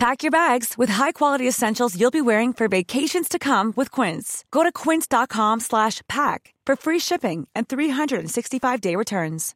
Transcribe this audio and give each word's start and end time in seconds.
Pack 0.00 0.22
your 0.22 0.30
bags 0.30 0.78
with 0.78 0.88
high-quality 0.88 1.46
essentials 1.46 1.94
you'll 1.94 2.10
be 2.10 2.22
wearing 2.22 2.54
for 2.54 2.68
vacations 2.68 3.28
to 3.28 3.38
come 3.38 3.74
with 3.76 3.90
Quince. 3.90 4.46
Go 4.50 4.62
to 4.62 4.72
quince.com 4.72 5.60
slash 5.60 6.00
pack 6.08 6.54
for 6.64 6.74
free 6.74 6.98
shipping 6.98 7.46
and 7.54 7.68
365-day 7.68 8.96
returns. 8.96 9.54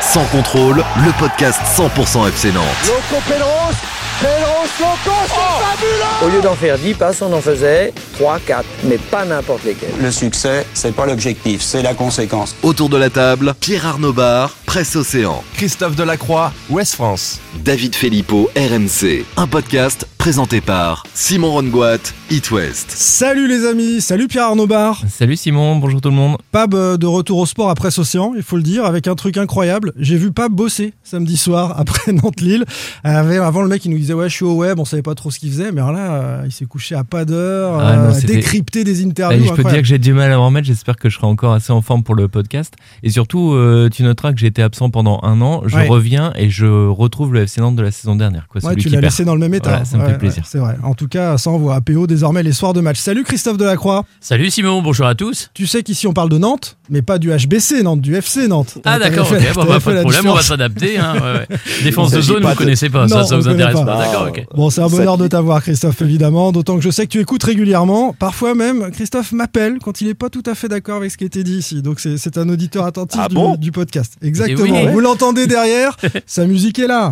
Sans 0.00 0.30
contrôle, 0.30 0.76
le 0.76 1.12
podcast 1.18 1.60
100% 1.76 2.28
FC 2.28 2.52
Nantes. 2.52 4.01
Fabuleux 4.22 6.24
Au 6.24 6.28
lieu 6.28 6.42
d'en 6.42 6.54
faire 6.54 6.78
10 6.78 6.94
passes, 6.94 7.22
on 7.22 7.32
en 7.32 7.40
faisait 7.40 7.92
3, 8.14 8.38
4, 8.46 8.64
mais 8.84 8.98
pas 8.98 9.24
n'importe 9.24 9.64
lesquels. 9.64 9.90
Le 10.00 10.10
succès, 10.10 10.64
c'est 10.74 10.94
pas 10.94 11.06
l'objectif, 11.06 11.60
c'est 11.60 11.82
la 11.82 11.94
conséquence. 11.94 12.54
Autour 12.62 12.88
de 12.88 12.96
la 12.96 13.10
table, 13.10 13.54
Pierre 13.58 13.86
Arnaud 13.86 14.12
Bar, 14.12 14.50
Presse 14.66 14.94
Océan. 14.96 15.42
Christophe 15.56 15.96
Delacroix, 15.96 16.52
Ouest 16.70 16.94
France. 16.94 17.40
David 17.64 17.96
Filippo, 17.96 18.48
RMC. 18.56 19.24
Un 19.36 19.46
podcast 19.46 20.06
présenté 20.22 20.60
par 20.60 21.02
Simon 21.14 21.50
Rongoat, 21.50 21.98
It 22.30 22.48
West. 22.52 22.92
Salut 22.92 23.48
les 23.48 23.66
amis, 23.66 24.00
salut 24.00 24.28
Pierre 24.28 24.44
Arnaud 24.44 24.68
Bar. 24.68 25.02
Salut 25.08 25.34
Simon, 25.36 25.74
bonjour 25.74 26.00
tout 26.00 26.10
le 26.10 26.14
monde. 26.14 26.36
Pab 26.52 26.74
euh, 26.76 26.96
de 26.96 27.06
retour 27.06 27.38
au 27.38 27.46
sport 27.46 27.70
après 27.70 27.98
Océan, 27.98 28.32
il 28.36 28.44
faut 28.44 28.54
le 28.56 28.62
dire, 28.62 28.84
avec 28.84 29.08
un 29.08 29.16
truc 29.16 29.36
incroyable. 29.36 29.92
J'ai 29.98 30.16
vu 30.16 30.30
Pab 30.30 30.52
bosser 30.52 30.94
samedi 31.02 31.36
soir 31.36 31.74
après 31.80 32.12
Nantes-Lille. 32.12 32.64
Avant 33.02 33.62
le 33.62 33.68
mec 33.68 33.84
il 33.84 33.90
nous 33.90 33.98
disait 33.98 34.14
ouais 34.14 34.28
je 34.28 34.34
suis 34.36 34.44
au 34.44 34.54
web, 34.54 34.78
on 34.78 34.84
savait 34.84 35.02
pas 35.02 35.16
trop 35.16 35.32
ce 35.32 35.40
qu'il 35.40 35.50
faisait, 35.50 35.72
mais 35.72 35.80
alors 35.80 35.90
là 35.92 36.12
euh, 36.14 36.42
il 36.46 36.52
s'est 36.52 36.66
couché 36.66 36.94
à 36.94 37.02
pas 37.02 37.24
d'heure, 37.24 37.80
Ah 37.80 37.92
euh, 38.12 38.20
décrypté 38.20 38.84
des 38.84 39.00
Allez, 39.00 39.06
interviews. 39.10 39.44
je 39.48 39.52
peux 39.54 39.64
te 39.64 39.70
dire 39.70 39.78
que 39.78 39.88
j'ai 39.88 39.98
du 39.98 40.12
mal 40.12 40.30
à 40.30 40.36
me 40.36 40.40
remettre, 40.40 40.68
j'espère 40.68 40.94
que 40.98 41.08
je 41.10 41.16
serai 41.16 41.26
encore 41.26 41.52
assez 41.52 41.72
en 41.72 41.82
forme 41.82 42.04
pour 42.04 42.14
le 42.14 42.28
podcast. 42.28 42.74
Et 43.02 43.10
surtout, 43.10 43.54
euh, 43.54 43.88
tu 43.92 44.04
noteras 44.04 44.32
que 44.32 44.38
j'ai 44.38 44.46
été 44.46 44.62
absent 44.62 44.88
pendant 44.88 45.18
un 45.24 45.40
an, 45.40 45.62
je 45.66 45.74
Ouais. 45.78 45.88
reviens 45.88 46.32
et 46.36 46.48
je 46.48 46.66
retrouve 46.88 47.34
le 47.34 47.40
FC 47.42 47.60
Nantes 47.60 47.74
de 47.74 47.82
la 47.82 47.90
saison 47.90 48.14
dernière. 48.14 48.46
Quoi, 48.46 48.60
Ouais, 48.64 48.70
celui 48.70 48.82
tu 48.84 48.88
l'as 48.88 49.00
laissé 49.00 49.24
dans 49.24 49.34
le 49.34 49.40
même 49.40 49.54
état. 49.54 49.70
Voilà, 49.70 49.84
ça 49.84 49.96
me 49.98 50.02
Ouais, 50.04 50.11
fait 50.11 50.11
plaisir. 50.18 50.42
ouais, 50.42 50.48
c'est 50.50 50.58
vrai. 50.58 50.76
En 50.82 50.94
tout 50.94 51.08
cas, 51.08 51.38
ça 51.38 51.50
envoie 51.50 51.74
APO 51.76 52.06
désormais 52.06 52.42
les 52.42 52.52
soirs 52.52 52.72
de 52.72 52.80
match. 52.80 52.98
Salut 52.98 53.24
Christophe 53.24 53.56
Delacroix. 53.56 54.04
Salut 54.20 54.50
Simon, 54.50 54.82
bonjour 54.82 55.06
à 55.06 55.14
tous. 55.14 55.50
Tu 55.54 55.66
sais 55.66 55.82
qu'ici 55.82 56.06
on 56.06 56.12
parle 56.12 56.28
de 56.28 56.38
Nantes, 56.38 56.76
mais 56.90 57.02
pas 57.02 57.18
du 57.18 57.30
HBC 57.30 57.82
Nantes, 57.82 58.00
du 58.00 58.14
FC 58.14 58.48
Nantes. 58.48 58.78
Ah 58.84 58.98
d'accord, 58.98 59.28
ok, 59.30 59.38
bon, 59.54 59.64
bah, 59.64 59.80
pas 59.80 59.92
de 59.94 60.00
problème, 60.00 60.26
on 60.28 60.34
va 60.34 60.42
s'adapter. 60.42 60.98
Hein, 60.98 61.14
ouais, 61.14 61.20
ouais. 61.50 61.58
Défense 61.84 62.10
de 62.12 62.20
zone, 62.20 62.42
pas 62.42 62.48
vous 62.48 62.54
de- 62.54 62.58
connaissez 62.58 62.88
pas, 62.90 63.02
Non, 63.02 63.08
ça, 63.08 63.24
ça 63.24 63.34
on 63.36 63.38
vous 63.38 63.48
intéresse 63.48 63.74
pas. 63.74 63.84
pas. 63.84 63.98
D'accord, 63.98 64.26
ok. 64.28 64.44
Bon, 64.54 64.70
c'est 64.70 64.80
un 64.82 64.88
bonheur 64.88 65.18
de 65.18 65.26
t'avoir, 65.28 65.62
Christophe, 65.62 66.00
évidemment. 66.02 66.52
D'autant 66.52 66.76
que 66.76 66.82
je 66.82 66.90
sais 66.90 67.06
que 67.06 67.10
tu 67.12 67.20
écoutes 67.20 67.42
régulièrement. 67.44 68.12
Parfois 68.18 68.54
même, 68.54 68.90
Christophe 68.90 69.32
m'appelle 69.32 69.78
quand 69.82 70.00
il 70.00 70.08
n'est 70.08 70.14
pas 70.14 70.28
tout 70.30 70.42
à 70.46 70.54
fait 70.54 70.68
d'accord 70.68 70.96
avec 70.96 71.10
ce 71.10 71.16
qui 71.18 71.24
a 71.24 71.26
été 71.26 71.42
dit 71.44 71.56
ici. 71.56 71.82
Donc, 71.82 72.00
c'est 72.00 72.16
c'est 72.18 72.38
un 72.38 72.48
auditeur 72.48 72.84
attentif 72.86 73.20
Ah 73.22 73.28
du, 73.28 73.34
bon? 73.34 73.56
du 73.56 73.72
podcast. 73.72 74.14
Exactement. 74.22 74.82
oui. 74.82 74.88
Vous 74.92 75.00
l'entendez 75.00 75.46
derrière 75.46 75.96
Sa 76.26 76.44
musique 76.46 76.78
est 76.78 76.86
là. 76.86 77.10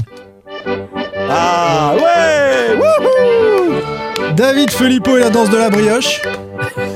Ah 1.31 1.95
ouais 1.95 2.77
wouhou 2.77 4.35
David 4.35 4.71
Filippo 4.71 5.17
et 5.17 5.21
la 5.21 5.31
danse 5.31 5.51
de 5.51 5.57
la 5.57 5.71
brioche. 5.71 6.21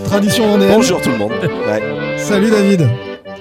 Tradition 0.06 0.48
vendéenne. 0.48 0.72
Bonjour 0.74 1.00
tout 1.00 1.10
le 1.10 1.18
monde. 1.18 1.32
Ouais. 1.32 2.18
Salut, 2.18 2.50
David. 2.50 2.88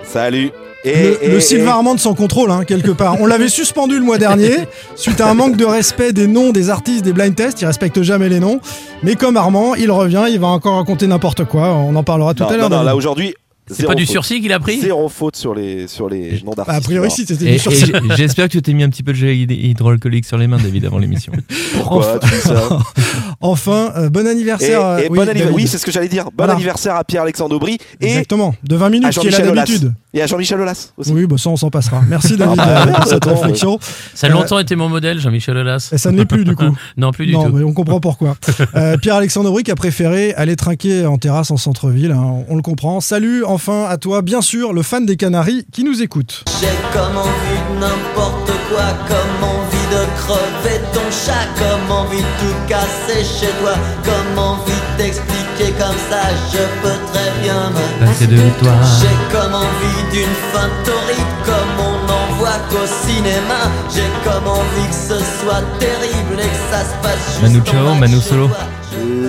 Salut. 0.03 0.51
Le, 0.85 0.91
Et, 1.23 1.29
le 1.29 1.39
Sylvain 1.39 1.67
et- 1.71 1.73
Armand 1.75 1.97
sans 1.97 2.13
contrôle, 2.13 2.51
hein, 2.51 2.65
quelque 2.67 2.91
part. 2.91 3.15
On 3.21 3.25
l'avait 3.25 3.47
suspendu 3.47 3.97
le 3.97 4.03
mois 4.03 4.17
dernier 4.17 4.57
suite 4.95 5.21
à 5.21 5.29
un 5.29 5.33
manque 5.33 5.55
de 5.55 5.63
respect 5.65 6.11
des 6.11 6.27
noms 6.27 6.51
des 6.51 6.69
artistes 6.69 7.05
des 7.05 7.13
blind 7.13 7.33
tests. 7.35 7.61
Il 7.61 7.65
respecte 7.65 8.01
jamais 8.01 8.27
les 8.27 8.41
noms. 8.41 8.59
Mais 9.01 9.15
comme 9.15 9.37
Armand, 9.37 9.75
il 9.75 9.89
revient, 9.91 10.25
il 10.29 10.39
va 10.41 10.47
encore 10.47 10.75
raconter 10.75 11.07
n'importe 11.07 11.45
quoi. 11.45 11.69
On 11.69 11.95
en 11.95 12.03
parlera 12.03 12.33
tout 12.33 12.43
Non, 12.43 12.49
à 12.49 12.51
l'heure. 12.51 12.69
non, 12.69 12.69
non, 12.69 12.75
David. 12.77 12.87
là 12.87 12.95
aujourd'hui. 12.97 13.33
C'est 13.67 13.85
pas 13.85 13.95
du 13.95 14.05
sursis 14.05 14.41
qu'il 14.41 14.51
a 14.51 14.59
pris 14.59 14.81
Zéro 14.81 15.07
faute 15.09 15.35
sur 15.35 15.55
les, 15.55 15.87
sur 15.87 16.09
les 16.09 16.41
noms 16.43 16.51
Bah, 16.55 16.63
d'artistes. 16.65 16.77
a 16.77 16.81
priori, 16.81 17.09
si 17.11 17.25
c'était 17.25 17.45
Et, 17.45 17.47
du 17.49 17.53
et 17.55 17.57
sursis. 17.57 17.91
j'espère 18.17 18.47
que 18.47 18.51
tu 18.51 18.61
t'es 18.61 18.73
mis 18.73 18.83
un 18.83 18.89
petit 18.89 19.03
peu 19.03 19.13
de 19.13 19.17
gel 19.17 19.29
hyd- 19.35 19.51
hydroalcoolique 19.51 20.25
sur 20.25 20.37
les 20.37 20.47
mains, 20.47 20.57
David, 20.57 20.85
avant 20.85 20.97
l'émission. 20.97 21.31
Pourquoi 21.75 22.19
tu 22.19 22.29
dis 22.29 22.41
ça 22.41 22.79
Enfin, 23.41 23.91
euh, 23.97 24.09
bon 24.09 24.25
Et, 24.25 24.29
anniversaire. 24.29 24.85
euh, 24.85 24.97
et 24.99 25.01
oui, 25.03 25.17
bon 25.17 25.21
anniversaire. 25.21 25.45
David. 25.45 25.55
Oui, 25.55 25.67
c'est 25.67 25.77
ce 25.77 25.85
que 25.85 25.91
j'allais 25.91 26.07
dire. 26.07 26.25
Bon 26.25 26.31
Voilà. 26.37 26.53
anniversaire 26.53 26.95
à 26.95 27.03
Pierre-Alexandre 27.03 27.55
Aubry 27.55 27.77
et 28.01 28.07
Exactement. 28.07 28.55
De 28.63 28.75
20 28.75 28.85
à 28.85 28.89
minutes, 28.89 29.09
qui 29.19 29.27
est 29.27 29.31
là 29.31 29.37
Jean-Michel 29.37 29.49
Aulas. 29.49 29.65
d'habitude. 29.65 29.93
Et 30.13 30.21
à 30.21 30.27
Jean-Michel 30.27 30.61
Aulas 30.61 30.91
aussi. 30.97 31.11
Oui, 31.11 31.25
bah 31.25 31.37
ça, 31.37 31.49
on 31.49 31.57
s'en 31.57 31.69
passera. 31.69 32.01
Merci, 32.07 32.37
David, 32.37 32.59
Ah 32.59 32.65
bah, 32.65 32.85
euh, 32.87 32.93
pour 32.93 33.07
cette 33.07 33.25
réflexion. 33.25 33.79
Ça 34.13 34.27
a 34.27 34.29
longtemps 34.29 34.59
été 34.59 34.75
mon 34.75 34.87
modèle, 34.89 35.19
Jean-Michel 35.19 35.57
Aulas. 35.57 35.89
Et 35.91 35.97
ça 35.97 36.11
ne 36.11 36.17
l'est 36.17 36.25
plus, 36.25 36.43
du 36.45 36.55
coup. 36.55 36.63
Non, 36.97 37.11
plus 37.11 37.25
du 37.25 37.33
non, 37.33 37.45
tout. 37.49 37.55
mais 37.55 37.63
on 37.63 37.73
comprend 37.73 37.99
pourquoi. 37.99 38.37
Euh, 38.75 38.97
Pierre-Alexandre 38.97 39.49
Aubry 39.49 39.63
qui 39.63 39.71
a 39.71 39.75
préféré 39.75 40.33
aller 40.35 40.55
trinquer 40.55 41.05
en 41.05 41.17
terrasse 41.17 41.49
en 41.51 41.57
centre-ville, 41.57 42.11
hein, 42.11 42.21
on, 42.23 42.45
on 42.49 42.55
le 42.55 42.61
comprend. 42.61 43.01
Salut 43.01 43.43
enfin 43.53 43.85
à 43.87 43.97
toi, 43.97 44.21
bien 44.21 44.41
sûr, 44.41 44.73
le 44.73 44.81
fan 44.81 45.05
des 45.05 45.15
Canaries 45.15 45.65
qui 45.71 45.83
nous 45.83 46.01
écoute. 46.01 46.43
J'ai 46.59 46.67
comme 46.91 47.17
envie 47.17 47.61
de 47.69 47.79
n'importe 47.79 48.51
quoi, 48.69 48.85
comme 49.07 49.43
envie 49.47 49.87
de 49.91 50.01
crever 50.21 50.81
ton 50.91 51.07
chat, 51.11 51.45
comme 51.59 51.91
envie 51.95 52.17
de 52.17 52.33
tout 52.41 52.55
casser 52.67 53.23
chez 53.23 53.51
toi, 53.61 53.73
comme 54.03 54.39
envie 54.39 54.71
de 54.71 55.03
t'expliquer 55.03 55.71
comme 55.77 55.99
ça, 56.09 56.23
je 56.51 56.63
peux 56.81 56.97
très 57.13 57.31
bien 57.43 57.69
me 57.69 58.05
Passer 58.07 58.27
de 58.27 58.37
toi. 58.59 58.73
J'ai 58.99 59.37
comme 59.37 59.53
envie 59.53 60.03
d'une 60.11 60.35
fin 60.51 60.69
torride, 60.83 61.33
comme 61.45 61.75
on 61.79 62.07
n'en 62.07 62.37
voit 62.39 62.59
qu'au 62.69 62.87
cinéma, 63.05 63.69
j'ai 63.93 64.09
comme 64.23 64.47
envie 64.47 64.87
que 64.89 64.95
ce 64.95 65.19
soit 65.41 65.63
terrible 65.79 66.39
et 66.39 66.49
que 66.49 66.71
ça 66.71 66.81
se 66.83 66.95
passe 67.03 67.39
juste 67.39 67.41
Manu 67.41 67.61
Chao, 67.65 67.95
Manu 67.95 68.19
Solo. 68.19 68.49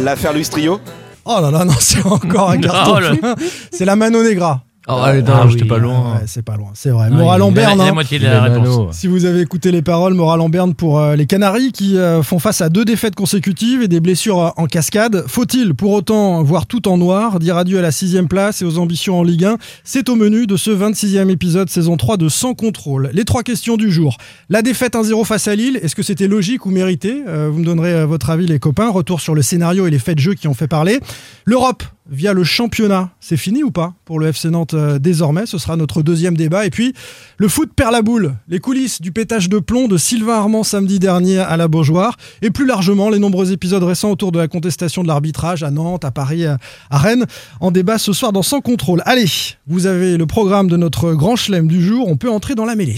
L'affaire 0.02 0.32
Luis 0.32 0.48
Trio. 0.48 0.80
Oh 1.26 1.40
là 1.40 1.50
là, 1.50 1.64
non, 1.64 1.74
c'est 1.78 2.04
encore 2.04 2.50
un 2.50 2.58
carton. 2.60 3.00
Oh 3.22 3.34
c'est 3.70 3.84
la 3.84 3.96
Mano 3.96 4.22
Negra. 4.22 4.62
Oh, 4.86 4.92
allez, 5.02 5.22
non, 5.22 5.32
Ah 5.34 5.46
j'étais 5.48 5.62
oui, 5.62 5.68
pas 5.68 5.78
loin. 5.78 6.14
Ouais, 6.14 6.24
c'est 6.26 6.42
pas 6.42 6.56
loin, 6.56 6.68
c'est 6.74 6.90
vrai. 6.90 7.08
Ouais, 7.08 7.16
Moral 7.16 7.40
en 7.42 7.50
berne. 7.50 7.78
la 7.78 7.84
hein. 7.84 7.92
moitié 7.92 8.18
de 8.18 8.24
la 8.24 8.42
réponse. 8.42 8.94
Si 8.94 9.06
vous 9.06 9.24
avez 9.24 9.40
écouté 9.40 9.70
les 9.72 9.80
paroles, 9.80 10.12
Moral 10.14 10.40
en 10.42 10.48
berne 10.50 10.74
pour 10.74 10.98
euh, 10.98 11.16
les 11.16 11.24
Canaries 11.26 11.72
qui 11.72 11.96
euh, 11.96 12.22
font 12.22 12.38
face 12.38 12.60
à 12.60 12.68
deux 12.68 12.84
défaites 12.84 13.14
consécutives 13.14 13.82
et 13.82 13.88
des 13.88 14.00
blessures 14.00 14.40
euh, 14.40 14.50
en 14.56 14.66
cascade. 14.66 15.24
Faut-il 15.26 15.74
pour 15.74 15.92
autant 15.92 16.42
voir 16.42 16.66
tout 16.66 16.86
en 16.86 16.98
noir, 16.98 17.38
dire 17.38 17.56
adieu 17.56 17.78
à 17.78 17.82
la 17.82 17.92
sixième 17.92 18.28
place 18.28 18.60
et 18.60 18.66
aux 18.66 18.76
ambitions 18.78 19.18
en 19.18 19.22
Ligue 19.22 19.44
1 19.46 19.56
C'est 19.84 20.08
au 20.10 20.16
menu 20.16 20.46
de 20.46 20.56
ce 20.58 20.70
26e 20.70 21.30
épisode 21.30 21.70
saison 21.70 21.96
3 21.96 22.18
de 22.18 22.28
Sans 22.28 22.52
contrôle. 22.54 23.08
Les 23.14 23.24
trois 23.24 23.42
questions 23.42 23.76
du 23.78 23.90
jour. 23.90 24.18
La 24.50 24.60
défaite 24.60 24.94
1-0 24.96 25.24
face 25.24 25.48
à 25.48 25.54
Lille, 25.54 25.78
est-ce 25.82 25.94
que 25.94 26.02
c'était 26.02 26.28
logique 26.28 26.66
ou 26.66 26.70
mérité? 26.70 27.22
Euh, 27.26 27.48
Vous 27.50 27.60
me 27.60 27.64
donnerez 27.64 27.92
euh, 27.94 28.06
votre 28.06 28.28
avis 28.28 28.46
les 28.46 28.58
copains. 28.58 28.90
Retour 28.90 29.20
sur 29.22 29.34
le 29.34 29.40
scénario 29.40 29.86
et 29.86 29.90
les 29.90 29.98
faits 29.98 30.16
de 30.16 30.20
jeu 30.20 30.34
qui 30.34 30.46
ont 30.46 30.54
fait 30.54 30.68
parler. 30.68 31.00
L'Europe 31.46 31.82
via 32.10 32.32
le 32.32 32.44
championnat, 32.44 33.10
c'est 33.20 33.36
fini 33.36 33.62
ou 33.62 33.70
pas 33.70 33.94
pour 34.04 34.18
le 34.18 34.28
FC 34.28 34.50
Nantes 34.50 34.74
euh, 34.74 34.98
désormais? 34.98 35.46
Ce 35.46 35.58
sera 35.58 35.76
notre 35.76 36.02
deuxième 36.02 36.36
débat. 36.36 36.66
Et 36.66 36.70
puis, 36.70 36.94
le 37.38 37.48
foot 37.48 37.70
perd 37.74 37.92
la 37.92 38.02
boule. 38.02 38.34
Les 38.48 38.58
coulisses 38.58 39.00
du 39.00 39.12
pétage 39.12 39.48
de 39.48 39.58
plomb 39.58 39.88
de 39.88 39.96
Sylvain 39.96 40.34
Armand 40.34 40.64
samedi 40.64 40.98
dernier 40.98 41.38
à 41.38 41.56
la 41.56 41.68
Beaujoire. 41.68 42.16
Et 42.42 42.50
plus 42.50 42.66
largement, 42.66 43.10
les 43.10 43.18
nombreux 43.18 43.52
épisodes 43.52 43.82
récents 43.82 44.10
autour 44.10 44.32
de 44.32 44.38
la 44.38 44.48
contestation 44.48 45.02
de 45.02 45.08
l'arbitrage 45.08 45.62
à 45.62 45.70
Nantes, 45.70 46.04
à 46.04 46.10
Paris, 46.10 46.46
à 46.46 46.58
à 46.90 46.98
Rennes. 46.98 47.26
En 47.60 47.70
débat 47.70 47.98
ce 47.98 48.12
soir 48.12 48.32
dans 48.32 48.42
Sans 48.42 48.60
Contrôle. 48.60 49.02
Allez, 49.04 49.26
vous 49.66 49.86
avez 49.86 50.16
le 50.16 50.26
programme 50.26 50.68
de 50.68 50.76
notre 50.76 51.12
grand 51.14 51.36
chelem 51.36 51.66
du 51.66 51.82
jour. 51.82 52.08
On 52.08 52.16
peut 52.16 52.30
entrer 52.30 52.54
dans 52.54 52.64
la 52.64 52.76
mêlée. 52.76 52.96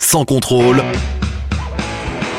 Sans 0.00 0.24
contrôle, 0.24 0.82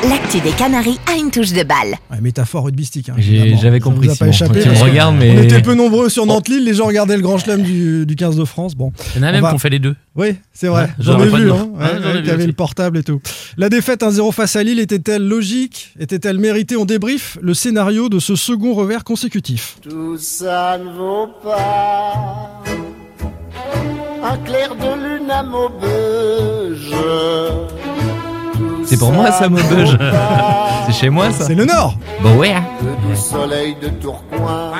L'actu 0.06 0.38
des 0.40 0.52
Canaries 0.52 1.00
a 1.12 1.16
une 1.18 1.30
touche 1.32 1.52
de 1.52 1.64
balle. 1.64 1.96
Ouais, 2.10 2.20
métaphore 2.20 2.64
rugbyistique. 2.66 3.08
hein. 3.08 3.14
J'avais 3.18 3.56
Ça 3.56 3.70
vous 3.70 3.80
compris. 3.80 4.08
a 4.08 4.14
pas 4.14 4.28
échappé. 4.28 4.60
Tu 4.62 4.68
me 4.68 4.74
On 4.74 5.42
était 5.42 5.60
peu 5.60 5.74
nombreux 5.74 6.08
sur 6.08 6.24
Nantes-Lille. 6.24 6.64
Les 6.64 6.74
gens 6.74 6.86
regardaient 6.86 7.16
le 7.16 7.22
grand 7.22 7.36
chelem 7.38 7.62
du, 7.62 8.06
du 8.06 8.14
15 8.14 8.36
de 8.36 8.44
France. 8.44 8.76
Bon. 8.76 8.92
Il 9.16 9.20
y 9.20 9.24
en 9.24 9.28
a 9.28 9.32
même 9.32 9.42
va- 9.42 9.48
qui 9.48 9.54
ont 9.56 9.58
fait 9.58 9.70
les 9.70 9.80
deux. 9.80 9.96
Oui, 10.14 10.36
c'est 10.52 10.68
vrai. 10.68 10.84
Ouais, 10.84 10.88
J'en 11.00 11.20
ai 11.20 11.28
pas 11.28 11.36
vu, 11.38 11.50
hein. 11.50 11.68
Ouais, 11.74 11.84
Ouais, 11.84 12.46
le 12.46 12.52
portable 12.52 12.98
et 12.98 13.02
tout. 13.02 13.20
La 13.56 13.68
défaite 13.68 14.02
1-0 14.04 14.30
face 14.32 14.54
à 14.54 14.62
Lille 14.62 14.78
était-elle 14.78 15.26
logique? 15.26 15.92
Était-elle 15.98 16.38
méritée? 16.38 16.76
On 16.76 16.84
débrief 16.84 17.36
le 17.42 17.52
scénario 17.54 18.08
de 18.08 18.20
ce 18.20 18.36
second 18.36 18.74
revers 18.74 19.02
consécutif. 19.02 19.78
Tout 19.82 20.16
ça 20.16 20.78
ne 20.78 20.90
vaut 20.96 21.28
pas 21.42 22.62
un 24.22 24.36
clair 24.38 24.74
de 24.76 25.18
lune 25.18 25.30
à 25.30 25.42
Maubeuge. 25.42 26.94
C'est 28.88 28.98
pour 28.98 29.12
moi, 29.12 29.30
ça, 29.32 29.48
Maubeuge. 29.48 29.96
C'est 30.86 30.92
chez 30.92 31.10
moi, 31.10 31.30
ça 31.32 31.44
C'est 31.44 31.54
le 31.54 31.64
Nord 31.66 31.94
Bon, 32.22 32.36
ouais. 32.38 32.54
Le 32.82 33.08
doux 33.08 33.16
soleil 33.20 33.76
de 33.80 33.88
Tourcoing. 33.88 34.72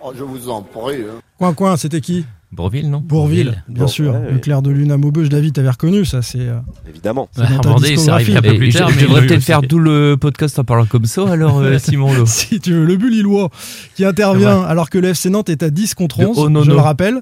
Oh, 0.00 0.12
je 0.16 0.22
vous 0.22 0.48
en 0.50 0.60
prie. 0.62 0.96
hein. 1.02 1.20
Coin 1.38 1.54
coin, 1.54 1.76
c'était 1.76 2.00
qui? 2.00 2.26
Bourville, 2.56 2.90
non 2.90 3.00
Bourville, 3.00 3.62
bien 3.68 3.86
sûr. 3.86 4.14
ouais, 4.14 4.32
le 4.32 4.38
clair 4.38 4.62
de 4.62 4.70
lune 4.70 4.90
à 4.90 4.96
Maubeuge, 4.96 5.28
David, 5.28 5.52
t'avais 5.54 5.68
reconnu 5.70 6.04
ça. 6.04 6.22
C'est 6.22 6.40
euh, 6.40 6.56
Évidemment. 6.88 7.28
ta 7.36 7.44
Vendée, 7.68 7.96
arrivé 8.08 8.36
un 8.36 8.42
peu 8.42 8.54
plus 8.56 8.70
je, 8.72 8.78
tard. 8.78 8.88
je 8.90 8.96
mais 8.96 9.02
devrais 9.02 9.26
peut-être 9.26 9.42
faire 9.42 9.60
tout 9.60 9.78
le 9.78 10.16
podcast 10.18 10.58
en 10.58 10.64
parlant 10.64 10.86
comme 10.86 11.04
ça, 11.04 11.28
alors 11.30 11.58
euh, 11.58 11.78
Simon 11.78 12.14
Lo. 12.14 12.24
si 12.26 12.58
tu 12.60 12.72
veux, 12.72 12.84
le 12.84 12.96
but 12.96 13.10
lillois 13.10 13.50
qui 13.94 14.04
intervient 14.04 14.62
alors 14.62 14.88
que 14.90 14.98
le 14.98 15.08
FC 15.08 15.28
Nantes 15.30 15.50
est 15.50 15.62
à 15.62 15.70
10 15.70 15.94
contre 15.94 16.18
De 16.20 16.26
11, 16.26 16.38
Onono. 16.38 16.64
je 16.64 16.70
le 16.70 16.76
rappelle. 16.78 17.20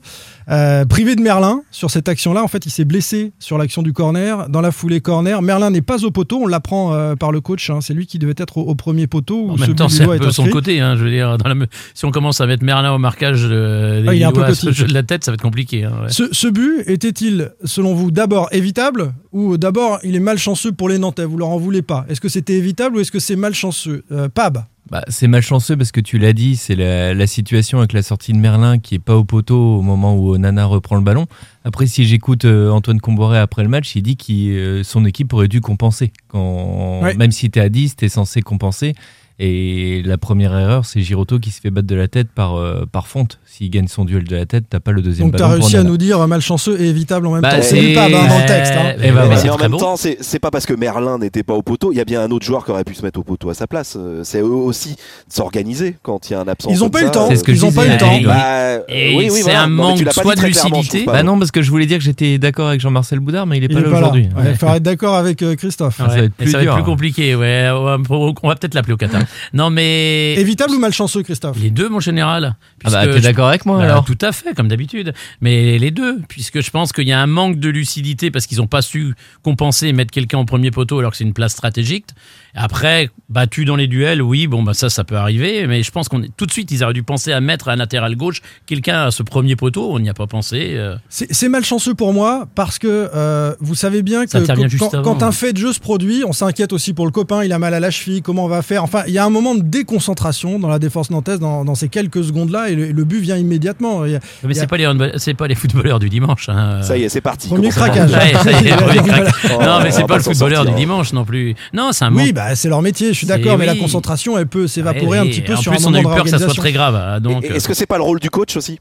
Euh, 0.51 0.85
privé 0.85 1.17
de 1.17 1.23
Merlin 1.23 1.63
sur 1.71 1.91
cette 1.91 2.09
action-là, 2.09 2.43
en 2.45 2.49
fait, 2.49 2.67
il 2.67 2.71
s'est 2.71 2.85
blessé 2.85 3.33
sur 3.39 3.57
l'action 3.59 3.83
du 3.83 3.93
corner. 3.95 4.49
Dans 4.51 4.61
la 4.61 4.71
foulée 4.73 5.01
corner, 5.01 5.41
Merlin 5.43 5.71
n'est 5.71 5.81
pas 5.83 6.05
au 6.05 6.11
poteau, 6.11 6.41
on 6.43 6.47
l'apprend 6.47 6.93
euh, 6.95 7.17
par 7.17 7.33
le 7.33 7.41
coach. 7.41 7.71
hein. 7.71 7.79
C'est 7.81 7.95
lui 7.95 8.07
qui 8.07 8.19
devait 8.19 8.35
être 8.37 8.59
au, 8.59 8.63
au 8.63 8.75
premier 8.75 9.07
poteau. 9.07 9.51
En 9.51 9.57
même 9.57 9.75
temps, 9.75 9.89
c'est 9.89 10.05
un 10.05 10.19
peu 10.19 10.31
son 10.31 10.47
côté. 10.49 10.81
Hein, 10.81 10.97
je 10.97 11.05
veux 11.05 11.11
dire, 11.11 11.39
dans 11.39 11.49
la 11.49 11.55
me- 11.55 11.67
si 11.95 12.05
on 12.05 12.11
commence 12.11 12.41
à 12.43 12.47
mettre 12.47 12.63
Merlin 12.63 12.93
au 12.93 12.99
marquage 12.99 13.45
Ah, 13.51 14.15
il 14.15 14.21
est 14.21 14.25
un 14.25 14.33
peu 14.33 14.43
petit. 14.45 14.67
de 14.85 14.93
la 14.93 15.03
tête, 15.03 15.24
ça 15.25 15.31
va 15.31 15.35
être 15.35 15.43
compliqué. 15.43 15.85
hein, 15.85 15.93
ouais. 16.03 16.09
Ce, 16.11 16.25
ce 16.33 16.47
but 16.49 16.83
était-il, 16.87 17.51
selon 17.65 17.95
vous, 17.95 18.11
d'abord 18.11 18.49
évitable 18.53 19.15
ou 19.33 19.57
d'abord 19.57 19.99
il 20.05 20.15
est 20.17 20.21
malchanceux 20.21 20.73
pour 20.73 20.89
les 20.89 20.99
Nantais? 20.99 21.25
Vous 21.25 21.37
leur 21.39 21.49
en 21.49 21.59
voulez 21.59 21.83
pas 21.83 22.05
Est-ce 22.09 22.21
que 22.21 22.29
c'était 22.29 22.55
évitable 22.55 22.97
ou 22.97 23.01
est-ce 23.01 23.11
que 23.13 23.19
c'est 23.19 23.37
malchanceux? 23.37 24.05
Euh, 24.13 24.29
Pab 24.29 24.65
Bah, 24.91 25.03
c'est 25.09 25.27
malchanceux 25.29 25.77
parce 25.77 25.91
que 25.93 26.01
tu 26.01 26.19
l'as 26.19 26.33
dit, 26.33 26.57
c'est 26.57 26.77
la, 26.77 27.15
la 27.15 27.27
situation 27.27 27.79
avec 27.79 27.93
la 27.93 28.03
sortie 28.03 28.33
de 28.33 28.39
Merlin 28.39 28.79
qui 28.79 28.95
est 28.97 28.99
pas 28.99 29.17
au 29.17 29.25
poteau 29.25 29.79
au 29.79 29.83
moment 29.83 30.17
où 30.17 30.37
Nana 30.39 30.67
reprend 30.67 30.97
le 30.97 31.03
ballon. 31.03 31.27
Après, 31.65 31.87
si 31.87 32.05
j'écoute 32.05 32.45
euh, 32.45 32.71
Antoine 32.71 33.01
Comboré 33.01 33.39
après 33.39 33.63
le 33.63 33.69
match, 33.71 33.97
il 33.97 34.03
dit 34.03 34.17
que 34.17 34.83
son 34.85 35.05
équipe 35.07 35.33
aurait 35.33 35.49
dû 35.49 35.61
compenser. 35.61 36.13
Quand, 36.29 37.01
Ouais. 37.03 37.15
Même 37.17 37.33
si 37.33 37.51
t'es 37.51 37.61
à 37.61 37.69
10, 37.69 37.97
t'es 37.97 38.09
censé 38.09 38.41
compenser. 38.43 38.95
Et 39.41 40.03
la 40.05 40.17
première 40.17 40.57
erreur, 40.57 40.85
c'est 40.85 41.01
Giroto 41.01 41.41
qui 41.41 41.51
se 41.51 41.61
fait 41.61 41.71
battre 41.71 41.89
de 41.89 41.97
la 41.97 42.07
tête 42.07 42.29
par, 42.33 42.55
euh, 42.55 42.85
par 42.91 43.09
Fonte. 43.09 43.41
S'il 43.45 43.69
gagne 43.69 43.89
son 43.89 44.05
duel 44.05 44.23
de 44.25 44.37
la 44.37 44.47
tête, 44.47 44.67
t'as 44.71 44.79
pas 44.79 44.93
le 44.93 45.03
deuxième 45.03 45.29
Donc 45.31 45.37
tu 45.37 45.43
as 45.43 45.47
ballon. 45.49 45.59
pour 45.59 45.67
réussi 45.67 45.77
à 45.77 45.83
nous 45.83 45.97
dire 45.97 46.21
euh, 46.21 46.27
malchanceux 46.29 46.81
et 46.81 46.89
évitable 46.89 47.27
en 47.27 47.33
même 47.33 47.43
Bah, 47.43 47.57
temps. 47.57 47.63
c'est- 47.63 47.95
Pab 47.95 48.13
hein, 48.15 48.29
dans 48.29 48.39
le 48.39 48.47
texte. 48.47 48.73
hein. 48.77 48.93
Eh 49.03 49.11
ben, 49.11 49.29
bah, 49.29 49.53
en 49.53 49.59
même 49.59 49.71
bon. 49.73 49.79
temps, 49.79 49.97
c'est 49.97 50.19
c'est 50.21 50.39
pas 50.39 50.53
parce 50.53 50.67
que 50.67 50.73
Merlin 50.75 51.19
n'était 51.19 51.43
pas 51.43 51.55
au 51.55 51.63
poteau, 51.63 51.91
il 51.91 51.97
y 51.99 52.01
a 52.01 52.05
bien 52.05 52.23
un 52.23 52.31
autre 52.31 52.47
joueur 52.47 52.65
qui 52.65 52.71
aurait 52.71 52.85
pu 52.85 52.95
se 52.95 53.03
mettre 53.03 53.19
au 53.19 53.25
poteau 53.25 53.51
à 53.51 53.55
sa 53.55 53.67
place. 53.67 53.97
Euh, 53.99 54.21
C'est 54.23 54.39
eux 54.41 54.45
aussi 54.45 54.91
de 54.91 55.33
s'organiser 55.33 55.97
quand 56.03 56.31
il 56.31 56.35
y 56.35 56.37
a 56.37 56.41
un 56.41 56.47
absent. 56.49 56.71
Ils 56.71 56.85
ont 56.85 56.91
pas 56.91 57.03
eu 57.03 57.07
le 57.07 57.11
temps. 57.11 57.29
C'est 57.29 57.37
ce 57.37 57.43
que 57.45 57.51
Ils 57.53 57.65
ont 57.65 57.73
pas 57.73 57.87
eu 57.87 57.91
le 57.91 57.97
temps. 57.97 58.13
Et- 58.13 58.25
Bah, 58.25 58.77
Et 58.89 59.17
oui, 59.17 59.29
oui, 59.31 59.31
c'est 59.39 59.43
voilà. 59.43 59.63
un 59.63 59.67
manque 59.69 60.05
pas 60.05 60.13
soit 60.13 60.37
de 60.37 60.43
lucidité. 60.43 61.05
pas. 61.05 61.13
Bah 61.13 61.23
non, 61.25 61.39
parce 61.41 61.51
que 61.51 61.61
je 61.61 61.71
voulais 61.71 61.87
dire 61.87 61.99
que 61.99 62.05
j'étais 62.05 62.39
d'accord 62.39 62.69
avec 62.69 62.81
Jean-Marcel 62.81 63.19
Boudard, 63.19 63.47
mais 63.47 63.59
il 63.59 63.65
est 63.65 63.69
pas 63.69 63.81
là 63.81 63.91
pas 63.91 63.99
aujourd'hui. 63.99 64.29
Il 64.47 64.55
faudrait 64.57 64.77
être 64.77 64.83
d'accord 64.85 65.17
avec 65.17 65.45
Christophe. 65.57 65.97
Ça 65.97 66.07
va 66.07 66.19
être 66.19 66.33
Et 66.41 66.45
plus 66.45 66.83
compliqué. 66.85 67.35
Ouais, 67.35 67.69
on 67.75 67.83
va, 67.85 67.99
on 68.43 68.49
va 68.49 68.55
peut-être 68.55 68.75
l'appeler 68.75 68.95
au 68.95 68.97
Qatar. 68.97 69.23
Non, 69.53 69.71
mais 69.71 70.35
Évitable 70.35 70.75
ou 70.75 70.79
malchanceux, 70.79 71.23
Christophe 71.23 71.59
les 71.61 71.71
deux, 71.71 71.89
mon 71.89 72.01
général. 72.01 72.57
Ah 72.85 72.91
bah, 72.91 73.07
t'es 73.07 73.21
d'accord 73.21 73.49
avec 73.49 73.67
moi 73.67 73.79
Bah, 73.79 73.85
alors 73.85 74.05
Tout 74.05 74.19
à 74.21 74.33
fait, 74.33 74.55
comme 74.55 74.69
d'habitude. 74.69 75.15
Mais 75.41 75.79
les 75.79 75.91
deux, 75.91 76.21
puisque 76.29 76.61
je 76.61 76.71
pense 76.71 76.93
qu'il 76.93 77.09
y 77.09 77.13
a 77.13 77.21
un 77.21 77.27
manque 77.27 77.59
de 77.59 77.69
lucidité 77.69 78.31
parce 78.31 78.47
qu'ils 78.47 78.59
n'ont 78.59 78.67
pas 78.67 78.83
su 78.83 79.15
compenser 79.43 79.89
et 79.89 79.93
mettre 79.93 80.11
quelqu'un 80.11 80.39
en 80.39 80.45
premier 80.45 80.71
poteau 80.71 80.99
alors 80.99 81.13
que 81.13 81.17
c'est 81.17 81.25
une 81.25 81.35
place 81.35 81.53
stratégique. 81.53 82.07
Après, 82.55 83.11
battu 83.29 83.65
dans 83.65 83.75
les 83.77 83.89
duels, 83.89 84.23
oui, 84.23 84.47
bon, 84.47 84.63
bah 84.63 84.75
ça, 84.75 84.89
ça 84.89 85.03
peut 85.03 85.17
arriver. 85.17 85.67
Mais 85.67 85.83
je 85.83 85.91
pense 85.91 86.09
qu'on 86.09 86.23
est 86.23 86.31
tout 86.37 86.47
de 86.47 86.53
suite, 86.53 86.71
ils 86.71 86.85
auraient 86.85 86.93
dû 86.93 87.03
penser 87.03 87.33
à 87.33 87.41
mettre 87.41 87.69
à 87.69 87.73
un 87.73 87.77
latéral 87.77 88.15
gauche 88.17 88.43
quelqu'un 88.67 89.07
à 89.07 89.11
ce 89.11 89.23
premier 89.25 89.57
poteau. 89.57 89.91
On 89.93 89.99
n'y 89.99 90.09
a 90.09 90.15
pas 90.15 90.27
pensé. 90.29 90.75
euh. 90.75 90.97
C'est 91.09 91.49
malchanceux 91.49 91.95
pour 91.95 92.13
moi 92.13 92.47
parce 92.55 92.79
que 92.79 93.11
euh, 93.15 93.55
vous 93.61 93.75
savez 93.75 94.03
bien 94.03 94.27
que 94.27 94.31
quand, 94.79 94.95
avant. 94.95 95.23
un 95.23 95.33
fait 95.33 95.53
de 95.53 95.59
jeu 95.59 95.73
se 95.73 95.81
produit, 95.81 96.23
on 96.27 96.33
s'inquiète 96.33 96.73
aussi 96.73 96.93
pour 96.95 97.07
le 97.07 97.11
copain, 97.13 97.43
il 97.45 97.53
a 97.53 97.59
mal 97.59 97.75
à 97.75 97.81
la 97.81 97.91
cheville, 97.91 98.23
comment 98.23 98.45
on 98.45 98.49
va 98.49 98.63
faire 98.63 98.85
Enfin, 98.85 99.03
il 99.09 99.13
y 99.13 99.19
a 99.19 99.25
un 99.25 99.31
moment 99.31 99.55
de 99.55 99.63
déconcentration 99.63 100.59
dans 100.59 100.69
la 100.69 100.79
défense 100.79 101.11
nantaise 101.11 101.41
dans, 101.41 101.65
dans 101.65 101.75
ces 101.75 101.89
quelques 101.89 102.23
secondes-là 102.25 102.71
et 102.71 102.75
le, 102.77 102.93
le 102.93 103.05
but 103.05 103.21
vient 103.21 103.37
immédiatement. 103.37 104.05
Il 104.05 104.13
y 104.13 104.17
a- 104.17 104.21
Mais 104.45 104.57
a- 104.57 104.61
c'est 104.61 104.67
pas 104.69 104.77
les 104.77 104.85
c'est 105.17 105.35
pas 105.35 105.49
les 105.49 105.55
footballeurs 105.55 105.99
du 105.99 106.09
dimanche. 106.09 106.49
hein. 106.49 106.83
Ça 106.83 106.97
y 106.97 107.03
est, 107.05 107.09
c'est 107.09 107.21
parti. 107.21 107.49
Premier 107.49 107.71
craquage. 107.71 108.13
Ouais, 108.13 108.33
ça 108.35 108.53
y 108.61 108.69
est, 108.69 108.77
premier 108.77 108.99
Voilà. 109.01 109.23
craquage. 109.31 109.53
Oh, 109.59 109.63
non, 109.63 109.81
mais 109.83 109.91
c'est 109.91 110.07
pas 110.07 110.17
le 110.19 110.23
footballeur 110.23 110.59
sortir. 110.59 110.75
du 110.75 110.81
dimanche 110.81 111.13
non 111.13 111.25
plus. 111.25 111.55
Non, 111.73 111.91
c'est 111.93 112.05
un 112.05 112.11
manque. 112.11 112.23
Oui, 112.25 112.33
bah, 112.49 112.57
c'est 112.57 112.69
leur 112.69 112.83
métier, 112.83 113.09
je 113.09 113.13
suis 113.19 113.27
d'accord, 113.27 113.59
mais 113.59 113.67
la 113.67 113.75
concentration, 113.77 114.37
elle 114.39 114.47
peut 114.47 114.67
s'évaporer 114.67 115.07
Ouais, 115.07 115.19
un 115.19 115.27
petit 115.27 115.41
peu 115.43 115.55
en 115.55 115.57
sur 115.57 115.73
plus, 115.73 115.85
un 115.85 115.89
on 115.89 115.95
a 115.95 115.97
moment 115.97 116.11
eu 116.11 116.13
de 116.13 116.17
peur 116.17 116.25
que 116.25 116.31
ça 116.31 116.39
soit 116.39 116.55
très 116.55 116.73
grave. 116.73 116.95
hein, 116.97 117.21
Donc, 117.21 117.45
Et- 117.45 117.49
Est-ce 117.57 117.69
que 117.69 117.75
c'est 117.75 117.87
pas 117.87 117.97
le 117.97 118.03
rôle 118.03 118.21
du 118.21 118.31
coach 118.31 118.57
aussi? 118.57 118.79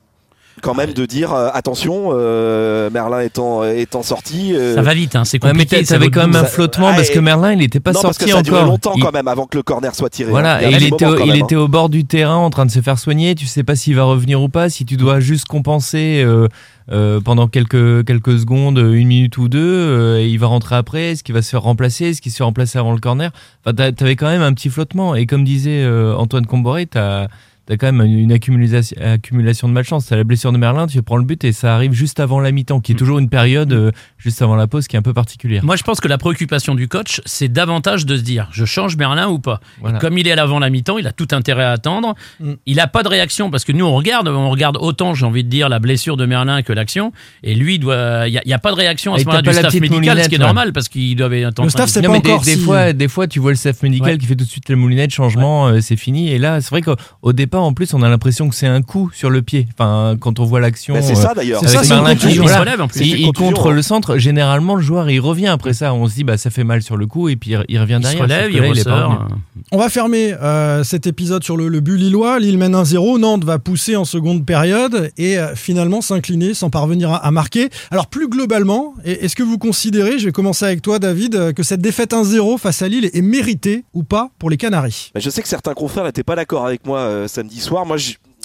Quand 0.63 0.73
même 0.73 0.93
de 0.93 1.05
dire 1.05 1.31
euh, 1.33 1.49
attention 1.53 2.09
euh, 2.13 2.89
Merlin 2.89 3.19
étant 3.19 3.63
étant 3.63 4.01
sorti 4.01 4.55
euh, 4.55 4.73
ça 4.75 4.81
va 4.81 4.93
vite, 4.95 5.15
hein, 5.15 5.25
c'est 5.25 5.43
Ouais, 5.43 5.51
mais 5.53 5.65
compliqué. 5.65 5.85
ça 5.85 5.95
t'avais 5.95 6.09
quand 6.09 6.21
même 6.25 6.35
un 6.35 6.45
flottement 6.45 6.87
Ah, 6.91 6.95
parce 6.95 7.09
et- 7.09 7.13
que 7.13 7.19
Merlin, 7.19 7.51
il 7.51 7.59
n'était 7.59 7.79
pas 7.79 7.91
non 7.91 8.01
parce 8.01 8.17
sorti 8.17 8.25
que 8.25 8.31
ça 8.31 8.39
a 8.39 8.41
duré 8.41 8.57
encore. 8.57 8.69
longtemps 8.71 8.93
quand 8.99 9.11
même 9.11 9.27
avant 9.27 9.45
que 9.45 9.57
le 9.57 9.63
corner 9.63 9.93
soit 9.93 10.09
tiré 10.09 10.31
Voilà, 10.31 10.55
hein. 10.55 10.59
et 10.61 10.71
y 10.71 10.73
a 10.73 10.77
il 10.77 10.83
était, 10.85 11.05
il 11.05 11.11
même, 11.11 11.29
hein. 11.29 11.33
était 11.35 11.55
au 11.55 11.67
bord 11.67 11.89
du 11.89 12.05
terrain 12.05 12.37
en 12.37 12.49
train 12.49 12.65
de 12.65 12.71
se 12.71 12.79
faire 12.81 12.97
soigner. 12.97 13.35
Tu 13.35 13.45
sais 13.45 13.63
pas 13.63 13.75
s'il 13.75 13.95
va 13.95 14.03
revenir 14.05 14.41
ou 14.41 14.49
pas, 14.49 14.69
si 14.69 14.85
tu 14.85 14.97
dois 14.97 15.19
juste 15.19 15.45
compenser 15.45 16.23
euh, 16.25 16.47
euh, 16.91 17.19
pendant 17.19 17.47
quelques, 17.47 18.05
quelques 18.05 18.39
secondes, 18.39 18.77
une 18.77 19.07
minute 19.07 19.37
ou 19.37 19.49
deux, 19.49 19.59
euh, 19.61 20.19
et 20.19 20.27
il 20.27 20.37
va 20.39 20.47
rentrer 20.47 20.75
après. 20.75 21.11
Est-ce 21.11 21.23
qu'il 21.23 21.35
va 21.35 21.41
se 21.41 21.49
faire 21.49 21.61
remplacer 21.61 22.05
Est-ce 22.05 22.21
qu'il 22.21 22.31
se 22.31 22.37
fait 22.37 22.43
remplacer 22.43 22.77
avant 22.79 22.93
le 22.93 22.99
corner? 22.99 23.31
Enfin, 23.65 23.73
t'a- 23.75 23.91
t'avais 23.91 24.15
quand 24.15 24.27
même 24.27 24.41
un 24.41 24.53
petit 24.53 24.69
flottement. 24.69 25.13
Et 25.15 25.25
comme 25.25 25.43
disait 25.43 25.83
euh, 25.83 26.15
Antoine 26.15 26.45
Comboré, 26.45 26.85
t'as 26.85 27.27
as 27.69 27.77
quand 27.77 27.91
même 27.91 28.01
une 28.05 28.31
accumulation, 28.31 28.95
accumulation 29.01 29.67
de 29.67 29.73
malchance. 29.73 30.07
T'as 30.07 30.15
la 30.17 30.23
blessure 30.23 30.51
de 30.51 30.57
Merlin, 30.57 30.87
tu 30.87 31.01
prends 31.01 31.17
le 31.17 31.23
but 31.23 31.43
et 31.43 31.51
ça 31.53 31.73
arrive 31.75 31.93
juste 31.93 32.19
avant 32.19 32.39
la 32.39 32.51
mi-temps, 32.51 32.79
qui 32.81 32.91
est 32.91 32.95
toujours 32.95 33.19
une 33.19 33.29
période 33.29 33.71
euh, 33.73 33.91
juste 34.17 34.41
avant 34.41 34.55
la 34.55 34.67
pause 34.67 34.87
qui 34.87 34.95
est 34.95 34.99
un 34.99 35.03
peu 35.03 35.13
particulière. 35.13 35.63
Moi, 35.63 35.75
je 35.75 35.83
pense 35.83 35.99
que 36.01 36.07
la 36.07 36.17
préoccupation 36.17 36.75
du 36.75 36.87
coach, 36.87 37.21
c'est 37.25 37.47
davantage 37.47 38.05
de 38.05 38.17
se 38.17 38.21
dire 38.21 38.49
je 38.51 38.65
change 38.65 38.97
Merlin 38.97 39.27
ou 39.29 39.39
pas? 39.39 39.59
Voilà. 39.81 39.99
Comme 39.99 40.17
il 40.17 40.27
est 40.27 40.31
à 40.31 40.35
l'avant 40.35 40.59
la 40.59 40.69
mi-temps, 40.69 40.97
il 40.97 41.07
a 41.07 41.11
tout 41.11 41.27
intérêt 41.31 41.63
à 41.63 41.71
attendre. 41.71 42.15
Mm. 42.39 42.53
Il 42.65 42.75
n'a 42.77 42.87
pas 42.87 43.03
de 43.03 43.07
réaction 43.07 43.49
parce 43.49 43.63
que 43.63 43.71
nous, 43.71 43.85
on 43.85 43.93
regarde, 43.95 44.27
on 44.27 44.49
regarde 44.49 44.77
autant, 44.79 45.13
j'ai 45.13 45.25
envie 45.25 45.43
de 45.43 45.49
dire, 45.49 45.69
la 45.69 45.79
blessure 45.79 46.17
de 46.17 46.25
Merlin 46.25 46.61
que 46.63 46.73
l'action. 46.73 47.11
Et 47.43 47.55
lui, 47.55 47.75
il 47.75 47.81
n'y 47.85 47.91
a, 47.91 48.27
il 48.27 48.41
y 48.45 48.53
a 48.53 48.59
pas 48.59 48.71
de 48.71 48.75
réaction 48.77 49.13
à 49.13 49.17
Et 49.17 49.19
ce 49.19 49.25
t'as 49.25 49.31
moment-là 49.31 49.41
du 49.41 49.47
la 49.49 49.69
staff 49.69 49.73
médical, 49.81 50.23
ce 50.23 50.29
qui 50.29 50.35
est 50.35 50.37
ouais. 50.37 50.43
normal 50.45 50.73
parce 50.73 50.89
qu'il 50.89 51.15
doit 51.15 51.33
être 51.35 51.59
en 51.59 51.63
Le 51.63 51.69
staff, 51.69 51.85
de- 51.85 51.91
c'est 51.91 52.01
pas 52.01 52.09
mais 52.09 52.19
des, 52.19 52.31
encore 52.31 52.43
des 52.43 52.55
si- 52.55 52.59
fois, 52.59 52.93
des 52.93 53.07
fois, 53.07 53.27
tu 53.27 53.39
vois 53.39 53.51
le 53.51 53.57
staff 53.57 53.81
médical 53.83 54.11
Ouais. 54.13 54.17
qui 54.17 54.25
fait 54.25 54.35
tout 54.35 54.43
de 54.45 54.49
suite 54.49 54.67
la 54.69 54.75
moulinette, 54.75 55.11
changement, 55.11 55.67
euh, 55.67 55.79
c'est 55.81 55.95
fini. 55.95 56.29
Et 56.31 56.37
là, 56.39 56.59
c'est 56.61 56.69
vrai 56.69 56.81
qu'au 56.81 56.95
au 57.21 57.31
en 57.59 57.73
plus, 57.73 57.93
on 57.93 58.01
a 58.01 58.09
l'impression 58.09 58.49
que 58.49 58.55
c'est 58.55 58.67
un 58.67 58.81
coup 58.81 59.11
sur 59.13 59.29
le 59.29 59.41
pied. 59.41 59.67
Enfin, 59.73 60.15
quand 60.19 60.39
on 60.39 60.45
voit 60.45 60.59
l'action. 60.59 60.93
Bah, 60.93 61.01
c'est 61.01 61.13
euh, 61.13 61.15
ça 61.15 61.33
d'ailleurs 61.33 61.61
c'est 61.61 61.67
ça, 61.83 61.95
Merlin 61.95 62.15
qui 62.15 62.27
Il 62.27 62.35
se 62.49 62.57
relève 62.59 62.81
en 62.81 62.87
plus. 62.87 62.99
C'est 62.99 63.05
il, 63.07 63.19
il 63.21 63.31
contre 63.33 63.69
hein. 63.71 63.73
le 63.73 63.81
centre. 63.81 64.17
Généralement, 64.17 64.75
le 64.75 64.81
joueur 64.81 65.09
il 65.09 65.19
revient 65.19 65.47
après 65.47 65.73
ça. 65.73 65.93
On 65.93 66.07
se 66.07 66.15
dit 66.15 66.23
bah 66.23 66.37
ça 66.37 66.49
fait 66.49 66.63
mal 66.63 66.81
sur 66.81 66.97
le 66.97 67.05
coup 67.07 67.29
et 67.29 67.35
puis 67.35 67.51
il- 67.51 67.65
il 67.69 67.79
revient 67.79 67.99
Il 68.01 68.05
se 68.07 68.11
derrière. 68.17 68.23
relève, 68.23 68.51
il 68.51 68.59
là, 68.59 68.67
est 68.67 68.83
pas 68.83 69.05
ressort. 69.05 69.11
revenu. 69.23 69.35
On 69.71 69.77
va 69.77 69.89
fermer 69.89 70.33
euh, 70.41 70.83
cet 70.83 71.07
épisode 71.07 71.43
sur 71.43 71.57
le, 71.57 71.67
le 71.67 71.79
but 71.79 71.97
lillois. 71.97 72.39
Lille 72.39 72.57
mène 72.57 72.73
1-0. 72.75 73.19
Nantes 73.19 73.43
va 73.43 73.59
pousser 73.59 73.95
en 73.95 74.05
seconde 74.05 74.45
période 74.45 75.09
et 75.17 75.37
euh, 75.39 75.55
finalement 75.55 76.01
s'incliner 76.01 76.53
sans 76.53 76.69
parvenir 76.69 77.11
à, 77.11 77.17
à 77.17 77.31
marquer. 77.31 77.69
Alors 77.91 78.07
plus 78.07 78.27
globalement, 78.27 78.93
est-ce 79.05 79.35
que 79.35 79.43
vous 79.43 79.57
considérez, 79.57 80.19
je 80.19 80.25
vais 80.25 80.31
commencer 80.31 80.65
avec 80.65 80.81
toi 80.81 80.99
David, 80.99 81.53
que 81.53 81.63
cette 81.63 81.81
défaite 81.81 82.11
1-0 82.13 82.57
face 82.57 82.81
à 82.81 82.87
Lille 82.87 83.09
est 83.13 83.21
méritée 83.21 83.83
ou 83.93 84.03
pas 84.03 84.29
pour 84.39 84.49
les 84.49 84.57
Canaries? 84.57 85.11
Mais 85.15 85.21
je 85.21 85.29
sais 85.29 85.41
que 85.41 85.47
certains 85.47 85.73
confrères 85.73 86.03
n'étaient 86.03 86.23
pas 86.23 86.35
d'accord 86.35 86.65
avec 86.65 86.85
moi 86.85 86.99
euh, 86.99 87.27
soir. 87.51 87.85
Moi, 87.85 87.97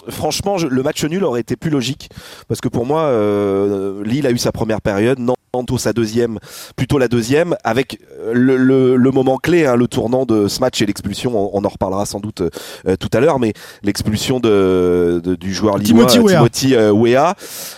franchement, 0.08 0.56
le 0.58 0.82
match 0.82 1.04
nul 1.04 1.24
aurait 1.24 1.40
été 1.40 1.56
plus 1.56 1.70
logique 1.70 2.10
parce 2.48 2.60
que 2.60 2.68
pour 2.68 2.86
moi, 2.86 3.02
euh, 3.02 4.02
Lille 4.04 4.26
a 4.26 4.30
eu 4.30 4.38
sa 4.38 4.52
première 4.52 4.80
période, 4.80 5.18
Nantes 5.54 5.78
sa 5.78 5.92
deuxième, 5.92 6.38
plutôt 6.76 6.98
la 6.98 7.08
deuxième, 7.08 7.56
avec 7.64 7.98
euh, 8.20 8.32
le, 8.34 8.56
le- 8.56 8.96
le 8.96 9.10
moment 9.10 9.38
clé, 9.38 9.64
hein, 9.66 9.76
le 9.76 9.88
tournant 9.88 10.26
de 10.26 10.46
ce 10.48 10.60
match 10.60 10.80
et 10.82 10.86
l'expulsion. 10.86 11.32
On, 11.34 11.50
on 11.58 11.64
en 11.64 11.68
reparlera 11.68 12.04
sans 12.06 12.20
doute 12.20 12.42
euh, 12.42 12.96
tout 12.96 13.08
à 13.14 13.20
l'heure, 13.20 13.38
mais 13.38 13.52
l'expulsion 13.82 14.40
de, 14.40 15.20
de- 15.24 15.34
du 15.36 15.54
joueur 15.54 15.78
lillois 15.78 16.04
Timothy 16.38 16.74
euh, 16.74 16.90
Weah. 16.92 17.34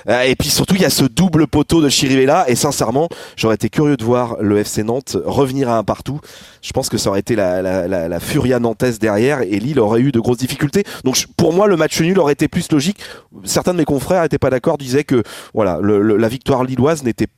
Euh, 0.09 0.23
et 0.23 0.35
puis 0.35 0.49
surtout, 0.49 0.75
il 0.75 0.81
y 0.81 0.85
a 0.85 0.91
ce 0.91 1.05
double 1.05 1.47
poteau 1.47 1.81
de 1.81 1.89
Chirivella. 1.89 2.49
Et 2.49 2.57
sincèrement, 2.57 3.09
j'aurais 3.37 3.55
été 3.55 3.69
curieux 3.69 3.97
de 3.97 4.05
voir 4.05 4.37
le 4.41 4.59
FC 4.59 4.83
Nantes 4.83 5.17
revenir 5.25 5.69
à 5.69 5.79
un 5.79 5.85
partout. 5.85 6.21
Je 6.63 6.73
pense 6.73 6.89
que 6.89 6.99
ça 6.99 7.11
aurait 7.11 7.21
été 7.21 7.37
la, 7.37 7.63
la, 7.63 7.87
la, 7.89 8.09
la 8.09 8.21
furia 8.21 8.59
nantaise 8.59 8.99
derrière 8.99 9.43
et 9.43 9.59
Lille 9.61 9.79
aurait 9.81 10.01
eu 10.01 10.11
de 10.13 10.21
grosses 10.21 10.39
difficultés. 10.39 10.85
Donc 11.05 11.15
je- 11.17 11.27
pour 11.37 11.53
moi, 11.53 11.67
le 11.69 11.77
match 11.77 12.01
nul 12.01 12.19
aurait 12.19 12.33
été 12.33 12.49
plus 12.49 12.71
logique. 12.73 12.99
Certains 13.45 13.73
de 13.73 13.79
mes 13.79 13.85
confrères 13.85 14.23
n'étaient 14.23 14.39
pas 14.39 14.51
d'accord, 14.51 14.77
disaient 14.77 15.05
que 15.05 15.23
voilà, 15.55 15.79
le- 15.81 16.03
le- 16.03 16.17
la 16.17 16.29
victoire 16.29 16.65
lilloise 16.65 17.03
n'était 17.05 17.29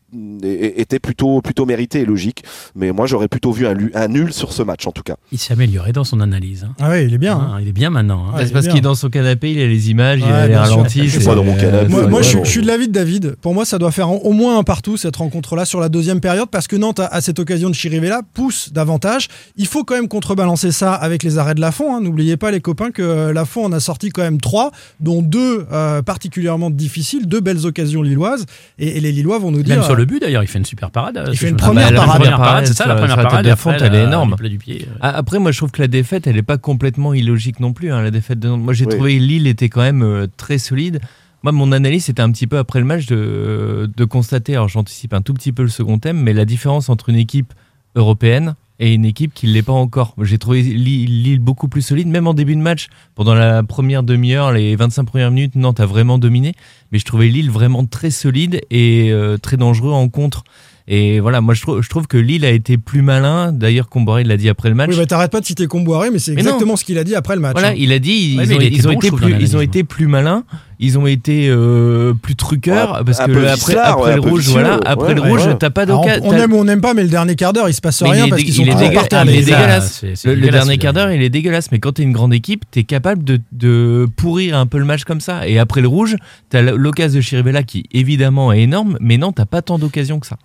était 0.43 0.99
plutôt 0.99 1.41
plutôt 1.41 1.67
méritée 1.67 2.01
et 2.01 2.05
logique. 2.05 2.45
Mais 2.75 2.93
moi, 2.93 3.07
j'aurais 3.07 3.29
plutôt 3.29 3.53
vu 3.53 3.67
un, 3.67 4.09
nul 4.09 4.33
sur 4.33 4.53
ce 4.53 4.63
match 4.63 4.87
en 4.87 4.93
tout 4.93 5.03
cas. 5.03 5.17
Il 5.33 5.39
s'est 5.39 5.53
amélioré 5.53 5.93
dans 5.93 6.05
son 6.05 6.21
analyse. 6.21 6.65
hein. 6.65 6.75
Ah 6.81 6.91
oui, 6.91 7.05
il 7.07 7.15
est 7.15 7.19
bien. 7.19 7.39
Ah, 7.55 7.59
il 7.61 7.69
est 7.69 7.73
bien 7.73 7.91
maintenant. 7.91 8.27
hein. 8.29 8.37
Ouais, 8.37 8.43
il 8.43 8.45
c'est 8.45 8.51
est 8.51 8.53
parce 8.53 8.69
qu'il 8.69 8.77
est 8.77 8.81
dans 8.83 8.95
son 8.95 9.09
canapé, 9.11 9.53
il 9.53 9.61
a 9.61 9.67
les 9.67 9.91
images, 9.91 10.21
il 10.21 10.25
Ouais, 10.27 10.33
a 10.33 10.47
les 10.49 10.57
ralentis. 10.57 11.09
Je 11.09 11.19
suis 11.19 11.25
pas 11.27 11.35
dans 11.35 11.45
mon 11.45 11.57
canapé. 11.57 11.89
Moi, 11.89 12.01
Ouais, 12.03 12.09
moi, 12.09 12.19
ouais, 12.19 12.25
je, 12.25 12.29
suis- 12.29 12.39
ouais. 12.39 12.45
je 12.45 12.51
suis 12.51 12.63
de 12.63 12.67
l'avis 12.67 12.89
de 12.89 12.93
David. 12.93 13.37
Pour 13.41 13.55
moi, 13.55 13.65
ça 13.65 13.79
doit 13.79 13.91
faire 13.91 14.11
au 14.11 14.33
moins 14.33 14.59
un 14.59 14.63
partout 14.63 14.97
cette 14.97 15.17
rencontre-là 15.17 15.65
sur 15.65 15.81
la 15.81 15.89
deuxième 15.89 16.21
période 16.21 16.49
parce 16.51 16.67
que 16.67 16.77
Nantes, 16.77 17.01
à, 17.01 17.21
cette 17.21 17.39
occasion 17.39 17.69
de 17.71 17.75
Chirivella, 17.75 18.21
pousse 18.35 18.73
davantage. 18.73 19.29
Il 19.57 19.67
faut 19.67 19.85
quand 19.85 19.95
même 19.95 20.09
contrebalancer 20.09 20.73
ça 20.73 20.95
avec 20.95 21.23
les 21.23 21.39
arrêts 21.39 21.55
de 21.55 21.61
Lafont. 21.61 21.95
hein. 21.97 22.01
N'oubliez 22.01 22.37
pas, 22.37 22.51
les 22.51 22.61
copains, 22.61 22.91
que 22.91 23.03
euh, 23.03 23.33
Lafont 23.33 23.65
en 23.65 23.73
a 23.73 23.81
sorti 23.81 24.11
quand 24.11 24.23
même 24.23 24.41
trois, 24.41 24.71
dont 25.01 25.23
deux 25.23 25.67
euh, 25.73 26.03
particulièrement 26.03 26.71
difficiles, 26.71 27.27
deux 27.27 27.41
belles 27.41 27.65
occasions 27.67 28.03
lilloises. 28.03 28.45
Et, 28.79 28.97
et 28.97 29.01
les 29.01 29.13
Lillois 29.13 29.39
vont 29.39 29.51
nous 29.51 29.63
dire. 29.63 29.77
Même 29.77 29.85
sur 29.85 29.95
le 29.95 30.02
but 30.05 30.21
d'ailleurs, 30.21 30.43
il 30.43 30.47
fait 30.47 30.59
une 30.59 30.65
super 30.65 30.91
parade. 30.91 31.23
Il 31.31 31.37
fait 31.39 31.49
une 31.49 31.57
première 31.57 31.85
rappelle. 31.85 31.97
parade. 31.97 32.09
La 32.09 32.19
première 32.21 32.39
parade, 32.39 32.67
c'est 32.67 32.75
ça 32.75 32.87
la 32.87 32.95
première 32.97 33.17
la 33.17 33.23
parade. 33.25 33.47
après, 33.47 33.57
Fonte, 33.57 33.81
elle 33.83 33.95
est 33.95 33.99
la- 34.03 34.09
énorme. 34.09 34.31
le 34.31 34.37
plat 34.37 34.49
du 34.49 34.59
pied. 34.59 34.87
euh. 34.89 34.95
Ah, 35.01 35.11
Après, 35.17 35.39
moi, 35.39 35.53
je 35.53 35.59
trouve 35.59 35.71
que 35.71 35.81
la 35.83 35.89
défaite, 35.89 36.27
elle 36.27 36.37
n'est 36.37 36.43
pas 36.43 36.59
complètement 36.59 37.15
illogique 37.15 37.61
non 37.61 37.73
plus. 37.73 37.93
hein, 37.93 38.03
la 38.03 38.11
défaite 38.11 38.39
de 38.41 38.49
Nantes. 38.49 38.63
Moi, 38.63 38.73
j'ai 38.73 38.87
Oui. 38.87 38.95
trouvé 38.95 39.19
Lille 39.19 39.47
était 39.47 39.69
quand 39.69 39.81
même 39.83 40.03
euh, 40.03 40.27
très 40.37 40.59
solide. 40.59 41.01
Moi, 41.43 41.53
mon 41.53 41.73
analyse, 41.73 42.05
c'était 42.05 42.23
un 42.23 42.31
petit 42.31 42.47
peu 42.47 42.59
après 42.59 42.79
le 42.79 42.85
match 42.85 43.07
de, 43.07 43.91
de 43.97 44.05
constater, 44.05 44.55
alors 44.55 44.69
j'anticipe 44.69 45.13
un 45.13 45.23
tout 45.23 45.35
petit 45.35 45.51
peu 45.53 45.63
le 45.63 45.69
second 45.69 45.99
thème, 45.99 46.19
mais 46.23 46.33
la 46.33 46.45
différence 46.45 46.89
entre 46.89 47.09
une 47.09 47.17
équipe 47.17 47.53
européenne 47.97 48.55
et 48.79 48.95
une 48.95 49.05
équipe 49.05 49.35
qui 49.35 49.47
ne 49.47 49.53
l'est 49.53 49.63
pas 49.63 49.73
encore. 49.73 50.15
J'ai 50.23 50.39
trouvé 50.39 50.63
Lille 50.63 51.39
beaucoup 51.39 51.69
plus 51.69 51.83
solide, 51.83 52.09
même 52.09 52.27
en 52.27 52.35
début 52.35 52.57
de 52.57 52.61
match. 52.61 52.89
Pendant 53.15 53.35
la 53.35 53.63
première 53.63 54.03
demi-heure, 54.03 54.53
les 54.53 54.77
25 54.77 55.05
premières 55.05 55.31
minutes, 55.31 55.55
Nantes 55.55 55.81
a 55.81 55.87
vraiment 55.87 56.19
dominé. 56.19 56.55
Mais 56.91 56.99
je 56.99 57.05
trouvais 57.05 57.29
Lille 57.29 57.51
vraiment 57.51 57.85
très 57.87 58.11
solide 58.11 58.61
et 58.71 59.11
euh, 59.13 59.37
très 59.39 59.57
dangereux 59.57 59.93
en 59.93 60.09
contre. 60.09 60.45
Et 60.89 61.21
voilà, 61.21 61.41
moi 61.41 61.55
je, 61.55 61.63
trouve, 61.63 61.81
je 61.83 61.89
trouve 61.89 62.07
que 62.07 62.17
Lille 62.19 62.45
a 62.45 62.51
été 62.51 62.77
plus 62.77 63.03
malin. 63.03 63.53
D'ailleurs, 63.53 63.89
Comboiré 63.89 64.25
l'a 64.25 64.37
dit 64.37 64.49
après 64.49 64.69
le 64.69 64.75
match. 64.75 64.91
Oui, 64.91 64.97
bah 64.97 65.07
t'arrêtes 65.07 65.31
pas 65.33 65.41
de 65.41 65.47
citer 65.47 65.67
Comboiré, 65.67 66.11
mais 66.11 66.19
c'est 66.19 66.33
exactement 66.33 66.77
ce 66.77 66.85
qu'il 66.85 66.99
a 66.99 67.05
dit 67.05 67.15
après 67.15 67.35
le 67.37 67.41
match. 67.41 67.53
Voilà, 67.53 67.69
hein. 67.69 67.75
il 67.77 67.93
a 67.93 67.99
dit 67.99 68.33
ils, 68.35 68.39
Ouais, 68.39 68.55
ont, 68.55 68.59
il 68.61 68.67
était 68.67 68.77
ils 68.77 68.89
ont 68.89 68.93
bon, 68.93 68.99
été 68.99 69.11
plus, 69.11 69.21
dans 69.21 69.27
ils 69.29 69.33
ont 69.33 69.59
l'analyse. 69.59 69.63
été 69.63 69.85
plus 69.85 70.07
malins. 70.09 70.45
Ils 70.85 70.99
ont 70.99 71.07
été 71.07 71.47
euh, 71.49 72.13
plus 72.13 72.35
truqueurs 72.35 72.95
Ouais, 72.99 73.05
parce 73.07 73.21
que 73.21 73.31
le- 73.31 73.43
après, 73.47 73.55
vicelard, 73.55 73.93
après 73.99 74.03
ouais, 74.11 74.15
le 74.17 74.21
rouge, 74.21 74.49
voilà, 74.49 74.81
après 74.85 75.09
ouais, 75.11 75.15
le 75.15 75.21
rouge, 75.21 75.47
ouais. 75.47 75.57
t'as 75.57 75.71
pas 75.71 75.87
d'occasion. 75.87 76.25
on, 76.25 76.31
on 76.31 76.37
aime 76.37 76.53
ou 76.53 76.57
on 76.57 76.65
n'aime 76.65 76.81
pas, 76.81 76.93
mais 76.93 77.05
le 77.05 77.09
dernier 77.09 77.37
quart 77.37 77.53
d'heure, 77.53 77.69
il 77.69 77.73
se 77.75 77.81
passe 77.81 78.03
Mais 78.03 78.11
rien 78.11 78.25
il 78.25 78.27
est 78.27 78.31
parce 78.31 78.43
qu'ils 78.43 78.53
sont 78.55 78.63
il 78.63 78.69
est 78.71 78.75
gars. 78.75 79.25
dégueulasse. 79.25 80.05
C'est 80.17 80.27
Le, 80.27 80.35
le 80.35 80.41
dégueulasse, 80.41 80.65
dernier 80.65 80.79
quart 80.79 80.93
d'heure, 80.93 81.13
il 81.13 81.23
est 81.23 81.31
dégueulasse. 81.31 81.71
Mais 81.71 81.79
quand 81.79 81.93
t'es 81.93 82.03
une 82.03 82.11
grande 82.13 82.35
équipe, 82.35 82.65
t'es 82.69 82.83
capable 82.83 83.23
de, 83.23 83.39
de 83.53 84.09
pourrir 84.17 84.57
un 84.59 84.67
peu 84.67 84.79
le 84.79 84.85
match 84.85 85.05
comme 85.05 85.21
ça. 85.21 85.47
Et 85.47 85.61
après 85.61 85.83
le 85.83 85.87
rouge, 85.89 86.17
t'as 86.51 86.63
l'occasion 86.63 87.19
de 87.19 87.23
Chirivella 87.23 87.63
qui 87.63 87.85
évidemment 87.93 88.53
est 88.53 88.63
énorme, 88.63 88.99
mais 89.01 89.19
non, 89.19 89.31
t'as 89.31 89.47
pas 89.47 89.63
tant 89.63 89.79
d'occasions 89.79 90.19
que 90.19 90.27
ça. 90.27 90.37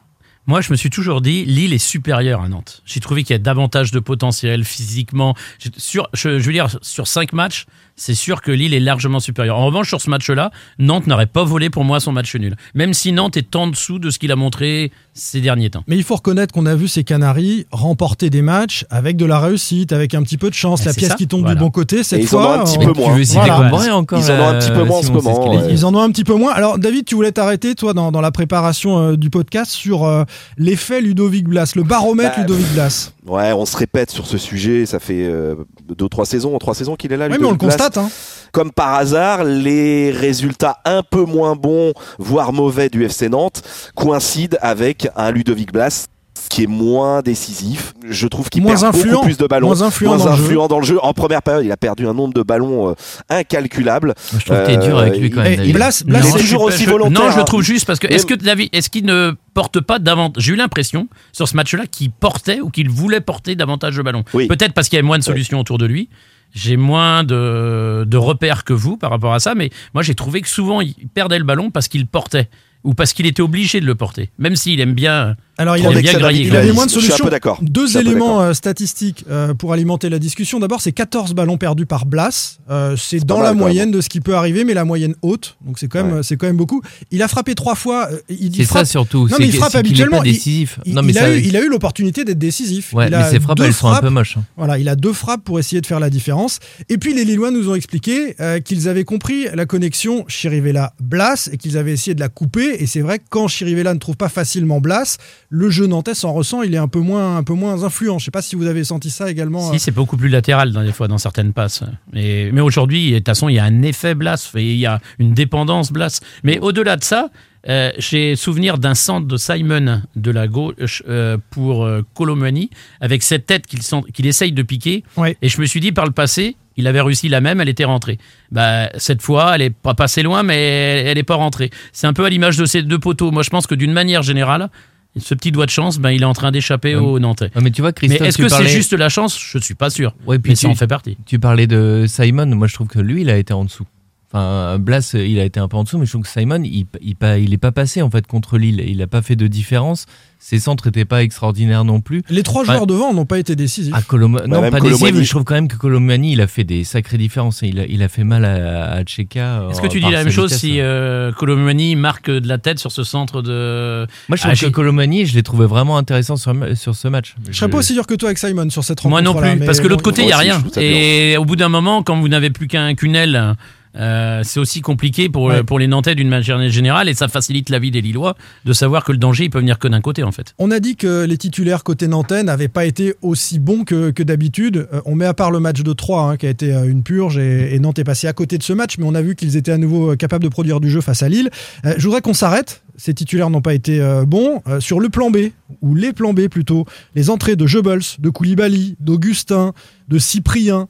Moi, 0.48 0.62
je 0.62 0.72
me 0.72 0.78
suis 0.78 0.90
toujours 0.90 1.20
dit, 1.20 1.44
Lille 1.44 1.74
est 1.74 1.78
supérieure 1.78 2.42
à 2.42 2.48
Nantes. 2.48 2.82
J'ai 2.86 3.02
trouvé 3.02 3.24
qu'il 3.24 3.34
y 3.34 3.36
a 3.36 3.40
davantage 3.40 3.92
de 3.92 4.00
potentiel 4.00 4.64
physiquement. 4.64 5.36
Sur, 5.76 6.08
je, 6.14 6.40
je 6.40 6.46
veux 6.46 6.54
dire, 6.54 6.68
sur 6.82 7.06
cinq 7.06 7.34
matchs, 7.34 7.66
c'est 7.98 8.14
sûr 8.14 8.42
que 8.42 8.52
Lille 8.52 8.74
est 8.74 8.80
largement 8.80 9.20
supérieure. 9.20 9.58
En 9.58 9.66
revanche, 9.66 9.90
sur 9.90 10.00
ce 10.00 10.10
match-là, 10.10 10.52
Nantes 10.80 11.08
n'aurait 11.08 11.26
pas 11.26 11.44
volé 11.44 11.70
pour 11.70 11.84
moi 11.84 12.00
son 12.00 12.12
match 12.12 12.34
nul. 12.36 12.56
Même 12.76 12.94
si 12.94 13.12
Nantes 13.12 13.36
est 13.38 13.56
en 13.56 13.68
dessous 13.68 14.00
de 14.00 14.10
ce 14.12 14.20
qu'il 14.20 14.32
a 14.32 14.36
montré 14.36 14.92
ces 15.14 15.42
derniers 15.42 15.72
temps. 15.72 15.84
Mais 15.88 15.98
il 15.98 16.04
faut 16.04 16.16
reconnaître 16.16 16.54
qu'on 16.54 16.68
a 16.68 16.76
vu 16.76 16.88
ces 16.88 17.04
Canaries 17.04 17.66
remporter 17.72 18.30
des 18.30 18.42
matchs 18.44 18.86
avec 18.92 19.18
de 19.18 19.26
la 19.26 19.40
réussite, 19.40 19.92
avec 19.94 20.14
un 20.14 20.22
petit 20.22 20.38
peu 20.38 20.50
de 20.50 20.56
chance, 20.56 20.82
Ah, 20.84 20.90
la 20.90 20.94
pièce 20.94 21.10
ça, 21.10 21.16
qui 21.16 21.28
tombe 21.28 21.42
voilà. 21.42 21.56
du 21.56 21.60
bon 21.60 21.72
côté. 21.72 22.04
Cette 22.04 22.20
Et 22.20 22.24
ils 22.24 22.28
en 22.28 22.30
fois, 22.30 22.58
ont 22.58 22.62
un 22.62 22.64
petit 22.66 22.78
peu 22.78 22.94
Tu 22.94 23.00
moins. 23.00 23.16
veux 23.16 23.24
citer 23.24 23.40
Voilà. 23.40 23.56
Comboiré 23.64 23.90
encore 23.92 24.20
Ils 24.20 24.32
en 24.32 24.36
ont 24.36 24.48
un 24.48 24.54
euh, 24.54 24.60
petit 24.60 24.72
peu 24.72 24.84
moins 24.84 24.98
en 24.98 25.02
ce 25.02 25.08
Simon, 25.08 25.20
c'est 25.22 25.26
ce 25.34 25.40
moment, 25.40 25.50
ouais. 25.66 25.68
Ils 25.74 25.86
en 25.86 25.96
ont 25.96 26.02
un 26.02 26.12
petit 26.12 26.24
peu 26.24 26.36
moins. 26.36 26.54
Alors, 26.54 26.78
David, 26.78 27.06
tu 27.06 27.16
voulais 27.16 27.32
t'arrêter, 27.32 27.74
toi, 27.74 27.94
dans, 27.94 28.12
dans 28.12 28.22
la 28.22 28.32
préparation 28.32 29.00
euh, 29.00 29.16
du 29.18 29.32
podcast, 29.32 29.72
sur 29.72 30.06
euh, 30.06 30.24
l'effet 30.58 31.02
Ludovic 31.02 31.48
Blas, 31.48 31.72
le 31.76 31.82
baromètre 31.84 32.36
Bah, 32.36 32.42
Ludovic 32.42 32.72
Blas. 32.74 33.12
Ouais, 33.28 33.52
on 33.52 33.66
se 33.66 33.76
répète 33.76 34.10
sur 34.10 34.26
ce 34.26 34.38
sujet. 34.38 34.86
Ça 34.86 35.00
fait 35.00 35.26
euh, 35.26 35.56
deux, 35.84 36.08
trois 36.08 36.26
saisons, 36.26 36.58
trois 36.60 36.76
saisons 36.76 36.96
qu'il 36.96 37.12
est 37.12 37.18
là. 37.18 37.28
Oui, 37.30 37.38
mais 37.40 37.46
on 37.46 37.52
le 37.52 37.58
constate. 37.58 37.98
Hein. 37.98 38.10
Comme 38.52 38.72
par 38.72 38.94
hasard, 38.94 39.44
les 39.44 40.12
résultats 40.12 40.80
un 40.86 41.04
peu 41.04 41.26
moins 41.26 41.56
bons, 41.56 41.94
voire 42.18 42.54
mauvais 42.54 42.90
du 42.90 43.04
FC 43.04 43.30
Nantes 43.30 43.62
coïncident 43.96 44.58
avec 44.62 45.10
un 45.16 45.32
Ludovic 45.32 45.72
Blas 45.72 46.08
qui 46.50 46.64
est 46.64 46.68
moins 46.68 47.22
décisif. 47.22 47.94
Je 48.10 48.28
trouve 48.28 48.50
qu'il 48.50 48.64
perd 48.64 48.84
influent. 48.84 49.12
beaucoup 49.14 49.26
plus 49.26 49.38
de 49.38 49.46
ballons, 49.48 49.68
Moins 49.68 49.82
influent 49.82 50.16
moins 50.16 50.26
dans 50.26 50.32
le 50.32 50.38
jeu. 50.38 50.44
influent 50.44 50.68
dans 50.68 50.80
le 50.80 50.86
jeu. 50.86 51.00
En 51.04 51.14
première 51.14 51.42
période, 51.42 51.66
il 51.66 51.72
a 51.72 51.78
perdu 51.78 52.08
un 52.08 52.14
nombre 52.14 52.34
de 52.34 52.42
ballons 52.44 52.90
euh, 52.90 52.94
incalculable. 53.30 54.14
Je 54.38 54.46
trouve 54.46 54.58
que 54.62 54.66
t'es 54.66 54.78
dur 54.78 54.98
avec 54.98 55.18
lui 55.18 55.30
quand 55.30 55.42
Euh, 55.42 55.44
même. 55.58 55.72
Blas, 55.72 56.02
Il 56.06 56.08
Blas, 56.12 56.28
est 56.28 56.40
toujours 56.40 56.64
aussi 56.64 56.84
Je- 56.86 56.90
volontaire. 56.90 57.24
Non, 57.26 57.32
je 57.32 57.38
le 57.38 57.44
trouve 57.44 57.62
juste 57.64 57.86
parce 57.86 58.00
que 58.00 58.08
est-ce 58.08 58.26
que 58.26 58.34
David, 58.34 58.70
est-ce 58.74 58.90
qu'il 58.90 59.06
ne 59.06 59.32
porte 59.54 59.80
pas 59.82 60.00
davantage 60.00 60.44
J'ai 60.44 60.54
eu 60.54 60.56
l'impression 60.56 61.08
sur 61.32 61.48
ce 61.48 61.56
match-là 61.56 61.86
qu'il 61.88 62.12
portait 62.12 62.60
ou 62.62 62.70
qu'il 62.70 62.90
voulait 62.90 63.22
porter 63.22 63.56
davantage 63.56 63.96
de 63.98 64.02
ballons. 64.02 64.24
Oui. 64.34 64.48
Peut-être 64.48 64.74
parce 64.74 64.90
qu'il 64.90 64.98
y 64.98 65.00
avait 65.00 65.08
moins 65.08 65.18
de 65.20 65.24
solutions 65.24 65.60
autour 65.60 65.78
de 65.78 65.86
lui. 65.86 66.10
J'ai 66.54 66.78
moins 66.78 67.24
de, 67.26 68.06
de 68.08 68.18
repères 68.18 68.64
que 68.64 68.74
vous 68.74 68.96
par 68.98 69.10
rapport 69.12 69.34
à 69.34 69.40
ça, 69.40 69.54
mais 69.54 69.70
moi 69.94 70.02
j'ai 70.02 70.16
trouvé 70.16 70.42
que 70.42 70.48
souvent 70.48 70.80
il 70.80 70.94
perdait 71.14 71.38
le 71.40 71.44
ballon 71.44 71.72
parce 71.72 71.90
qu'il 71.90 72.08
portait 72.08 72.48
ou 72.86 72.94
parce 72.94 73.12
qu'il 73.12 73.26
était 73.26 73.42
obligé 73.42 73.82
de 73.82 73.86
le 73.86 73.96
porter, 73.96 74.30
même 74.40 74.56
s'il 74.56 74.80
aime 74.80 74.94
bien. 74.94 75.36
Alors, 75.60 75.76
il 75.78 75.86
avait, 75.88 76.02
bien 76.02 76.14
grillé, 76.20 76.46
il 76.48 76.56
avait 76.56 76.72
moins 76.72 76.86
de 76.86 76.92
Je 76.92 76.96
suis 77.00 77.06
un 77.08 77.10
solutions. 77.10 77.26
peu 77.26 77.32
d'accord. 77.32 77.58
Je 77.62 77.68
Deux 77.68 77.98
éléments 77.98 78.28
d'accord. 78.38 78.42
euh, 78.42 78.54
statistiques 78.54 79.26
euh, 79.30 79.54
pour 79.54 79.74
alimenter 79.74 80.10
la 80.10 80.20
discussion. 80.20 80.60
D'abord, 80.60 80.82
c'est 80.82 80.92
14 80.92 81.34
ballons 81.34 81.58
perdus 81.58 81.86
par 81.86 82.06
Blas. 82.06 82.60
Euh, 82.70 82.96
c'est 82.98 83.20
dans 83.26 83.38
pas 83.38 83.44
la 83.44 83.50
mal, 83.50 83.58
moyenne 83.60 83.92
de 83.92 84.02
ce 84.02 84.10
qui 84.10 84.22
peut 84.22 84.36
arriver, 84.36 84.64
mais 84.64 84.74
la 84.74 84.86
moyenne 84.86 85.16
haute. 85.22 85.58
Donc 85.66 85.80
c'est 85.80 85.88
quand 85.88 86.04
même, 86.04 86.14
Ouais. 86.18 86.24
c'est 86.24 86.38
quand 86.38 86.46
même 86.48 86.58
beaucoup. 86.58 86.82
Il 87.12 87.22
a 87.24 87.28
frappé 87.28 87.56
trois 87.56 87.76
fois. 87.76 88.10
euh, 88.12 88.20
C'est 88.56 88.64
ça 88.64 88.70
frappe- 88.70 88.86
surtout. 88.88 89.28
Non, 89.28 89.36
c'est 89.38 89.40
mais 89.40 89.48
il 89.48 89.54
frappe 89.54 89.74
est 89.74 89.78
habituellement. 89.78 90.20
pas 90.20 90.26
Il- 90.28 90.34
décisif. 90.34 90.80
Il, 90.86 90.94
non, 90.94 91.02
mais 91.02 91.12
il 91.12 91.16
ça, 91.16 91.26
a 91.26 91.30
eu, 91.32 91.42
il 91.44 91.58
a 91.58 91.62
eu 91.62 91.70
l'opportunité 91.70 92.24
d'être 92.24 92.38
décisif. 92.38 92.94
ouais, 92.94 93.08
il 93.08 93.12
mais 93.12 93.18
a 93.18 93.30
ses 93.30 93.40
frappes, 93.40 93.58
deux 93.58 93.64
elles 93.66 93.74
sont 93.74 93.88
un 93.88 93.92
frappes. 93.94 94.04
peu 94.04 94.10
moches. 94.10 94.38
hein. 94.38 94.44
Voilà, 94.58 94.78
il 94.78 94.88
a 94.90 94.96
deux 94.96 95.14
frappes 95.14 95.44
pour 95.44 95.58
essayer 95.60 95.82
de 95.82 95.88
faire 95.88 96.00
la 96.00 96.10
différence. 96.10 96.60
Et 96.90 96.98
puis 96.98 97.14
les 97.16 97.26
Lillois 97.26 97.50
nous 97.52 97.70
ont 97.70 97.76
expliqué 97.76 98.36
euh, 98.40 98.60
qu'ils 98.60 98.88
avaient 98.88 99.06
compris 99.06 99.48
la 99.56 99.66
connexion 99.66 100.24
Chirivella-Blas 100.28 101.50
et 101.52 101.58
qu'ils 101.58 101.78
avaient 101.78 101.94
essayé 101.94 102.14
de 102.16 102.20
la 102.20 102.30
couper. 102.30 102.82
Et 102.84 102.88
c'est 102.88 103.02
vrai 103.02 103.20
que 103.20 103.24
quand 103.30 103.48
Chirivella 103.48 103.94
ne 103.94 104.00
trouve 104.00 104.18
pas 104.18 104.30
facilement 104.30 104.80
Blas, 104.82 105.18
le 105.50 105.70
jeu 105.70 105.88
nantais 105.88 106.14
s'en 106.14 106.34
ressent, 106.34 106.62
il 106.62 106.74
est 106.74 106.78
un 106.80 106.88
peu 106.90 107.00
moins, 107.00 107.38
un 107.38 107.44
peu 107.44 107.54
moins 107.54 107.84
influent. 107.84 108.20
Je 108.20 108.26
sais 108.26 108.32
pas 108.32 108.42
si 108.42 108.56
vous 108.58 108.68
avez 108.68 108.84
senti 108.84 109.10
ça 109.10 109.30
également. 109.32 109.70
euh. 109.70 109.74
Si 109.74 109.80
c'est 109.80 109.92
beaucoup 109.92 110.18
plus 110.18 110.28
latéral 110.30 110.72
dans 110.74 110.84
des 110.84 110.92
fois 110.92 111.08
dans 111.08 111.18
certaines 111.18 111.54
passes. 111.54 111.84
Mais, 112.14 112.50
mais 112.52 112.62
aujourd'hui, 112.62 113.12
de 113.12 113.18
toute 113.18 113.28
façon, 113.28 113.48
il 113.48 113.56
y 113.56 113.60
a 113.60 113.64
un 113.64 113.82
effet 113.82 114.14
Blas, 114.14 114.52
il 114.56 114.76
y 114.76 114.86
a 114.86 115.00
une 115.20 115.34
dépendance 115.34 115.92
Blas. 115.92 116.20
Mais 116.44 116.60
au-delà 116.60 116.98
de 116.98 117.04
ça, 117.04 117.30
euh, 117.70 117.92
j'ai 117.98 118.36
souvenir 118.36 118.78
d'un 118.78 118.94
centre 118.96 119.26
de 119.28 119.38
Simon 119.38 120.02
de 120.16 120.32
la 120.32 120.48
gauche 120.48 121.02
euh, 121.08 121.38
pour 121.50 121.86
euh, 121.86 122.02
Colomani 122.14 122.70
avec 123.02 123.24
cette 123.24 123.46
tête 123.46 123.68
qu'il 123.68 123.82
sent- 123.82 124.04
qu'il 124.14 124.26
essaye 124.26 124.52
de 124.52 124.64
piquer. 124.64 125.04
Ouais. 125.16 125.38
Et 125.42 125.50
je 125.50 125.60
me 125.62 125.66
suis 125.66 125.80
dit 125.80 125.92
par 125.94 126.06
le 126.06 126.12
passé, 126.12 126.56
il 126.76 126.88
avait 126.88 127.02
réussi 127.02 127.30
la 127.30 127.42
même, 127.42 127.60
elle 127.62 127.70
était 127.70 127.86
rentrée. 127.86 128.20
Bah, 128.52 128.90
cette 128.98 129.22
fois, 129.22 129.56
elle 129.56 129.62
est 129.64 129.70
pas 129.70 129.94
passée 129.96 130.24
loin, 130.24 130.44
mais 130.44 131.04
elle 131.06 131.16
n'est 131.16 131.24
pas 131.24 131.36
rentrée. 131.36 131.70
C'est 131.94 132.06
un 132.08 132.14
peu 132.14 132.26
à 132.26 132.30
l'image 132.30 132.58
de 132.58 132.66
ces 132.66 132.84
deux 132.84 133.00
poteaux. 133.00 133.32
Moi, 133.32 133.44
je 133.44 133.50
pense 133.50 133.66
que 133.66 133.76
d'une 133.76 133.94
manière 133.94 134.22
générale, 134.24 134.70
ce 135.20 135.34
petit 135.36 135.52
doigt 135.52 135.66
de 135.66 135.72
chance, 135.72 136.00
ben, 136.00 136.12
il 136.12 136.22
est 136.22 136.26
en 136.26 136.34
train 136.34 136.52
d'échapper 136.52 136.96
Ouais. 136.96 137.02
aux 137.02 137.20
Nantais. 137.20 137.52
Ouais, 137.56 137.62
mais 137.62 137.72
tu 137.72 137.82
vois, 137.82 137.90
Mais 138.02 138.08
Christophe, 138.08 138.28
est-ce 138.28 138.38
tu 138.38 138.44
que 138.44 138.50
c'est 138.50 138.68
juste 138.68 138.94
la 138.94 139.10
chance? 139.10 139.38
Je 139.40 139.58
ne 139.58 139.64
suis 139.64 139.76
pas 139.76 139.90
sûr. 139.90 140.14
Ouais, 140.26 140.40
puis 140.40 140.52
Mais 140.52 140.56
ça 140.56 140.62
tu- 140.68 140.72
en 140.72 140.76
fait 140.76 140.88
partie. 140.88 141.18
Tu 141.26 141.40
parlais 141.40 141.68
de 141.68 142.06
Simon, 142.08 142.46
moi 142.56 142.68
je 142.68 142.74
trouve 142.74 142.88
que 142.88 143.00
lui 143.00 143.22
il 143.22 143.30
a 143.30 143.38
été 143.38 143.54
en 143.54 143.66
dessous. 143.66 143.86
Enfin, 144.32 144.78
Blas, 144.78 145.14
il 145.14 145.40
a 145.40 145.46
été 145.46 145.58
un 145.60 145.70
peu 145.70 145.78
en 145.78 145.84
dessous, 145.86 145.98
mais 145.98 146.06
je 146.06 146.12
trouve 146.12 146.24
que 146.24 146.28
Simon, 146.30 146.62
il, 146.64 146.86
il, 147.02 147.16
pas- 147.16 147.38
il 147.38 147.54
est 147.54 147.58
pas 147.58 147.72
passé 147.72 148.02
en 148.02 148.10
fait 148.12 148.28
contre 148.28 148.58
Lille. 148.58 148.84
Il 148.86 149.02
a 149.02 149.08
pas 149.08 149.22
fait 149.22 149.38
de 149.38 149.48
différence. 149.48 150.06
Ses 150.40 150.60
centres 150.60 150.88
étaient 150.88 151.06
pas 151.06 151.24
extraordinaires 151.24 151.86
non 151.86 152.02
plus. 152.02 152.22
Les 152.30 152.44
trois 152.44 152.64
joueurs 152.66 152.86
devant 152.88 153.14
n'ont 153.14 153.26
pas 153.26 153.40
été 153.40 153.56
décisifs. 153.56 153.94
Ah, 153.96 154.02
Coloma- 154.02 154.46
non, 154.46 154.62
même 154.62 154.70
pas 154.72 154.80
Colomani. 154.80 154.90
décisif, 155.00 155.16
mais 155.16 155.24
je 155.24 155.30
trouve 155.30 155.46
quand 155.46 155.56
même 155.56 155.70
que 155.70 155.78
Colomani, 155.78 156.34
il 156.34 156.42
a 156.42 156.48
fait 156.48 156.66
des 156.66 156.84
sacrées 156.84 157.18
différences. 157.18 157.62
Il 157.64 157.80
a, 157.80 157.86
il 157.88 158.04
a 158.04 158.10
fait 158.10 158.26
mal 158.26 158.44
à, 158.44 158.92
à 158.96 159.04
Tcheka. 159.04 159.68
Est-ce 159.72 159.80
euh, 159.80 159.82
que 159.82 159.88
tu 159.88 160.02
dis 160.02 160.12
la 160.12 160.26
même 160.26 160.30
chose 160.30 160.52
vitesse. 160.52 160.60
si 160.60 160.82
euh, 160.82 161.32
Colomani 161.32 161.96
marque 161.96 162.30
de 162.30 162.48
la 162.50 162.58
tête 162.58 162.80
sur 162.80 162.92
ce 162.92 163.04
centre 163.06 163.42
de. 163.42 164.06
Moi, 164.28 164.36
je 164.36 164.42
trouve 164.42 164.52
Ah, 164.54 164.60
que 164.60 164.68
Colomani, 164.70 165.26
je 165.26 165.36
l'ai 165.36 165.44
trouvé 165.44 165.66
vraiment 165.66 165.98
intéressant 165.98 166.36
sur, 166.36 166.54
sur 166.76 166.96
ce 166.96 167.08
match. 167.08 167.34
Je 167.50 167.58
serais 167.58 167.70
pas 167.72 167.78
aussi 167.78 167.94
dur 167.94 168.06
que 168.06 168.14
toi 168.14 168.28
avec 168.30 168.38
Simon 168.40 168.70
sur 168.70 168.84
cette 168.84 169.00
rencontre. 169.00 169.24
Moi 169.24 169.34
non 169.34 169.56
plus, 169.56 169.66
parce 169.66 169.80
que 169.80 169.88
l'autre 169.88 170.04
côté, 170.04 170.24
il 170.24 170.26
n'y 170.28 170.34
a 170.34 170.38
rien. 170.38 170.62
Et 170.76 171.38
au 171.38 171.46
bout 171.46 171.56
d'un 171.56 171.70
moment, 171.70 172.04
quand 172.04 172.20
vous 172.20 172.28
n'avez 172.28 172.50
plus 172.50 172.68
qu'un 172.68 172.94
qu'une 172.94 173.16
aile, 173.16 173.56
euh, 173.98 174.42
c'est 174.44 174.60
aussi 174.60 174.82
compliqué 174.82 175.30
pour, 175.30 175.46
Ouais. 175.46 175.64
pour 175.64 175.80
les 175.80 175.88
Nantais 175.88 176.16
d'une 176.16 176.30
manière 176.30 176.70
générale 176.70 177.10
et 177.10 177.14
ça 177.14 177.28
facilite 177.28 177.70
la 177.70 177.80
vie 177.80 177.92
des 177.92 178.02
Lillois 178.02 178.36
de 178.66 178.74
savoir 178.74 179.04
que 179.04 179.12
le 179.12 179.18
danger, 179.18 179.46
il 179.46 179.50
peut 179.50 179.60
venir 179.60 179.80
que 179.80 179.88
d'un 179.88 180.02
côté 180.02 180.24
en 180.24 180.32
fait. 180.32 180.54
On 180.58 180.72
a 180.72 180.80
dit 180.80 180.96
que 180.96 181.26
les 181.26 181.38
titulaires 181.38 181.84
côté 181.84 182.08
nantais 182.08 182.44
n'avaient 182.44 182.68
pas 182.68 182.86
été 182.86 183.16
aussi 183.22 183.60
bons 183.60 183.84
que, 183.84 184.12
que 184.12 184.24
d'habitude. 184.24 184.88
Euh, 184.94 185.02
on 185.06 185.16
met 185.16 185.26
à 185.26 185.34
part 185.34 185.52
le 185.52 185.60
match 185.60 185.82
de 185.82 185.94
3 185.94 186.22
hein, 186.24 186.38
qui 186.38 186.46
a 186.48 186.50
été 186.50 186.74
euh, 186.74 186.90
une 186.90 187.04
purge 187.04 187.38
et, 187.38 187.74
et 187.76 187.80
Nantes 187.80 188.00
est 188.00 188.04
passé 188.04 188.28
à 188.28 188.34
côté 188.34 188.58
de 188.58 188.64
ce 188.64 188.74
match, 188.74 188.98
mais 188.98 189.06
on 189.06 189.16
a 189.16 189.22
vu 189.22 189.36
qu'ils 189.36 189.56
étaient 189.58 189.72
à 189.72 189.78
nouveau 189.78 190.16
capables 190.16 190.44
de 190.44 190.50
produire 190.50 190.80
du 190.80 190.90
jeu 190.90 191.02
face 191.02 191.24
à 191.24 191.30
Lille. 191.30 191.50
Euh, 191.86 191.94
je 191.98 192.04
voudrais 192.06 192.22
qu'on 192.22 192.34
s'arrête. 192.34 192.84
Ces 192.98 193.14
titulaires 193.14 193.50
n'ont 193.52 193.62
pas 193.62 193.76
été 193.76 194.02
bons. 194.26 194.64
Sur 194.80 195.00
le 195.00 195.10
plan 195.10 195.30
B, 195.30 195.38
ou 195.84 195.94
les 195.94 196.14
plans 196.14 196.34
B 196.34 196.48
plutôt, 196.48 196.86
les 197.14 197.30
entrées 197.30 197.56
de 197.56 197.64
Goebbels, 197.64 198.02
de 198.18 198.30
Koulibaly, 198.32 198.96
d'Augustin, 199.00 199.74
de 200.08 200.18
Cyprien. 200.18 200.88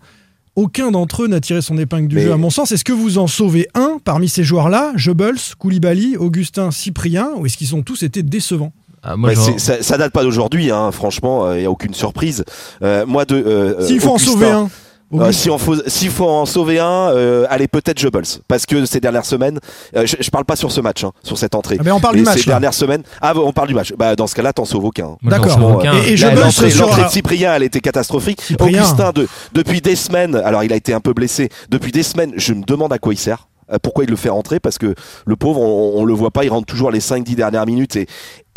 Aucun 0.57 0.89
d'entre 0.91 1.23
eux 1.23 1.27
n'a 1.27 1.39
tiré 1.39 1.61
son 1.61 1.77
épingle 1.77 2.07
du 2.07 2.15
Mais- 2.15 2.23
jeu, 2.23 2.31
à 2.33 2.37
mon 2.37 2.49
sens. 2.49 2.71
Est-ce 2.71 2.83
que 2.83 2.91
vous 2.91 3.19
en 3.19 3.27
sauvez 3.27 3.67
un 3.75 3.99
parmi 4.03 4.27
ces 4.27 4.43
joueurs-là? 4.43 4.91
Goebbels, 4.97 5.37
Koulibaly, 5.59 6.17
Augustin, 6.17 6.71
Cyprien 6.71 7.29
Ou 7.37 7.45
est-ce 7.45 7.55
qu'ils 7.57 7.75
ont 7.75 7.83
tous 7.83 8.01
été 8.01 8.23
décevants? 8.23 8.73
Ah, 9.03 9.15
moi, 9.15 9.35
ça, 9.35 9.83
ça 9.83 9.97
date 9.97 10.11
pas 10.11 10.23
d'aujourd'hui, 10.23 10.71
hein, 10.71 10.91
franchement, 10.91 11.53
il 11.53 11.59
n'y 11.59 11.65
a 11.65 11.71
aucune 11.71 11.93
surprise. 11.93 12.43
Euh, 12.81 13.05
moi, 13.05 13.23
de, 13.25 13.35
euh, 13.35 13.85
S'il 13.85 14.01
faut 14.01 14.09
en 14.09 14.17
sauver 14.17 14.49
un. 14.49 14.69
Euh, 15.13 15.17
Augustin. 15.25 15.31
si 15.31 15.49
on 15.49 15.57
faut, 15.57 15.75
s'il 15.87 16.09
faut 16.09 16.27
en 16.27 16.45
sauver 16.45 16.79
un, 16.79 17.09
euh, 17.11 17.45
allez 17.49 17.67
peut-être 17.67 18.01
Goebbels, 18.01 18.25
parce 18.47 18.65
que 18.65 18.85
ces 18.85 18.99
dernières 18.99 19.25
semaines, 19.25 19.59
euh, 19.95 20.05
je, 20.05 20.15
je 20.19 20.29
parle 20.29 20.45
pas 20.45 20.55
sur 20.55 20.71
ce 20.71 20.81
match, 20.81 21.03
hein, 21.03 21.11
sur 21.23 21.37
cette 21.37 21.55
entrée. 21.55 21.77
Ah 21.79 21.83
ben, 21.83 21.91
on 21.93 21.99
parle 21.99 22.15
Mais 22.15 22.21
du 22.21 22.25
match, 22.25 22.39
Ces 22.39 22.49
là. 22.49 22.53
dernières 22.53 22.73
semaines, 22.73 23.03
ah 23.21 23.33
on 23.37 23.53
parle 23.53 23.67
du 23.69 23.73
match. 23.75 23.93
Bah 23.97 24.15
dans 24.15 24.27
ce 24.27 24.35
cas-là, 24.35 24.53
t'en 24.53 24.65
sauves 24.65 24.85
aucun. 24.85 25.17
j'en 25.23 25.29
D'accord. 25.29 25.51
sauve 25.53 25.75
aucun. 25.77 25.93
Et- 26.03 26.13
et 26.13 26.17
Là, 26.17 26.29
Goebbels 26.29 26.43
l'entrée, 26.45 26.69
sur- 26.71 26.85
l'entrée 26.87 27.03
de 27.03 27.09
Cyprien, 27.09 27.53
elle 27.55 27.63
était 27.63 27.79
catastrophique. 27.79 28.41
Cyprien. 28.41 28.81
Augustin, 28.83 29.11
de, 29.11 29.27
depuis 29.53 29.81
des 29.81 29.95
semaines, 29.95 30.35
alors 30.35 30.63
il 30.63 30.73
a 30.73 30.75
été 30.75 30.93
un 30.93 30.99
peu 30.99 31.13
blessé. 31.13 31.49
Depuis 31.69 31.91
des 31.91 32.03
semaines, 32.03 32.33
je 32.35 32.53
me 32.53 32.63
demande 32.63 32.91
à 32.93 32.97
quoi 32.99 33.13
il 33.13 33.17
sert. 33.17 33.47
euh, 33.71 33.77
Pourquoi 33.81 34.03
il 34.05 34.09
le 34.09 34.15
fait 34.15 34.29
rentrer 34.29 34.59
Parce 34.59 34.77
que 34.77 34.93
le 35.25 35.35
pauvre, 35.35 35.59
on, 35.61 35.99
on 36.01 36.05
le 36.05 36.13
voit 36.13 36.31
pas, 36.31 36.43
il 36.45 36.49
rentre 36.49 36.65
toujours 36.65 36.91
les 36.91 36.99
5-10 37.01 37.35
dernières 37.35 37.65
minutes 37.65 37.95
et, 37.95 38.07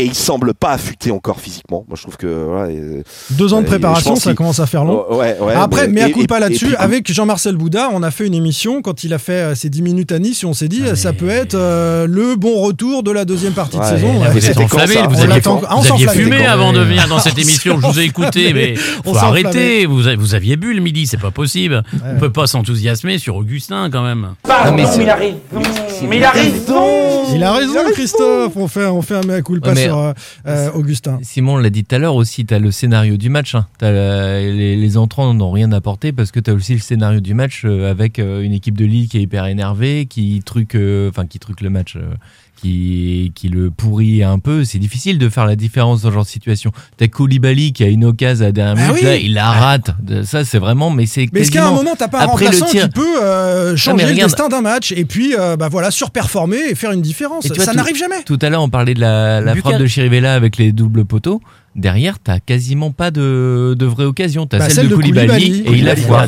et 0.01 0.05
il 0.07 0.15
semble 0.15 0.55
pas 0.55 0.71
affûté 0.73 1.11
encore 1.11 1.41
physiquement. 1.41 1.85
Moi, 1.89 1.97
je 1.97 2.03
trouve 2.03 2.17
que 2.17 2.27
voilà, 2.27 2.71
et- 2.71 3.03
Deux 3.31 3.53
ans 3.53 3.61
de 3.61 3.67
Euh, 3.67 3.69
préparation, 3.69 4.17
ça 4.17 4.35
commence 4.35 4.59
à 4.61 4.67
faire 4.67 4.85
long. 4.85 5.05
Oh, 5.11 5.17
ouais, 5.17 5.37
ouais, 5.41 5.55
Après, 5.55 5.89
mais, 5.89 6.03
à 6.03 6.11
coup 6.11 6.25
pas 6.25 6.41
là-dessus, 6.41 6.75
avec 6.77 7.13
Jean-Marcel 7.13 7.57
Boudard, 7.57 7.91
on 7.93 8.03
a 8.03 8.11
fait 8.11 8.27
une 8.27 8.35
émission 8.35 8.83
quand 8.83 9.05
il 9.05 9.13
a 9.15 9.19
fait 9.19 9.33
euh, 9.33 9.55
ses 9.55 9.69
10 9.71 9.83
minutes 9.83 10.13
à 10.13 10.19
Nice 10.19 10.43
et 10.43 10.47
on 10.47 10.53
s'est 10.55 10.69
dit, 10.69 10.83
euh, 10.85 10.95
ça 10.95 11.13
peut 11.13 11.29
être 11.29 11.55
euh, 11.55 12.07
le 12.09 12.37
bon 12.37 12.61
retour 12.61 13.03
de 13.03 13.11
la 13.11 13.25
deuxième 13.25 13.53
partie 13.53 13.79
de 13.79 13.85
saison. 13.85 14.13
Vous 14.33 14.47
êtes 14.47 14.59
enflammé, 14.59 14.95
vous 15.09 15.15
aviez, 15.21 15.27
l'attend- 15.27 15.61
ah, 15.69 15.77
on 15.77 15.81
vous 15.81 15.93
aviez 15.93 16.07
s'enflammait. 16.07 16.31
fumé 16.37 16.47
avant 16.47 16.73
de 16.73 16.81
venir 16.81 17.07
dans 17.09 17.19
cette 17.19 17.39
émission. 17.39 17.79
Je 17.81 17.87
vous 17.87 18.01
ai 18.01 18.05
écouté, 18.05 18.53
mais 18.53 18.75
On 19.05 19.13
faut 19.15 19.19
arrêter. 19.25 19.87
Vous, 19.87 20.03
vous 20.19 20.35
aviez 20.35 20.57
bu 20.57 20.73
le 20.75 20.81
midi, 20.81 21.07
c'est 21.07 21.21
pas 21.21 21.31
possible. 21.31 21.83
On 22.05 22.19
peut 22.19 22.31
pas 22.33 22.47
s'enthousiasmer 22.47 23.19
sur 23.19 23.37
Augustin 23.37 23.89
quand 23.91 24.03
même. 24.03 24.29
Ah, 24.49 24.71
mais 24.71 24.85
il 24.99 25.09
a 25.09 25.15
raison. 25.17 25.39
Mais 26.09 26.17
il 26.19 26.25
a 26.25 26.31
raison. 26.31 27.35
Il 27.35 27.43
a 27.45 27.53
raison, 27.53 27.81
Christophe. 27.93 28.53
On 28.57 28.69
fait, 28.69 28.87
on 28.87 29.03
fait 29.03 29.15
un 29.17 29.23
mea 29.23 29.43
culpa 29.43 29.75
Euh, 29.99 30.13
euh, 30.47 30.71
Augustin. 30.73 31.19
Simon 31.23 31.57
l'a 31.57 31.71
dit 31.71 31.85
tout 31.85 31.95
à 31.95 31.99
l'heure 31.99 32.15
aussi, 32.15 32.47
tu 32.47 32.55
as 32.55 32.59
le 32.59 32.71
scénario 32.71 33.17
du 33.17 33.29
match. 33.29 33.55
hein. 33.55 33.67
Les, 33.81 34.77
les 34.77 34.97
entrants 34.97 35.33
n'ont 35.35 35.51
rien 35.51 35.73
apporté 35.73 36.13
parce 36.13 36.31
que 36.31 36.41
tu 36.41 36.51
as 36.51 36.55
aussi 36.55 36.75
le 36.75 36.81
scénario 36.81 37.21
du 37.21 37.35
match 37.35 37.63
euh, 37.65 37.91
avec 37.91 38.19
une 38.19 38.53
équipe 38.53 38.77
de 38.77 38.85
Lille 38.85 39.09
qui 39.09 39.19
est 39.19 39.23
hyper 39.23 39.47
énervée, 39.47 40.07
qui 40.07 40.43
truque, 40.45 40.75
euh, 40.75 41.09
enfin 41.11 41.27
qui 41.27 41.39
truque 41.39 41.61
le 41.61 41.71
match, 41.71 41.97
qui, 42.61 43.33
qui 43.35 43.49
le 43.49 43.71
pourrit 43.71 44.23
un 44.23 44.39
peu. 44.39 44.65
C'est 44.65 44.79
difficile 44.79 45.19
de 45.19 45.29
faire 45.29 45.47
la 45.47 45.57
différence 45.57 46.03
dans 46.03 46.09
ce 46.11 46.15
genre 46.15 46.25
de 46.25 46.29
situation. 46.29 46.73
T'as 46.97 47.09
Koulibaly 47.09 47.73
qui 47.73 47.85
a 47.85 47.89
une 47.89 48.05
occasion 48.05 48.45
à 48.45 48.49
la 48.49 48.53
dernière 48.53 48.77
Ah 48.79 48.89
minute, 48.89 49.01
oui. 49.03 49.07
là, 49.09 49.17
il 49.17 49.35
la 49.35 49.51
rate. 49.51 49.91
De- 50.03 50.23
Ça, 50.23 50.45
c'est 50.45 50.59
vraiment, 50.59 50.91
mais 50.91 51.07
c'est 51.07 51.29
Mais 51.33 51.41
est-ce 51.41 51.51
qu'à 51.51 51.67
un 51.67 51.71
moment, 51.73 51.95
t'as 51.99 52.09
pas 52.09 52.23
un 52.23 52.27
remplaçant 52.27 52.67
tir- 52.67 52.85
qui 52.85 52.89
peut 52.91 53.23
euh, 53.23 53.77
changer 53.77 54.07
le 54.07 54.15
destin 54.15 54.49
d'un 54.49 54.61
match 54.61 54.93
et 54.93 55.05
puis 55.05 55.35
euh, 55.39 55.57
bah 55.57 55.69
voilà 55.71 55.91
surperformer 55.91 56.59
et 56.71 56.75
faire 56.75 56.93
une 56.93 57.03
différence? 57.03 57.47
Et 57.47 57.49
tu 57.51 57.57
vois, 57.57 57.65
Ça 57.65 57.71
tout- 57.73 57.77
n'arrive 57.79 57.97
jamais. 57.97 58.23
Tout 58.25 58.39
à 58.43 58.49
l'heure, 58.51 58.63
on 58.63 58.69
parlait 58.69 58.95
de 58.95 59.01
la, 59.01 59.41
la 59.41 59.55
frappe 59.57 59.79
de 59.79 59.87
Chirivella 59.87 60.35
avec 60.35 60.57
les 60.57 60.73
doubles 60.73 61.05
poteaux. 61.05 61.41
Derrière, 61.81 62.19
t'as 62.19 62.41
quasiment 62.41 62.91
pas 62.91 63.11
de, 63.11 63.75
de 63.79 63.87
vraie 63.87 64.05
occasion. 64.05 64.47
T'as 64.47 64.59
Bah, 64.59 64.65
celle, 64.67 64.75
celle 64.75 64.85
de 64.85 64.91
de 64.91 64.95
Koulibaly, 64.97 65.29
Koulibaly. 65.29 65.63
et 65.75 65.79
il 65.79 65.85
la 65.85 65.97
foire. 65.97 66.27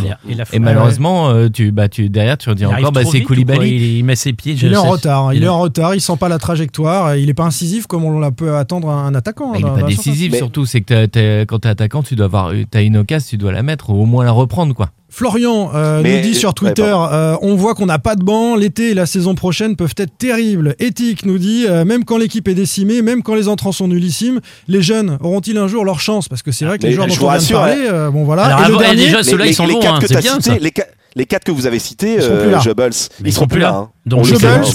Et 0.52 0.58
malheureusement, 0.58 1.28
euh, 1.30 1.48
tu, 1.48 1.70
bah, 1.72 1.88
tu, 1.88 2.08
derrière, 2.08 2.38
tu 2.38 2.48
redis 2.48 2.64
encore, 2.66 2.90
bah, 2.92 3.02
c'est 3.04 3.20
Koulibaly. 3.22 3.68
Il, 3.70 3.96
il 3.98 4.04
met 4.04 4.16
ses 4.16 4.32
pieds. 4.32 4.56
je 4.56 4.66
Il 4.66 4.72
est 4.72 4.76
en 4.76 4.84
retard. 4.90 5.34
Il 5.34 5.38
il- 5.38 5.44
est 5.44 5.48
en 5.48 5.60
retard. 5.60 5.94
Il 5.94 6.00
sent 6.00 6.16
pas 6.18 6.28
la 6.28 6.38
trajectoire. 6.38 7.16
Il 7.16 7.28
est 7.28 7.34
pas 7.34 7.44
incisif 7.44 7.86
comme 7.86 8.04
on 8.04 8.18
la 8.18 8.30
peut 8.30 8.56
attendre 8.56 8.88
un 8.88 9.14
attaquant. 9.14 9.52
Bah, 9.52 9.58
il 9.58 9.62
dans- 9.62 9.76
est 9.76 9.80
pas 9.82 9.86
décisif 9.86 10.34
surtout, 10.36 10.64
c'est 10.66 10.80
que 10.80 11.44
quand 11.44 11.58
t'es 11.60 11.68
attaquant, 11.68 12.02
tu 12.02 12.16
dois 12.16 12.26
avoir, 12.26 12.52
t'as 12.70 12.82
une 12.82 12.96
occasion, 12.96 13.26
tu 13.30 13.36
dois 13.36 13.52
la 13.52 13.62
mettre, 13.62 13.90
ou 13.90 14.02
au 14.02 14.06
moins 14.06 14.24
la 14.24 14.32
reprendre, 14.32 14.74
quoi. 14.74 14.90
Florian 15.14 15.70
euh, 15.74 16.00
Mais- 16.02 16.16
nous 16.16 16.22
dit 16.22 16.34
sur 16.34 16.48
ouais, 16.48 16.54
Twitter 16.54 16.90
euh, 16.90 17.36
on 17.42 17.54
voit 17.54 17.74
qu'on 17.74 17.84
n'a 17.84 17.98
pas 17.98 18.16
de 18.16 18.24
banc, 18.24 18.56
l'été 18.56 18.90
et 18.90 18.94
la 18.94 19.04
saison 19.04 19.34
prochaine 19.34 19.76
peuvent 19.76 19.94
être 19.98 20.16
terribles. 20.16 20.74
Éthique 20.80 21.26
nous 21.26 21.36
dit 21.36 21.66
euh, 21.68 21.84
même 21.84 22.04
quand 22.06 22.16
l'équipe 22.16 22.48
est 22.48 22.54
décimée, 22.54 23.02
même 23.02 23.22
quand 23.22 23.34
les 23.34 23.46
entrants 23.46 23.72
sont 23.72 23.88
nullissimes, 23.88 24.40
les 24.68 24.80
jeunes 24.80 25.18
auront-ils 25.20 25.58
un 25.58 25.68
jour 25.68 25.84
leur 25.84 26.00
chance? 26.00 26.28
Parce 26.30 26.42
que 26.42 26.50
c'est 26.50 26.64
vrai 26.64 26.78
que 26.78 26.84
les 26.84 26.92
joueurs 26.94 27.06
dont 27.08 27.12
on 27.12 27.30
vient 27.30 27.38
de 27.38 27.52
parler, 27.52 27.84
euh, 27.90 28.10
bon 28.10 28.24
voilà. 28.24 28.44
Alors, 28.46 28.58
et 28.60 28.62
le 28.62 28.68
avant- 28.74 28.80
dernier, 28.80 29.04
déjà, 29.04 29.22
ceux-là, 29.22 29.46
ils 29.46 29.54
sont 29.54 29.66
bons, 29.74 29.80
quatre 29.80 29.94
hein, 29.96 29.98
que 30.00 30.06
t'as 30.06 30.20
bien, 30.22 30.38
les, 30.60 30.70
quatre- 30.70 30.92
les 31.14 31.26
quatre 31.26 31.44
que 31.44 31.52
vous 31.52 31.66
avez 31.66 31.78
cités, 31.78 32.14
Ils 32.16 32.22
sont 32.22 32.30
euh, 32.30 32.42
plus 32.42 32.50
là. 32.50 32.60
Mais 33.22 33.28
ils 33.28 33.32
sont 33.32 33.46
plus 33.46 33.60
là. 33.60 33.74
hein. 33.74 33.88
Donc, 34.06 34.20
sais, 34.34 34.46
hein, 34.46 34.56
donc, 34.62 34.66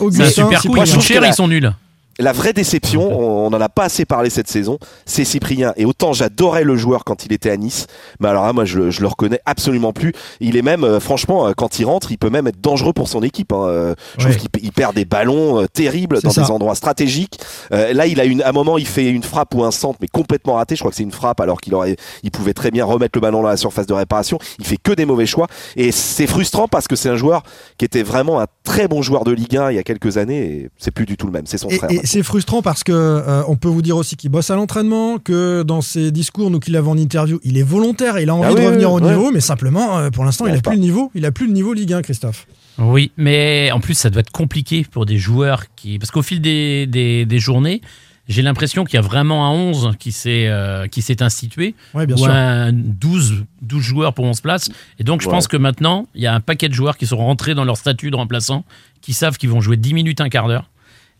un 0.00 0.04
Augustin. 0.06 0.30
super 0.30 0.60
coup, 0.68 0.76
ils 0.76 0.86
que 1.00 1.20
la- 1.26 1.32
ils 1.32 1.34
sont 1.34 1.48
nuls. 1.48 1.72
La 2.20 2.32
vraie 2.32 2.52
déception, 2.52 3.18
on 3.18 3.50
n'en 3.50 3.60
a 3.60 3.68
pas 3.68 3.84
assez 3.84 4.04
parlé 4.04 4.30
cette 4.30 4.48
saison, 4.48 4.78
c'est 5.04 5.24
Cyprien. 5.24 5.72
Et 5.76 5.84
autant 5.84 6.12
j'adorais 6.12 6.62
le 6.64 6.76
joueur 6.76 7.04
quand 7.04 7.24
il 7.26 7.32
était 7.32 7.50
à 7.50 7.56
Nice, 7.56 7.86
mais 8.20 8.28
alors 8.28 8.46
là, 8.46 8.52
moi, 8.52 8.64
je, 8.64 8.90
je 8.90 9.00
le 9.00 9.08
reconnais 9.08 9.40
absolument 9.46 9.92
plus. 9.92 10.12
Il 10.40 10.56
est 10.56 10.62
même, 10.62 10.84
euh, 10.84 11.00
franchement, 11.00 11.48
euh, 11.48 11.52
quand 11.56 11.78
il 11.80 11.84
rentre, 11.86 12.12
il 12.12 12.18
peut 12.18 12.30
même 12.30 12.46
être 12.46 12.60
dangereux 12.60 12.92
pour 12.92 13.08
son 13.08 13.22
équipe. 13.22 13.52
hein. 13.52 13.64
Euh, 13.66 13.94
Je 14.18 14.28
Ouais. 14.28 14.34
trouve 14.36 14.48
qu'il 14.50 14.64
il 14.64 14.72
perd 14.72 14.94
des 14.94 15.04
ballons 15.04 15.66
terribles 15.72 16.20
dans 16.22 16.30
ça. 16.30 16.42
des 16.42 16.50
endroits 16.50 16.74
stratégiques. 16.76 17.38
Euh, 17.72 17.92
là, 17.92 18.06
il 18.06 18.20
a 18.20 18.24
une, 18.24 18.42
à 18.42 18.50
un 18.50 18.52
moment, 18.52 18.78
il 18.78 18.86
fait 18.86 19.08
une 19.08 19.22
frappe 19.24 19.54
ou 19.54 19.64
un 19.64 19.70
centre, 19.72 19.98
mais 20.00 20.08
complètement 20.08 20.54
raté. 20.54 20.76
Je 20.76 20.80
crois 20.80 20.90
que 20.90 20.96
c'est 20.96 21.02
une 21.02 21.10
frappe, 21.12 21.40
alors 21.40 21.60
qu'il 21.60 21.74
aurait, 21.74 21.96
il 22.22 22.30
pouvait 22.30 22.54
très 22.54 22.70
bien 22.70 22.84
remettre 22.84 23.12
le 23.16 23.20
ballon 23.20 23.42
dans 23.42 23.48
la 23.48 23.56
surface 23.56 23.86
de 23.86 23.92
réparation. 23.94 24.38
Il 24.58 24.66
fait 24.66 24.76
que 24.76 24.92
des 24.92 25.04
mauvais 25.04 25.26
choix. 25.26 25.46
Et 25.76 25.90
c'est 25.90 26.26
frustrant 26.28 26.68
parce 26.68 26.86
que 26.88 26.94
c'est 26.96 27.08
un 27.08 27.16
joueur 27.16 27.42
qui 27.76 27.84
était 27.84 28.02
vraiment 28.04 28.40
un 28.40 28.46
très 28.62 28.86
bon 28.88 29.02
joueur 29.02 29.24
de 29.24 29.32
Ligue 29.32 29.56
1 29.56 29.70
il 29.72 29.76
y 29.76 29.78
a 29.78 29.82
quelques 29.82 30.16
années 30.16 30.42
et 30.44 30.70
c'est 30.78 30.90
plus 30.92 31.06
du 31.06 31.16
tout 31.16 31.26
le 31.26 31.32
même. 31.32 31.46
C'est 31.46 31.58
son 31.58 31.68
Et, 31.68 31.76
frère. 31.78 31.90
et. 31.90 32.00
C'est 32.04 32.22
frustrant 32.22 32.62
parce 32.62 32.84
que 32.84 32.92
euh, 32.92 33.42
on 33.48 33.56
peut 33.56 33.68
vous 33.68 33.82
dire 33.82 33.96
aussi 33.96 34.16
qu'il 34.16 34.30
bosse 34.30 34.50
à 34.50 34.56
l'entraînement, 34.56 35.18
que 35.18 35.62
dans 35.62 35.80
ses 35.80 36.10
discours, 36.10 36.50
nous 36.50 36.60
qui 36.60 36.70
l'avons 36.70 36.92
en 36.92 36.98
interview, 36.98 37.40
il 37.44 37.56
est 37.58 37.62
volontaire, 37.62 38.18
il 38.18 38.30
a 38.30 38.34
envie 38.34 38.46
Ah 38.50 38.54
de 38.54 38.58
oui, 38.60 38.66
revenir 38.66 38.92
oui, 38.92 39.00
au 39.02 39.06
niveau, 39.08 39.30
mais 39.32 39.40
simplement, 39.40 39.98
euh, 39.98 40.10
pour 40.10 40.24
l'instant, 40.24 40.46
Il 40.46 40.48
il 40.48 40.50
a 40.50 40.52
arrive 40.54 40.62
plus 40.62 40.74
le 40.74 40.80
niveau, 40.80 41.10
il 41.14 41.24
a 41.26 41.32
plus 41.32 41.46
le 41.46 41.52
niveau 41.52 41.72
Ligue 41.72 41.92
1, 41.92 42.02
Christophe. 42.02 42.46
Oui, 42.78 43.12
mais 43.16 43.70
en 43.72 43.80
plus, 43.80 43.94
ça 43.94 44.10
doit 44.10 44.20
être 44.20 44.32
compliqué 44.32 44.84
pour 44.90 45.06
des 45.06 45.16
joueurs 45.18 45.64
qui. 45.76 45.98
Parce 45.98 46.10
qu'au 46.10 46.22
fil 46.22 46.40
des, 46.40 46.86
des, 46.88 47.24
des 47.24 47.38
journées, 47.38 47.80
j'ai 48.26 48.42
l'impression 48.42 48.84
qu'il 48.84 48.94
y 48.94 48.98
a 48.98 49.02
vraiment 49.02 49.46
un 49.46 49.50
11 49.50 49.92
qui 49.98 50.10
s'est 50.10 50.46
euh, 50.48 50.88
qui 50.88 51.00
s'est 51.02 51.22
institué, 51.22 51.74
Ouais, 51.94 52.06
bien 52.06 52.16
ou 52.16 52.20
sûr. 52.20 52.30
un 52.32 52.72
12, 52.72 53.44
12 53.62 53.80
joueurs 53.82 54.12
pour 54.14 54.24
11 54.24 54.40
places. 54.40 54.70
Et 54.98 55.04
donc, 55.04 55.20
je 55.22 55.28
Ouais. 55.28 55.32
pense 55.34 55.46
que 55.46 55.56
maintenant, 55.56 56.06
il 56.16 56.22
y 56.22 56.26
a 56.26 56.34
un 56.34 56.40
paquet 56.40 56.68
de 56.68 56.74
joueurs 56.74 56.96
qui 56.96 57.06
sont 57.06 57.18
rentrés 57.18 57.54
dans 57.54 57.64
leur 57.64 57.76
statut 57.76 58.10
de 58.10 58.16
remplaçant, 58.16 58.64
qui 59.02 59.12
savent 59.12 59.36
qu'ils 59.36 59.50
vont 59.50 59.60
jouer 59.60 59.76
10 59.76 59.94
minutes, 59.94 60.20
un 60.20 60.28
quart 60.28 60.48
d'heure. 60.48 60.68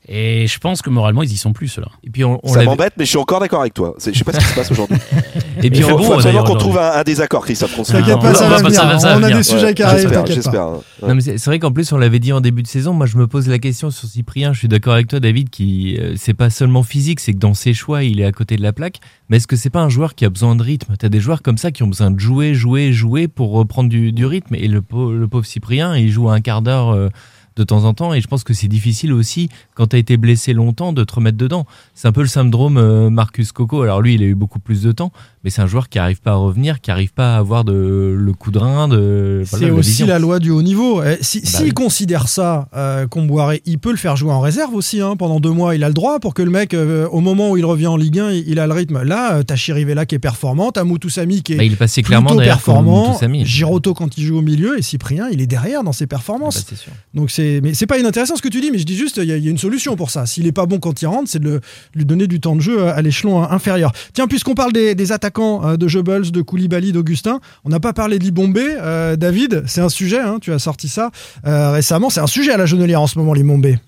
Et 0.06 0.46
je 0.46 0.58
pense 0.58 0.82
que 0.82 0.90
moralement, 0.90 1.22
ils 1.22 1.32
y 1.32 1.36
sont 1.36 1.52
plus, 1.54 1.68
ceux-là. 1.68 1.88
Et 2.02 2.10
puis 2.10 2.24
on, 2.24 2.38
on 2.42 2.52
Ça 2.52 2.62
m'embête, 2.62 2.92
mais 2.98 3.04
je 3.06 3.10
suis 3.10 3.18
encore 3.18 3.40
d'accord 3.40 3.60
avec 3.62 3.72
toi. 3.72 3.94
Je 3.98 4.12
sais 4.12 4.22
pas 4.24 4.32
ce 4.34 4.38
qui 4.38 4.44
se 4.44 4.54
passe 4.54 4.70
aujourd'hui. 4.70 4.98
et 5.62 5.66
Il 5.66 5.70
puis 5.70 5.80
faut, 5.80 5.98
on- 5.98 6.12
absolument 6.12 6.44
qu'on 6.44 6.56
trouve 6.56 6.78
un, 6.78 6.92
un 6.92 7.02
désaccord, 7.04 7.42
Christophe. 7.44 7.74
T'inquiète 7.74 8.16
non, 8.16 8.18
pas, 8.20 8.34
ça 8.34 8.48
va 8.48 8.58
venir. 8.58 8.74
ça 8.74 8.84
va 8.84 9.18
on 9.18 9.22
a 9.22 9.30
des 9.30 9.42
sujets 9.42 9.64
Ouais, 9.66 9.74
qui 9.74 9.82
arrivent, 9.82 10.12
J'espère. 10.26 10.68
Ouais. 11.02 11.14
Mais 11.14 11.20
c'est 11.22 11.44
vrai 11.46 11.58
qu'en 11.58 11.72
plus 11.72 11.90
on 11.92 11.96
l'avait 11.96 12.18
dit 12.18 12.32
en 12.34 12.40
début 12.42 12.62
de 12.62 12.66
saison. 12.68 12.92
Moi 12.92 13.06
je 13.06 13.16
me 13.16 13.26
pose 13.26 13.48
la 13.48 13.58
question 13.58 13.90
sur 13.90 14.06
Cyprien. 14.08 14.52
Je 14.52 14.58
suis 14.58 14.68
d'accord 14.68 14.92
avec 14.92 15.06
toi 15.08 15.20
David 15.20 15.48
qui 15.48 15.96
euh, 15.98 16.14
c'est 16.16 16.34
pas 16.34 16.50
seulement 16.50 16.82
physique, 16.82 17.18
c'est 17.20 17.32
que 17.32 17.38
dans 17.38 17.54
ses 17.54 17.72
choix 17.72 18.02
il 18.04 18.20
est 18.20 18.24
à 18.26 18.32
côté 18.32 18.56
de 18.56 18.62
la 18.62 18.72
plaque. 18.74 18.98
Mais 19.30 19.38
est-ce 19.38 19.46
que 19.46 19.56
c'est 19.56 19.70
pas 19.70 19.80
un 19.80 19.88
joueur 19.88 20.14
qui 20.14 20.24
a 20.26 20.30
besoin 20.30 20.54
de 20.54 20.62
rythme? 20.62 20.94
T'as 20.98 21.08
des 21.08 21.20
joueurs 21.20 21.40
comme 21.40 21.56
ça 21.56 21.70
qui 21.70 21.82
ont 21.82 21.86
besoin 21.88 22.10
de 22.10 22.20
jouer, 22.20 22.52
jouer, 22.54 22.92
jouer 22.92 23.26
pour 23.28 23.52
reprendre 23.52 23.88
du, 23.88 24.12
du 24.12 24.26
rythme. 24.26 24.54
Et 24.54 24.68
le 24.68 24.82
pauvre 24.82 25.46
Cyprien 25.46 25.96
il 25.96 26.10
joue 26.10 26.28
un 26.28 26.40
quart 26.40 26.60
d'heure. 26.60 26.90
euh, 26.90 27.08
de 27.56 27.62
temps 27.64 27.84
en 27.84 27.94
temps 27.94 28.12
et 28.14 28.20
je 28.20 28.26
pense 28.26 28.42
que 28.44 28.52
c'est 28.54 28.68
difficile 28.68 29.12
aussi 29.12 29.48
quand 29.74 29.88
tu 29.88 29.96
as 29.96 29.98
été 29.98 30.16
blessé 30.16 30.52
longtemps 30.52 30.92
de 30.92 31.04
te 31.04 31.14
remettre 31.14 31.36
dedans. 31.38 31.66
C'est 31.94 32.08
un 32.08 32.12
peu 32.12 32.22
le 32.22 32.26
syndrome 32.26 32.76
euh, 32.78 33.10
Marcus 33.10 33.52
Coco. 33.52 33.82
Alors 33.82 34.00
lui, 34.02 34.14
il 34.14 34.22
a 34.22 34.26
eu 34.26 34.34
beaucoup 34.34 34.58
plus 34.58 34.82
de 34.82 34.92
temps, 34.92 35.12
mais 35.44 35.50
c'est 35.50 35.62
un 35.62 35.66
joueur 35.66 35.88
qui 35.88 35.98
arrive 35.98 36.20
pas 36.20 36.32
à 36.32 36.36
revenir, 36.36 36.80
qui 36.80 36.90
arrive 36.90 37.12
pas 37.12 37.34
à 37.36 37.38
avoir 37.38 37.64
de, 37.64 38.14
le 38.18 38.32
coup 38.32 38.50
de 38.50 38.58
rein, 38.58 38.88
de 38.88 39.42
voilà, 39.48 39.66
C'est 39.66 39.70
aussi 39.72 39.90
vision. 39.90 40.06
la 40.06 40.18
loi 40.18 40.38
du 40.40 40.50
haut 40.50 40.62
niveau. 40.62 41.02
Eh, 41.02 41.18
Si, 41.20 41.40
Bah 41.40 41.46
S'il 41.48 41.66
oui. 41.66 41.72
considère 41.72 42.28
ça, 42.28 42.68
euh, 42.76 43.06
Comboiré, 43.06 43.62
il 43.66 43.78
peut 43.78 43.90
le 43.92 43.96
faire 43.96 44.16
jouer 44.16 44.32
en 44.32 44.40
réserve 44.40 44.74
aussi. 44.74 45.00
hein, 45.00 45.14
pendant 45.16 45.38
deux 45.40 45.50
mois, 45.52 45.74
il 45.76 45.84
a 45.84 45.88
le 45.88 45.94
droit 45.94 46.18
pour 46.20 46.34
que 46.34 46.42
le 46.42 46.50
mec, 46.50 46.74
euh, 46.74 47.06
au 47.08 47.20
moment 47.20 47.50
où 47.50 47.56
il 47.56 47.64
revient 47.64 47.86
en 47.86 47.96
Ligue 47.96 48.18
1, 48.18 48.30
il, 48.32 48.48
il 48.48 48.58
a 48.58 48.66
le 48.66 48.72
rythme. 48.72 49.02
Là, 49.02 49.34
euh, 49.36 49.42
t'as 49.44 49.56
Chirivella 49.56 50.06
qui 50.06 50.14
est 50.16 50.18
performant, 50.18 50.72
t'as 50.72 50.84
Moutoussamy 50.84 51.42
qui 51.42 51.52
est 51.52 51.56
Bah, 51.56 51.64
il 51.64 51.76
passé 51.76 52.02
clairement 52.02 52.34
performant. 52.36 53.16
Giroto 53.44 53.94
quand 53.94 54.18
il 54.18 54.24
joue 54.24 54.38
au 54.38 54.42
milieu 54.42 54.78
et 54.78 54.82
Cyprien, 54.82 55.28
il 55.30 55.40
est 55.40 55.46
derrière 55.46 55.84
dans 55.84 55.92
ses 55.92 56.04
Ah 56.04 56.06
bah, 56.06 56.16
performances. 56.16 56.64
sûr. 56.74 56.92
Donc 57.12 57.30
c'est, 57.30 57.43
mais 57.62 57.74
c'est 57.74 57.86
pas 57.86 57.98
inintéressant 57.98 58.36
ce 58.36 58.42
que 58.42 58.48
tu 58.48 58.60
dis, 58.60 58.70
mais 58.70 58.78
je 58.78 58.84
dis 58.84 58.96
juste, 58.96 59.18
il 59.18 59.24
y, 59.24 59.32
a- 59.32 59.36
une 59.36 59.58
solution 59.58 59.96
pour 59.96 60.10
ça. 60.10 60.26
S'il 60.26 60.46
est 60.46 60.52
pas 60.52 60.66
bon 60.66 60.78
quand 60.78 61.00
il 61.02 61.06
rentre, 61.06 61.28
c'est 61.28 61.42
de 61.42 61.60
lui 61.94 62.04
donner 62.04 62.26
du 62.26 62.40
temps 62.40 62.56
de 62.56 62.60
jeu 62.60 62.88
à 62.88 63.00
l'échelon 63.02 63.42
euh, 63.42 63.46
inférieur. 63.50 63.92
Tiens, 64.12 64.26
puisqu'on 64.26 64.54
parle 64.54 64.72
des, 64.72 65.12
attaquants 65.12 65.66
euh, 65.66 65.76
de 65.76 65.88
Jebels, 65.88 66.30
de 66.30 66.42
Koulibaly, 66.42 66.92
d'Augustin, 66.92 67.40
on 67.64 67.68
n'a 67.68 67.80
pas 67.80 67.92
parlé 67.92 68.18
de 68.18 68.24
Libombé. 68.24 68.64
Euh, 68.80 69.16
David, 69.16 69.64
c'est 69.66 69.80
un 69.80 69.88
sujet, 69.88 70.20
hein, 70.20 70.38
tu 70.40 70.52
as 70.52 70.58
sorti 70.58 70.88
ça 70.88 71.10
euh, 71.46 71.70
récemment, 71.72 72.10
c'est 72.10 72.20
un 72.20 72.26
sujet 72.26 72.52
à 72.52 72.56
la 72.56 72.66
Genelière 72.66 73.02
en 73.02 73.06
ce 73.06 73.18
moment, 73.18 73.34
Libombé. 73.34 73.78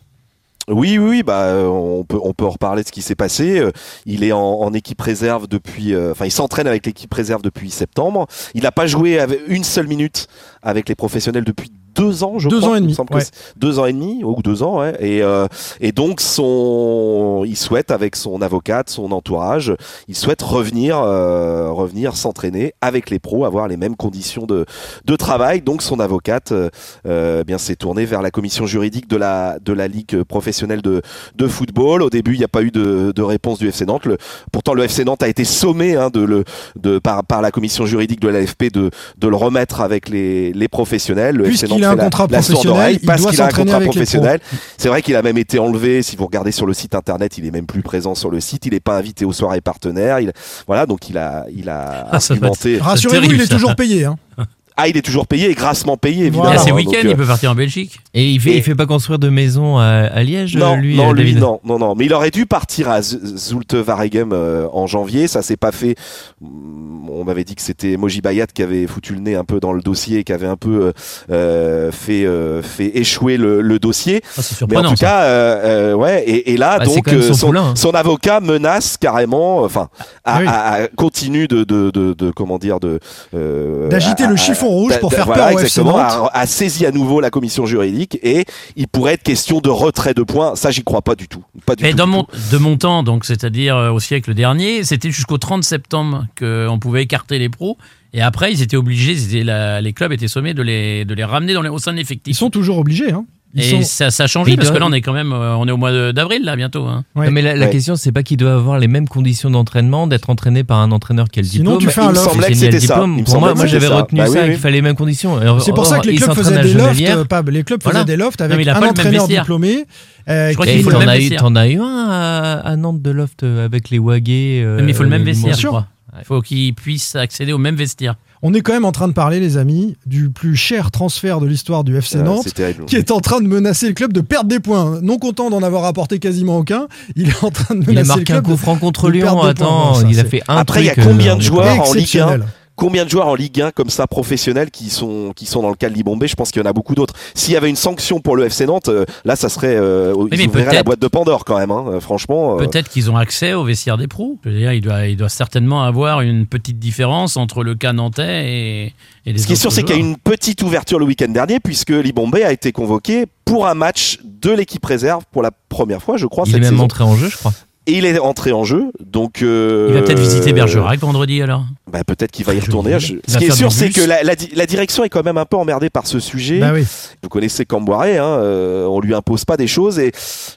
Oui, 0.68 0.98
oui, 0.98 1.22
bah, 1.22 1.44
euh, 1.44 1.66
on 1.66 2.02
peut, 2.04 2.18
on 2.20 2.32
peut 2.32 2.44
en 2.44 2.50
reparler 2.50 2.82
de 2.82 2.88
ce 2.88 2.92
qui 2.92 3.02
s'est 3.02 3.14
passé. 3.14 3.60
Euh, 3.60 3.70
Il 4.04 4.24
est 4.24 4.32
en, 4.32 4.72
équipe 4.74 5.00
réserve 5.00 5.46
depuis, 5.46 5.94
euh, 5.94 6.10
enfin, 6.10 6.24
il 6.24 6.32
s'entraîne 6.32 6.66
avec 6.66 6.84
l'équipe 6.86 7.12
réserve 7.14 7.40
depuis 7.42 7.70
septembre. 7.70 8.26
Il 8.54 8.64
n'a 8.64 8.72
pas 8.72 8.88
joué 8.88 9.24
une 9.46 9.62
seule 9.62 9.86
minute 9.86 10.26
avec 10.62 10.88
les 10.88 10.96
professionnels 10.96 11.44
depuis 11.44 11.70
deux 11.96 12.24
ans, 12.24 12.38
je 12.38 12.48
Deux 12.48 12.60
crois. 12.60 12.70
ans 12.72 12.74
et 12.76 12.80
demi, 12.80 12.94
ouais. 13.12 13.22
deux 13.56 13.78
ans 13.78 13.86
et 13.86 13.92
demi 13.92 14.22
ou 14.24 14.40
deux 14.42 14.62
ans, 14.62 14.80
ouais. 14.80 14.94
Et, 15.00 15.22
euh, 15.22 15.46
et 15.80 15.92
donc 15.92 16.20
son, 16.20 17.44
il 17.46 17.56
souhaite 17.56 17.90
avec 17.90 18.16
son 18.16 18.42
avocate, 18.42 18.90
son 18.90 19.12
entourage, 19.12 19.74
il 20.08 20.14
souhaite 20.16 20.42
revenir, 20.42 20.98
euh, 20.98 21.70
revenir 21.70 22.16
s'entraîner 22.16 22.74
avec 22.80 23.10
les 23.10 23.18
pros, 23.18 23.44
avoir 23.44 23.68
les 23.68 23.76
mêmes 23.76 23.96
conditions 23.96 24.46
de, 24.46 24.64
de 25.04 25.16
travail. 25.16 25.60
Donc 25.60 25.82
son 25.82 26.00
avocate, 26.00 26.52
euh, 26.52 26.68
euh, 27.06 27.44
bien 27.44 27.58
s'est 27.58 27.76
tourné 27.76 28.04
vers 28.04 28.22
la 28.22 28.30
commission 28.30 28.66
juridique 28.66 29.08
de 29.08 29.16
la 29.16 29.58
de 29.58 29.72
la 29.72 29.88
ligue 29.88 30.22
professionnelle 30.24 30.82
de 30.82 31.02
de 31.36 31.46
football. 31.46 32.02
Au 32.02 32.10
début, 32.10 32.34
il 32.34 32.38
n'y 32.38 32.44
a 32.44 32.48
pas 32.48 32.62
eu 32.62 32.70
de, 32.70 33.12
de 33.14 33.22
réponse 33.22 33.58
du 33.58 33.68
FC 33.68 33.86
Nantes. 33.86 34.06
Le- 34.06 34.18
pourtant, 34.52 34.74
le 34.74 34.84
FC 34.84 35.04
Nantes 35.04 35.22
a 35.22 35.28
été 35.28 35.44
sommé 35.44 35.96
hein, 35.96 36.10
de 36.12 36.20
le 36.20 36.44
de 36.76 36.98
par 36.98 37.24
par 37.24 37.42
la 37.42 37.50
commission 37.50 37.86
juridique 37.86 38.20
de 38.20 38.28
l'AFP 38.28 38.72
de 38.72 38.90
de 39.18 39.28
le 39.28 39.36
remettre 39.36 39.80
avec 39.80 40.08
les 40.08 40.52
les 40.52 40.68
professionnels. 40.68 41.36
Le 41.36 41.44
Puisqu'il 41.44 41.84
a 41.86 41.92
un 41.92 41.96
la- 41.96 42.04
contrat 42.04 42.22
la 42.30 42.38
professionnel, 42.38 42.68
oreille 42.70 42.98
il 43.02 43.06
parce 43.06 43.22
doit 43.22 43.30
qu'il 43.30 43.40
a 43.40 43.44
un 43.44 43.46
s'entraîner 43.48 43.64
contrat 43.64 43.76
avec 43.78 43.90
professionnel. 43.90 44.40
C'est 44.78 44.88
vrai 44.88 45.02
qu'il 45.02 45.16
a 45.16 45.22
même 45.22 45.38
été 45.38 45.58
enlevé. 45.58 46.02
Si 46.02 46.16
vous 46.16 46.26
regardez 46.26 46.52
sur 46.52 46.66
le 46.66 46.74
site 46.74 46.94
internet, 46.94 47.38
il 47.38 47.46
est 47.46 47.50
même 47.50 47.66
plus 47.66 47.82
présent 47.82 48.14
sur 48.14 48.30
le 48.30 48.40
site. 48.40 48.66
Il 48.66 48.72
n'est 48.72 48.80
pas 48.80 48.96
invité 48.96 49.24
aux 49.24 49.32
soirées 49.32 49.60
partenaires. 49.60 50.20
Il 50.20 50.32
voilà, 50.66 50.86
donc 50.86 51.08
il 51.08 51.16
a 51.18 51.46
il 51.54 51.68
a 51.68 52.06
Ah, 52.10 52.16
argumenté. 52.16 52.78
Rassurez-vous, 52.78 53.32
il 53.32 53.40
est 53.40 53.46
toujours 53.50 53.74
payé. 53.76 54.04
hein. 54.04 54.16
Ah, 54.78 54.88
il 54.88 54.96
est 54.96 55.02
toujours 55.02 55.26
payé 55.26 55.50
et 55.50 55.54
grassement 55.54 55.96
payé, 55.96 56.26
évidemment. 56.26 56.50
Là, 56.50 56.58
c'est 56.58 56.68
Donc, 56.70 56.78
week-end, 56.80 56.98
euh, 57.04 57.10
il 57.10 57.16
peut 57.16 57.24
partir 57.26 57.50
en 57.50 57.54
Belgique. 57.54 57.98
Et 58.12 58.28
il 58.30 58.40
fait, 58.40 58.50
Et- 58.50 58.56
il 58.58 58.62
fait 58.62 58.74
pas 58.74 58.84
construire 58.86 59.18
de 59.18 59.28
maison 59.30 59.78
à, 59.78 59.84
à 59.84 60.22
Liège, 60.22 60.54
Non, 60.56 60.76
lui, 60.76 60.96
non, 60.96 61.12
lui, 61.12 61.22
David 61.24 61.38
non, 61.38 61.60
non, 61.64 61.78
non. 61.78 61.94
Mais 61.94 62.04
il 62.04 62.12
aurait 62.12 62.30
dû 62.30 62.44
partir 62.46 62.90
à 62.90 63.00
Zulte 63.02 63.74
Waregem 63.86 64.32
euh, 64.32 64.66
en 64.72 64.86
janvier. 64.86 65.28
Ça 65.28 65.40
s'est 65.42 65.56
pas 65.56 65.72
fait. 65.72 65.94
On 66.42 67.24
m'avait 67.24 67.44
dit 67.44 67.54
que 67.54 67.62
c'était 67.62 67.96
Moji 67.96 68.20
Bayat 68.20 68.46
qui 68.48 68.62
avait 68.62 68.86
foutu 68.86 69.14
le 69.14 69.20
nez 69.20 69.34
un 69.34 69.44
peu 69.44 69.60
dans 69.60 69.72
le 69.72 69.80
dossier, 69.80 70.24
qui 70.24 70.32
avait 70.32 70.46
un 70.46 70.56
peu 70.56 70.86
euh, 70.86 70.92
euh, 71.30 71.90
fait 71.92 72.26
euh, 72.26 72.60
fait 72.62 72.98
échouer 72.98 73.36
le, 73.38 73.62
le 73.62 73.78
dossier. 73.78 74.20
Ah, 74.36 74.42
c'est 74.42 74.60
Mais 74.68 74.76
en 74.76 74.82
surprenant. 74.82 74.90
tout 74.90 74.96
ça. 74.96 75.06
cas, 75.06 75.22
euh, 75.22 75.92
euh, 75.92 75.94
ouais. 75.94 76.22
Et, 76.26 76.52
et 76.52 76.56
là, 76.56 76.78
Bah, 76.78 76.84
c'est 76.86 76.96
donc, 76.96 77.08
euh, 77.08 77.22
son 77.22 77.34
son, 77.34 77.46
poulain, 77.46 77.68
hein. 77.68 77.74
son 77.76 77.90
avocat 77.92 78.40
menace 78.40 78.96
carrément, 78.98 79.62
enfin, 79.62 79.88
à, 80.24 80.36
Ah 80.36 80.38
oui. 80.40 80.46
à- 80.46 80.72
à- 80.84 80.88
continue 80.88 81.48
de, 81.48 81.64
de, 81.64 81.90
de, 81.90 82.12
de- 82.12 82.30
comment 82.30 82.58
dire, 82.58 82.78
de 82.80 83.00
euh, 83.34 83.88
D'agiter 83.88 84.26
le 84.26 84.34
à- 84.34 84.36
rouge 84.68 84.98
pour 85.00 85.12
faire 85.12 85.26
voilà, 85.26 85.46
peur 85.48 85.54
au 85.54 85.58
FC 85.58 85.80
exactement, 85.80 85.98
Nantes. 85.98 86.30
a, 86.32 86.38
a 86.40 86.46
saisi 86.46 86.86
à 86.86 86.90
nouveau 86.92 87.20
la 87.20 87.30
commission 87.30 87.66
juridique 87.66 88.18
et 88.22 88.44
il 88.76 88.88
pourrait 88.88 89.14
être 89.14 89.22
question 89.22 89.60
de 89.60 89.68
retrait 89.70 90.14
de 90.14 90.22
points. 90.22 90.54
Ça, 90.56 90.70
j'y 90.70 90.82
crois 90.84 91.02
pas 91.02 91.14
du 91.14 91.28
tout. 91.28 91.42
Pas 91.64 91.76
du 91.76 91.82
Mais 91.84 91.90
tout, 91.92 91.96
dans 91.96 92.04
du 92.06 92.10
mon, 92.12 92.22
tout. 92.24 92.36
de 92.52 92.56
mon 92.58 92.76
temps, 92.76 93.02
donc 93.02 93.24
c'est-à-dire 93.24 93.76
euh, 93.76 93.90
au 93.90 94.00
siècle 94.00 94.34
dernier, 94.34 94.84
c'était 94.84 95.10
jusqu'au 95.10 95.38
30 95.38 95.64
septembre 95.64 96.26
qu'on 96.38 96.78
pouvait 96.78 97.02
écarter 97.02 97.38
les 97.38 97.48
pros. 97.48 97.76
Et 98.12 98.22
après, 98.22 98.52
ils 98.52 98.62
étaient 98.62 98.76
obligés, 98.76 99.12
ils 99.12 99.34
étaient 99.36 99.44
la- 99.44 99.80
les 99.80 99.92
clubs 99.92 100.12
étaient 100.12 100.28
sommés 100.28 100.54
de 100.54 100.62
les, 100.62 101.04
de 101.04 101.12
les 101.14 101.24
ramener 101.24 101.52
dans 101.54 101.62
les, 101.62 101.68
au 101.68 101.78
sein 101.78 101.92
de 101.92 101.98
l'effectif. 101.98 102.32
Ils 102.32 102.36
sont 102.36 102.50
toujours 102.50 102.78
obligés. 102.78 103.12
Hein. 103.12 103.24
Ils 103.58 103.62
Et 103.64 103.70
sont- 103.70 103.82
ça, 103.82 104.10
ça 104.10 104.24
a 104.24 104.26
changé 104.26 104.54
parce 104.56 104.70
que 104.70 104.76
là, 104.76 104.84
on 104.86 104.92
est 104.92 105.00
quand 105.00 105.14
même, 105.14 105.32
euh, 105.32 105.56
on 105.56 105.66
est 105.66 105.70
au 105.72 105.78
mois 105.78 106.12
d'avril 106.12 106.42
là 106.44 106.56
bientôt. 106.56 106.84
Hein. 106.84 107.04
Ouais. 107.14 107.26
Non, 107.26 107.32
mais 107.32 107.40
la, 107.40 107.56
la 107.56 107.66
Ouais. 107.66 107.72
question, 107.72 107.96
c'est 107.96 108.12
pas 108.12 108.22
qu'il 108.22 108.36
doit 108.36 108.52
avoir 108.52 108.78
les 108.78 108.86
mêmes 108.86 109.08
conditions 109.08 109.48
d'entraînement, 109.50 110.06
d'être 110.06 110.28
entraîné 110.28 110.62
par 110.62 110.78
un 110.80 110.92
entraîneur 110.92 111.28
qui 111.30 111.38
a 111.38 111.42
le 111.42 111.48
Sinon, 111.48 111.78
diplôme. 111.78 111.78
tu 111.80 111.88
fais 111.88 112.00
un 112.02 112.12
loft. 112.12 112.16
Il 112.16 112.20
me 112.20 112.24
semblait 112.32 112.48
que 112.48 112.54
semblait 112.54 112.72
c'était 112.72 112.86
ça. 112.86 113.00
Il 113.02 113.08
me 113.10 113.24
Pour 113.24 113.40
moi, 113.40 113.54
moi 113.54 113.66
j'avais 113.66 113.86
retenu 113.86 114.18
Bah 114.20 114.26
oui, 114.28 114.34
ça, 114.34 114.42
oui. 114.44 114.50
qu'il 114.50 114.58
fallait 114.58 114.74
les 114.76 114.82
mêmes 114.82 114.94
conditions. 114.94 115.40
C'est 115.60 115.70
pour 115.70 115.78
Or, 115.80 115.86
ça 115.86 115.98
que 116.00 116.08
les 116.08 116.16
clubs 116.16 116.32
faisaient 116.34 116.58
à 116.58 116.62
des 116.62 116.74
lofts, 116.74 117.00
euh, 117.00 117.24
Pab. 117.24 117.48
Les 117.48 117.64
clubs 117.64 117.80
Voilà. 117.82 118.00
faisaient 118.00 118.04
des 118.04 118.16
lofts 118.16 118.40
avec 118.42 118.68
un 118.68 118.82
entraîneur 118.82 119.26
diplômé. 119.26 119.86
euh, 120.28 120.48
Je 120.50 120.54
crois 120.54 120.66
qui- 120.66 120.72
qu'il 120.72 120.80
Et 120.80 120.82
faut 120.84 120.90
le 120.90 120.94
t'en 120.94 121.00
même 121.00 121.08
as 121.08 121.16
eu, 121.16 121.20
vestiaire. 121.20 121.40
t'en 121.40 121.54
as 121.56 121.68
eu 121.68 121.78
un 121.80 122.06
à, 122.10 122.52
à 122.64 122.76
Nantes 122.76 123.00
de 123.00 123.10
loft 123.10 123.42
euh, 123.44 123.64
avec 123.64 123.90
les 123.90 123.98
Wagés. 123.98 124.60
euh, 124.64 124.80
mais 124.82 124.90
il 124.92 124.94
faut 124.94 125.02
le 125.04 125.08
même 125.08 125.22
vestiaire, 125.22 125.56
je 125.56 125.66
crois. 125.68 125.86
Il 126.20 126.24
faut 126.24 126.40
qu'ils 126.40 126.74
puissent 126.74 127.16
accéder 127.16 127.52
au 127.52 127.58
même 127.58 127.76
vestiaire. 127.76 128.16
On 128.42 128.52
est 128.52 128.60
quand 128.60 128.74
même 128.74 128.84
en 128.84 128.92
train 128.92 129.08
de 129.08 129.12
parler, 129.14 129.40
les 129.40 129.56
amis, 129.56 129.96
du 130.04 130.28
plus 130.30 130.56
cher 130.56 130.90
transfert 130.90 131.40
de 131.40 131.46
l'histoire 131.46 131.84
du 131.84 131.96
FC 131.96 132.18
Euh, 132.18 132.22
Nantes. 132.22 132.46
qui 132.86 132.96
est 132.96 133.10
en 133.10 133.20
train 133.20 133.40
de 133.40 133.46
menacer 133.48 133.88
le 133.88 133.94
club 133.94 134.12
de 134.12 134.20
perdre 134.20 134.48
des 134.48 134.60
points. 134.60 135.00
Non 135.02 135.18
content 135.18 135.48
d'en 135.50 135.62
avoir 135.62 135.84
apporté 135.86 136.18
quasiment 136.18 136.58
aucun, 136.58 136.86
il 137.16 137.30
est 137.30 137.44
en 137.44 137.50
train 137.50 137.74
de 137.74 137.82
Il 137.82 137.88
a 137.88 137.92
menacer 137.92 138.02
le 138.02 138.06
marqué 138.16 138.32
un 138.34 138.36
club 138.36 138.44
coup 138.44 138.50
de- 138.52 138.56
franc 138.56 138.76
contre 138.76 139.06
de 139.06 139.12
Lyon. 139.12 139.32
points. 139.32 139.48
Attends, 139.48 139.94
ça, 139.94 140.06
il 140.08 140.20
a 140.20 140.24
fait 140.24 140.42
un 140.48 140.56
Après, 140.58 140.82
il 140.82 140.86
y 140.86 140.90
a 140.90 140.94
combien 140.94 141.32
euh, 141.32 141.36
de 141.36 141.42
joueurs 141.42 141.66
en 141.66 141.70
Ligue 141.72 141.80
1 141.80 141.98
exceptionnel. 142.00 142.44
Combien 142.76 143.04
de 143.04 143.10
joueurs 143.10 143.26
en 143.28 143.34
Ligue 143.34 143.60
1 143.60 143.70
comme 143.72 143.88
ça 143.90 144.06
professionnels 144.06 144.70
qui 144.70 144.90
sont 144.90 145.32
qui 145.34 145.46
sont 145.46 145.62
dans 145.62 145.70
le 145.70 145.76
cas 145.76 145.88
de 145.88 145.94
Libombé? 145.94 146.28
Je 146.28 146.36
pense 146.36 146.50
qu'il 146.50 146.60
y 146.62 146.64
en 146.64 146.68
a 146.68 146.72
beaucoup 146.72 146.94
d'autres. 146.94 147.14
S'il 147.34 147.54
y 147.54 147.56
avait 147.56 147.70
une 147.70 147.76
sanction 147.76 148.20
pour 148.20 148.36
le 148.36 148.44
FC 148.44 148.66
Nantes, 148.66 148.88
euh, 148.88 149.04
là, 149.24 149.34
ça 149.34 149.48
serait 149.48 149.74
euh, 149.76 150.14
ils 150.30 150.38
mais 150.38 150.46
ouvriraient 150.46 150.74
la 150.74 150.82
boîte 150.82 151.00
de 151.00 151.08
Pandore 151.08 151.44
quand 151.44 151.58
même. 151.58 151.70
hein, 151.70 151.84
euh, 151.88 152.00
franchement. 152.00 152.54
euh, 152.60 152.66
Peut-être 152.66 152.88
qu'ils 152.90 153.10
ont 153.10 153.16
accès 153.16 153.54
au 153.54 153.64
vestiaire 153.64 153.96
des 153.96 154.06
pros. 154.08 154.38
Je 154.44 154.50
veux 154.50 154.58
dire, 154.58 154.72
il 154.72 154.80
doit, 154.82 155.06
il 155.06 155.16
doit 155.16 155.28
certainement 155.28 155.82
avoir 155.84 156.20
une 156.20 156.46
petite 156.46 156.78
différence 156.78 157.36
entre 157.36 157.64
le 157.64 157.74
cas 157.74 157.92
nantais 157.94 158.44
et, 158.52 158.94
et 159.24 159.32
les 159.32 159.38
Ce 159.38 159.46
qui 159.46 159.54
est 159.54 159.56
sûr, 159.56 159.72
c'est 159.72 159.82
qu'il 159.82 159.96
y 159.96 159.98
a 159.98 160.00
une 160.02 160.16
petite 160.18 160.62
ouverture 160.62 160.98
le 160.98 161.06
week-end 161.06 161.28
dernier, 161.28 161.60
puisque 161.60 161.90
Libombé 161.90 162.44
a 162.44 162.52
été 162.52 162.72
convoqué 162.72 163.24
pour 163.44 163.66
un 163.66 163.74
match 163.74 164.18
de 164.24 164.50
l'équipe 164.50 164.84
réserve 164.84 165.24
pour 165.32 165.42
la 165.42 165.50
première 165.68 166.02
fois, 166.02 166.16
je 166.16 166.26
crois, 166.26 166.44
Il 166.46 166.54
est 166.56 166.60
même 166.60 166.70
saison. 166.72 166.82
entré 166.84 167.04
en 167.04 167.16
jeu, 167.16 167.28
je 167.30 167.36
crois. 167.36 167.52
Et 167.88 167.98
il 167.98 168.04
est 168.04 168.18
entré 168.18 168.50
en 168.52 168.64
jeu, 168.64 168.86
donc. 169.04 169.42
euh, 169.42 169.86
Il 169.90 169.94
va 169.94 170.02
peut-être 170.02 170.18
visiter 170.18 170.52
Bergerac 170.52 170.98
vendredi 170.98 171.40
alors. 171.40 171.64
Bah, 171.92 172.02
peut-être 172.04 172.32
qu'il 172.32 172.44
va 172.44 172.52
y 172.54 172.58
retourner. 172.58 172.98
Je- 172.98 173.14
Ce 173.28 173.38
qui 173.38 173.44
est 173.44 173.50
sûr, 173.52 173.70
c'est 173.70 173.90
que 173.90 174.00
la, 174.00 174.24
la 174.24 174.34
di- 174.34 174.50
la 174.56 174.66
direction 174.66 175.04
est 175.04 175.08
quand 175.08 175.24
même 175.24 175.38
un 175.38 175.44
peu 175.44 175.56
emmerdée 175.56 175.88
par 175.88 176.04
ce 176.08 176.18
sujet. 176.18 176.58
Bah 176.58 176.72
oui. 176.74 176.84
Vous 177.22 177.28
connaissez 177.28 177.64
Camboiré, 177.64 178.18
hein, 178.18 178.24
euh, 178.24 178.86
on 178.86 179.00
lui 179.00 179.14
impose 179.14 179.44
pas 179.44 179.56
des 179.56 179.68
choses 179.68 180.00
et 180.00 180.10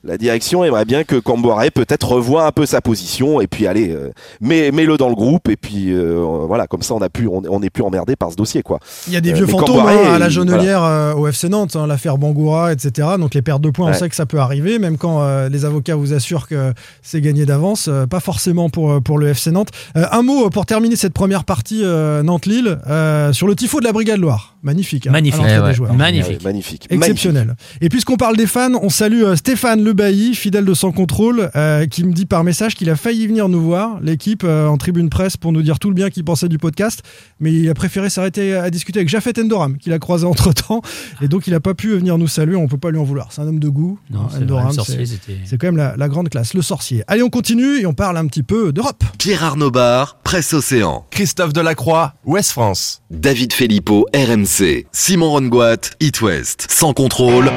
la 0.03 0.17
direction 0.17 0.63
aimerait 0.63 0.85
bien 0.85 1.03
que 1.03 1.17
Camboiré 1.17 1.69
peut-être 1.69 2.07
revoie 2.13 2.47
un 2.47 2.51
peu 2.51 2.65
sa 2.65 2.81
position 2.81 3.41
et 3.41 3.47
puis 3.47 3.67
allez, 3.67 3.91
euh, 3.91 4.09
mets, 4.41 4.71
mets-le 4.71 4.97
dans 4.97 5.09
le 5.09 5.15
groupe 5.15 5.49
et 5.49 5.55
puis 5.55 5.91
euh, 5.93 6.23
voilà, 6.47 6.65
comme 6.65 6.81
ça 6.81 6.95
on 6.95 7.01
a 7.01 7.09
plus, 7.09 7.27
on, 7.27 7.43
on 7.47 7.61
est 7.61 7.69
plus 7.69 7.83
emmerdé 7.83 8.15
par 8.15 8.31
ce 8.31 8.35
dossier 8.35 8.63
quoi. 8.63 8.79
Il 9.07 9.13
y 9.13 9.17
a 9.17 9.21
des 9.21 9.31
Euh, 9.31 9.35
vieux 9.35 9.45
fantômes 9.45 9.85
hein, 9.85 10.13
à 10.15 10.17
la 10.19 10.29
Jonelière 10.29 10.83
euh, 10.83 11.13
au 11.13 11.27
FC 11.27 11.47
Nantes, 11.47 11.75
hein, 11.75 11.85
l'affaire 11.85 12.17
Bangoura, 12.17 12.73
etc. 12.73 13.07
Donc 13.19 13.35
les 13.35 13.43
pertes 13.43 13.61
de 13.61 13.69
points, 13.69 13.91
on 13.91 13.93
sait 13.93 14.09
que 14.09 14.15
ça 14.15 14.25
peut 14.25 14.39
arriver, 14.39 14.79
même 14.79 14.97
quand 14.97 15.21
euh, 15.21 15.47
les 15.47 15.63
avocats 15.63 15.95
vous 15.95 16.13
assurent 16.13 16.47
que 16.47 16.73
c'est 17.03 17.18
gagné 17.21 17.45
d'avance, 17.45 17.87
euh, 17.87 18.05
pas 18.07 18.19
forcément 18.19 18.69
pour, 18.69 18.91
euh, 18.91 18.99
pour 19.01 19.17
le 19.17 19.27
FC 19.29 19.51
Nantes. 19.51 19.69
Euh, 19.95 20.05
un 20.11 20.21
mot 20.21 20.49
pour 20.49 20.65
terminer 20.65 20.95
cette 20.95 21.13
première 21.13 21.43
partie 21.43 21.81
euh, 21.83 22.23
Nantes-Lille 22.23 22.79
euh, 22.87 23.33
sur 23.33 23.47
le 23.47 23.55
tifo 23.55 23.79
de 23.79 23.85
la 23.85 23.93
Brigade 23.93 24.19
Loire. 24.19 24.55
Magnifique. 24.61 25.07
hein, 25.07 25.11
Magnifique. 25.11 25.41
Eh 25.45 25.55
des 25.55 25.59
ouais. 25.59 25.73
joueurs. 25.73 25.93
Magnifique. 25.93 26.43
Magnifique. 26.43 26.87
Exceptionnel. 26.89 27.55
Et 27.81 27.87
puisqu'on 27.89 28.17
parle 28.17 28.35
des 28.35 28.47
fans, 28.47 28.71
on 28.81 28.89
salue 28.89 29.23
euh, 29.23 29.35
Stéphane 29.37 29.83
Lebailly, 29.83 30.35
fidèle 30.35 30.65
de 30.65 30.73
Sans 30.73 30.91
Contrôle, 30.91 31.49
euh, 31.55 31.85
qui 31.87 32.03
me 32.03 32.11
dit 32.13 32.25
par 32.25 32.43
message 32.43 32.75
qu'il 32.75 32.89
a 32.89 32.95
failli 32.95 33.25
venir 33.27 33.47
nous 33.49 33.61
voir, 33.61 33.99
l'équipe 34.01 34.43
euh, 34.43 34.67
en 34.67 34.77
tribune 34.77 35.09
presse, 35.09 35.37
pour 35.37 35.51
nous 35.53 35.61
dire 35.61 35.79
tout 35.79 35.87
le 35.89 35.95
bien 35.95 36.09
qu'il 36.09 36.23
pensait 36.25 36.49
du 36.49 36.57
podcast, 36.57 37.03
mais 37.39 37.53
il 37.53 37.69
a 37.69 37.73
préféré 37.73 38.09
s'arrêter 38.09 38.53
à 38.53 38.69
discuter 38.69 38.99
avec 38.99 39.07
Jafet 39.09 39.39
Endoram, 39.39 39.77
qu'il 39.77 39.93
a 39.93 39.99
croisé 39.99 40.25
entre 40.25 40.51
temps, 40.53 40.81
et 41.21 41.27
donc 41.29 41.47
il 41.47 41.51
n'a 41.53 41.59
pas 41.61 41.73
pu 41.73 41.89
venir 41.95 42.17
nous 42.17 42.27
saluer, 42.27 42.55
on 42.57 42.67
peut 42.67 42.77
pas 42.77 42.91
lui 42.91 42.99
en 42.99 43.03
vouloir. 43.05 43.29
C'est 43.31 43.41
un 43.41 43.47
homme 43.47 43.59
de 43.59 43.69
goût. 43.69 43.97
Non, 44.11 44.21
hein, 44.23 44.27
c'est 44.31 44.43
Endoram, 44.43 44.71
c'est- 44.73 45.05
c'est 45.45 45.57
quand 45.57 45.67
même 45.67 45.77
la, 45.77 45.95
la 45.95 46.07
grande 46.09 46.27
classe, 46.29 46.53
le 46.53 46.61
sorcier. 46.61 47.03
Allez, 47.11 47.23
on 47.23 47.29
continue 47.31 47.79
et 47.79 47.87
on 47.87 47.93
parle 47.93 48.17
un 48.17 48.27
petit 48.27 48.43
peu 48.43 48.71
d'Europe. 48.71 49.03
Pierre 49.17 49.43
Arnaud 49.43 49.71
Bar, 49.71 50.19
Presse 50.23 50.53
Océan. 50.53 51.07
Christophe 51.09 51.53
Delacroix, 51.53 52.13
Ouest 52.23 52.51
France. 52.51 53.01
David 53.09 53.51
Filippo, 53.51 54.05
RMC. 54.13 54.85
Simon 54.91 55.31
Rongoat, 55.31 55.89
It 56.01 56.21
West. 56.21 56.67
Sans 56.69 56.93
contrôle. 56.93 57.49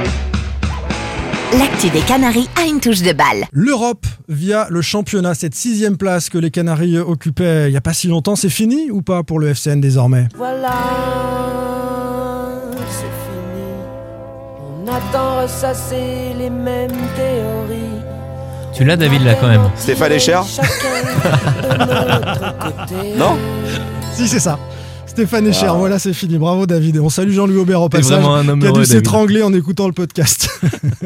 L'actu 1.58 1.90
des 1.90 2.00
Canaries 2.00 2.48
a 2.58 2.66
une 2.66 2.80
touche 2.80 3.02
de 3.02 3.12
balle. 3.12 3.44
L'Europe 3.52 4.06
via 4.26 4.68
le 4.70 4.80
championnat, 4.80 5.34
cette 5.34 5.54
sixième 5.54 5.98
place 5.98 6.30
que 6.30 6.38
les 6.38 6.50
Canaries 6.50 6.98
occupaient 6.98 7.68
il 7.68 7.72
n'y 7.72 7.76
a 7.76 7.82
pas 7.82 7.92
si 7.92 8.08
longtemps, 8.08 8.36
c'est 8.36 8.48
fini 8.48 8.90
ou 8.90 9.02
pas 9.02 9.22
pour 9.22 9.38
le 9.38 9.48
FCN 9.48 9.80
désormais? 9.82 10.28
Voilà, 10.34 10.72
c'est 12.88 13.04
fini. 13.04 13.66
On 14.82 14.88
attend 14.88 15.42
ressasser 15.42 16.32
les 16.38 16.48
mêmes 16.48 16.90
théories. 17.14 18.01
Tu 18.72 18.84
l'as, 18.84 18.96
David, 18.96 19.22
là, 19.24 19.34
quand 19.34 19.48
même. 19.48 19.70
Stéphane 19.76 20.12
Echer. 20.12 20.40
Non? 23.16 23.38
Si, 24.14 24.28
c'est 24.28 24.38
ça. 24.40 24.58
Stéphane 25.12 25.46
Echer, 25.46 25.70
voilà, 25.76 25.98
c'est 25.98 26.14
fini. 26.14 26.38
Bravo, 26.38 26.64
David. 26.64 26.96
Et 26.96 26.98
on 26.98 27.10
salue 27.10 27.32
Jean-Louis 27.32 27.58
Aubert 27.58 27.82
au 27.82 27.90
passage. 27.90 28.24
un 28.24 28.48
homme 28.48 28.60
qui 28.60 28.66
a 28.66 28.72
dû 28.72 28.82
s'étrangler 28.86 29.42
en 29.42 29.52
écoutant 29.52 29.86
le 29.86 29.92
podcast. 29.92 30.48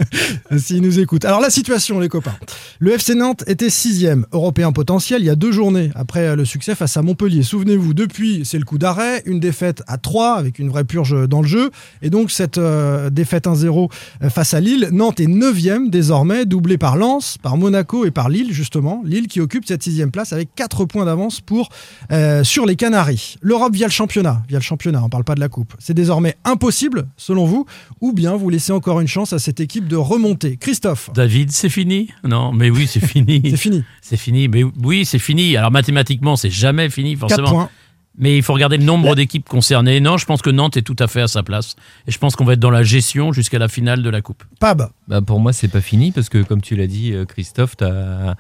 S'il 0.56 0.80
nous 0.82 1.00
écoute. 1.00 1.24
Alors, 1.24 1.40
la 1.40 1.50
situation, 1.50 1.98
les 1.98 2.08
copains. 2.08 2.36
Le 2.78 2.92
FC 2.92 3.16
Nantes 3.16 3.42
était 3.48 3.68
sixième 3.68 4.24
européen 4.30 4.70
potentiel 4.70 5.22
il 5.22 5.24
y 5.24 5.30
a 5.30 5.34
deux 5.34 5.50
journées 5.50 5.90
après 5.96 6.36
le 6.36 6.44
succès 6.44 6.76
face 6.76 6.96
à 6.96 7.02
Montpellier. 7.02 7.42
Souvenez-vous, 7.42 7.94
depuis, 7.94 8.42
c'est 8.44 8.58
le 8.60 8.64
coup 8.64 8.78
d'arrêt, 8.78 9.24
une 9.26 9.40
défaite 9.40 9.82
à 9.88 9.98
3 9.98 10.34
avec 10.34 10.60
une 10.60 10.68
vraie 10.68 10.84
purge 10.84 11.26
dans 11.26 11.42
le 11.42 11.48
jeu. 11.48 11.72
Et 12.00 12.08
donc, 12.08 12.30
cette 12.30 12.58
euh, 12.58 13.10
défaite 13.10 13.48
1-0 13.48 13.90
face 14.30 14.54
à 14.54 14.60
Lille, 14.60 14.88
Nantes 14.92 15.18
est 15.18 15.26
neuvième 15.26 15.90
désormais, 15.90 16.46
doublé 16.46 16.78
par 16.78 16.96
Lens, 16.96 17.38
par 17.42 17.56
Monaco 17.56 18.04
et 18.04 18.12
par 18.12 18.28
Lille, 18.28 18.52
justement. 18.52 19.02
Lille 19.04 19.26
qui 19.26 19.40
occupe 19.40 19.66
cette 19.66 19.82
sixième 19.82 20.12
place 20.12 20.32
avec 20.32 20.50
4 20.54 20.84
points 20.84 21.06
d'avance 21.06 21.40
pour 21.40 21.70
euh, 22.12 22.44
sur 22.44 22.66
les 22.66 22.76
Canaries. 22.76 23.34
L'Europe 23.42 23.74
via 23.74 23.88
le 23.88 23.95
championnat, 23.96 24.42
via 24.48 24.58
le 24.58 24.62
championnat, 24.62 25.02
on 25.02 25.08
parle 25.08 25.24
pas 25.24 25.34
de 25.34 25.40
la 25.40 25.48
coupe. 25.48 25.74
C'est 25.78 25.94
désormais 25.94 26.36
impossible, 26.44 27.08
selon 27.16 27.46
vous, 27.46 27.66
ou 28.00 28.12
bien 28.12 28.36
vous 28.36 28.50
laissez 28.50 28.72
encore 28.72 29.00
une 29.00 29.08
chance 29.08 29.32
à 29.32 29.38
cette 29.38 29.58
équipe 29.60 29.88
de 29.88 29.96
remonter. 29.96 30.56
Christophe, 30.58 31.10
David, 31.14 31.50
c'est 31.50 31.68
fini? 31.70 32.10
Non, 32.22 32.52
mais 32.52 32.68
oui, 32.70 32.86
c'est 32.86 33.04
fini. 33.04 33.40
c'est 33.50 33.56
fini. 33.56 33.84
C'est 34.02 34.16
fini. 34.16 34.48
Mais 34.48 34.62
oui, 34.64 35.04
c'est 35.04 35.18
fini. 35.18 35.56
Alors 35.56 35.70
mathématiquement, 35.70 36.36
c'est 36.36 36.50
jamais 36.50 36.90
fini 36.90 37.16
4 37.16 37.20
forcément. 37.20 37.50
points. 37.50 37.70
Mais 38.18 38.36
il 38.36 38.42
faut 38.42 38.54
regarder 38.54 38.78
le 38.78 38.84
nombre 38.84 39.14
d'équipes 39.14 39.46
concernées. 39.46 40.00
Non, 40.00 40.16
je 40.16 40.24
pense 40.24 40.40
que 40.40 40.48
Nantes 40.48 40.76
est 40.78 40.82
tout 40.82 40.96
à 40.98 41.06
fait 41.06 41.20
à 41.20 41.28
sa 41.28 41.42
place. 41.42 41.76
Et 42.06 42.10
je 42.12 42.18
pense 42.18 42.34
qu'on 42.34 42.44
va 42.46 42.54
être 42.54 42.60
dans 42.60 42.70
la 42.70 42.82
gestion 42.82 43.32
jusqu'à 43.32 43.58
la 43.58 43.68
finale 43.68 44.02
de 44.02 44.08
la 44.08 44.22
Coupe. 44.22 44.42
Pab, 44.58 44.88
Bah, 45.06 45.20
pour 45.20 45.38
moi, 45.38 45.52
c'est 45.52 45.68
pas 45.68 45.82
fini 45.82 46.12
parce 46.12 46.30
que, 46.30 46.42
comme 46.42 46.62
tu 46.62 46.76
l'as 46.76 46.86
dit, 46.86 47.12
euh, 47.12 47.26
Christophe, 47.26 47.76
t'as 47.76 48.34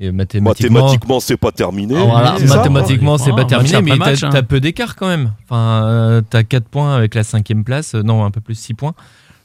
euh, 0.00 0.12
mathématiquement. 0.12 0.80
Mathématiquement, 0.80 1.20
c'est 1.20 1.36
pas 1.36 1.52
terminé. 1.52 1.94
Ah, 1.96 2.04
voilà, 2.04 2.36
mathématiquement, 2.56 3.18
c'est 3.18 3.30
pas 3.30 3.36
match 3.38 3.48
terminé, 3.48 3.82
mais 3.82 3.98
t'as 3.98 4.38
hein. 4.38 4.42
peu 4.42 4.60
d'écart 4.60 4.96
quand 4.96 5.08
même. 5.08 5.32
Enfin, 5.44 5.84
euh, 5.86 6.22
t'as 6.28 6.42
4 6.42 6.64
points 6.68 6.94
avec 6.96 7.14
la 7.14 7.24
cinquième 7.24 7.64
place, 7.64 7.94
euh, 7.94 8.02
non, 8.02 8.24
un 8.24 8.30
peu 8.30 8.40
plus 8.40 8.54
6 8.54 8.74
points. 8.74 8.94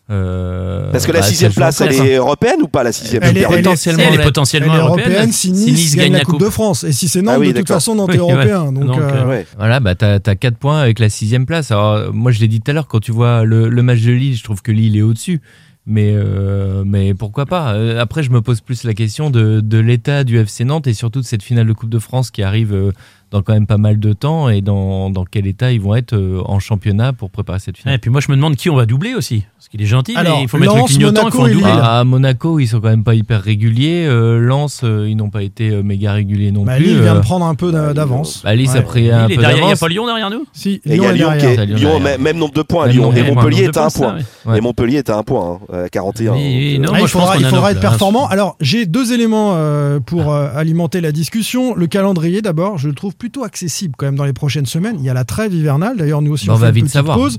Euh, 0.09 0.89
Parce 0.93 1.05
que 1.05 1.11
la 1.11 1.19
bah, 1.19 1.25
sixième 1.25 1.51
ça 1.51 1.55
joue 1.55 1.59
place, 1.59 1.81
elle 1.81 1.93
est 2.07 2.15
européenne 2.15 2.61
ou 2.61 2.69
pas 2.69 2.81
la 2.81 2.93
sixième 2.93 3.23
Elle 3.23 3.37
est- 3.37 3.41
européenne 3.41 3.63
potentiellement 3.65 4.03
Elle 4.07 4.13
est 4.13 4.17
la- 4.17 4.23
potentiellement 4.23 4.73
elle 4.73 4.79
est 4.79 4.83
européenne. 4.83 5.07
européenne 5.11 5.31
si 5.33 5.51
Nice, 5.51 5.95
gagne 5.97 6.13
la 6.13 6.21
coupe, 6.23 6.39
de 6.39 6.49
France. 6.49 6.85
Et 6.85 6.93
si 6.93 7.09
c'est 7.09 7.21
Nantes, 7.21 7.33
Ah 7.35 7.39
oui, 7.39 7.51
de 7.51 7.57
toute 7.59 7.67
façon, 7.67 7.93
Nantes 7.93 8.11
Oui, 8.11 8.15
est 8.15 8.19
européen. 8.19 8.71
Donc, 8.71 8.85
Donc, 8.85 8.99
euh, 8.99 9.01
euh, 9.01 9.27
Ouais. 9.27 9.45
Voilà, 9.57 9.81
bah 9.81 9.95
t'as 9.95 10.19
4 10.19 10.55
points 10.55 10.79
avec 10.79 10.99
la 10.99 11.09
sixième 11.09 11.45
place. 11.45 11.71
Alors, 11.71 12.13
moi, 12.13 12.31
je 12.31 12.39
l'ai 12.39 12.47
dit 12.47 12.61
tout 12.61 12.71
à 12.71 12.73
l'heure, 12.73 12.87
quand 12.87 13.01
tu 13.01 13.11
vois 13.11 13.43
le, 13.43 13.67
le 13.67 13.83
match 13.83 13.99
de 14.01 14.13
Lille, 14.13 14.37
je 14.37 14.43
trouve 14.45 14.61
que 14.61 14.71
Lille 14.71 14.95
est 14.95 15.01
au-dessus. 15.01 15.41
Mais, 15.89 16.11
euh, 16.13 16.83
mais 16.85 17.13
pourquoi 17.13 17.45
pas? 17.45 17.73
Euh, 17.73 17.99
Après, 18.01 18.21
je 18.21 18.29
me 18.29 18.41
pose 18.41 18.59
plus 18.59 18.83
la 18.83 18.93
question 18.93 19.29
de, 19.29 19.61
de 19.61 19.77
l'état 19.77 20.25
du 20.25 20.37
FC 20.37 20.65
Nantes 20.65 20.85
et 20.85 20.93
surtout 20.93 21.21
de 21.21 21.25
cette 21.25 21.43
finale 21.43 21.65
de 21.65 21.71
Coupe 21.71 21.89
de 21.89 21.99
France 21.99 22.29
qui 22.29 22.43
arrive 22.43 22.73
euh, 22.73 22.91
dans 23.31 23.41
quand 23.41 23.53
même 23.53 23.67
pas 23.67 23.77
mal 23.77 23.99
de 23.99 24.13
temps 24.13 24.47
et 24.49 24.61
dans, 24.61 25.09
dans 25.09 25.25
quel 25.25 25.47
état 25.47 25.71
ils 25.73 25.81
vont 25.81 25.95
être 25.95 26.13
euh, 26.13 26.41
en 26.45 26.59
championnat 26.59 27.11
pour 27.11 27.29
préparer 27.29 27.59
cette 27.59 27.77
finale. 27.77 27.95
Et 27.95 27.97
puis 27.97 28.09
moi, 28.09 28.21
je 28.21 28.31
me 28.31 28.37
demande 28.37 28.55
qui 28.55 28.69
on 28.69 28.75
va 28.75 28.85
doubler 28.85 29.15
aussi. 29.15 29.43
Parce 29.57 29.67
qu'il 29.69 29.81
est 29.81 29.85
gentil, 29.85 30.15
Alors, 30.15 30.37
mais 30.37 30.43
il 30.43 30.47
faut 30.47 30.57
mettre 30.57 30.75
le 30.77 30.83
clignotant, 30.83 31.21
il 31.21 31.23
Monaco 31.25 31.37
faut 31.39 31.47
et 31.47 31.51
doubler. 31.53 31.71
Lille. 31.71 31.79
À 31.83 32.03
Monaco, 32.05 32.59
ils 32.59 32.67
sont 32.67 32.79
quand 32.79 32.87
même 32.89 33.03
pas 33.03 33.15
hyper 33.15 33.41
réguliers. 33.41 34.05
Euh, 34.07 34.39
Lens, 34.39 34.81
euh, 34.85 35.09
ils 35.09 35.15
n'ont 35.17 35.29
pas 35.29 35.43
été 35.43 35.71
euh, 35.71 35.83
méga 35.83 36.13
réguliers 36.13 36.51
non 36.53 36.63
Bah, 36.63 36.75
plus. 36.77 36.85
Lille 36.85 37.01
vient 37.01 37.15
de 37.15 37.19
prendre 37.19 37.45
un 37.45 37.55
peu 37.55 37.71
d'a- 37.73 37.93
d'avance. 37.93 38.43
bah, 38.45 38.55
Lille, 38.55 38.69
ça 38.69 38.77
a 38.77 38.81
pris 38.83 39.11
un 39.11 39.27
peu 39.27 39.35
derrière, 39.35 39.49
il 39.51 39.55
n'y 39.55 39.59
a 39.59 39.61
d'avance. 39.63 39.79
pas 39.79 39.87
Lyon 39.89 40.05
derrière 40.05 40.29
nous? 40.29 40.45
Si, 40.53 40.69
Et 40.75 40.81
il 40.85 40.91
y 40.93 40.95
Lyon 40.95 41.07
a 41.09 41.11
Lyon 41.13 41.27
derrière. 41.31 41.59
est, 41.59 41.65
Lyon 41.65 41.75
Lyon, 41.77 41.99
derrière. 41.99 42.19
même, 42.19 42.37
nombre 42.37 42.53
de 42.53 42.61
points. 42.61 42.87
Lyon 42.87 43.11
et 43.13 43.23
Montpellier 43.23 43.63
est 43.65 43.77
à 43.77 43.85
un 43.85 43.89
point. 43.89 44.15
ouais. 44.45 44.57
Et 44.57 44.61
Montpellier 44.61 44.97
est 44.99 45.09
à 45.09 45.17
un 45.17 45.23
point, 45.23 45.59
hein, 45.73 45.85
41. 45.91 46.31
Ah, 46.31 46.35
moi, 46.35 46.41
il 46.41 47.01
je 47.01 47.07
faudra, 47.07 47.35
il 47.37 47.43
être 47.45 47.81
performant. 47.81 48.27
Alors, 48.27 48.55
j'ai 48.61 48.85
deux 48.85 49.11
éléments 49.11 49.57
pour 50.05 50.33
alimenter 50.33 51.01
la 51.01 51.11
discussion. 51.11 51.75
Le 51.75 51.87
calendrier, 51.87 52.41
d'abord, 52.41 52.77
je 52.77 52.87
le 52.87 52.93
trouve 52.95 53.15
plutôt 53.17 53.43
accessible 53.43 53.95
quand 53.97 54.05
même 54.05 54.15
dans 54.15 54.25
les 54.25 54.33
prochaines 54.33 54.65
semaines. 54.65 54.97
Il 54.99 55.05
y 55.05 55.09
a 55.09 55.13
la 55.13 55.25
trêve 55.25 55.53
hivernale. 55.53 55.97
D'ailleurs, 55.97 56.21
nous 56.21 56.31
aussi, 56.33 56.47
Bah, 56.47 56.53
on, 56.53 56.55
on 56.55 56.59
fait 56.59 56.63
va 56.65 56.69
une 56.69 56.75
vite 56.75 56.83
petite 56.85 56.93
savoir. 56.93 57.17
pause. 57.17 57.37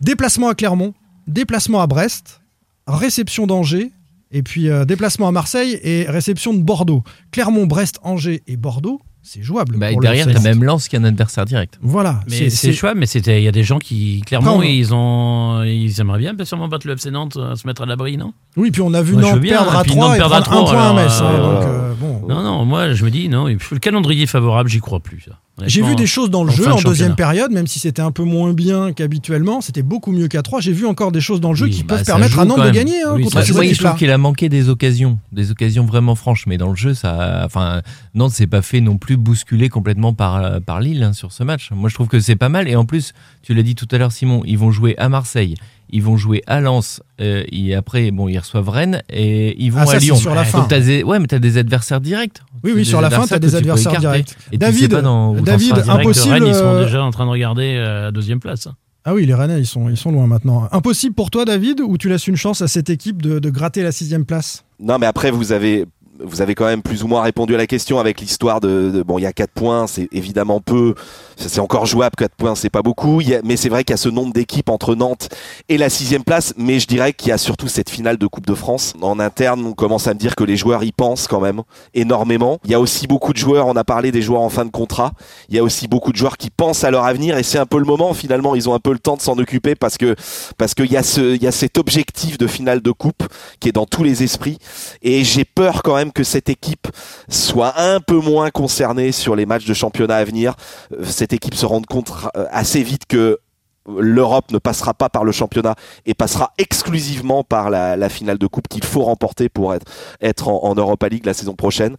Déplacement 0.00 0.48
à 0.48 0.54
Clermont, 0.54 0.94
déplacement 1.26 1.80
à 1.80 1.86
Brest, 1.86 2.40
réception 2.86 3.46
d'Angers. 3.46 3.90
Et 4.32 4.42
puis 4.42 4.68
euh, 4.68 4.84
déplacement 4.84 5.28
à 5.28 5.30
Marseille 5.32 5.78
et 5.82 6.06
réception 6.08 6.54
de 6.54 6.62
Bordeaux. 6.62 7.04
Clermont, 7.30 7.66
Brest, 7.66 8.00
Angers 8.02 8.42
et 8.48 8.56
Bordeaux, 8.56 9.00
c'est 9.24 9.42
jouable. 9.42 9.78
Bah, 9.78 9.90
pour 9.90 10.02
et 10.02 10.06
derrière, 10.06 10.28
FC. 10.28 10.42
même 10.42 10.62
Lens 10.62 10.86
qui 10.86 10.94
est 10.96 10.98
un 10.98 11.04
adversaire 11.04 11.46
direct. 11.46 11.78
Voilà. 11.82 12.20
Mais 12.30 12.50
c'est 12.50 12.72
chouette, 12.72 12.94
mais 12.96 13.06
c'était, 13.06 13.40
il 13.40 13.44
y 13.44 13.48
a 13.48 13.52
des 13.52 13.64
gens 13.64 13.78
qui, 13.78 14.22
clairement, 14.26 14.62
ils 14.62 14.94
ont, 14.94 15.62
ils 15.64 16.00
aimeraient 16.00 16.18
bien 16.18 16.34
sûrement 16.44 16.68
battre 16.68 16.86
le 16.86 16.92
FC 16.92 17.10
Nantes, 17.10 17.36
euh, 17.36 17.56
se 17.56 17.66
mettre 17.66 17.82
à 17.82 17.86
l'abri, 17.86 18.16
non? 18.16 18.34
Oui, 18.56 18.70
puis 18.70 18.82
on 18.82 18.92
a 18.92 19.00
vu 19.02 19.14
je 19.14 19.18
Nantes 19.18 19.40
bien, 19.40 19.56
perdre 19.56 19.76
à 19.76 19.82
puis 19.82 19.92
3 19.92 20.06
Nantes 20.06 20.14
et 20.16 20.18
perdre 20.18 20.34
à 20.34 20.42
prendre 20.42 20.60
un 20.60 20.64
3, 20.64 20.72
point 20.74 20.82
à 20.82 20.90
alors, 20.90 20.94
Metz. 20.96 21.20
hein, 21.20 21.24
euh, 21.24 21.36
donc, 21.38 21.62
voilà. 21.62 21.68
euh, 21.68 21.94
bon. 21.94 22.22
Non, 22.28 22.42
non, 22.42 22.64
moi, 22.66 22.92
je 22.92 23.04
me 23.04 23.10
dis, 23.10 23.28
non, 23.28 23.46
le 23.46 23.78
calendrier 23.78 24.26
favorable, 24.26 24.68
j'y 24.68 24.80
crois 24.80 25.00
plus. 25.00 25.22
ça. 25.22 25.38
J'ai 25.66 25.82
vu 25.82 25.94
des 25.94 26.06
choses 26.06 26.30
dans 26.30 26.42
le 26.42 26.50
jeu 26.50 26.64
en 26.66 26.74
deuxième 26.76 27.10
championnat. 27.10 27.14
période, 27.14 27.52
même 27.52 27.66
si 27.68 27.78
c'était 27.78 28.02
un 28.02 28.10
peu 28.10 28.24
moins 28.24 28.52
bien 28.52 28.92
qu'habituellement, 28.92 29.60
c'était 29.60 29.82
beaucoup 29.82 30.10
mieux 30.10 30.26
qu'à 30.26 30.42
3. 30.42 30.60
J'ai 30.60 30.72
vu 30.72 30.84
encore 30.86 31.12
des 31.12 31.20
choses 31.20 31.40
dans 31.40 31.50
le 31.50 31.56
jeu 31.56 31.66
Oui, 31.66 31.70
qui 31.70 31.84
bah, 31.84 31.94
peuvent 31.96 32.04
permettre 32.06 32.38
à 32.40 32.44
Nantes 32.44 32.64
de 32.64 32.70
gagner 32.70 33.02
hein, 33.02 33.12
Oui, 33.14 33.22
contre 33.24 33.40
ces 33.42 33.52
je 33.74 33.78
trouve 33.84 33.96
qu'il 33.96 34.10
a 34.10 34.18
manqué 34.18 34.48
des 34.48 34.68
occasions, 34.68 35.18
des 35.30 35.52
occasions 35.52 35.84
vraiment 35.84 36.16
franches. 36.16 36.46
Mais 36.48 36.58
dans 36.58 36.70
le 36.70 36.76
jeu, 36.76 36.92
ça, 36.94 37.42
enfin, 37.44 37.82
Nantes 38.14 38.32
s'est 38.32 38.48
pas 38.48 38.62
fait 38.62 38.80
non 38.80 38.98
plus 38.98 39.16
bousculer 39.16 39.68
complètement 39.68 40.12
par 40.12 40.60
par 40.62 40.80
Lille 40.80 41.02
hein, 41.04 41.12
sur 41.12 41.30
ce 41.30 41.44
match. 41.44 41.70
Moi, 41.72 41.88
je 41.88 41.94
trouve 41.94 42.08
que 42.08 42.18
c'est 42.18 42.36
pas 42.36 42.48
mal. 42.48 42.68
Et 42.68 42.74
en 42.74 42.84
plus, 42.84 43.12
tu 43.42 43.54
l'as 43.54 43.62
dit 43.62 43.76
tout 43.76 43.88
à 43.92 43.98
l'heure, 43.98 44.10
Simon, 44.12 44.42
ils 44.46 44.58
vont 44.58 44.72
jouer 44.72 44.96
à 44.98 45.08
Marseille, 45.08 45.54
ils 45.90 46.02
vont 46.02 46.16
jouer 46.16 46.42
à 46.48 46.60
Lens, 46.60 47.00
euh, 47.20 47.44
et 47.52 47.74
après, 47.76 48.10
bon, 48.10 48.26
ils 48.28 48.38
reçoivent 48.38 48.68
Rennes 48.70 49.02
et 49.08 49.54
ils 49.62 49.70
vont 49.70 49.80
Ah, 49.86 49.92
à 49.92 49.98
Lyon. 49.98 50.16
sur 50.16 50.34
la 50.34 50.42
Donc, 50.42 50.50
fin. 50.50 50.66
t'as 50.68 50.80
des, 50.80 51.04
ouais, 51.04 51.20
mais 51.20 51.26
t'as 51.28 51.38
des 51.38 51.58
adversaires 51.58 52.00
directs. 52.00 52.40
Oui, 52.64 52.72
oui, 52.74 52.84
sur 52.84 53.00
la 53.00 53.10
fin, 53.10 53.26
t'as 53.26 53.36
adversaires 53.36 53.40
des 53.40 53.50
tu 53.50 53.56
adversaires 53.56 54.00
directs. 54.00 54.36
Et 54.48 54.52
tu 54.52 54.58
David, 54.58 54.80
sais 54.80 54.88
pas 54.88 55.02
dans, 55.02 55.32
où 55.32 55.36
t'en 55.36 55.42
David, 55.42 55.84
impossible, 55.86 56.34
Rennes, 56.34 56.46
ils 56.46 56.54
sont 56.54 56.64
euh, 56.64 56.84
déjà 56.84 57.04
en 57.04 57.10
train 57.10 57.26
de 57.26 57.30
regarder 57.30 57.76
euh, 57.76 58.04
la 58.04 58.10
deuxième 58.10 58.40
place. 58.40 58.68
Ah 59.04 59.12
oui, 59.12 59.26
les 59.26 59.34
Rennais, 59.34 59.60
ils 59.60 59.66
sont, 59.66 59.90
ils 59.90 59.98
sont 59.98 60.10
loin 60.10 60.26
maintenant. 60.26 60.66
Impossible 60.72 61.14
pour 61.14 61.30
toi, 61.30 61.44
David, 61.44 61.82
ou 61.82 61.98
tu 61.98 62.08
laisses 62.08 62.26
une 62.26 62.36
chance 62.36 62.62
à 62.62 62.68
cette 62.68 62.88
équipe 62.88 63.20
de, 63.20 63.38
de 63.38 63.50
gratter 63.50 63.82
la 63.82 63.92
sixième 63.92 64.24
place? 64.24 64.64
Non, 64.80 64.98
mais 64.98 65.04
après, 65.04 65.30
vous 65.30 65.52
avez, 65.52 65.84
vous 66.22 66.40
avez 66.42 66.54
quand 66.54 66.66
même 66.66 66.82
plus 66.82 67.02
ou 67.02 67.08
moins 67.08 67.22
répondu 67.22 67.54
à 67.54 67.58
la 67.58 67.66
question 67.66 67.98
avec 67.98 68.20
l'histoire 68.20 68.60
de, 68.60 68.90
de- 68.90 69.02
bon, 69.02 69.18
il 69.18 69.22
y 69.22 69.26
a 69.26 69.32
4 69.32 69.50
points, 69.50 69.86
c'est 69.86 70.08
évidemment 70.12 70.60
peu, 70.60 70.94
c'est 71.36 71.60
encore 71.60 71.86
jouable, 71.86 72.14
4 72.16 72.34
points, 72.36 72.54
c'est 72.54 72.70
pas 72.70 72.82
beaucoup, 72.82 73.20
mais 73.44 73.56
c'est 73.56 73.68
vrai 73.68 73.84
qu'il 73.84 73.92
y 73.92 73.94
a 73.94 73.98
ce 73.98 74.08
nombre 74.08 74.32
d'équipes 74.32 74.68
entre 74.68 74.94
Nantes 74.94 75.28
et 75.68 75.76
la 75.78 75.90
sixième 75.90 76.22
place, 76.24 76.54
mais 76.56 76.78
je 76.78 76.86
dirais 76.86 77.12
qu'il 77.12 77.28
y 77.28 77.32
a 77.32 77.38
surtout 77.38 77.68
cette 77.68 77.90
finale 77.90 78.16
de 78.16 78.26
Coupe 78.26 78.46
de 78.46 78.54
France. 78.54 78.94
En 79.02 79.18
interne, 79.18 79.66
on 79.66 79.72
commence 79.72 80.06
à 80.06 80.14
me 80.14 80.18
dire 80.18 80.36
que 80.36 80.44
les 80.44 80.56
joueurs 80.56 80.84
y 80.84 80.92
pensent 80.92 81.26
quand 81.26 81.40
même 81.40 81.62
énormément. 81.94 82.58
Il 82.64 82.70
y 82.70 82.74
a 82.74 82.80
aussi 82.80 83.06
beaucoup 83.06 83.32
de 83.32 83.38
joueurs, 83.38 83.66
on 83.66 83.76
a 83.76 83.84
parlé 83.84 84.12
des 84.12 84.22
joueurs 84.22 84.42
en 84.42 84.50
fin 84.50 84.64
de 84.64 84.70
contrat, 84.70 85.12
il 85.48 85.56
y 85.56 85.58
a 85.58 85.62
aussi 85.64 85.88
beaucoup 85.88 86.12
de 86.12 86.16
joueurs 86.16 86.36
qui 86.36 86.50
pensent 86.50 86.84
à 86.84 86.90
leur 86.90 87.04
avenir 87.04 87.38
et 87.38 87.42
c'est 87.42 87.58
un 87.58 87.66
peu 87.66 87.78
le 87.78 87.84
moment 87.84 88.14
finalement, 88.14 88.54
ils 88.54 88.68
ont 88.68 88.74
un 88.74 88.80
peu 88.80 88.92
le 88.92 88.98
temps 88.98 89.16
de 89.16 89.22
s'en 89.22 89.36
occuper 89.38 89.74
parce 89.74 89.98
que 89.98 90.14
parce 90.58 90.74
qu'il 90.74 90.90
y 90.92 90.96
a 90.96 91.02
ce 91.02 91.34
il 91.34 91.42
y 91.42 91.46
a 91.46 91.52
cet 91.52 91.78
objectif 91.78 92.38
de 92.38 92.46
finale 92.46 92.80
de 92.80 92.90
coupe 92.92 93.24
qui 93.60 93.68
est 93.68 93.72
dans 93.72 93.86
tous 93.86 94.04
les 94.04 94.22
esprits. 94.22 94.58
Et 95.02 95.24
j'ai 95.24 95.44
peur 95.44 95.82
quand 95.82 95.96
même 95.96 96.03
que 96.12 96.24
cette 96.24 96.48
équipe 96.48 96.88
soit 97.28 97.78
un 97.80 98.00
peu 98.00 98.18
moins 98.20 98.50
concernée 98.50 99.12
sur 99.12 99.36
les 99.36 99.46
matchs 99.46 99.66
de 99.66 99.74
championnat 99.74 100.16
à 100.16 100.24
venir. 100.24 100.54
Euh, 100.92 101.04
Cette 101.04 101.32
équipe 101.32 101.54
se 101.54 101.66
rende 101.66 101.86
compte 101.86 102.12
euh, 102.36 102.46
assez 102.50 102.82
vite 102.82 103.06
que 103.06 103.38
l'Europe 103.86 104.50
ne 104.50 104.58
passera 104.58 104.94
pas 104.94 105.08
par 105.08 105.24
le 105.24 105.32
championnat 105.32 105.74
et 106.06 106.14
passera 106.14 106.52
exclusivement 106.58 107.44
par 107.44 107.70
la, 107.70 108.08
finale 108.08 108.38
de 108.38 108.46
coupe 108.46 108.68
qu'il 108.68 108.84
faut 108.84 109.02
remporter 109.02 109.48
pour 109.48 109.74
être, 109.74 110.48
en 110.48 110.74
Europa 110.74 111.08
League 111.08 111.26
la 111.26 111.34
saison 111.34 111.54
prochaine. 111.54 111.96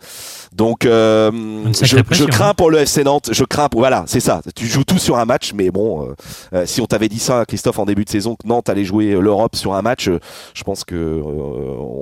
Donc 0.55 0.85
euh, 0.85 1.31
je, 1.81 2.25
crains 2.25 2.49
hein. 2.49 2.53
pour 2.55 2.69
le 2.71 2.79
FC 2.79 3.03
Nantes, 3.03 3.29
je 3.31 3.43
crains 3.43 3.67
pour 3.67 3.81
voilà, 3.81 4.05
c'est 4.07 4.21
ça. 4.21 4.41
Tu 4.55 4.67
joues 4.67 4.85
tout 4.85 4.97
sur 4.97 5.17
un 5.17 5.25
match, 5.25 5.51
mais 5.53 5.69
bon, 5.69 6.03
euh, 6.03 6.15
euh, 6.53 6.65
si 6.65 6.79
on 6.79 6.85
t'avait 6.85 7.09
dit 7.09 7.19
ça, 7.19 7.45
Christophe, 7.45 7.77
en 7.77 7.85
début 7.85 8.05
de 8.05 8.09
saison, 8.09 8.35
que 8.35 8.47
Nantes 8.47 8.69
allait 8.69 8.85
jouer 8.85 9.19
l'Europe 9.19 9.55
sur 9.55 9.73
un 9.73 9.81
match, 9.81 10.07
euh, 10.07 10.19
je 10.53 10.63
pense 10.63 10.85
que 10.85 10.95
euh, 10.95 11.21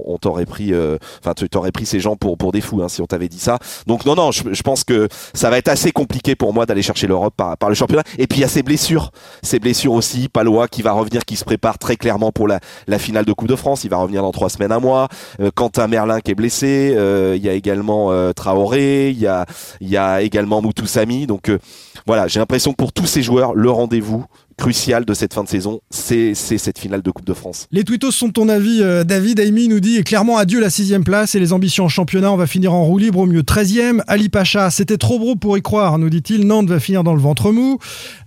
on 0.05 0.17
t'aurait 0.19 0.45
pris, 0.45 0.71
euh, 0.71 0.97
enfin 1.19 1.33
tu 1.33 1.49
t'aurais 1.49 1.71
pris 1.71 1.87
ces 1.87 1.99
gens 1.99 2.15
pour 2.15 2.37
pour 2.37 2.51
des 2.51 2.61
fous 2.61 2.83
hein, 2.83 2.89
si 2.89 3.01
on 3.01 3.07
t'avait 3.07 3.27
dit 3.27 3.39
ça. 3.39 3.57
Donc 3.87 4.05
non 4.05 4.13
non, 4.13 4.31
je, 4.31 4.43
je 4.51 4.61
pense 4.61 4.83
que 4.83 5.07
ça 5.33 5.49
va 5.49 5.57
être 5.57 5.69
assez 5.69 5.91
compliqué 5.91 6.35
pour 6.35 6.53
moi 6.53 6.67
d'aller 6.67 6.83
chercher 6.83 7.07
l'Europe 7.07 7.33
par 7.35 7.57
par 7.57 7.69
le 7.69 7.75
championnat. 7.75 8.03
Et 8.19 8.27
puis 8.27 8.39
il 8.39 8.41
y 8.41 8.45
a 8.45 8.49
ces 8.49 8.61
blessures, 8.61 9.11
ces 9.41 9.59
blessures 9.59 9.93
aussi. 9.93 10.29
Palois 10.29 10.67
qui 10.67 10.83
va 10.83 10.91
revenir, 10.91 11.25
qui 11.25 11.37
se 11.37 11.43
prépare 11.43 11.79
très 11.79 11.95
clairement 11.95 12.31
pour 12.31 12.47
la 12.47 12.59
la 12.87 12.99
finale 12.99 13.25
de 13.25 13.33
Coupe 13.33 13.47
de 13.47 13.55
France. 13.55 13.83
Il 13.83 13.89
va 13.89 13.97
revenir 13.97 14.21
dans 14.21 14.31
trois 14.31 14.49
semaines, 14.49 14.71
un 14.71 14.79
mois. 14.79 15.07
Euh, 15.39 15.49
Quentin 15.53 15.87
Merlin 15.87 16.19
qui 16.21 16.31
est 16.31 16.35
blessé. 16.35 16.93
Euh, 16.95 17.33
Il 17.35 17.43
y 17.43 17.49
a 17.49 17.53
également 17.53 18.11
euh, 18.11 18.31
Traoré. 18.43 19.11
Il 19.11 19.89
y 19.89 19.97
a 19.97 20.21
également 20.21 20.61
Moutoussamy. 20.61 21.27
Donc 21.27 21.47
euh, 21.47 21.59
voilà, 22.05 22.27
j'ai 22.27 22.39
l'impression 22.39 22.71
que 22.71 22.77
pour 22.77 22.91
tous 22.91 23.05
ces 23.05 23.23
joueurs, 23.23 23.53
le 23.53 23.71
rendez-vous 23.71 24.25
crucial 24.57 25.05
de 25.05 25.13
cette 25.13 25.33
fin 25.33 25.43
de 25.43 25.49
saison, 25.49 25.81
c'est 25.89 26.33
cette 26.35 26.79
finale 26.79 27.01
de 27.01 27.11
Coupe 27.11 27.25
de 27.25 27.33
France. 27.33 27.67
Les 27.71 27.83
tweetos 27.83 28.11
sont 28.11 28.29
ton 28.29 28.49
avis. 28.49 28.79
euh, 28.81 29.03
David 29.03 29.39
Amy 29.39 29.67
nous 29.67 29.79
dit 29.79 30.03
clairement 30.03 30.37
adieu 30.37 30.59
la 30.59 30.69
sixième 30.69 31.03
place 31.03 31.35
et 31.35 31.39
les 31.39 31.53
ambitions 31.53 31.85
en 31.85 31.89
championnat. 31.89 32.31
On 32.31 32.37
va 32.37 32.47
finir 32.47 32.73
en 32.73 32.83
roue 32.83 32.97
libre 32.97 33.19
au 33.19 33.25
mieux 33.25 33.41
13e. 33.41 34.01
Ali 34.07 34.29
Pacha, 34.29 34.69
c'était 34.69 34.97
trop 34.97 35.19
gros 35.19 35.35
pour 35.35 35.57
y 35.57 35.61
croire, 35.61 35.97
nous 35.97 36.09
dit-il. 36.09 36.45
Nantes 36.47 36.69
va 36.69 36.79
finir 36.79 37.03
dans 37.03 37.13
le 37.13 37.21
ventre 37.21 37.51
mou. 37.51 37.77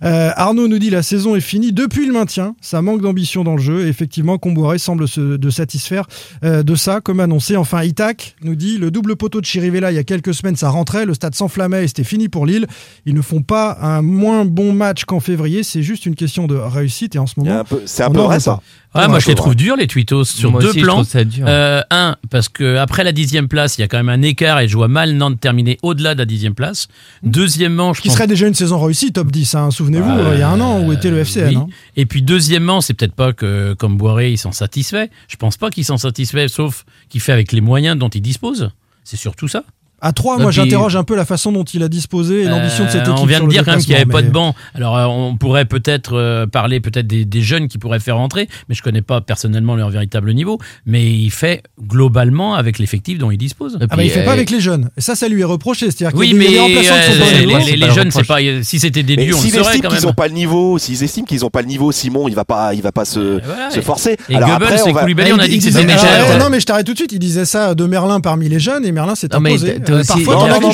Euh, 0.03 0.31
Arnaud 0.35 0.67
nous 0.67 0.79
dit 0.79 0.89
la 0.89 1.03
saison 1.03 1.35
est 1.35 1.41
finie 1.41 1.71
depuis 1.73 2.05
le 2.05 2.13
maintien. 2.13 2.55
Ça 2.61 2.81
manque 2.81 3.01
d'ambition 3.01 3.43
dans 3.43 3.55
le 3.55 3.61
jeu. 3.61 3.87
Effectivement, 3.87 4.37
Comboiré 4.37 4.77
semble 4.79 5.07
se 5.07 5.37
de 5.37 5.49
satisfaire 5.49 6.05
euh, 6.43 6.63
de 6.63 6.75
ça, 6.75 7.01
comme 7.01 7.19
annoncé. 7.19 7.55
Enfin, 7.55 7.83
Itac 7.83 8.35
nous 8.41 8.55
dit 8.55 8.77
le 8.77 8.91
double 8.91 9.15
poteau 9.15 9.41
de 9.41 9.45
Chirivella 9.45 9.91
il 9.91 9.95
y 9.95 9.99
a 9.99 10.03
quelques 10.03 10.33
semaines, 10.33 10.55
ça 10.55 10.69
rentrait. 10.69 11.05
Le 11.05 11.13
stade 11.13 11.35
s'enflammait 11.35 11.83
et 11.83 11.87
c'était 11.87 12.03
fini 12.03 12.29
pour 12.29 12.45
Lille. 12.45 12.67
Ils 13.05 13.13
ne 13.13 13.21
font 13.21 13.41
pas 13.41 13.77
un 13.81 14.01
moins 14.01 14.45
bon 14.45 14.73
match 14.73 15.05
qu'en 15.05 15.19
février. 15.19 15.63
C'est 15.63 15.83
juste 15.83 16.05
une 16.05 16.15
question 16.17 16.47
de 16.47 16.55
réussite. 16.55 17.15
Et 17.15 17.19
en 17.19 17.27
ce 17.27 17.39
moment, 17.39 17.59
un 17.59 17.63
peu- 17.63 17.81
C'est 17.85 18.03
un 18.03 18.07
on 18.09 18.11
peu 18.13 18.19
vrai 18.21 18.39
ça. 18.39 18.51
pas. 18.57 18.61
Ouais, 18.95 19.01
Ouais, 19.03 19.07
moi 19.09 19.19
je 19.19 19.27
les 19.27 19.35
trouve 19.35 19.55
durs 19.55 19.75
les 19.75 19.85
tweetos 19.85 20.23
sur 20.25 20.51
Moi 20.51 20.61
deux 20.61 20.69
aussi, 20.69 20.81
plans. 20.81 21.03
Euh, 21.45 21.81
un, 21.91 22.15
parce 22.31 22.49
que 22.49 22.77
après 22.77 23.03
la 23.03 23.11
dixième 23.11 23.47
place, 23.47 23.77
il 23.77 23.81
y 23.81 23.83
a 23.83 23.87
quand 23.87 23.97
même 23.97 24.09
un 24.09 24.21
écart 24.23 24.59
et 24.59 24.67
je 24.67 24.75
vois 24.75 24.87
mal 24.87 25.13
Nantes 25.13 25.39
terminer 25.39 25.77
au-delà 25.83 26.13
de 26.15 26.19
la 26.19 26.25
dixième 26.25 26.55
place. 26.55 26.87
Deuxièmement, 27.21 27.93
je 27.93 28.01
qui 28.01 28.07
pense 28.07 28.17
serait 28.17 28.27
déjà 28.27 28.47
une 28.47 28.53
saison 28.55 28.79
réussie, 28.79 29.11
top 29.11 29.29
10. 29.31 29.53
hein. 29.55 29.69
Souvenez-vous, 29.71 30.09
euh, 30.09 30.31
il 30.33 30.39
y 30.39 30.41
a 30.41 30.49
un 30.49 30.59
an 30.61 30.81
où 30.81 30.91
était 30.93 31.11
le 31.11 31.19
FCN. 31.23 31.47
oui. 31.49 31.55
hein. 31.57 31.67
Et 31.95 32.05
puis 32.05 32.21
deuxièmement, 32.23 32.81
c'est 32.81 32.93
peut-être 32.93 33.13
pas 33.13 33.33
que 33.33 33.73
comme 33.73 33.97
Boiré, 33.97 34.31
il 34.31 34.37
s'en 34.37 34.51
satisfait. 34.51 35.09
Je 35.27 35.35
pense 35.35 35.57
pas 35.57 35.69
qu'il 35.69 35.85
s'en 35.85 35.97
satisfait, 35.97 36.47
sauf 36.47 36.85
qu'il 37.09 37.21
fait 37.21 37.33
avec 37.33 37.51
les 37.51 37.61
moyens 37.61 37.97
dont 37.99 38.09
il 38.09 38.21
dispose. 38.21 38.71
C'est 39.03 39.17
surtout 39.17 39.47
ça. 39.47 39.63
À 39.99 40.11
3, 40.13 40.37
Et 40.37 40.41
moi 40.43 40.51
j'interroge 40.51 40.95
un 40.95 41.03
peu 41.03 41.15
la 41.15 41.25
façon 41.25 41.51
dont 41.51 41.63
il 41.63 41.81
a 41.81 41.87
disposé 41.89 42.43
et 42.43 42.45
l'ambition 42.45 42.85
de 42.85 42.89
cette 42.89 43.07
Euh, 43.07 43.11
équipe. 43.11 43.23
On 43.23 43.25
vient 43.25 43.39
de 43.41 43.47
dire 43.47 43.65
quand 43.65 43.71
même 43.71 43.79
qu'il 43.79 43.89
n'y 43.89 43.95
avait 43.95 44.05
pas 44.05 44.21
de 44.21 44.29
banc. 44.29 44.53
Alors 44.75 44.95
euh, 44.97 45.05
on 45.05 45.35
pourrait 45.37 45.65
peut-être 45.65 46.13
euh, 46.15 46.45
parler 46.45 46.79
peut-être 46.79 47.07
des, 47.07 47.25
des 47.25 47.41
jeunes 47.41 47.67
qui 47.67 47.79
pourraient 47.79 47.99
faire 47.99 48.17
rentrer, 48.17 48.47
mais 48.69 48.75
je 48.75 48.83
connais 48.83 49.01
pas 49.01 49.21
personnellement 49.21 49.75
leur 49.75 49.89
véritable 49.89 50.33
niveau. 50.33 50.59
Mais 50.85 51.09
il 51.11 51.31
fait 51.31 51.63
globalement 51.81 52.53
avec 52.55 52.77
l'effectif 52.77 53.17
dont 53.17 53.31
il 53.31 53.37
dispose. 53.37 53.77
Ah 53.81 53.95
bah, 53.95 54.03
il 54.03 54.11
fait 54.11 54.23
pas 54.23 54.33
avec 54.33 54.51
les 54.51 54.59
jeunes. 54.61 54.89
Et 54.97 55.01
ça, 55.01 55.15
ça 55.15 55.27
lui 55.27 55.41
est 55.41 55.45
reproché. 55.45 55.89
C'est-à-dire 55.89 56.09
qu'il 56.11 56.19
Oui, 56.19 56.33
mais 56.35 56.45
euh, 56.45 56.67
les, 56.67 57.75
les- 57.75 57.87
c'est 57.87 57.93
jeunes, 57.93 58.11
c'est 58.11 58.27
pas. 58.27 58.37
Si 58.61 58.79
c'était 58.79 59.03
des 59.03 59.15
dieux, 59.15 59.33
on 59.35 59.41
le 59.41 59.47
saurait 59.49 59.61
estiment 59.61 59.81
quand 59.81 59.87
qu'ils 59.89 59.95
même. 59.97 60.03
n'ont 60.09 60.13
pas 60.13 60.27
le 60.27 60.33
niveau, 60.33 60.77
s'ils 60.77 61.03
estiment 61.03 61.25
qu'ils 61.25 61.41
n'ont 61.41 61.49
pas 61.49 61.61
le 61.61 61.67
niveau, 61.67 61.91
Simon, 61.91 62.27
il 62.27 62.35
va 62.35 62.45
pas, 62.45 62.73
il 62.73 62.81
va 62.81 62.91
pas 62.91 63.05
se, 63.05 63.41
voilà, 63.43 63.71
se 63.71 63.79
et- 63.79 63.81
forcer. 63.81 64.17
Et 64.29 64.35
Alors 64.35 64.49
Goebbels 64.49 64.67
après, 64.67 64.81
on 64.89 64.93
va- 64.93 65.01
on 65.05 65.39
a 65.39 65.47
dit 65.47 65.57
que 65.57 65.63
disait- 65.63 65.79
c'était 65.81 65.93
euh, 65.93 66.37
non, 66.39 66.49
mais 66.51 66.59
je 66.59 66.65
t'arrête 66.65 66.85
tout 66.85 66.93
de 66.93 66.97
suite. 66.97 67.11
Il 67.13 67.19
disait 67.19 67.45
ça 67.45 67.73
de 67.75 67.85
Merlin 67.85 68.19
parmi 68.19 68.47
les 68.49 68.59
jeunes 68.59 68.85
et 68.85 68.91
Merlin 68.91 69.15
s'est 69.15 69.33
imposé. 69.33 69.79
Euh, 69.89 69.99
aussi- 70.01 70.07
Parfois, 70.07 70.33
Non, 70.35 70.41
as 70.45 70.59
non, 70.59 70.59
non. 70.59 70.69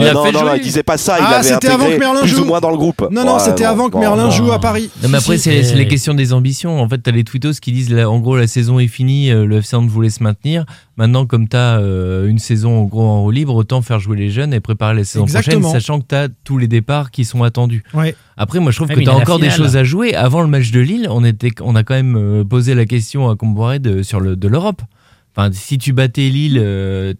Il 0.00 0.06
a 0.08 0.12
non, 0.14 0.24
fait 0.24 0.32
non, 0.32 0.54
il 0.54 0.62
disait 0.62 0.82
pas 0.82 0.96
ça. 0.96 1.16
Il 1.18 1.24
Ah, 1.26 1.42
c'était 1.42 1.68
avant 1.68 1.86
que 1.86 1.98
Merlin 1.98 2.20
plus 2.20 2.28
joue. 2.30 2.42
ou 2.42 2.46
moins 2.46 2.60
dans 2.60 2.70
le 2.70 2.76
groupe. 2.76 3.06
Non, 3.10 3.24
non, 3.24 3.34
Ouais, 3.34 3.40
c'était 3.40 3.64
avant 3.64 3.88
que 3.90 3.98
Merlin 3.98 4.24
bon. 4.26 4.30
joue 4.30 4.52
à 4.52 4.58
Paris. 4.60 4.90
Non, 5.02 5.08
mais 5.08 5.18
après, 5.18 5.38
c'est 5.38 5.60
les 5.74 5.88
questions 5.88 6.14
des 6.14 6.32
ambitions. 6.32 6.80
En 6.80 6.88
fait, 6.88 6.98
t'as 6.98 7.10
les 7.10 7.24
tweetos 7.24 7.52
qui 7.60 7.72
disent, 7.72 7.90
là, 7.90 8.08
en 8.10 8.18
gros, 8.20 8.36
la 8.36 8.46
saison 8.46 8.78
est 8.78 8.86
finie, 8.88 9.30
euh, 9.30 9.44
le 9.46 9.58
FC 9.58 9.76
Nantes 9.76 9.88
voulait 9.88 10.10
se 10.10 10.22
maintenir. 10.22 10.64
Maintenant, 10.96 11.24
comme 11.26 11.48
t'as 11.48 11.78
euh, 11.78 12.28
une 12.28 12.38
saison 12.38 12.80
en 12.80 12.84
gros 12.84 13.02
en 13.02 13.22
roue 13.22 13.30
libre, 13.30 13.54
autant 13.54 13.80
faire 13.82 13.98
jouer 13.98 14.16
les 14.16 14.30
jeunes 14.30 14.52
et 14.52 14.60
préparer 14.60 14.94
la 14.94 15.04
saison 15.04 15.24
Exactement. 15.24 15.60
prochaine, 15.60 15.80
sachant 15.80 16.00
que 16.00 16.06
t'as 16.06 16.28
tous 16.44 16.58
les 16.58 16.68
départs 16.68 17.10
qui 17.10 17.24
sont 17.24 17.42
attendus. 17.42 17.82
Ouais. 17.94 18.14
Après, 18.36 18.60
moi, 18.60 18.70
je 18.72 18.76
trouve 18.76 18.88
Ouais, 18.88 18.94
que 18.94 18.98
mais 19.00 19.04
t'as 19.06 19.12
il 19.12 19.14
y 19.14 19.16
a 19.16 19.18
la 19.18 19.22
encore 19.24 19.38
des 19.38 19.50
choses 19.50 19.76
à 19.76 19.84
jouer. 19.84 20.14
Avant 20.14 20.42
le 20.42 20.48
match 20.48 20.70
de 20.70 20.80
Lille, 20.80 21.06
on, 21.10 21.24
était, 21.24 21.50
on 21.62 21.74
a 21.76 21.82
quand 21.82 21.94
même 21.94 22.44
posé 22.48 22.74
la 22.74 22.84
question 22.86 23.30
à 23.30 23.36
Comboiré 23.36 23.78
de, 23.78 24.02
sur 24.02 24.20
le, 24.20 24.36
de 24.36 24.48
l'Europe. 24.48 24.82
Enfin, 25.34 25.50
si 25.52 25.78
tu 25.78 25.92
battais 25.94 26.28
Lille, 26.28 26.58
euh, 26.60 27.14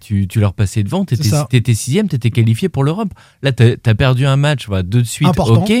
tu, 0.00 0.26
tu 0.26 0.40
leur 0.40 0.54
passais 0.54 0.82
devant, 0.82 1.04
t'étais 1.04 1.74
sixième, 1.74 2.08
t'étais 2.08 2.30
qualifié 2.30 2.68
pour 2.70 2.82
l'Europe. 2.82 3.10
Là, 3.42 3.52
t'as 3.52 3.74
as 3.84 3.94
perdu 3.94 4.24
un 4.24 4.36
match, 4.36 4.66
voilà, 4.66 4.82
deux 4.82 5.02
de 5.02 5.06
suite, 5.06 5.28
Important. 5.28 5.62
ok, 5.64 5.72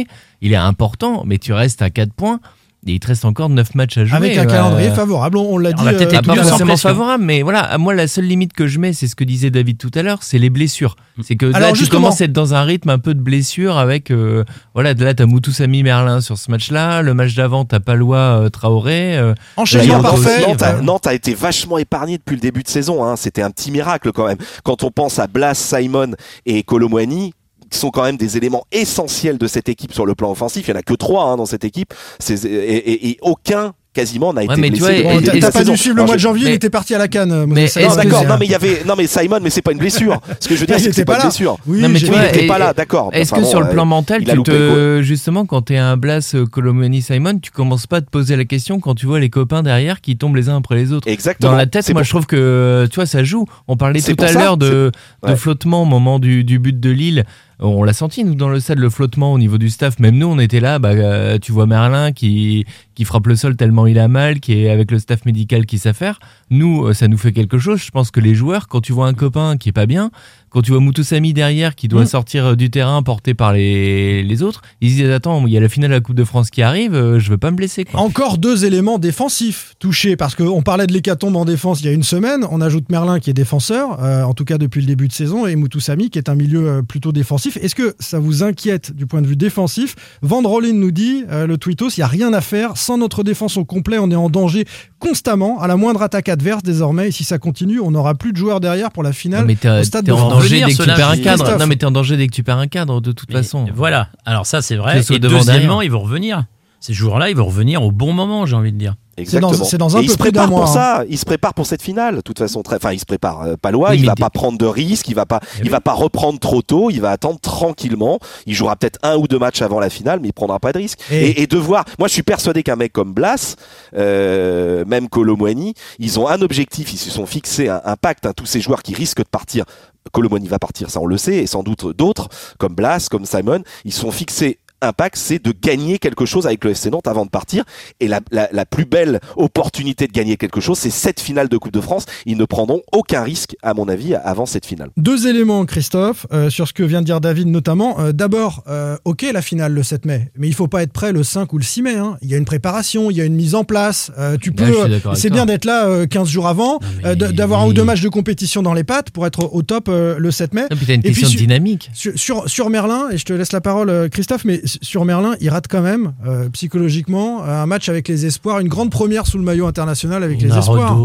il 0.42 0.52
est 0.52 0.56
important, 0.56 1.22
mais 1.24 1.38
tu 1.38 1.52
restes 1.52 1.80
à 1.80 1.88
4 1.88 2.12
points 2.12 2.40
et 2.88 2.92
il 2.94 3.00
te 3.00 3.06
reste 3.08 3.24
encore 3.24 3.48
9 3.48 3.74
matchs 3.74 3.98
à 3.98 4.04
jouer. 4.04 4.16
Avec 4.16 4.36
un 4.38 4.42
euh, 4.42 4.46
calendrier 4.46 4.90
favorable, 4.90 5.38
on, 5.38 5.54
on 5.54 5.58
l'a 5.58 5.72
dit. 5.72 5.84
va 5.84 5.92
peut-être 5.92 6.14
euh, 6.14 6.34
pas 6.34 6.42
forcément 6.42 6.76
favorable, 6.76 7.24
mais 7.24 7.42
voilà, 7.42 7.76
moi 7.78 7.94
la 7.94 8.08
seule 8.08 8.24
limite 8.26 8.52
que 8.52 8.66
je 8.66 8.78
mets, 8.78 8.92
c'est 8.92 9.06
ce 9.06 9.16
que 9.16 9.24
disait 9.24 9.50
David 9.50 9.78
tout 9.78 9.90
à 9.94 10.02
l'heure, 10.02 10.22
c'est 10.22 10.38
les 10.38 10.50
blessures. 10.50 10.96
C'est 11.22 11.36
que 11.36 11.46
Alors, 11.46 11.70
là, 11.70 11.72
tu 11.72 11.86
commences 11.88 12.20
à 12.20 12.24
être 12.26 12.32
dans 12.32 12.54
un 12.54 12.62
rythme 12.62 12.90
un 12.90 12.98
peu 12.98 13.14
de 13.14 13.20
blessure 13.20 13.76
avec, 13.76 14.10
euh, 14.10 14.44
voilà, 14.74 14.94
là 14.94 15.14
t'as 15.14 15.26
Moutoussamy 15.26 15.82
Merlin 15.82 16.20
sur 16.20 16.38
ce 16.38 16.50
match-là, 16.50 17.02
le 17.02 17.14
match 17.14 17.34
d'avant 17.34 17.64
t'as 17.64 17.80
Palois 17.80 18.16
euh, 18.18 18.48
Traoré. 18.48 19.16
euh, 19.18 19.34
Enchaînement 19.56 20.00
parfait. 20.00 20.38
aussi, 20.38 20.48
Nantes, 20.48 20.62
a, 20.62 20.80
Nantes 20.80 21.06
a 21.06 21.14
été 21.14 21.34
vachement 21.34 21.78
épargné 21.78 22.18
depuis 22.18 22.34
le 22.36 22.40
début 22.40 22.62
de 22.62 22.68
saison. 22.68 23.04
Hein. 23.04 23.16
C'était 23.16 23.42
un 23.42 23.50
petit 23.50 23.70
miracle 23.70 24.12
quand 24.12 24.26
même. 24.26 24.38
Quand 24.64 24.84
on 24.84 24.90
pense 24.90 25.18
à 25.18 25.26
Blas, 25.26 25.54
Simon 25.54 26.12
et 26.46 26.62
Colomwani, 26.62 27.32
qui 27.70 27.78
sont 27.78 27.90
quand 27.90 28.02
même 28.04 28.16
des 28.16 28.36
éléments 28.36 28.64
essentiels 28.72 29.38
de 29.38 29.46
cette 29.46 29.68
équipe 29.68 29.92
sur 29.92 30.06
le 30.06 30.14
plan 30.14 30.30
offensif. 30.30 30.66
Il 30.68 30.70
y 30.70 30.74
en 30.74 30.78
a 30.78 30.82
que 30.82 30.94
trois 30.94 31.24
hein, 31.24 31.36
dans 31.36 31.46
cette 31.46 31.64
équipe. 31.64 31.92
Et, 32.28 32.34
et- 32.34 33.08
et 33.10 33.18
aucun 33.22 33.72
quasiment 33.94 34.32
n'a 34.32 34.42
Ouais, 34.42 34.52
été 34.52 34.60
mais 34.60 34.70
tu 34.70 34.80
blessé. 34.80 35.02
le 35.02 35.40
t'as 35.40 35.50
pas 35.50 35.64
dû 35.64 35.76
suivre 35.76 35.96
le 35.96 36.04
mois 36.04 36.14
de 36.14 36.20
janvier, 36.20 36.44
il 36.44 36.48
mais- 36.50 36.54
était 36.54 36.70
parti 36.70 36.94
à 36.94 36.98
la 36.98 37.08
canne. 37.08 37.32
euh, 37.32 37.46
Mais 37.48 37.66
Non, 37.82 37.96
d'accord. 37.96 38.24
Non, 38.26 38.36
mais 38.38 38.46
il 38.46 38.52
y 38.52 38.54
avait. 38.54 38.84
Non, 38.86 38.94
mais 38.96 39.08
Simon, 39.08 39.40
mais 39.42 39.50
c'est 39.50 39.62
pas 39.62 39.72
une 39.72 39.78
blessure. 39.78 40.20
Ce 40.38 40.46
que 40.46 40.54
je 40.54 40.60
veux 40.60 40.66
dire, 40.66 40.76
Il 40.78 40.82
c'est 40.82 40.90
que 40.90 40.94
c'est 40.94 41.04
pas 41.04 41.14
pas 41.14 41.18
une 41.22 41.28
blessure. 41.30 41.56
Oui, 41.66 41.80
Non, 41.80 41.88
mais 41.88 41.98
tu 41.98 42.06
vois, 42.06 42.18
il 42.22 42.28
était 42.36 42.46
pas 42.46 42.58
là, 42.58 42.72
d'accord. 42.72 43.10
Est-ce 43.12 43.32
Enfin, 43.32 43.40
que 43.40 43.44
bon, 43.46 43.50
sur 43.50 43.60
le 43.60 43.66
euh, 43.66 43.70
plan 43.70 43.86
mental, 43.86 44.22
il 44.22 44.28
tu 44.32 44.42
te, 44.44 45.00
justement, 45.02 45.46
quand 45.46 45.62
t'es 45.62 45.78
un 45.78 45.96
Blas 45.96 46.32
euh, 46.36 46.46
Colomani 46.46 47.02
Simon, 47.02 47.40
tu 47.40 47.50
commences 47.50 47.88
pas 47.88 47.96
à 47.96 48.00
te 48.00 48.10
poser 48.10 48.36
la 48.36 48.44
question 48.44 48.78
quand 48.78 48.94
tu 48.94 49.06
vois 49.06 49.18
les 49.18 49.30
copains 49.30 49.64
derrière 49.64 50.00
qui 50.00 50.16
tombent 50.16 50.36
les 50.36 50.48
uns 50.48 50.58
après 50.58 50.76
les 50.76 50.92
autres. 50.92 51.08
Exactement. 51.08 51.50
Dans 51.50 51.56
la 51.58 51.66
tête, 51.66 51.88
moi 51.88 52.02
pour- 52.02 52.04
je 52.04 52.10
trouve 52.10 52.26
que 52.26 52.86
tu 52.90 52.94
vois 52.96 53.06
ça 53.06 53.24
joue. 53.24 53.46
On 53.66 53.76
parlait 53.76 54.00
tout 54.00 54.14
à 54.20 54.30
l'heure 54.32 54.58
de, 54.58 54.92
flottement 55.34 55.82
au 55.82 55.86
moment 55.86 56.20
du 56.20 56.44
but 56.60 56.78
de 56.78 56.90
Lille. 56.90 57.24
On 57.60 57.82
l'a 57.82 57.92
senti 57.92 58.22
nous 58.22 58.36
dans 58.36 58.48
le 58.48 58.60
stade 58.60 58.78
le 58.78 58.88
flottement 58.88 59.32
au 59.32 59.38
niveau 59.38 59.58
du 59.58 59.68
staff. 59.68 59.98
Même 59.98 60.16
nous 60.16 60.28
on 60.28 60.38
était 60.38 60.60
là. 60.60 60.78
Bah, 60.78 60.90
euh, 60.90 61.38
tu 61.38 61.50
vois 61.50 61.66
Merlin 61.66 62.12
qui 62.12 62.64
qui 62.94 63.04
frappe 63.04 63.26
le 63.26 63.36
sol 63.36 63.56
tellement 63.56 63.86
il 63.86 63.98
a 63.98 64.06
mal, 64.06 64.40
qui 64.40 64.52
est 64.64 64.70
avec 64.70 64.90
le 64.90 64.98
staff 64.98 65.24
médical 65.24 65.66
qui 65.66 65.78
sait 65.78 65.92
faire. 65.92 66.20
Nous 66.50 66.86
euh, 66.86 66.92
ça 66.94 67.08
nous 67.08 67.18
fait 67.18 67.32
quelque 67.32 67.58
chose. 67.58 67.80
Je 67.80 67.90
pense 67.90 68.10
que 68.10 68.20
les 68.20 68.34
joueurs 68.34 68.68
quand 68.68 68.80
tu 68.80 68.92
vois 68.92 69.06
un 69.06 69.14
copain 69.14 69.56
qui 69.56 69.68
est 69.68 69.72
pas 69.72 69.86
bien, 69.86 70.10
quand 70.50 70.62
tu 70.62 70.72
vois 70.72 70.80
Moutoussamy 70.80 71.32
derrière 71.32 71.74
qui 71.74 71.88
doit 71.88 72.02
Mm. 72.02 72.06
sortir 72.06 72.46
euh, 72.46 72.54
du 72.56 72.70
terrain 72.70 73.02
porté 73.02 73.34
par 73.34 73.52
les 73.52 74.22
les 74.22 74.42
autres, 74.42 74.62
ils 74.80 74.90
se 74.90 74.96
disent 74.96 75.10
attends 75.10 75.46
il 75.46 75.52
y 75.52 75.56
a 75.56 75.60
la 75.60 75.68
finale 75.68 75.90
de 75.90 75.94
la 75.96 76.00
Coupe 76.00 76.16
de 76.16 76.24
France 76.24 76.50
qui 76.50 76.62
arrive, 76.62 76.94
euh, 76.94 77.18
je 77.18 77.30
veux 77.30 77.38
pas 77.38 77.50
me 77.50 77.56
blesser 77.56 77.84
quoi. 77.84 78.00
Encore 78.00 78.38
deux 78.38 78.64
éléments 78.64 78.98
défensifs 78.98 79.74
touchés 79.78 80.16
parce 80.16 80.34
qu'on 80.34 80.62
parlait 80.62 80.86
de 80.86 80.92
l'hécatombe 80.92 81.36
en 81.36 81.44
défense 81.44 81.80
il 81.80 81.86
y 81.86 81.88
a 81.88 81.92
une 81.92 82.02
semaine. 82.02 82.46
On 82.50 82.60
ajoute 82.60 82.88
Merlin 82.90 83.20
qui 83.20 83.30
est 83.30 83.34
défenseur, 83.34 84.02
euh, 84.02 84.22
en 84.22 84.34
tout 84.34 84.44
cas 84.44 84.58
depuis 84.58 84.80
le 84.80 84.86
début 84.86 85.08
de 85.08 85.12
saison, 85.12 85.46
et 85.46 85.56
Moutoussamy 85.56 86.10
qui 86.10 86.18
est 86.18 86.28
un 86.28 86.34
milieu 86.34 86.82
plutôt 86.82 87.12
défensif. 87.12 87.56
Est-ce 87.58 87.74
que 87.74 87.94
ça 87.98 88.18
vous 88.18 88.42
inquiète 88.42 88.94
du 88.94 89.06
point 89.06 89.22
de 89.22 89.26
vue 89.26 89.36
défensif? 89.36 89.96
Van 90.22 90.42
nous 90.42 90.90
dit, 90.90 91.24
euh, 91.30 91.46
le 91.46 91.58
tweetos, 91.58 91.90
il 91.96 92.00
n'y 92.00 92.04
a 92.04 92.06
rien 92.08 92.32
à 92.32 92.40
faire. 92.40 92.76
Sans 92.76 92.98
notre 92.98 93.22
défense 93.22 93.56
au 93.56 93.64
complet, 93.64 93.98
on 93.98 94.10
est 94.10 94.16
en 94.16 94.30
danger 94.30 94.64
constamment 94.98 95.60
à 95.60 95.66
la 95.66 95.76
moindre 95.76 96.02
attaque 96.02 96.28
adverse 96.38 96.62
désormais. 96.62 97.08
Et 97.08 97.10
si 97.10 97.24
ça 97.24 97.38
continue, 97.38 97.80
on 97.80 97.90
n'aura 97.90 98.14
plus 98.14 98.32
de 98.32 98.36
joueurs 98.36 98.60
derrière 98.60 98.90
pour 98.92 99.02
la 99.02 99.12
finale. 99.12 99.40
Non, 99.40 99.46
mais 99.46 99.56
t'es 99.56 99.68
au 99.68 99.82
stade 99.82 100.04
t'es 100.04 100.12
de 100.12 100.16
en 100.16 100.18
France. 100.18 100.32
danger 100.34 100.60
dès 100.60 100.72
que 100.72 100.76
tu 100.82 100.86
perds 100.86 101.08
un 101.08 101.16
cadre. 101.16 101.42
Christophe. 101.42 101.60
Non, 101.60 101.66
mais 101.66 101.76
t'es 101.76 101.86
en 101.86 101.90
danger 101.90 102.16
dès 102.16 102.26
que 102.28 102.32
tu 102.34 102.42
perds 102.44 102.58
un 102.58 102.68
cadre, 102.68 103.00
de 103.00 103.12
toute 103.12 103.28
Mais 103.30 103.36
façon. 103.42 103.66
Voilà, 103.74 104.08
alors 104.24 104.46
ça 104.46 104.62
c'est 104.62 104.76
vrai. 104.76 105.00
Et 105.10 105.18
deuxièmement, 105.18 105.44
derrière. 105.44 105.82
ils 105.82 105.90
vont 105.90 106.00
revenir. 106.00 106.44
Ces 106.80 106.92
joueurs-là, 106.92 107.28
ils 107.30 107.36
vont 107.36 107.46
revenir 107.46 107.82
au 107.82 107.90
bon 107.90 108.12
moment, 108.12 108.46
j'ai 108.46 108.54
envie 108.56 108.72
de 108.72 108.78
dire. 108.78 108.94
C'est 109.26 109.40
dans- 109.40 109.48
Exactement. 109.48 109.64
c'est 109.68 109.78
dans 109.78 109.96
un 109.96 110.00
Et 110.00 110.04
il 110.04 110.06
peu 110.06 110.12
se 110.12 110.16
plus 110.18 110.30
prépare 110.30 110.48
mois, 110.48 110.60
pour 110.60 110.70
hein. 110.70 110.74
ça. 110.74 111.04
Il 111.08 111.18
se 111.18 111.24
prépare 111.24 111.52
pour 111.52 111.66
cette 111.66 111.82
finale. 111.82 112.14
De 112.14 112.20
toute 112.20 112.38
façon, 112.38 112.62
très. 112.62 112.76
Enfin, 112.76 112.92
il 112.92 113.00
se 113.00 113.04
prépare. 113.04 113.42
Euh, 113.42 113.56
Palois, 113.60 113.90
Oui, 113.90 113.98
il 113.98 114.06
va 114.06 114.14
pas 114.14 114.30
prendre 114.30 114.56
de 114.58 114.64
risques. 114.64 115.08
Il 115.08 115.16
va 115.16 115.26
pas. 115.26 115.40
Eh 115.42 115.58
il 115.58 115.62
oui. 115.64 115.68
va 115.70 115.80
pas 115.80 115.92
reprendre 115.94 116.38
trop 116.38 116.62
tôt. 116.62 116.88
Il 116.88 117.00
va 117.00 117.10
attendre 117.10 117.40
tranquillement. 117.40 118.20
Il 118.46 118.54
jouera 118.54 118.76
peut-être 118.76 119.00
un 119.02 119.16
ou 119.16 119.26
deux 119.26 119.40
matchs 119.40 119.60
avant 119.60 119.80
la 119.80 119.90
finale, 119.90 120.20
mais 120.22 120.28
il 120.28 120.32
prendra 120.32 120.60
pas 120.60 120.70
de 120.72 120.78
risques. 120.78 121.00
Et- 121.10 121.30
Et, 121.30 121.42
et 121.42 121.46
de 121.48 121.56
voir. 121.58 121.84
Moi, 121.98 122.06
je 122.06 122.12
suis 122.12 122.22
persuadé 122.22 122.62
qu'un 122.62 122.76
mec 122.76 122.92
comme 122.92 123.12
Blas, 123.12 123.56
euh, 123.96 124.84
même 124.86 125.08
Colomwani, 125.08 125.74
ils 125.98 126.20
ont 126.20 126.28
un 126.28 126.40
objectif. 126.40 126.92
Ils 126.92 126.98
se 126.98 127.10
sont 127.10 127.26
fixés 127.26 127.68
un, 127.68 127.80
un 127.84 127.96
pacte. 127.96 128.24
hein, 128.24 128.32
tous 128.36 128.46
ces 128.46 128.60
joueurs 128.60 128.84
qui 128.84 128.94
risquent 128.94 129.18
de 129.18 129.28
partir. 129.28 129.64
Colomwani 130.12 130.46
va 130.48 130.58
partir, 130.60 130.88
ça 130.90 131.00
on 131.00 131.06
le 131.06 131.18
sait, 131.18 131.36
et 131.36 131.46
sans 131.46 131.62
doute 131.62 131.94
d'autres, 131.96 132.28
comme 132.56 132.74
Blas, 132.74 133.08
comme 133.10 133.26
Simon, 133.26 133.62
ils 133.84 133.92
se 133.92 134.00
sont 134.00 134.10
fixés 134.10 134.58
un 134.80 134.92
pacte, 134.92 135.16
c'est 135.16 135.44
de 135.44 135.52
gagner 135.52 135.98
quelque 135.98 136.24
chose 136.26 136.46
avec 136.46 136.64
le 136.64 136.70
FC 136.72 136.90
Nantes 136.90 137.08
avant 137.08 137.24
de 137.24 137.30
partir. 137.30 137.64
Et 138.00 138.08
la, 138.08 138.20
la, 138.30 138.48
la 138.52 138.64
plus 138.66 138.84
belle 138.84 139.20
opportunité 139.36 140.06
de 140.06 140.12
gagner 140.12 140.36
quelque 140.36 140.60
chose, 140.60 140.78
c'est 140.78 140.90
cette 140.90 141.20
finale 141.20 141.48
de 141.48 141.56
Coupe 141.56 141.72
de 141.72 141.80
France. 141.80 142.06
Ils 142.26 142.36
ne 142.36 142.44
prendront 142.44 142.82
aucun 142.92 143.22
risque, 143.22 143.56
à 143.62 143.74
mon 143.74 143.88
avis, 143.88 144.14
avant 144.14 144.46
cette 144.46 144.66
finale. 144.66 144.90
Deux 144.96 145.26
éléments, 145.26 145.64
Christophe, 145.66 146.26
euh, 146.32 146.50
sur 146.50 146.68
ce 146.68 146.72
que 146.72 146.82
vient 146.82 147.00
de 147.00 147.06
dire 147.06 147.20
David 147.20 147.48
notamment. 147.48 147.98
Euh, 148.00 148.12
D'abord, 148.12 148.62
euh, 148.68 148.96
ok 149.04 149.26
la 149.32 149.42
finale 149.42 149.72
le 149.72 149.82
7 149.82 150.04
mai, 150.06 150.30
mais 150.36 150.48
il 150.48 150.54
faut 150.54 150.68
pas 150.68 150.82
être 150.82 150.92
prêt 150.92 151.12
le 151.12 151.22
5 151.22 151.52
ou 151.52 151.58
le 151.58 151.64
6 151.64 151.82
mai. 151.82 151.94
hein. 151.96 152.16
Il 152.22 152.30
y 152.30 152.34
a 152.34 152.36
une 152.36 152.44
préparation, 152.44 153.10
il 153.10 153.16
y 153.16 153.20
a 153.20 153.24
une 153.24 153.34
mise 153.34 153.54
en 153.54 153.64
place. 153.64 154.10
Euh, 154.18 154.36
tu 154.40 154.52
peux, 154.52 154.72
c'est 155.14 155.30
bien 155.30 155.46
d'être 155.46 155.64
là 155.64 155.86
euh, 155.86 156.06
15 156.06 156.28
jours 156.28 156.46
avant, 156.48 156.78
mais 157.02 157.10
euh, 157.10 157.14
d'avoir 157.14 157.62
un 157.62 157.66
ou 157.68 157.72
deux 157.72 157.84
matchs 157.84 158.00
de 158.02 158.08
compétition 158.08 158.62
dans 158.62 158.74
les 158.74 158.84
pattes 158.84 159.10
pour 159.10 159.26
être 159.26 159.48
au 159.52 159.62
top 159.62 159.88
euh, 159.88 160.16
le 160.18 160.30
7 160.30 160.54
mai. 160.54 160.62
Puis 160.70 160.86
t'as 160.86 160.94
une 160.94 161.00
Et 161.00 161.10
puis 161.12 161.20
question 161.22 161.30
de 161.34 161.36
dynamique. 161.38 161.90
Sur, 161.94 162.12
sur, 162.18 162.48
sur 162.48 162.70
Merlin, 162.70 163.08
et 163.10 163.18
je 163.18 163.24
te 163.24 163.32
laisse 163.32 163.52
la 163.52 163.60
parole 163.60 164.08
Christophe, 164.10 164.44
mais 164.44 164.60
sur 164.82 165.04
Merlin, 165.04 165.34
il 165.40 165.50
rate 165.50 165.66
quand 165.68 165.80
même 165.82 166.12
euh, 166.26 166.48
psychologiquement 166.50 167.42
un 167.44 167.66
match 167.66 167.88
avec 167.88 168.08
les 168.08 168.26
espoirs, 168.26 168.60
une 168.60 168.68
grande 168.68 168.90
première 168.90 169.26
sous 169.26 169.38
le 169.38 169.44
maillot 169.44 169.66
international 169.66 170.22
avec 170.22 170.40
les 170.40 170.56
espoirs. 170.56 170.96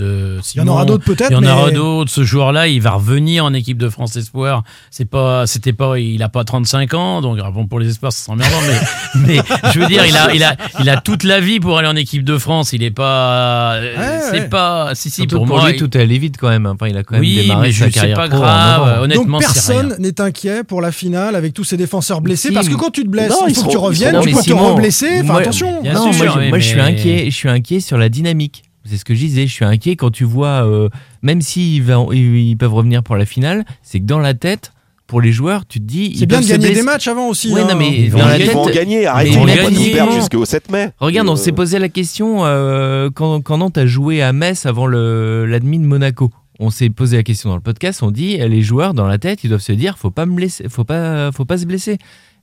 euh, 0.00 0.40
Il 0.54 0.58
y 0.58 0.60
en 0.60 0.66
aura 0.68 0.84
d'autres 0.84 1.04
peut-être, 1.04 1.30
Il 1.30 1.34
y 1.34 1.36
en 1.36 1.40
mais 1.40 1.50
aura 1.50 1.70
d'autres. 1.70 2.10
Ce 2.10 2.24
joueur-là, 2.24 2.68
il 2.68 2.80
va 2.80 2.92
revenir 2.92 3.44
en 3.44 3.52
équipe 3.54 3.78
de 3.78 3.88
France 3.88 4.16
Espoir. 4.16 4.62
C'est 4.90 5.04
pas, 5.04 5.46
c'était 5.46 5.72
pas, 5.72 5.98
il 5.98 6.22
a 6.22 6.28
pas 6.28 6.44
35 6.44 6.94
ans, 6.94 7.20
donc 7.20 7.38
alors 7.38 7.52
bon 7.52 7.66
pour 7.66 7.78
les 7.80 7.88
espoirs, 7.88 8.12
ça 8.12 8.24
sent 8.24 8.32
emmerdant, 8.32 8.56
mais, 8.66 9.20
mais 9.26 9.70
je 9.72 9.80
veux 9.80 9.86
dire, 9.86 10.04
il 10.06 10.16
a, 10.16 10.34
il 10.34 10.42
a, 10.42 10.56
il 10.80 10.88
a 10.88 11.00
toute 11.00 11.24
la 11.24 11.40
vie 11.40 11.60
pour 11.60 11.78
aller 11.78 11.88
en 11.88 11.96
équipe 11.96 12.24
de 12.24 12.38
France. 12.38 12.72
Il 12.72 12.82
est 12.82 12.90
pas, 12.90 13.74
euh, 13.74 13.96
Ouais, 13.96 14.20
c'est 14.30 14.40
ouais. 14.42 14.48
pas, 14.48 14.94
si 14.94 15.10
si 15.10 15.22
Surtout 15.22 15.36
pour, 15.38 15.46
pour 15.46 15.56
moi. 15.58 15.70
il- 15.70 15.76
tout 15.76 15.96
est 15.96 16.00
allé 16.00 16.18
vite 16.18 16.36
quand 16.38 16.48
même. 16.48 16.66
Enfin, 16.66 16.86
il 16.88 16.96
a 16.96 17.02
quand 17.02 17.14
même 17.14 17.20
oui, 17.22 17.36
démarré 17.36 17.68
mais 17.68 17.72
sa 17.72 17.78
je- 17.78 17.84
c'est 17.84 17.90
carrière 17.90 18.16
pas 18.16 18.28
pro 18.28 18.38
en 18.38 18.40
grave. 18.40 19.02
Honnêtement, 19.02 19.38
Donc 19.38 19.42
c'est 19.42 19.52
personne 19.52 19.96
n'est 19.98 20.20
inquiet 20.20 20.64
pour 20.64 20.80
la 20.80 20.92
finale 20.92 21.34
avec 21.36 21.52
tous 21.54 21.64
ces 21.64 21.76
défenseurs 21.76 22.20
blessés 22.20 22.48
Si, 22.48 22.54
parce 22.54 22.68
que 22.68 22.74
quand 22.74 22.90
tu 22.90 23.02
te 23.02 23.08
blesses, 23.10 23.30
Non, 23.30 23.46
il 23.48 23.54
faut 23.54 23.64
que 23.64 23.70
tu 23.70 23.76
reviennes, 23.76 24.12
seront- 24.12 24.22
tu 24.24 24.30
peux 24.30 24.36
mais 24.36 24.42
te 24.42 24.46
Simon, 24.48 24.74
reblesser. 24.74 25.20
Enfin 25.20 25.24
moi- 25.32 25.40
attention. 25.42 25.82
Bien 25.82 25.92
non, 25.94 26.12
sûr, 26.12 26.24
moi, 26.24 26.32
je, 26.34 26.38
oui, 26.40 26.48
moi, 26.48 26.58
je 26.58 26.66
suis 26.66 26.80
inquiet. 26.80 27.24
Je 27.26 27.36
suis 27.36 27.48
inquiet 27.48 27.80
sur 27.80 27.98
la 27.98 28.08
dynamique. 28.08 28.62
C'est 28.84 28.96
ce 28.96 29.04
que 29.04 29.14
je 29.14 29.20
disais. 29.20 29.46
Je 29.46 29.52
suis 29.52 29.64
inquiet 29.64 29.94
quand 29.96 30.10
tu 30.10 30.24
vois, 30.24 30.66
euh, 30.66 30.88
même 31.22 31.42
s'ils 31.42 31.84
ils, 32.12 32.56
peuvent 32.56 32.72
revenir 32.74 33.02
pour 33.02 33.16
la 33.16 33.26
finale, 33.26 33.64
c'est 33.82 34.00
que 34.00 34.06
dans 34.06 34.18
la 34.20 34.32
tête, 34.34 34.72
pour 35.06 35.20
les 35.20 35.32
joueurs, 35.32 35.66
tu 35.66 35.80
te 35.80 35.84
dis, 35.84 36.14
C'est 36.18 36.24
bien 36.26 36.40
de 36.40 36.46
gagner 36.46 36.58
blesser. 36.68 36.74
des 36.74 36.82
matchs 36.82 37.08
avant 37.08 37.28
aussi. 37.28 37.52
Oui, 37.52 37.60
hein. 37.60 37.66
non, 37.68 37.76
mais 37.76 37.88
Ils 37.90 38.10
vont, 38.10 38.20
dans 38.20 38.26
la 38.28 38.38
ils 38.38 38.44
tête, 38.46 38.54
vont 38.54 38.62
en 38.62 38.70
gagner. 38.70 39.06
Arrêtez 39.06 39.30
ils 39.32 39.36
vont 39.38 39.44
de 39.44 39.74
Simon. 39.74 40.12
jusqu'au 40.12 40.44
7 40.44 40.70
mai. 40.70 40.90
Regarde, 40.98 41.28
on 41.28 41.32
Euh, 41.32 41.36
s'est 41.36 41.52
posé 41.52 41.78
la 41.78 41.88
question 41.88 42.44
euh, 42.46 43.10
quand, 43.12 43.40
quand 43.42 43.58
Nantes 43.58 43.76
a 43.76 43.86
joué 43.86 44.22
à 44.22 44.32
Metz 44.32 44.66
avant 44.66 44.86
l'admin 44.86 45.78
de 45.80 45.84
Monaco. 45.86 46.30
On 46.62 46.70
s'est 46.70 46.90
posé 46.90 47.16
la 47.16 47.22
question 47.22 47.48
dans 47.50 47.56
le 47.56 47.62
podcast. 47.62 48.02
On 48.02 48.10
dit 48.10 48.36
les 48.36 48.62
joueurs 48.62 48.92
dans 48.94 49.06
la 49.06 49.18
tête, 49.18 49.44
ils 49.44 49.48
doivent 49.48 49.60
se 49.62 49.72
dire 49.72 49.96
faut 49.98 50.10
pas 50.10 50.26
me 50.26 50.34
blesser, 50.34 50.66
faut 50.68 50.84
pas, 50.84 51.32
faut 51.32 51.44
pas 51.46 51.56
se 51.58 51.64
blesser. 51.66 51.96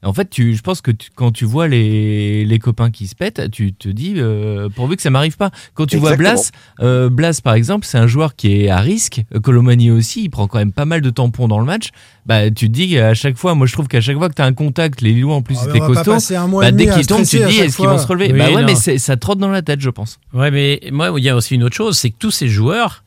En 0.03 0.13
fait, 0.13 0.29
tu, 0.29 0.55
je 0.55 0.61
pense 0.61 0.81
que 0.81 0.91
tu- 0.91 1.09
quand 1.15 1.31
tu 1.31 1.43
vois 1.45 1.67
les, 1.67 2.45
les 2.45 2.59
copains 2.59 2.91
qui 2.91 3.07
se 3.07 3.15
pètent, 3.15 3.49
tu 3.51 3.73
te 3.73 3.89
dis 3.89 4.13
euh, 4.17 4.69
pourvu 4.69 4.95
que 4.95 5.01
ça 5.01 5.09
m'arrive 5.09 5.37
pas. 5.37 5.49
Quand 5.73 5.85
tu 5.87 5.97
vois. 5.97 6.15
Blas, 6.15 6.51
euh, 6.81 7.09
Blas 7.09 7.41
par 7.43 7.55
exemple, 7.55 7.85
c'est 7.85 7.97
un 7.97 8.05
joueur 8.07 8.35
qui 8.35 8.61
est 8.61 8.69
à 8.69 8.77
risque. 8.79 9.23
Euh, 9.35 9.39
Colomani 9.39 9.89
aussi, 9.91 10.23
il 10.23 10.29
prend 10.29 10.47
quand 10.47 10.59
même 10.59 10.71
pas 10.71 10.85
mal 10.85 11.01
de 11.01 11.09
tampons 11.09 11.47
dans 11.47 11.59
le 11.59 11.65
match. 11.65 11.89
Bah, 12.25 12.49
tu 12.51 12.67
te 12.67 12.73
dis 12.73 12.97
à 12.99 13.13
chaque 13.15 13.37
fois, 13.37 13.55
moi 13.55 13.65
je 13.67 13.73
trouve 13.73 13.87
qu'à 13.87 13.99
chaque 14.01 14.17
fois 14.17 14.29
que 14.29 14.35
tu 14.35 14.41
as 14.41 14.45
un 14.45 14.53
contact, 14.53 15.01
les 15.01 15.13
Lillois 15.13 15.35
en 15.35 15.41
plus 15.41 15.57
Ah, 15.59 15.63
c'était 15.65 15.79
pas 15.79 15.87
costaud. 16.03 16.17
Bah, 16.59 16.71
dès 16.71 16.87
qu'ils 16.87 17.07
tombent, 17.07 17.23
tu 17.25 17.39
te 17.39 17.47
dis 17.49 17.57
est-ce 17.57 17.77
qu'ils 17.77 17.87
vont 17.87 17.97
se 17.97 18.07
relever 18.07 18.31
Oui, 18.31 18.37
Bah 18.39 18.49
ouais, 18.51 18.61
non. 18.61 18.67
mais 18.67 18.97
ça 18.99 19.17
trotte 19.17 19.39
dans 19.39 19.49
la 19.49 19.61
tête, 19.63 19.81
je 19.81 19.89
pense. 19.89 20.19
Ouais, 20.33 20.51
mais 20.51 20.79
moi, 20.91 21.11
il 21.17 21.23
y 21.23 21.29
a 21.29 21.35
aussi 21.35 21.55
une 21.55 21.63
autre 21.63 21.75
chose, 21.75 21.97
c'est 21.97 22.11
que 22.11 22.17
tous 22.19 22.31
ces 22.31 22.47
joueurs, 22.47 23.03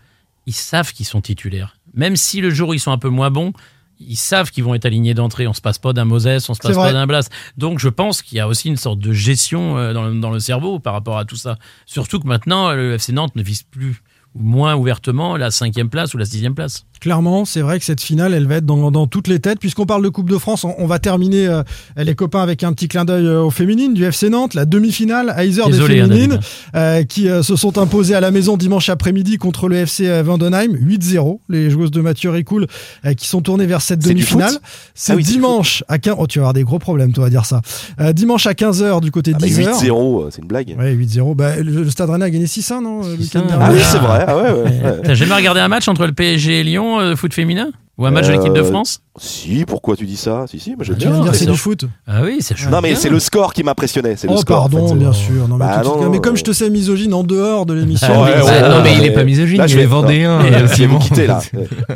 ils 0.46 0.54
savent 0.54 0.92
qu'ils 0.92 1.06
sont 1.06 1.20
titulaires. 1.20 1.76
Même 1.94 2.16
si 2.16 2.40
le 2.40 2.50
jour 2.50 2.70
où 2.70 2.74
ils 2.74 2.80
sont 2.80 2.92
un 2.92 2.98
peu 2.98 3.08
moins 3.10 3.30
bons, 3.30 3.52
ils 4.00 4.16
savent 4.16 4.50
qu'ils 4.50 4.64
vont 4.64 4.74
être 4.74 4.86
alignés 4.86 5.14
d'entrée. 5.14 5.46
On 5.46 5.52
se 5.52 5.60
passe 5.60 5.78
pas 5.78 5.92
d'un 5.92 6.04
Moses, 6.04 6.48
on 6.48 6.54
se 6.54 6.60
passe 6.60 6.76
pas 6.76 6.92
d'un 6.92 7.06
Blas. 7.06 7.28
Donc 7.56 7.78
je 7.78 7.88
pense 7.88 8.22
qu'il 8.22 8.38
y 8.38 8.40
a 8.40 8.48
aussi 8.48 8.68
une 8.68 8.76
sorte 8.76 8.98
de 8.98 9.12
gestion 9.12 9.78
euh, 9.78 9.92
dans 9.92 10.02
le, 10.02 10.18
dans 10.18 10.30
le 10.30 10.40
cerveau 10.40 10.78
par 10.78 10.92
rapport 10.92 11.18
à 11.18 11.24
tout 11.24 11.36
ça. 11.36 11.56
Surtout 11.86 12.20
que 12.20 12.26
maintenant, 12.26 12.72
le 12.72 12.94
FC 12.94 13.12
Nantes 13.12 13.36
ne 13.36 13.42
vise 13.42 13.62
plus 13.62 14.02
moins 14.38 14.76
ouvertement 14.76 15.36
la 15.36 15.50
cinquième 15.50 15.88
place 15.88 16.14
ou 16.14 16.18
la 16.18 16.24
sixième 16.24 16.54
place. 16.54 16.84
Clairement, 17.00 17.46
c'est 17.46 17.62
vrai 17.62 17.78
que 17.78 17.84
cette 17.86 18.02
finale, 18.02 18.34
elle 18.34 18.46
va 18.46 18.56
être 18.56 18.66
dans, 18.66 18.90
dans 18.90 19.06
toutes 19.06 19.26
les 19.26 19.38
têtes. 19.40 19.58
Puisqu'on 19.58 19.86
parle 19.86 20.04
de 20.04 20.10
Coupe 20.10 20.28
de 20.28 20.36
France, 20.36 20.64
on, 20.64 20.74
on 20.76 20.86
va 20.86 20.98
terminer, 20.98 21.46
euh, 21.46 21.62
les 21.96 22.14
copains, 22.14 22.42
avec 22.42 22.62
un 22.62 22.74
petit 22.74 22.88
clin 22.88 23.06
d'œil 23.06 23.24
euh, 23.26 23.42
aux 23.42 23.50
féminines 23.50 23.94
du 23.94 24.04
FC 24.04 24.28
Nantes, 24.28 24.52
la 24.52 24.66
demi-finale, 24.66 25.34
Heiser 25.38 25.62
des 25.70 25.80
hein, 25.80 25.86
féminines, 25.86 26.38
euh, 26.74 27.02
qui 27.04 27.28
euh, 27.28 27.42
se 27.42 27.56
sont 27.56 27.78
imposées 27.78 28.14
à 28.14 28.20
la 28.20 28.30
maison 28.30 28.58
dimanche 28.58 28.90
après-midi 28.90 29.38
contre 29.38 29.66
le 29.66 29.76
FC 29.76 30.08
euh, 30.08 30.22
Vandenheim, 30.22 30.72
8-0. 30.74 31.38
Les 31.48 31.70
joueuses 31.70 31.90
de 31.90 32.02
Mathieu 32.02 32.28
Ricoul 32.28 32.66
euh, 33.06 33.14
qui 33.14 33.26
sont 33.28 33.40
tournées 33.40 33.66
vers 33.66 33.80
cette 33.80 34.06
demi-finale. 34.06 34.58
C'est 34.94 35.12
Ah 35.14 35.16
oui, 35.16 35.22
dimanche 35.24 35.82
à 35.88 35.98
15 35.98 36.16
Oh, 36.18 36.26
tu 36.26 36.38
vas 36.38 36.42
avoir 36.42 36.52
des 36.54 36.64
gros 36.64 36.78
problèmes, 36.78 37.12
toi, 37.14 37.26
à 37.26 37.30
dire 37.30 37.46
ça. 37.46 37.62
Euh, 37.98 38.12
dimanche 38.12 38.46
à 38.46 38.52
15h 38.52 39.00
du 39.00 39.10
côté 39.10 39.30
de 39.30 39.36
Ah 39.36 39.40
bah, 39.40 39.46
10h. 39.46 39.86
8-0, 39.86 39.90
euh, 40.26 40.28
c'est 40.30 40.42
une 40.42 40.48
blague. 40.48 40.74
Ouais, 40.78 40.94
8-0. 40.94 41.34
Bah, 41.34 41.56
le, 41.56 41.62
le 41.82 41.90
Stade 41.90 42.10
Rennais 42.10 42.26
a 42.26 42.30
gagné 42.30 42.44
6-1, 42.44 42.82
non 42.82 43.00
euh, 43.04 43.16
le 43.16 43.16
6-1, 43.16 43.20
week-end 43.22 43.42
Ah 43.52 43.56
dernier 43.56 43.74
oui, 43.76 43.80
c'est 43.90 43.98
vrai. 43.98 44.19
Ah 44.26 44.36
ouais, 44.36 44.50
ouais, 44.50 44.62
ouais. 44.62 45.00
T'as 45.04 45.14
jamais 45.14 45.34
regardé 45.34 45.60
un 45.60 45.68
match 45.68 45.88
entre 45.88 46.06
le 46.06 46.12
PSG 46.12 46.60
et 46.60 46.62
Lyon, 46.64 47.00
euh, 47.00 47.16
foot 47.16 47.32
féminin? 47.34 47.70
Ou 47.98 48.06
un 48.06 48.10
match 48.10 48.26
de 48.28 48.32
l'équipe 48.32 48.52
de 48.52 48.60
Euh, 48.60 48.64
France? 48.64 49.02
Si, 49.18 49.64
pourquoi 49.66 49.96
tu 49.96 50.06
dis 50.06 50.16
ça? 50.16 50.44
Si, 50.48 50.60
si, 50.60 50.70
moi 50.76 50.78
je 50.84 50.92
Tu 50.92 51.08
veux 51.08 51.20
dire, 51.22 51.34
c'est 51.34 51.44
du 51.44 51.56
foot 51.56 51.84
Ah 52.06 52.20
oui, 52.22 52.38
c'est 52.40 52.56
chouette. 52.56 52.70
Non, 52.72 52.78
mais 52.80 52.94
c'est 52.94 53.08
le 53.10 53.18
score 53.18 53.52
qui 53.52 53.64
m'impressionnait. 53.64 54.14
C'est 54.16 54.28
le 54.28 54.34
Oh, 54.34 54.36
score. 54.38 54.58
en 54.64 54.68
pardon, 54.68 54.86
fait, 54.88 54.94
bien 54.94 55.12
sûr. 55.12 55.48
Non, 55.48 55.56
mais, 55.56 55.64
Bah, 55.66 55.82
non, 55.84 56.08
mais 56.08 56.20
comme 56.20 56.36
je 56.36 56.44
te 56.44 56.52
sais 56.52 56.70
misogyne 56.70 57.12
en 57.12 57.24
dehors 57.24 57.66
de 57.66 57.74
l'émission. 57.74 58.06
Ah 58.08 58.22
ouais, 58.22 58.42
ouais, 58.42 58.68
non, 58.68 58.82
mais 58.84 58.94
il 58.96 59.04
est 59.04 59.10
pas 59.12 59.24
misogyne, 59.24 59.58
Là, 59.58 59.66
il 59.66 59.70
je 59.70 59.78
est 59.78 59.80
vais- 59.80 59.86
vendéen. 59.86 60.38
vais 60.42 60.62
vous 60.62 60.72
Simon. 60.74 60.98
quitter 61.00 61.26
là. 61.26 61.40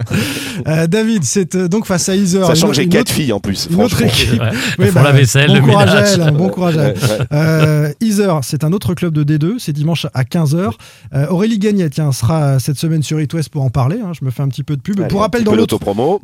euh, 0.66 0.86
David, 0.86 1.24
c'est 1.24 1.54
euh, 1.54 1.68
donc 1.68 1.86
face 1.86 2.08
à 2.08 2.16
Iser. 2.16 2.44
Sachant 2.44 2.68
que 2.68 2.74
j'ai 2.74 2.82
une 2.82 2.88
4 2.90 3.02
autre- 3.02 3.12
filles 3.12 3.32
en 3.32 3.40
plus. 3.40 3.68
Une 3.70 3.80
autre 3.82 3.96
franchement. 3.96 4.06
équipe. 4.08 4.40
Ouais. 4.42 4.48
Oui, 4.80 4.86
Pour 4.86 4.94
bah, 4.94 5.02
la 5.04 5.12
vaisselle, 5.12 5.48
bon 5.48 5.54
le 5.54 5.60
courage 5.72 5.90
à 5.90 5.94
ménage. 5.94 6.10
elle, 6.14 6.22
hein, 6.22 6.32
bon 6.32 6.48
courage 6.48 6.78
à. 6.78 6.92
Euh, 7.34 7.92
Iser, 8.00 8.32
c'est 8.42 8.64
un 8.64 8.72
autre 8.72 8.94
club 8.94 9.14
de 9.14 9.22
D2, 9.38 9.54
c'est 9.58 9.72
dimanche 9.72 10.06
à 10.14 10.24
15h. 10.24 10.72
Euh, 11.14 11.26
Aurélie 11.28 11.58
Gagnet, 11.58 11.88
tiens, 11.90 12.12
sera 12.12 12.58
cette 12.58 12.78
semaine 12.78 13.02
sur 13.02 13.20
It 13.20 13.32
West 13.34 13.50
pour 13.50 13.62
en 13.62 13.70
parler. 13.70 13.98
hein, 14.04 14.10
je 14.18 14.24
me 14.24 14.30
fais 14.30 14.42
un 14.42 14.48
petit 14.48 14.64
peu 14.64 14.76
de 14.76 14.82
pub. 14.82 15.06
Pour 15.08 15.20
rappel, 15.20 15.44
dans 15.44 15.52
l'autre, 15.52 15.74
l'autopromo. 15.74 16.20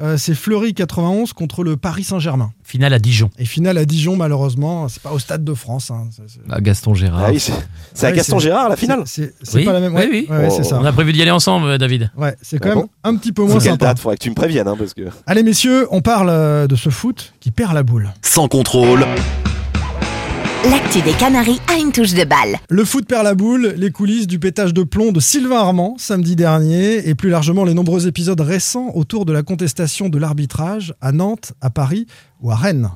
Euh, 0.00 0.16
c'est 0.16 0.34
Fleury 0.34 0.74
91 0.74 1.32
contre 1.32 1.64
le 1.64 1.76
Paris 1.76 2.04
Saint-Germain. 2.04 2.52
Finale 2.62 2.92
à 2.94 2.98
Dijon. 2.98 3.30
Et 3.38 3.44
finale 3.44 3.78
à 3.78 3.84
Dijon, 3.84 4.16
malheureusement, 4.16 4.88
c'est 4.88 5.02
pas 5.02 5.12
au 5.12 5.18
Stade 5.18 5.44
de 5.44 5.54
France. 5.54 5.90
hein, 5.90 6.08
c'est- 6.10 6.22
c'est- 6.28 6.40
Ah, 6.50 6.60
Gaston 6.60 6.94
Gérard. 6.94 7.24
Ah 7.26 7.30
oui, 7.32 7.40
c'est 7.40 7.52
c'est 7.94 8.06
à 8.06 8.10
Ouais, 8.10 8.16
Gaston 8.16 8.38
Gérard 8.38 8.68
la 8.68 8.76
finale. 8.76 9.02
C'est 9.06 9.32
Oui, 9.54 9.64
pas 9.64 9.72
la 9.72 9.80
même. 9.80 9.94
oui, 9.94 10.00
Ouais, 10.02 10.08
oui. 10.10 10.26
ouais, 10.30 10.36
ouais, 10.44 10.50
c'est 10.50 10.64
ça. 10.64 10.78
On 10.80 10.84
a 10.84 10.92
prévu 10.92 11.12
d'y 11.12 11.22
aller 11.22 11.30
ensemble, 11.30 11.66
euh, 11.68 11.78
David. 11.78 12.10
Ouais, 12.16 12.36
c'est 12.42 12.58
quand 12.58 12.70
Ah 12.70 12.74
même 12.74 12.84
bon 12.84 12.90
un 13.04 13.16
petit 13.16 13.32
peu 13.32 13.42
moins 13.42 13.52
C'est 13.54 13.58
quelle 13.64 13.72
sympa. 13.72 13.86
date? 13.86 13.98
Faudrait 13.98 14.16
que 14.16 14.22
tu 14.22 14.30
me 14.30 14.34
préviennes 14.34 14.68
hein, 14.68 14.76
parce 14.78 14.94
que. 14.94 15.02
Allez 15.26 15.42
messieurs, 15.42 15.86
on 15.90 16.00
parle 16.02 16.28
euh, 16.30 16.66
de 16.66 16.76
ce 16.76 16.90
foot 16.90 17.34
qui 17.40 17.50
perd 17.50 17.72
la 17.74 17.82
boule. 17.82 18.10
Sans 18.22 18.48
contrôle, 18.48 19.04
L'actu 20.70 21.00
des 21.02 21.12
Canaries 21.12 21.60
a 21.72 21.78
une 21.78 21.92
touche 21.92 22.14
de 22.14 22.24
balle. 22.24 22.56
Le 22.70 22.84
foot 22.84 23.06
perd 23.06 23.24
la 23.24 23.34
boule, 23.34 23.74
les 23.76 23.90
coulisses 23.90 24.26
du 24.26 24.38
pétage 24.38 24.72
de 24.74 24.82
plomb 24.82 25.12
de 25.12 25.20
Sylvain 25.20 25.58
Armand 25.58 25.94
samedi 25.98 26.34
dernier 26.34 27.08
et 27.08 27.14
plus 27.14 27.28
largement 27.30 27.64
les 27.64 27.74
nombreux 27.74 28.06
épisodes 28.08 28.40
récents 28.40 28.90
autour 28.94 29.26
de 29.26 29.32
la 29.32 29.42
contestation 29.42 30.08
de 30.08 30.18
l'arbitrage 30.18 30.94
à 31.00 31.12
Nantes, 31.12 31.52
à 31.60 31.70
Paris 31.70 32.06
ou 32.40 32.50
à 32.50 32.56
Rennes. 32.56 32.90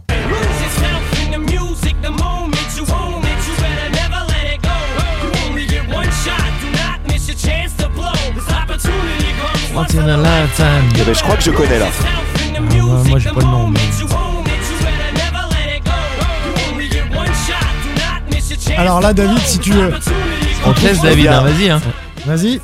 Once 9.76 9.94
in 9.94 10.08
a 10.08 10.16
lifetime. 10.16 10.88
Eh 10.96 11.04
ben, 11.04 11.14
je 11.14 11.22
crois 11.22 11.36
que 11.36 11.42
je 11.42 11.50
connais 11.50 11.78
là. 11.78 11.86
moi, 12.60 13.02
moi, 13.08 13.18
j'ai 13.18 13.30
pas 13.30 13.40
le 13.40 13.46
nom, 13.46 13.68
mais- 13.68 14.29
Alors 18.80 19.02
là 19.02 19.12
David, 19.12 19.40
si 19.40 19.58
tu 19.58 19.72
veux, 19.72 19.92
On 20.64 20.72
te 20.72 20.80
laisse, 20.80 21.02
David, 21.02 21.26
hein, 21.26 21.42
vas-y. 21.42 21.68
Hein. 21.68 21.82
vas-y. 22.24 22.60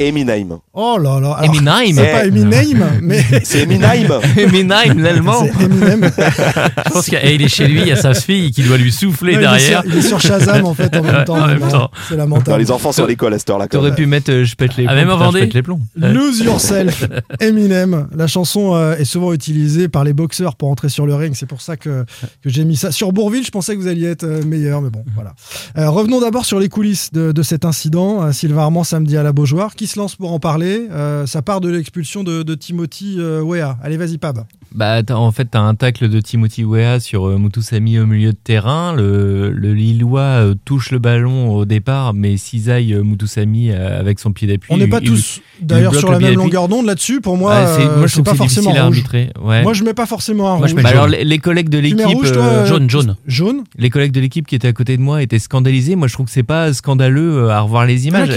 Eminem. 0.00 0.58
Oh 0.76 0.98
là 0.98 1.20
là. 1.20 1.34
alors, 1.38 1.44
Eminem. 1.44 1.94
C'est 1.94 2.12
pas 2.12 2.26
Eminem, 2.26 2.98
mais 3.02 3.22
C'est 3.44 3.60
Eminem. 3.62 4.12
Eminem, 4.36 4.98
l'allemand. 4.98 5.44
c'est 5.56 5.64
Eminem. 5.64 6.10
Je 6.16 6.90
pense 6.92 7.04
qu'il 7.06 7.14
est 7.42 7.48
chez 7.48 7.68
lui, 7.68 7.80
il 7.82 7.86
y 7.88 7.92
a 7.92 7.96
sa 7.96 8.12
fille 8.14 8.50
qui 8.50 8.62
doit 8.64 8.76
lui 8.76 8.90
souffler 8.90 9.34
Non, 9.34 9.38
il, 9.38 9.44
est 9.44 9.46
derrière. 9.46 9.82
sur, 9.82 9.92
il 9.92 9.98
est 9.98 10.02
sur 10.02 10.20
Shazam 10.20 10.64
en 10.64 10.74
fait 10.74 10.96
en 10.96 11.02
même 11.02 11.24
temps. 11.24 11.36
en 11.36 11.46
même 11.46 11.60
Non, 11.60 11.68
temps. 11.68 11.90
C'est 12.08 12.14
Non, 12.14 12.18
lamentable. 12.24 12.58
les 12.58 12.70
enfants 12.72 12.90
sont 12.90 13.04
à 13.04 13.06
l'école 13.06 13.34
à 13.34 13.38
cette 13.38 13.50
heure-là. 13.50 13.68
T'aurais 13.68 13.90
même. 13.90 13.96
pu 13.96 14.06
mettre 14.06 14.32
euh, 14.32 14.44
Je 14.44 14.56
pète 14.56 14.76
les 14.76 14.84
Ah, 14.88 14.94
plombs. 14.94 14.96
même 15.06 15.08
putain, 15.16 15.30
Je 15.32 15.38
pète 15.44 15.54
les 15.54 15.62
plombs. 15.62 15.80
Lose 15.96 16.40
Yourself, 16.40 17.04
Eminem. 17.40 18.08
La 18.16 18.26
chanson 18.26 18.74
euh, 18.74 18.96
est 18.96 19.04
souvent 19.04 19.32
utilisée 19.32 19.88
par 19.88 20.02
les 20.02 20.12
boxeurs 20.12 20.56
pour 20.56 20.70
entrer 20.70 20.88
sur 20.88 21.06
le 21.06 21.14
ring. 21.14 21.34
C'est 21.36 21.46
pour 21.46 21.60
ça 21.60 21.76
que, 21.76 22.04
que 22.42 22.50
j'ai 22.50 22.64
mis 22.64 22.76
ça. 22.76 22.90
Sur 22.90 23.12
Bourville, 23.12 23.44
je 23.46 23.50
pensais 23.52 23.76
que 23.76 23.80
vous 23.80 23.86
alliez 23.86 24.08
être 24.08 24.24
euh, 24.24 24.42
meilleur, 24.44 24.82
mais 24.82 24.90
bon, 24.90 25.04
voilà. 25.14 25.34
Euh, 25.78 25.88
revenons 25.88 26.20
d'abord 26.20 26.44
sur 26.44 26.58
les 26.58 26.68
coulisses 26.68 27.12
de, 27.12 27.30
de 27.30 27.42
cet 27.44 27.64
incident. 27.64 28.24
Euh, 28.24 28.32
Sylvain 28.32 28.62
Armand 28.62 28.82
samedi 28.82 29.16
à 29.16 29.22
la 29.22 29.30
Beaujoire. 29.32 29.76
Qui 29.76 29.86
se 29.86 29.98
lance 30.00 30.16
pour 30.16 30.32
en 30.32 30.40
parler? 30.40 30.63
Euh, 30.90 31.26
Ça 31.26 31.42
part 31.42 31.60
de 31.60 31.68
l'expulsion 31.70 32.24
de, 32.24 32.42
de 32.42 32.54
Timothy 32.54 33.16
euh, 33.18 33.40
Weah. 33.42 33.76
Allez, 33.82 33.96
vas-y, 33.96 34.18
Pab. 34.18 34.44
Bah, 34.74 35.02
en 35.10 35.30
fait, 35.30 35.44
t'as 35.52 35.60
un 35.60 35.76
tacle 35.76 36.08
de 36.08 36.20
Timothy 36.20 36.64
Weah 36.64 36.98
sur 36.98 37.28
euh, 37.28 37.38
Mutusami 37.38 37.98
au 38.00 38.06
milieu 38.06 38.32
de 38.32 38.36
terrain. 38.42 38.92
Le, 38.92 39.50
le 39.52 39.72
Lillois 39.72 40.20
euh, 40.20 40.54
touche 40.64 40.90
le 40.90 40.98
ballon 40.98 41.54
au 41.54 41.64
départ, 41.64 42.12
mais 42.12 42.36
cisaille 42.36 42.92
euh, 42.92 43.04
Mutusami 43.04 43.70
euh, 43.70 44.00
avec 44.00 44.18
son 44.18 44.32
pied 44.32 44.48
d'appui. 44.48 44.66
On 44.72 44.76
n'est 44.76 44.88
pas 44.88 44.98
il- 45.00 45.08
tous 45.08 45.40
il 45.60 45.66
d'ailleurs 45.68 45.94
sur 45.94 46.10
la 46.10 46.18
même 46.18 46.34
longueur 46.34 46.66
d'onde 46.66 46.86
là-dessus. 46.86 47.20
Pour 47.20 47.36
moi, 47.36 47.54
Ah, 47.54 47.66
c'est- 47.76 47.86
euh, 47.86 47.98
moi, 47.98 48.06
je 48.08 48.12
trouve 48.14 48.24
pas 48.24 48.34
forcément 48.34 48.70
rouge. 48.70 48.78
arbitrer. 48.80 49.30
Ouais. 49.40 49.62
Moi, 49.62 49.74
je 49.74 49.84
mets 49.84 49.94
pas 49.94 50.06
forcément 50.06 50.52
un 50.52 50.58
Moi, 50.58 50.66
rouge. 50.66 50.74
Bah, 50.82 50.88
alors, 50.88 51.06
les, 51.06 51.22
les 51.22 51.38
collègues 51.38 51.68
de 51.68 51.78
Tu 51.78 51.84
l'équipe, 51.94 52.24
jaune, 52.66 52.90
jaune. 52.90 53.16
Jaune 53.28 53.62
les 53.78 53.90
collègues 53.90 54.12
de 54.12 54.20
l'équipe 54.20 54.46
qui 54.46 54.56
étaient 54.56 54.68
à 54.68 54.72
côté 54.72 54.96
de 54.96 55.02
moi 55.02 55.22
étaient 55.22 55.38
scandalisés. 55.38 55.94
Moi, 55.94 56.08
je 56.08 56.14
trouve 56.14 56.26
que 56.26 56.32
c'est 56.32 56.42
pas 56.42 56.72
scandaleux 56.72 57.48
à 57.50 57.60
revoir 57.60 57.86
les 57.86 58.08
images. 58.08 58.30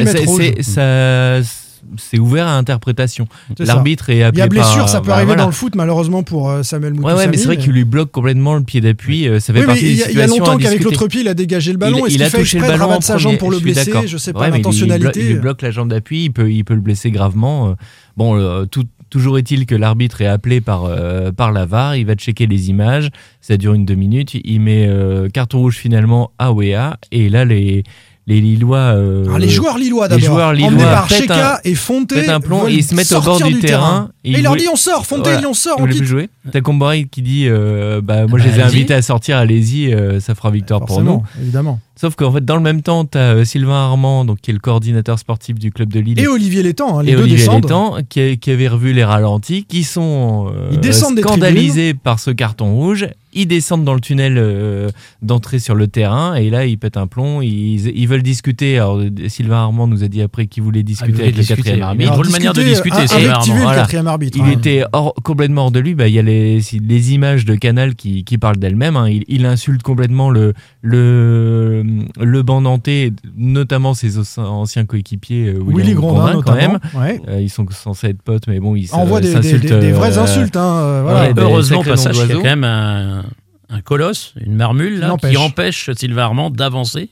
ça- 0.61 1.41
c'est 1.97 2.19
ouvert 2.19 2.47
à 2.47 2.57
interprétation. 2.57 3.27
L'arbitre 3.59 4.09
est 4.09 4.17
Il 4.17 4.23
appelé 4.23 4.39
y 4.39 4.43
a 4.43 4.47
blessure, 4.47 4.77
par- 4.79 4.89
ça 4.89 5.01
peut 5.01 5.07
bah, 5.07 5.13
arriver 5.15 5.27
voilà. 5.27 5.41
dans 5.43 5.47
le 5.47 5.53
foot 5.53 5.75
malheureusement 5.75 6.23
pour 6.23 6.49
euh, 6.49 6.63
Samuel 6.63 6.93
Ouais, 6.93 6.97
Moutoussamy. 6.99 7.19
ouais, 7.19 7.27
mais 7.31 7.37
c'est 7.37 7.45
vrai 7.45 7.57
qu'il 7.57 7.71
lui 7.71 7.83
bloque 7.85 8.11
complètement 8.11 8.55
le 8.55 8.63
pied 8.63 8.81
d'appui. 8.81 9.27
euh, 9.27 9.39
Ça 9.39 9.53
fait 9.53 9.59
Oui, 9.61 9.65
partie 9.65 9.81
il 9.81 9.95
des 9.95 10.01
y, 10.01 10.03
a- 10.03 10.11
il 10.11 10.17
y 10.17 10.21
a 10.21 10.27
longtemps 10.27 10.57
qu'avec 10.57 10.83
l'autre 10.83 11.07
pied, 11.07 11.21
il 11.21 11.27
a 11.27 11.33
dégagé 11.33 11.71
le 11.71 11.77
ballon. 11.77 12.05
il, 12.07 12.11
il 12.13 12.13
qu'il 12.13 12.23
a 12.23 12.29
touché 12.29 12.59
le 12.59 12.67
ballon 12.67 13.01
sa 13.01 13.17
jambe 13.17 13.37
pour 13.37 13.51
le 13.51 13.59
blesser. 13.59 13.91
Je 14.05 14.17
sais 14.17 14.33
pas 14.33 14.47
il- 14.47 14.51
il, 14.51 14.57
l'intentionnalité. 14.57 15.29
il 15.29 15.39
bloque 15.39 15.61
la 15.61 15.71
jambe 15.71 15.89
d'appui, 15.89 16.25
il 16.25 16.31
peut, 16.31 16.51
il 16.51 16.63
peut 16.63 16.73
le 16.75 16.81
blesser 16.81 17.11
gravement. 17.11 17.75
Bon, 18.15 18.35
euh, 18.35 18.65
tout, 18.65 18.83
toujours 19.11 19.37
est-il 19.37 19.65
que 19.67 19.75
l'arbitre 19.75 20.21
est 20.21 20.25
appelé 20.27 20.59
par, 20.59 20.85
euh, 20.85 21.31
par 21.31 21.51
la 21.51 21.65
VAR, 21.65 21.95
il 21.95 22.05
va 22.05 22.15
checker 22.15 22.47
les 22.47 22.69
images, 22.69 23.09
ça 23.41 23.55
dure 23.57 23.73
une 23.73 23.85
deux 23.85 23.93
minutes, 23.95 24.33
il 24.43 24.59
met 24.59 24.87
euh, 24.87 25.29
carton 25.29 25.59
rouge 25.59 25.77
finalement 25.77 26.31
à 26.39 26.51
Wea, 26.51 26.97
et 27.11 27.29
là 27.29 27.45
les, 27.45 27.83
les 28.27 28.41
Lillois... 28.41 28.77
euh, 28.77 29.23
Alors, 29.25 29.37
les 29.39 29.47
joueurs 29.49 29.77
lillois 29.77 30.07
les 30.09 30.17
d'abord, 30.17 30.35
joueurs 30.35 30.49
emmenés 30.49 30.67
lillois 30.69 30.83
par 30.91 31.07
pètent 31.07 31.17
Cheka 31.21 31.61
et 31.63 31.75
pètent 32.09 32.29
un 32.29 32.39
plomb, 32.41 32.67
et 32.67 32.73
ils 32.73 32.83
se 32.83 32.93
mettent 32.93 33.11
au 33.13 33.21
bord 33.21 33.41
du 33.41 33.59
terrain. 33.59 34.09
Et 34.25 34.31
il 34.31 34.43
leur 34.43 34.55
dit 34.57 34.67
on 34.71 34.75
sort, 34.75 35.05
Fonte, 35.05 35.19
Voilà. 35.23 35.47
on 35.47 35.53
sort, 35.53 35.77
Vous 35.79 35.85
on 35.85 35.87
quitte. 35.87 35.99
plus 35.99 36.07
jouer 36.07 36.29
T'as 36.51 36.59
Combory 36.61 37.07
qui 37.07 37.21
dit 37.21 37.45
euh, 37.47 38.01
bah, 38.03 38.27
Moi, 38.27 38.37
Bah, 38.37 38.45
je 38.45 38.49
les 38.51 38.59
ai 38.59 38.63
invités 38.63 38.93
à 38.93 39.01
sortir, 39.01 39.37
allez-y, 39.37 39.93
euh, 39.93 40.19
ça 40.19 40.35
fera 40.35 40.51
victoire 40.51 40.81
pour 40.85 41.01
nous. 41.01 41.23
Évidemment. 41.41 41.79
Sauf 41.99 42.15
qu'en 42.15 42.31
fait, 42.31 42.45
dans 42.45 42.55
le 42.55 42.61
même 42.61 42.81
temps, 42.81 43.05
tu 43.05 43.17
as 43.17 43.43
Sylvain 43.43 43.73
Armand, 43.73 44.23
donc, 44.23 44.39
qui 44.41 44.51
est 44.51 44.53
le 44.53 44.59
coordinateur 44.59 45.17
sportif 45.17 45.57
du 45.57 45.71
club 45.71 45.91
de 45.91 45.99
Lille. 45.99 46.19
Et 46.19 46.27
Olivier 46.27 46.61
Létang, 46.63 46.99
hein, 46.99 47.03
les 47.03 47.11
et 47.13 47.15
deux 47.15 47.21
Olivier 47.23 47.37
descendent. 47.39 47.63
Létang, 47.63 47.95
qui, 48.07 48.21
a- 48.21 48.35
qui 48.35 48.51
avait 48.51 48.67
revu 48.67 48.93
les 48.93 49.03
ralentis, 49.03 49.65
qui 49.65 49.83
sont 49.83 50.51
euh, 50.55 50.69
Ils 50.71 50.79
descendent 50.79 51.15
des 51.15 51.21
scandalisés 51.23 51.93
par 51.93 52.19
ce 52.19 52.29
carton 52.31 52.75
rouge. 52.75 53.07
Ils 53.33 53.45
descendent 53.45 53.83
dans 53.83 53.93
le 53.93 53.99
tunnel 53.99 54.35
euh, 54.37 54.89
d'entrée 55.21 55.59
sur 55.59 55.75
le 55.75 55.87
terrain 55.87 56.33
et 56.35 56.49
là 56.49 56.65
ils 56.65 56.77
pètent 56.79 56.97
un 56.97 57.05
plomb. 57.05 57.41
Ils, 57.41 57.87
ils 57.95 58.07
veulent 58.07 58.23
discuter. 58.23 58.77
Alors 58.77 58.99
Sylvain 59.27 59.57
Armand 59.57 59.85
nous 59.85 60.03
a 60.03 60.07
dit 60.07 60.21
après 60.23 60.47
qu'il 60.47 60.63
voulait 60.63 60.81
discuter 60.81 61.11
voulait 61.11 61.23
avec 61.25 61.37
le 61.37 61.43
quatrième 61.43 61.77
Il 61.77 61.81
arbitre. 61.83 62.01
a 62.09 62.13
une 62.13 62.13
drôle 62.15 62.27
de 62.27 62.31
manière 62.31 62.53
de 62.53 62.63
discuter, 62.63 62.97
ah, 62.99 63.05
Sylvain 63.07 63.33
Armand. 63.33 63.53
le 63.55 63.61
Voilà. 63.61 63.81
quatrième 63.81 64.07
arbitre. 64.07 64.37
Il 64.39 64.43
hein. 64.45 64.51
était 64.57 64.83
hors- 64.91 65.13
complètement 65.23 65.65
hors 65.65 65.71
de 65.71 65.79
lui. 65.79 65.93
Bah, 65.93 66.07
Il 66.07 66.15
y 66.15 66.19
a 66.19 66.23
les, 66.23 66.59
les 66.81 67.13
images 67.13 67.45
de 67.45 67.53
Canal 67.55 67.93
qui, 67.95 68.23
qui 68.23 68.37
parlent 68.39 68.57
d'elles-mêmes. 68.57 68.95
hein. 68.95 69.07
Il, 69.09 69.23
il 69.27 69.45
insulte 69.45 69.83
complètement 69.83 70.31
le, 70.31 70.53
le, 70.81 71.83
le 72.19 72.43
banc 72.43 72.61
nantais, 72.61 73.11
notamment 73.35 73.93
ses 73.93 74.17
anciens 74.37 74.85
coéquipiers. 74.85 75.49
euh, 75.49 75.59
Willy 75.65 75.93
Grondin, 75.93 76.41
quand 76.45 76.55
même. 76.55 76.79
Ouais. 76.95 77.21
Euh, 77.27 77.41
ils 77.41 77.49
sont 77.49 77.65
censés 77.71 78.07
être 78.07 78.21
potes, 78.21 78.47
mais 78.47 78.59
bon, 78.59 78.75
ils 78.75 78.89
On 78.93 79.05
voit 79.05 79.21
des, 79.21 79.27
des- 79.29 79.33
s'insultent. 79.35 79.65
des- 79.65 79.91
euh, 79.91 79.93
vraies 79.93 80.17
insultes. 80.17 80.55
Hein, 80.55 80.79
euh, 80.79 81.01
voilà. 81.03 81.21
ouais, 81.27 81.33
des 81.33 81.41
Heureusement, 81.41 81.83
passage, 81.83 82.17
il 82.23 82.27
y 82.29 82.31
a 82.31 82.35
quand 82.35 82.43
même 82.43 82.63
un, 82.63 83.25
un 83.69 83.81
colosse, 83.81 84.33
une 84.39 84.55
marmule, 84.55 84.99
là, 84.99 85.15
qui 85.21 85.37
empêche 85.37 85.89
Sylvain 85.95 86.23
Armand 86.23 86.49
d'avancer. 86.49 87.09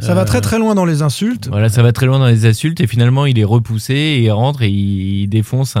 Ça 0.00 0.14
va 0.14 0.22
Euh, 0.22 0.24
très 0.24 0.40
très 0.40 0.58
loin 0.58 0.74
dans 0.74 0.84
les 0.84 1.02
insultes. 1.02 1.48
Voilà, 1.48 1.68
ça 1.68 1.82
va 1.82 1.92
très 1.92 2.06
loin 2.06 2.18
dans 2.18 2.26
les 2.26 2.46
insultes 2.46 2.80
et 2.80 2.86
finalement 2.86 3.26
il 3.26 3.38
est 3.38 3.44
repoussé 3.44 3.94
et 3.94 4.22
il 4.24 4.30
rentre 4.30 4.62
et 4.62 4.68
il, 4.68 5.28
défonce 5.28 5.76
un, 5.76 5.80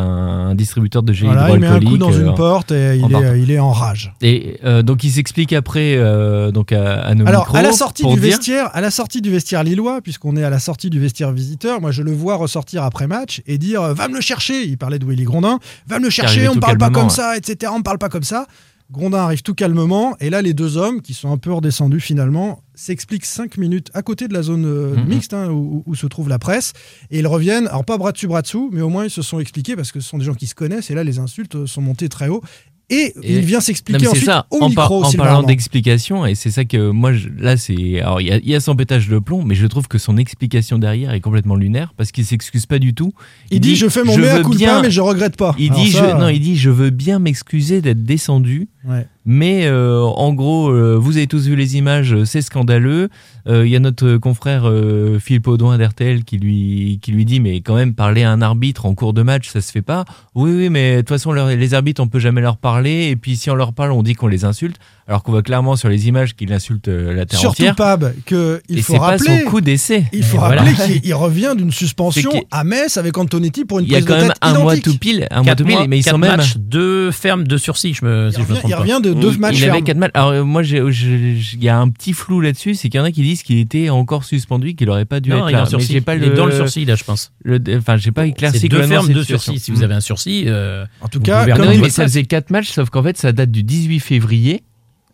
un 0.50 0.54
distributeur 0.54 1.02
de 1.02 1.12
gel 1.12 1.28
Voilà, 1.28 1.50
il 1.50 1.60
met 1.60 1.66
un 1.66 1.80
coup 1.80 1.98
dans 1.98 2.12
une 2.12 2.28
euh, 2.28 2.32
porte 2.32 2.72
et 2.72 2.96
il 2.96 3.04
est, 3.04 3.08
partant. 3.08 3.34
il 3.34 3.50
est 3.50 3.58
en 3.58 3.70
rage. 3.72 4.12
Et 4.22 4.58
euh, 4.64 4.82
donc 4.82 5.04
il 5.04 5.10
s'explique 5.10 5.52
après 5.52 5.94
euh, 5.96 6.50
donc 6.50 6.72
à, 6.72 7.00
à 7.02 7.14
nos 7.14 7.26
Alors, 7.26 7.42
micros 7.42 7.56
à 7.56 7.62
la 7.62 7.72
sortie 7.72 8.04
du 8.04 8.14
dire- 8.14 8.22
vestiaire, 8.22 8.70
à 8.74 8.80
la 8.80 8.90
sortie 8.90 9.20
du 9.20 9.30
vestiaire 9.30 9.64
lillois, 9.64 10.00
puisqu'on 10.00 10.36
est 10.36 10.44
à 10.44 10.50
la 10.50 10.58
sortie 10.58 10.90
du 10.90 11.00
vestiaire 11.00 11.32
visiteur, 11.32 11.80
moi 11.80 11.90
je 11.90 12.02
le 12.02 12.12
vois 12.12 12.36
ressortir 12.36 12.82
après 12.84 13.06
match 13.06 13.42
et 13.46 13.58
dire 13.58 13.82
va 13.94 14.08
me 14.08 14.14
le 14.14 14.20
chercher. 14.20 14.64
Il 14.66 14.78
parlait 14.78 14.98
de 14.98 15.04
Willy 15.06 15.24
Grondin, 15.24 15.58
va 15.86 15.98
me 15.98 16.04
le 16.04 16.10
chercher. 16.10 16.46
On 16.48 16.50
ne 16.50 16.54
tout 16.54 16.60
parle 16.60 16.78
pas 16.78 16.90
comme 16.90 17.04
ouais. 17.04 17.10
ça, 17.10 17.36
etc. 17.36 17.72
On 17.74 17.78
ne 17.78 17.82
parle 17.82 17.98
pas 17.98 18.08
comme 18.08 18.22
ça. 18.22 18.46
Grondin 18.90 19.18
arrive 19.18 19.42
tout 19.42 19.54
calmement 19.54 20.16
et 20.18 20.30
là 20.30 20.42
les 20.42 20.52
deux 20.52 20.76
hommes 20.76 21.00
qui 21.00 21.14
sont 21.14 21.30
un 21.30 21.36
peu 21.38 21.52
redescendus 21.52 22.00
finalement 22.00 22.62
s'expliquent 22.74 23.24
cinq 23.26 23.56
minutes 23.56 23.88
à 23.94 24.02
côté 24.02 24.26
de 24.26 24.34
la 24.34 24.42
zone 24.42 24.64
euh, 24.66 24.96
Mhm. 24.96 25.06
mixte 25.08 25.32
hein, 25.34 25.48
où, 25.50 25.82
où 25.86 25.94
se 25.94 26.06
trouve 26.06 26.28
la 26.28 26.38
presse 26.40 26.72
et 27.10 27.20
ils 27.20 27.26
reviennent 27.26 27.68
alors 27.68 27.84
pas 27.84 27.98
bras 27.98 28.10
dessus 28.10 28.26
bras 28.26 28.42
dessous 28.42 28.68
mais 28.72 28.80
au 28.80 28.88
moins 28.88 29.04
ils 29.04 29.10
se 29.10 29.22
sont 29.22 29.38
expliqués 29.38 29.76
parce 29.76 29.92
que 29.92 30.00
ce 30.00 30.08
sont 30.08 30.18
des 30.18 30.24
gens 30.24 30.34
qui 30.34 30.46
se 30.48 30.54
connaissent 30.56 30.90
et 30.90 30.94
là 30.94 31.04
les 31.04 31.18
insultes 31.20 31.54
euh, 31.54 31.66
sont 31.66 31.82
montées 31.82 32.08
très 32.08 32.28
haut 32.28 32.42
et, 32.90 33.14
Et- 33.22 33.36
il 33.38 33.40
vient 33.40 33.60
s'expliquer 33.60 34.08
ensuite 34.08 34.24
ça, 34.26 34.46
au 34.50 34.58
en, 34.62 34.68
micro 34.68 35.00
par- 35.00 35.08
en 35.08 35.12
parlant 35.12 35.42
d'explication, 35.42 36.26
et 36.26 36.34
c'est 36.34 36.50
ça 36.50 36.64
que 36.64 36.90
moi, 36.90 37.12
je- 37.12 37.28
là, 37.38 37.56
c'est. 37.56 38.00
Alors, 38.00 38.20
il 38.20 38.26
y, 38.26 38.32
a- 38.32 38.38
il 38.38 38.48
y 38.48 38.54
a 38.54 38.60
son 38.60 38.74
pétage 38.76 39.08
de 39.08 39.18
plomb, 39.18 39.42
mais 39.44 39.54
je 39.54 39.66
trouve 39.66 39.86
que 39.88 39.98
son 39.98 40.16
explication 40.16 40.78
derrière 40.78 41.12
est 41.14 41.20
complètement 41.20 41.54
lunaire 41.54 41.94
parce 41.96 42.10
qu'il 42.12 42.24
s'excuse 42.24 42.66
pas 42.66 42.78
du 42.78 42.92
tout. 42.94 43.12
il, 43.50 43.60
dit, 43.60 43.76
je 43.76 43.88
fais 43.88 44.02
mon 44.04 44.16
mea 44.16 44.36
veux 44.36 44.42
culpa 44.42 44.56
bien- 44.56 44.82
mais 44.82 44.90
je 44.90 45.00
regrette 45.00 45.36
pas 45.36 45.54
Il 45.58 45.70
Alors 45.70 45.82
dit, 45.84 45.90
ça, 45.92 46.10
je, 46.10 46.20
non, 46.20 46.28
il 46.28 46.40
dit, 46.40 46.56
je 46.56 46.70
veux 46.70 46.90
bien 46.90 47.18
m'excuser 47.20 47.80
d'être 47.80 48.02
descendu, 48.04 48.68
ouais. 48.88 49.06
Mais 49.26 49.66
euh, 49.66 50.00
en 50.02 50.32
gros, 50.32 50.70
euh, 50.70 50.96
vous 50.98 51.16
avez 51.18 51.26
tous 51.26 51.46
vu 51.46 51.54
les 51.54 51.76
images, 51.76 52.24
c'est 52.24 52.40
scandaleux. 52.42 53.08
Euh, 53.50 53.66
Il 53.66 53.72
y 53.72 53.76
a 53.76 53.80
notre 53.80 54.16
confrère 54.16 54.68
euh, 54.68 55.18
Philippe 55.18 55.48
Audouin 55.48 55.76
d'RTL 55.76 56.24
qui 56.24 56.38
lui, 56.38 57.24
dit 57.24 57.40
Mais 57.40 57.60
quand 57.60 57.74
même, 57.74 57.94
parler 57.94 58.22
à 58.22 58.30
un 58.30 58.40
arbitre 58.40 58.86
en 58.86 58.94
cours 58.94 59.12
de 59.12 59.22
match, 59.22 59.48
ça 59.48 59.60
se 59.60 59.72
fait 59.72 59.82
pas. 59.82 60.04
Oui, 60.34 60.52
oui, 60.54 60.68
mais 60.70 60.96
de 60.96 61.00
toute 61.00 61.08
façon, 61.08 61.32
les 61.32 61.74
arbitres, 61.74 62.02
on 62.02 62.08
peut 62.08 62.20
jamais 62.20 62.40
leur 62.40 62.56
parler. 62.56 63.08
Et 63.10 63.16
puis, 63.16 63.36
si 63.36 63.50
on 63.50 63.54
leur 63.54 63.72
parle, 63.72 63.92
on 63.92 64.02
dit 64.02 64.14
qu'on 64.14 64.28
les 64.28 64.44
insulte. 64.44 64.78
Alors 65.10 65.24
qu'on 65.24 65.32
voit 65.32 65.42
clairement 65.42 65.74
sur 65.74 65.88
les 65.88 66.06
images 66.06 66.36
qu'il 66.36 66.52
insulte 66.52 66.86
euh, 66.86 67.12
la 67.12 67.26
terre 67.26 67.40
Surtout 67.40 67.62
entière. 67.62 67.74
Pab, 67.74 68.14
que 68.26 68.62
il 68.68 68.78
Et 68.78 68.82
faut 68.82 68.92
c'est 68.92 68.98
pas 69.00 69.04
rappeler. 69.06 69.40
son 69.40 69.50
coup 69.50 69.60
d'essai. 69.60 70.04
Il 70.12 70.22
faut 70.22 70.38
voilà. 70.38 70.62
rappeler 70.62 70.76
qu'il 71.00 71.00
il 71.04 71.14
revient 71.14 71.54
d'une 71.56 71.72
suspension 71.72 72.30
à 72.52 72.62
Metz 72.62 72.96
avec 72.96 73.18
Antonetti 73.18 73.64
pour 73.64 73.80
une 73.80 73.86
Il 73.86 73.90
y 73.90 73.96
a 73.96 73.98
prise 73.98 74.06
quand 74.06 74.16
de 74.18 74.20
même 74.22 74.32
un 74.40 74.58
mois 74.60 74.76
tout 74.76 74.96
pile, 74.96 75.26
un 75.32 75.38
mois 75.38 75.44
Quatre 75.46 75.58
tout 75.58 75.64
pile, 75.64 75.74
mois, 75.74 75.86
mais 75.88 75.98
ils 75.98 76.04
quatre 76.04 76.12
sont 76.12 76.18
même. 76.18 76.36
matchs, 76.36 76.56
deux 76.58 77.10
fermes, 77.10 77.42
deux 77.42 77.58
sursis, 77.58 77.92
je 77.92 78.04
me, 78.04 78.30
si 78.30 78.36
je 78.36 78.40
me 78.42 78.44
revient- 78.46 78.58
trompe 78.60 78.70
il 78.70 78.72
pas. 78.72 78.78
revient 78.78 79.00
de 79.02 79.12
deux 79.12 79.36
matchs 79.36 79.56
Il 79.58 79.62
avait 79.64 79.72
fermes. 79.72 79.84
quatre 79.84 79.96
matchs. 79.98 80.10
Alors 80.14 80.28
euh, 80.30 80.44
moi, 80.44 80.62
il 80.62 81.42
y 81.60 81.68
a 81.68 81.76
un 81.76 81.88
petit 81.88 82.12
flou 82.12 82.40
là-dessus, 82.40 82.76
c'est 82.76 82.88
qu'il 82.88 82.98
y 82.98 83.00
en 83.02 83.04
a 83.04 83.10
qui 83.10 83.22
disent 83.22 83.42
qu'il 83.42 83.58
était 83.58 83.90
encore 83.90 84.22
suspendu, 84.22 84.76
qu'il 84.76 84.88
aurait 84.90 85.06
pas 85.06 85.18
dû 85.18 85.30
Non, 85.30 85.48
être 85.48 85.52
là. 85.52 85.60
en 85.62 85.64
Mais 85.64 85.70
sursis. 85.70 85.92
j'ai 85.92 86.00
pas 86.02 86.14
Il 86.14 86.20
le 86.20 86.28
est 86.28 86.36
dans 86.36 86.46
le 86.46 86.52
sursis, 86.52 86.84
là, 86.84 86.94
je 86.94 87.02
pense. 87.02 87.32
Enfin, 87.76 87.96
j'ai 87.96 88.12
pas 88.12 88.26
éclairci 88.26 88.60
C'est 88.60 88.68
deux 88.68 88.82
fermes, 88.84 89.08
deux 89.12 89.24
sursis. 89.24 89.58
Si 89.58 89.72
vous 89.72 89.82
avez 89.82 89.94
un 89.94 90.00
sursis, 90.00 90.44
euh, 90.46 90.84
En 91.00 91.08
tout 91.08 91.18
cas, 91.18 91.46
mais 91.58 91.90
ça 91.90 92.04
faisait 92.04 92.22
4 92.22 92.50
matchs, 92.50 92.70
sauf 92.70 92.90
qu'en 92.90 93.02
fait, 93.02 93.16
ça 93.18 93.32
date 93.32 93.50
du 93.50 93.64
18 93.64 93.98
février, 93.98 94.62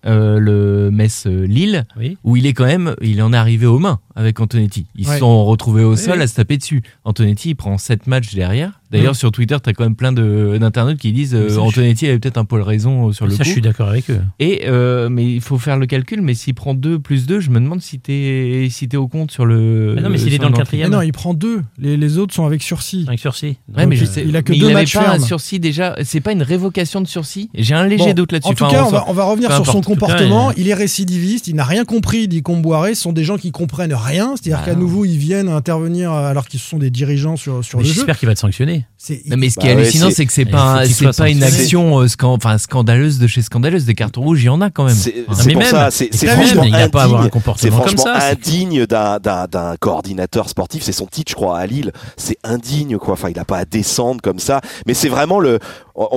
euh, 0.04 0.38
le 0.38 0.90
Metz-Lille, 0.90 1.86
oui. 1.96 2.18
où 2.24 2.36
il 2.36 2.46
est 2.46 2.52
quand 2.52 2.66
même, 2.66 2.94
il 3.00 3.22
en 3.22 3.32
est 3.32 3.36
arrivé 3.36 3.66
aux 3.66 3.78
mains 3.78 4.00
avec 4.14 4.38
Antonetti. 4.40 4.86
Ils 4.94 5.06
Ouais. 5.08 5.14
se 5.14 5.18
sont 5.20 5.44
retrouvés 5.44 5.84
au 5.84 5.96
sol 5.96 6.20
à 6.20 6.26
se 6.26 6.34
taper 6.34 6.56
dessus. 6.58 6.82
Antonetti, 7.04 7.50
il 7.50 7.54
prend 7.54 7.78
7 7.78 8.06
matchs 8.06 8.34
derrière. 8.34 8.80
D'ailleurs, 8.90 9.12
Mm. 9.12 9.16
sur 9.16 9.32
Twitter, 9.32 9.56
t'as 9.62 9.72
quand 9.72 9.84
même 9.84 9.96
plein 9.96 10.12
d'internautes 10.12 10.98
qui 10.98 11.12
disent 11.12 11.34
euh, 11.34 11.48
ça, 11.50 11.60
Antonetti 11.60 12.06
avait 12.06 12.18
peut-être 12.18 12.38
un 12.38 12.44
peu 12.44 12.60
raison 12.60 13.08
euh, 13.08 13.12
sur 13.12 13.24
le 13.26 13.32
ça, 13.32 13.38
coup. 13.38 13.44
je 13.44 13.50
suis 13.50 13.60
d'accord 13.60 13.88
avec 13.88 14.08
eux. 14.10 14.20
Et 14.38 14.62
euh, 14.66 15.08
mais 15.08 15.24
il 15.24 15.40
faut 15.40 15.58
faire 15.58 15.76
le 15.76 15.86
calcul. 15.86 16.22
Mais 16.22 16.34
s'il 16.34 16.54
prend 16.54 16.74
2 16.74 16.98
plus 16.98 17.26
2, 17.26 17.40
je 17.40 17.50
me 17.50 17.58
demande 17.60 17.80
si 17.82 17.98
t'es 17.98 18.68
si 18.70 18.88
t'es 18.88 18.96
au 18.96 19.08
compte 19.08 19.30
sur 19.30 19.44
le. 19.44 19.92
Mais 19.96 20.02
non, 20.02 20.08
mais 20.10 20.18
s'il 20.18 20.32
est 20.34 20.38
dans 20.38 20.48
le 20.48 20.54
quatrième. 20.56 20.90
non, 20.90 21.02
il 21.02 21.12
prend 21.12 21.34
deux. 21.34 21.62
Les, 21.78 21.96
les 21.96 22.18
autres 22.18 22.34
sont 22.34 22.46
avec 22.46 22.62
sursis. 22.62 23.04
Avec 23.08 23.18
sursis. 23.20 23.56
Ouais, 23.76 23.86
mais 23.86 23.96
Donc, 23.96 24.04
je 24.04 24.04
sais. 24.04 24.24
il 24.26 24.36
a 24.36 24.42
que 24.42 24.52
mais 24.52 24.58
deux 24.58 24.68
il 24.68 24.74
matchs 24.74 24.94
pas 24.94 25.10
un 25.14 25.18
sursis 25.18 25.58
déjà. 25.60 25.96
C'est 26.04 26.20
pas 26.20 26.32
une 26.32 26.42
révocation 26.42 27.00
de 27.00 27.06
sursis? 27.08 27.50
J'ai 27.54 27.74
un 27.74 27.86
léger 27.86 28.06
Bon, 28.06 28.14
doute 28.14 28.32
là-dessus. 28.32 28.50
En 28.52 28.54
tout 28.54 28.64
Enfin, 28.64 28.74
cas, 28.74 28.84
on 28.84 28.90
va, 28.90 28.98
s'en- 29.00 29.04
on 29.08 29.12
va 29.12 29.24
revenir 29.24 29.52
sur 29.52 29.66
son 29.66 29.80
comportement. 29.80 30.52
Il 30.56 30.68
est 30.68 30.74
récidiviste, 30.74 31.48
il 31.48 31.56
n'a 31.56 31.64
rien 31.64 31.84
compris, 31.84 32.28
dit 32.28 32.42
Comboiré. 32.42 32.94
Ce 32.94 33.02
sont 33.02 33.12
des 33.12 33.24
gens 33.24 33.36
qui 33.36 33.50
comprennent 33.50 33.94
rien. 33.94 34.34
C'est-à-dire 34.36 34.58
Bah 34.64 34.72
qu'à 34.72 34.74
nouveau, 34.78 35.04
ils 35.04 35.18
viennent 35.18 35.48
intervenir 35.48 36.12
alors 36.12 36.46
qu'ils 36.46 36.60
sont 36.60 36.78
des 36.78 36.90
dirigeants 36.90 37.36
sur, 37.36 37.64
sur 37.64 37.78
le 37.80 37.84
jeu. 37.84 37.92
J'espère 37.94 38.18
qu'il 38.18 38.26
va 38.26 38.32
être 38.32 38.38
sanctionné. 38.38 38.75
C'est- 38.98 39.22
Non, 39.26 39.36
mais 39.36 39.50
ce 39.50 39.54
qui 39.58 39.66
Bah 39.66 39.72
est 39.72 39.74
ouais, 39.76 39.82
hallucinant, 39.82 40.08
c'est- 40.08 40.14
c'est 40.16 40.26
que 40.26 40.32
c'est 40.32 40.42
Il 40.42 40.50
pas, 40.50 40.84
c'est 40.86 40.92
soit 40.92 41.12
pas 41.16 41.28
une 41.30 41.42
action 41.42 41.98
euh, 42.00 42.08
scan- 42.08 42.32
enfin, 42.34 42.58
scandaleuse 42.58 43.18
de 43.18 43.26
chez 43.26 43.42
scandaleuse. 43.42 43.84
Des 43.84 43.94
cartons 43.94 44.22
rouges, 44.22 44.42
il 44.42 44.46
y 44.46 44.48
en 44.48 44.60
a 44.60 44.70
quand 44.70 44.84
même. 44.84 44.94
C'est 44.94 45.24
Enfin, 45.28 45.40
c'est 45.42 45.46
mais 45.46 45.52
pour 45.52 45.62
même, 45.62 45.70
ça, 45.70 45.90
c'est 45.90 46.22
même, 46.24 46.36
franchement 46.36 46.62
il 46.64 46.72
n'a 46.72 46.88
pas 46.88 47.02
à 47.02 47.04
avoir 47.04 47.20
un 47.20 47.24
indigne. 47.24 47.30
Comportement 47.30 47.80
comme 47.80 47.96
ça. 47.98 48.20
c'est- 48.20 48.30
indigne 48.32 48.86
d'un- 48.86 49.18
d'un 49.18 49.46
d'un 49.46 49.76
coordinateur 49.78 50.48
sportif. 50.48 50.82
C'est 50.82 50.92
son 50.92 51.06
titre, 51.06 51.30
je 51.30 51.36
crois, 51.36 51.58
à 51.58 51.66
Lille. 51.66 51.92
C'est 52.16 52.38
indigne, 52.44 52.98
quoi. 52.98 53.14
Enfin, 53.14 53.28
il 53.30 53.36
n'a 53.36 53.44
pas 53.44 53.58
à 53.58 53.64
descendre 53.64 54.20
comme 54.22 54.38
ça. 54.38 54.60
Mais 54.86 54.94
c'est 54.94 55.08
vraiment 55.08 55.38
le. 55.40 55.58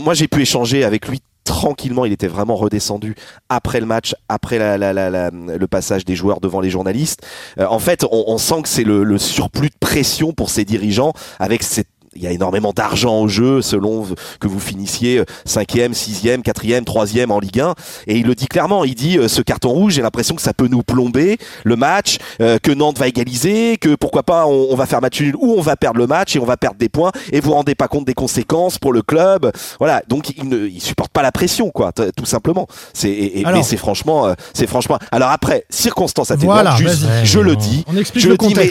Moi, 0.02 0.14
j'ai 0.14 0.28
pu 0.28 0.42
échanger 0.42 0.84
avec 0.84 1.08
lui 1.08 1.22
tranquillement. 1.46 2.06
Il 2.06 2.12
était 2.12 2.28
vraiment 2.28 2.56
redescendu 2.56 3.16
après 3.50 3.80
le 3.80 3.86
match, 3.88 4.14
après 4.30 4.60
la, 4.60 4.78
la- 4.78 4.94
la- 4.94 5.10
la- 5.10 5.30
le 5.32 5.68
passage 5.68 6.06
des 6.06 6.16
joueurs 6.16 6.40
devant 6.42 6.60
les 6.62 6.70
journalistes. 6.70 7.22
Euh, 7.60 7.66
en 7.70 7.80
fait, 7.80 8.04
on, 8.12 8.26
on 8.28 8.38
sent 8.38 8.62
que 8.64 8.70
c'est 8.70 8.84
le, 8.84 9.04
le 9.04 9.18
surplus 9.18 9.70
de 9.70 9.76
pression 9.80 10.32
pour 10.32 10.50
ses 10.52 10.64
dirigeants 10.66 11.14
avec 11.40 11.64
cette 11.64 11.88
il 12.16 12.24
y 12.24 12.28
a 12.28 12.32
énormément 12.32 12.74
d'argent 12.74 13.20
au 13.22 13.28
jeu 13.28 13.62
selon 13.62 14.06
que 14.40 14.48
vous 14.48 14.60
finissiez 14.60 15.22
5e, 15.48 15.94
6e, 15.94 16.42
4e, 16.44 16.84
3e 16.84 17.30
en 17.32 17.40
Ligue 17.40 17.60
1. 17.60 17.76
Et 18.08 18.18
il 18.18 18.26
le 18.26 18.36
dit 18.36 18.48
clairement, 18.48 18.84
il 18.84 18.96
dit 18.96 19.18
euh, 19.18 19.28
ce 19.28 19.42
carton 19.42 19.70
rouge, 19.70 19.94
j'ai 19.94 20.02
l'impression 20.02 20.36
que 20.36 20.42
ça 20.42 20.54
peut 20.54 20.68
nous 20.68 20.82
plomber 20.84 21.38
le 21.64 21.76
match, 21.76 22.18
euh, 22.42 22.58
que 22.62 22.72
Nantes 22.72 22.98
va 23.00 23.08
égaliser, 23.08 23.78
que 23.78 23.96
pourquoi 23.96 24.24
pas 24.24 24.46
on, 24.48 24.68
on 24.72 24.76
va 24.76 24.86
faire 24.86 25.02
match 25.02 25.22
nul 25.22 25.36
ou 25.38 25.54
on 25.58 25.62
va 25.62 25.76
perdre 25.76 26.00
le 26.00 26.08
match 26.08 26.36
et 26.36 26.40
on 26.40 26.46
va 26.46 26.58
perdre 26.58 26.78
des 26.78 26.90
points 26.90 27.12
et 27.32 27.40
vous 27.40 27.50
vous 27.50 27.56
rendez 27.56 27.76
pas 27.76 27.88
compte 27.88 28.06
des 28.06 28.14
conséquences 28.14 28.78
pour 28.80 28.94
le 28.94 29.02
club. 29.02 29.52
Voilà, 29.80 30.02
donc 30.08 30.30
il 30.38 30.48
ne 30.50 30.68
il 30.68 30.82
supporte 30.82 31.12
pas 31.12 31.22
la 31.22 31.32
pression 31.32 31.70
quoi, 31.72 31.92
tout 31.92 32.26
simplement. 32.26 32.68
C'est 32.94 33.10
et- 33.10 33.40
et- 33.42 33.46
mais 33.46 33.64
c'est 33.64 33.78
franchement 33.78 34.28
euh, 34.28 34.34
c'est 34.54 34.68
franchement. 34.68 34.98
Alors 35.12 35.30
après, 35.30 35.66
circonstances 35.70 36.32
atténuantes, 36.32 36.56
Voilà, 36.62 36.76
juste 36.76 37.06
je 37.24 37.40
le 37.40 37.56
dis, 37.56 37.84
On 37.88 37.98
explique 37.98 38.24
je 38.24 38.28
le 38.30 38.34
le 38.34 38.38
dis, 38.38 38.54
mais, 38.56 38.70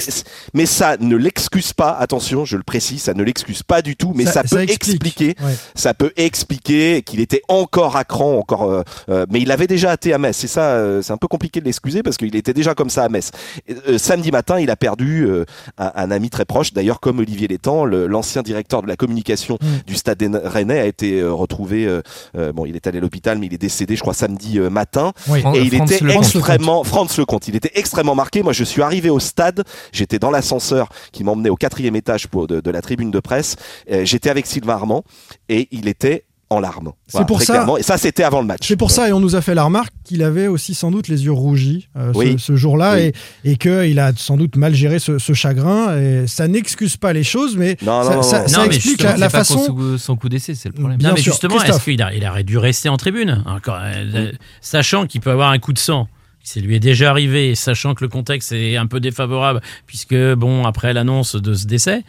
mais 0.55 0.67
ça 0.67 0.97
ne 0.99 1.17
l'excuse 1.17 1.73
pas. 1.73 1.91
Attention, 1.99 2.45
je 2.45 2.57
le 2.57 2.63
précise, 2.63 3.03
ça 3.03 3.15
ne 3.15 3.23
l'excuse 3.29 3.63
pas 3.63 3.81
du 3.83 3.95
tout, 3.97 4.13
mais 4.15 4.27
ça, 4.27 4.43
peut 4.43 4.61
explique. 4.63 4.71
expliquer 4.95 5.35
Ouais. 5.45 5.55
ça 5.75 5.95
peut 5.95 6.13
expliquer 6.17 7.03
qu'il 7.03 7.21
était 7.21 7.43
encore 7.49 7.97
à 7.97 8.05
cran, 8.05 8.39
encore, 8.39 8.65
euh, 8.71 8.83
euh, 9.09 9.27
mais 9.31 9.41
il 9.41 9.51
avait 9.53 9.67
déjà 9.67 9.95
été 9.95 10.13
à 10.13 10.19
Metz. 10.19 10.37
C'est 10.37 10.47
ça, 10.49 10.63
euh, 10.73 11.03
c'est 11.03 11.13
un 11.13 11.17
peu 11.17 11.29
compliqué 11.29 11.61
de 11.61 11.65
l'excuser 11.67 12.03
parce 12.03 12.17
qu'il 12.17 12.35
était 12.37 12.55
déjà 12.55 12.75
comme 12.75 12.91
ça 12.91 13.05
à 13.05 13.09
Metz. 13.09 13.31
Et, 13.69 13.75
euh, 13.89 13.99
samedi 13.99 14.31
matin, 14.31 14.59
il 14.59 14.71
a 14.71 14.77
perdu 14.77 15.25
euh, 15.27 15.45
un, 15.79 15.93
un 15.95 16.11
ami 16.11 16.31
très 16.31 16.45
proche, 16.45 16.73
d'ailleurs 16.73 17.01
comme 17.01 17.19
Olivier 17.21 17.49
Létang, 17.49 17.85
l'ancien 17.85 18.43
directeur 18.43 18.83
de 18.83 18.89
la 18.89 18.97
communication 18.97 19.59
Mm. 19.61 19.67
du 19.87 19.95
Stade 19.95 20.19
des 20.19 20.29
Rennais 20.29 20.79
a 20.81 20.87
été 20.87 21.21
euh, 21.21 21.33
retrouvé. 21.33 21.85
euh, 21.87 22.03
euh, 22.37 22.53
bon, 22.53 22.65
il 22.67 22.77
est 22.77 22.87
allé 22.87 22.99
à 22.99 23.01
l'hôpital, 23.01 23.39
mais 23.39 23.47
il 23.47 23.55
est 23.55 23.59
décédé, 23.59 23.97
je 23.97 24.01
crois, 24.01 24.15
samedi 24.15 24.59
euh, 24.59 24.71
matin. 24.71 25.13
Oui. 25.29 25.43
Et 25.55 25.61
il 25.61 25.75
était 25.75 25.99
Lecomte. 26.01 26.25
extrêmement, 26.25 26.85
Franz 26.85 27.15
Lecomte, 27.21 27.49
il 27.49 27.57
était 27.57 27.73
extrêmement 27.75 28.15
marqué. 28.15 28.43
Moi, 28.43 28.53
je 28.53 28.65
suis 28.65 28.83
arrivé 28.83 29.11
au 29.11 29.19
stade, 29.21 29.65
j'étais 29.93 30.19
dans 30.19 30.31
l'ascenseur 30.31 30.89
qui 31.13 31.25
m'emmenait 31.25 31.51
au 31.51 31.57
quatrième 31.57 31.97
étage 31.97 32.29
pour, 32.29 32.47
de, 32.47 32.61
de 32.61 32.71
la 32.71 32.81
tribune 32.83 33.11
de 33.11 33.18
presse. 33.21 33.57
Euh, 33.91 34.05
j'étais 34.05 34.31
avec 34.31 34.47
Sylvain 34.47 34.75
Armand 34.75 35.05
et 35.49 35.69
il 35.71 35.89
était 35.89 36.25
en 36.51 36.61
larmes. 36.61 36.93
C'est 37.09 37.27
pour 37.27 37.37
très 37.37 37.45
ça- 37.45 37.53
clairement. 37.53 37.77
Et 37.77 37.83
ça, 37.83 37.99
c'était 37.99 38.23
avant 38.23 38.41
le 38.41 38.47
match. 38.47 38.61
C'est 38.67 38.77
pour 38.77 38.91
ça, 38.91 39.07
et 39.07 39.13
on 39.13 39.21
nous 39.21 39.37
a 39.37 39.43
fait 39.43 39.55
la 39.55 39.65
remarque, 39.65 39.93
qu'il 40.03 40.23
avait 40.23 40.47
aussi 40.47 40.73
sans 40.73 40.91
doute 40.91 41.09
les 41.09 41.27
yeux 41.27 41.31
rougis 41.33 41.91
euh, 41.99 42.11
Oui. 42.15 42.37
ce, 42.39 42.47
ce 42.47 42.57
jour-là, 42.57 42.95
Oui. 42.95 43.13
et, 43.45 43.53
et 43.53 43.57
qu'il 43.59 43.99
a 43.99 44.13
sans 44.17 44.39
doute 44.39 44.57
mal 44.57 44.75
géré 44.75 44.99
ce, 44.99 45.19
ce 45.19 45.35
chagrin. 45.35 45.95
Et 45.99 46.27
ça 46.27 46.49
n'excuse 46.49 46.97
pas 46.97 47.13
les 47.13 47.23
choses, 47.23 47.59
mais 47.59 47.77
Non, 47.83 48.03
ça, 48.03 48.09
non, 48.09 48.17
non, 48.17 48.23
ça- 48.23 48.41
non. 48.43 48.49
ça 48.49 48.59
Non, 48.63 48.67
mais 48.67 48.77
explique 48.77 49.03
la, 49.03 49.19
la 49.19 49.29
façon. 49.29 49.59
son- 49.67 49.99
son 49.99 50.17
coup 50.17 50.31
d'essai, 50.31 50.55
c'est 50.55 50.71
le 50.71 50.75
problème. 50.75 50.97
Bien 50.97 51.11
non, 51.11 51.15
mais 51.17 51.21
sûr. 51.21 51.33
justement, 51.33 51.63
est-ce 51.63 51.85
qu'il 51.85 52.03
aurait 52.03 52.45
dû 52.45 52.57
rester 52.57 52.89
en 52.89 52.97
tribune 52.97 53.43
Encore, 53.45 53.79
euh, 53.83 54.05
euh, 54.15 54.33
Sachant 54.63 55.07
qu'il 55.07 55.21
peut 55.21 55.31
avoir 55.31 55.51
un 55.51 55.59
coup 55.59 55.75
de 55.75 55.79
sang, 55.79 56.09
ça 56.43 56.61
lui 56.61 56.75
est 56.77 56.81
déjà 56.81 57.11
arrivé, 57.11 57.55
sachant 57.57 57.93
que 57.93 58.03
le 58.03 58.09
contexte 58.09 58.53
est 58.53 58.79
un 58.79 58.87
peu 58.87 59.01
défavorable, 59.01 59.61
puisque, 59.87 60.17
bon, 60.35 60.65
après 60.65 60.95
l'annonce 60.95 61.37
de 61.37 61.53
ce 61.53 61.67
décès, 61.67 62.05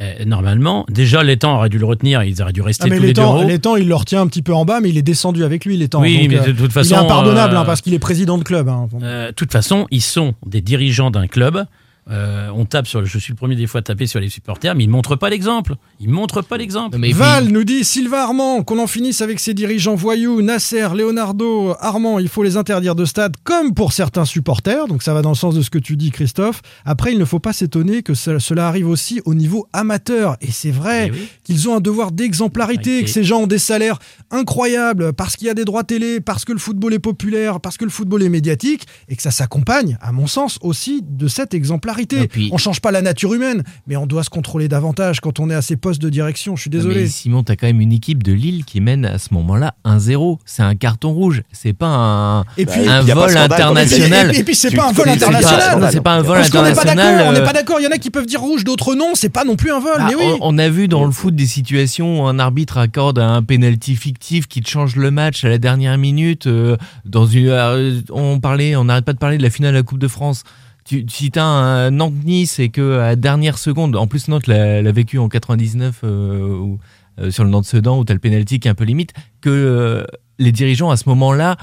euh, 0.00 0.24
normalement, 0.24 0.84
déjà, 0.90 1.22
les 1.22 1.36
temps 1.36 1.56
auraient 1.56 1.68
dû 1.68 1.78
le 1.78 1.86
retenir, 1.86 2.22
ils 2.24 2.42
auraient 2.42 2.52
dû 2.52 2.62
rester 2.62 2.84
Ah, 2.86 2.90
mais 2.90 2.96
tous 2.96 3.02
les, 3.02 3.12
deux 3.12 3.22
en 3.22 3.42
haut. 3.44 3.58
temps, 3.58 3.76
il 3.76 3.86
le 3.86 3.94
retient 3.94 4.20
un 4.22 4.26
petit 4.26 4.42
peu 4.42 4.52
en 4.52 4.64
bas, 4.64 4.80
mais 4.80 4.88
il 4.88 4.98
est 4.98 5.02
descendu 5.02 5.44
avec 5.44 5.64
lui, 5.64 5.76
temps. 5.88 6.00
Oui, 6.00 6.18
Donc, 6.22 6.28
mais 6.30 6.38
euh, 6.40 6.46
de 6.46 6.52
toute 6.52 6.66
il 6.66 6.70
façon. 6.72 6.94
est 6.94 6.98
impardonnable 6.98 7.54
euh, 7.54 7.60
hein, 7.60 7.64
parce 7.64 7.80
qu'il 7.80 7.94
est 7.94 7.98
président 8.00 8.36
de 8.38 8.42
club. 8.42 8.68
hein. 8.68 8.88
Euh, 9.02 9.28
De 9.28 9.32
toute 9.32 9.52
façon, 9.52 9.86
ils 9.92 10.02
sont 10.02 10.34
des 10.46 10.60
dirigeants 10.60 11.10
d'un 11.12 11.26
club. 11.28 11.64
Euh, 12.10 12.50
on 12.54 12.66
tape 12.66 12.86
sur 12.86 13.00
le, 13.00 13.06
je 13.06 13.18
suis 13.18 13.32
le 13.32 13.36
premier 13.36 13.56
des 13.56 13.66
fois 13.66 13.78
à 13.78 13.82
taper 13.82 14.06
sur 14.06 14.20
les 14.20 14.28
supporters, 14.28 14.74
mais 14.74 14.84
ils 14.84 14.90
montrent 14.90 15.16
pas 15.16 15.30
l'exemple. 15.30 15.76
Ils 16.00 16.08
montrent 16.10 16.42
pas 16.42 16.58
l'exemple. 16.58 16.98
Val 17.14 17.48
nous 17.48 17.64
dit 17.64 17.82
Sylvain 17.82 18.18
Armand, 18.18 18.62
qu'on 18.62 18.78
en 18.78 18.86
finisse 18.86 19.22
avec 19.22 19.40
ces 19.40 19.54
dirigeants 19.54 19.94
voyous, 19.94 20.42
Nasser, 20.42 20.88
Leonardo, 20.94 21.74
Armand, 21.80 22.18
il 22.18 22.28
faut 22.28 22.42
les 22.42 22.58
interdire 22.58 22.94
de 22.94 23.06
stade, 23.06 23.36
comme 23.42 23.72
pour 23.72 23.92
certains 23.94 24.26
supporters. 24.26 24.86
Donc 24.86 25.02
ça 25.02 25.14
va 25.14 25.22
dans 25.22 25.30
le 25.30 25.34
sens 25.34 25.54
de 25.54 25.62
ce 25.62 25.70
que 25.70 25.78
tu 25.78 25.96
dis, 25.96 26.10
Christophe. 26.10 26.60
Après, 26.84 27.12
il 27.12 27.18
ne 27.18 27.24
faut 27.24 27.38
pas 27.40 27.54
s'étonner 27.54 28.02
que 28.02 28.12
ce- 28.12 28.38
cela 28.38 28.68
arrive 28.68 28.88
aussi 28.88 29.22
au 29.24 29.32
niveau 29.34 29.66
amateur. 29.72 30.36
Et 30.42 30.50
c'est 30.50 30.70
vrai 30.72 31.10
oui. 31.10 31.28
qu'ils 31.42 31.68
ont 31.70 31.76
un 31.76 31.80
devoir 31.80 32.12
d'exemplarité, 32.12 32.98
Ok. 32.98 33.04
que 33.04 33.10
ces 33.10 33.24
gens 33.24 33.40
ont 33.42 33.46
des 33.46 33.58
salaires 33.58 33.98
incroyables 34.30 35.12
parce 35.14 35.36
qu'il 35.36 35.46
y 35.46 35.50
a 35.50 35.54
des 35.54 35.64
droits 35.64 35.84
télé, 35.84 36.20
parce 36.20 36.44
que 36.44 36.52
le 36.52 36.58
football 36.58 36.92
est 36.92 36.98
populaire, 36.98 37.60
parce 37.60 37.78
que 37.78 37.84
le 37.84 37.90
football 37.90 38.22
est 38.22 38.28
médiatique, 38.28 38.86
et 39.08 39.16
que 39.16 39.22
ça 39.22 39.30
s'accompagne, 39.30 39.96
à 40.02 40.12
mon 40.12 40.26
sens, 40.26 40.58
aussi 40.60 41.00
de 41.02 41.28
cette 41.28 41.54
exemplarité. 41.54 41.93
Et 42.00 42.28
puis- 42.28 42.48
On 42.52 42.58
change 42.58 42.80
pas 42.80 42.90
la 42.90 43.02
nature 43.02 43.34
humaine, 43.34 43.62
mais 43.86 43.96
on 43.96 44.06
doit 44.06 44.22
se 44.24 44.30
contrôler 44.30 44.68
davantage 44.68 45.20
quand 45.20 45.40
on 45.40 45.50
est 45.50 45.54
à 45.54 45.62
ces 45.62 45.76
postes 45.76 46.00
de 46.02 46.08
direction. 46.10 46.56
Je 46.56 46.62
suis 46.62 46.70
désolé. 46.70 47.02
Mais 47.02 47.06
Simon, 47.06 47.42
t'as 47.42 47.56
quand 47.56 47.66
même 47.66 47.80
une 47.80 47.92
équipe 47.92 48.22
de 48.22 48.32
Lille 48.32 48.64
qui 48.64 48.80
mène 48.80 49.04
à 49.04 49.18
ce 49.18 49.32
moment-là 49.34 49.74
1-0. 49.84 50.38
C'est 50.44 50.62
un 50.62 50.74
carton 50.74 51.12
rouge. 51.12 51.42
C'est 51.52 51.72
pas 51.72 51.86
un, 51.88 52.40
Et 52.56 52.66
puis, 52.66 52.86
un 52.88 53.00
vol 53.02 53.30
scandale, 53.30 53.52
international. 53.62 54.34
Et, 54.34 54.38
et 54.40 54.44
puis 54.44 54.54
c'est 54.54 54.70
Tu- 54.70 54.76
pas 54.76 54.86
un 54.86 54.90
tu- 54.90 54.96
vol 54.96 55.08
international. 55.08 55.88
C'est 55.92 56.00
pas 56.00 56.14
un 56.14 56.22
vol 56.22 56.36
Parce 56.38 56.48
international. 56.48 57.24
on 57.28 57.32
n'est 57.32 57.40
euh, 57.40 57.44
pas 57.44 57.52
d'accord. 57.52 57.80
Il 57.80 57.84
y 57.84 57.86
en 57.86 57.90
a 57.90 57.98
qui 57.98 58.10
peuvent 58.10 58.26
dire 58.26 58.40
rouge, 58.40 58.64
d'autres 58.64 58.94
non. 58.94 59.12
C'est 59.14 59.28
pas 59.28 59.44
non 59.44 59.56
plus 59.56 59.72
un 59.72 59.80
vol. 59.80 59.92
Ah, 59.98 60.06
mais 60.08 60.14
oui. 60.14 60.24
on, 60.40 60.54
on 60.54 60.58
a 60.58 60.68
vu 60.68 60.88
dans 60.88 61.04
le 61.04 61.10
foot 61.12 61.34
des 61.34 61.46
situations 61.46 62.22
où 62.22 62.26
un 62.26 62.38
arbitre 62.38 62.78
accorde 62.78 63.18
un 63.18 63.42
penalty 63.42 63.96
fictif 63.96 64.46
qui 64.46 64.60
te 64.60 64.68
change 64.68 64.96
le 64.96 65.10
match 65.10 65.44
à 65.44 65.48
la 65.48 65.58
dernière 65.58 65.98
minute. 65.98 66.46
euh, 66.46 66.76
dans 67.04 67.26
une, 67.26 67.48
euh, 67.48 68.00
on 68.10 68.40
parlait, 68.40 68.76
on 68.76 68.84
n'arrête 68.84 69.04
pas 69.04 69.12
de 69.12 69.18
parler 69.18 69.38
de 69.38 69.42
la 69.42 69.50
finale 69.50 69.72
de 69.72 69.78
la 69.78 69.82
Coupe 69.82 69.98
de 69.98 70.08
France. 70.08 70.42
Tu, 70.84 71.06
si 71.08 71.30
t'as 71.30 71.44
un 71.44 71.90
Nantes-Nice 71.90 72.58
et 72.58 72.68
que 72.68 72.98
à 72.98 73.06
la 73.08 73.16
dernière 73.16 73.56
seconde, 73.58 73.96
en 73.96 74.06
plus 74.06 74.28
Nantes 74.28 74.46
l'a 74.46 74.92
vécu 74.92 75.18
en 75.18 75.28
99 75.28 76.00
euh, 76.04 76.48
où, 76.58 76.78
euh, 77.20 77.30
sur 77.30 77.44
le 77.44 77.50
Nantes-Sedan 77.50 77.98
où 77.98 78.04
t'as 78.04 78.12
le 78.14 78.20
penalty 78.20 78.60
qui 78.60 78.68
est 78.68 78.70
un 78.70 78.74
peu 78.74 78.84
limite, 78.84 79.12
que 79.40 79.48
euh, 79.50 80.04
les 80.38 80.52
dirigeants 80.52 80.90
à 80.90 80.96
ce 80.96 81.08
moment-là 81.08 81.56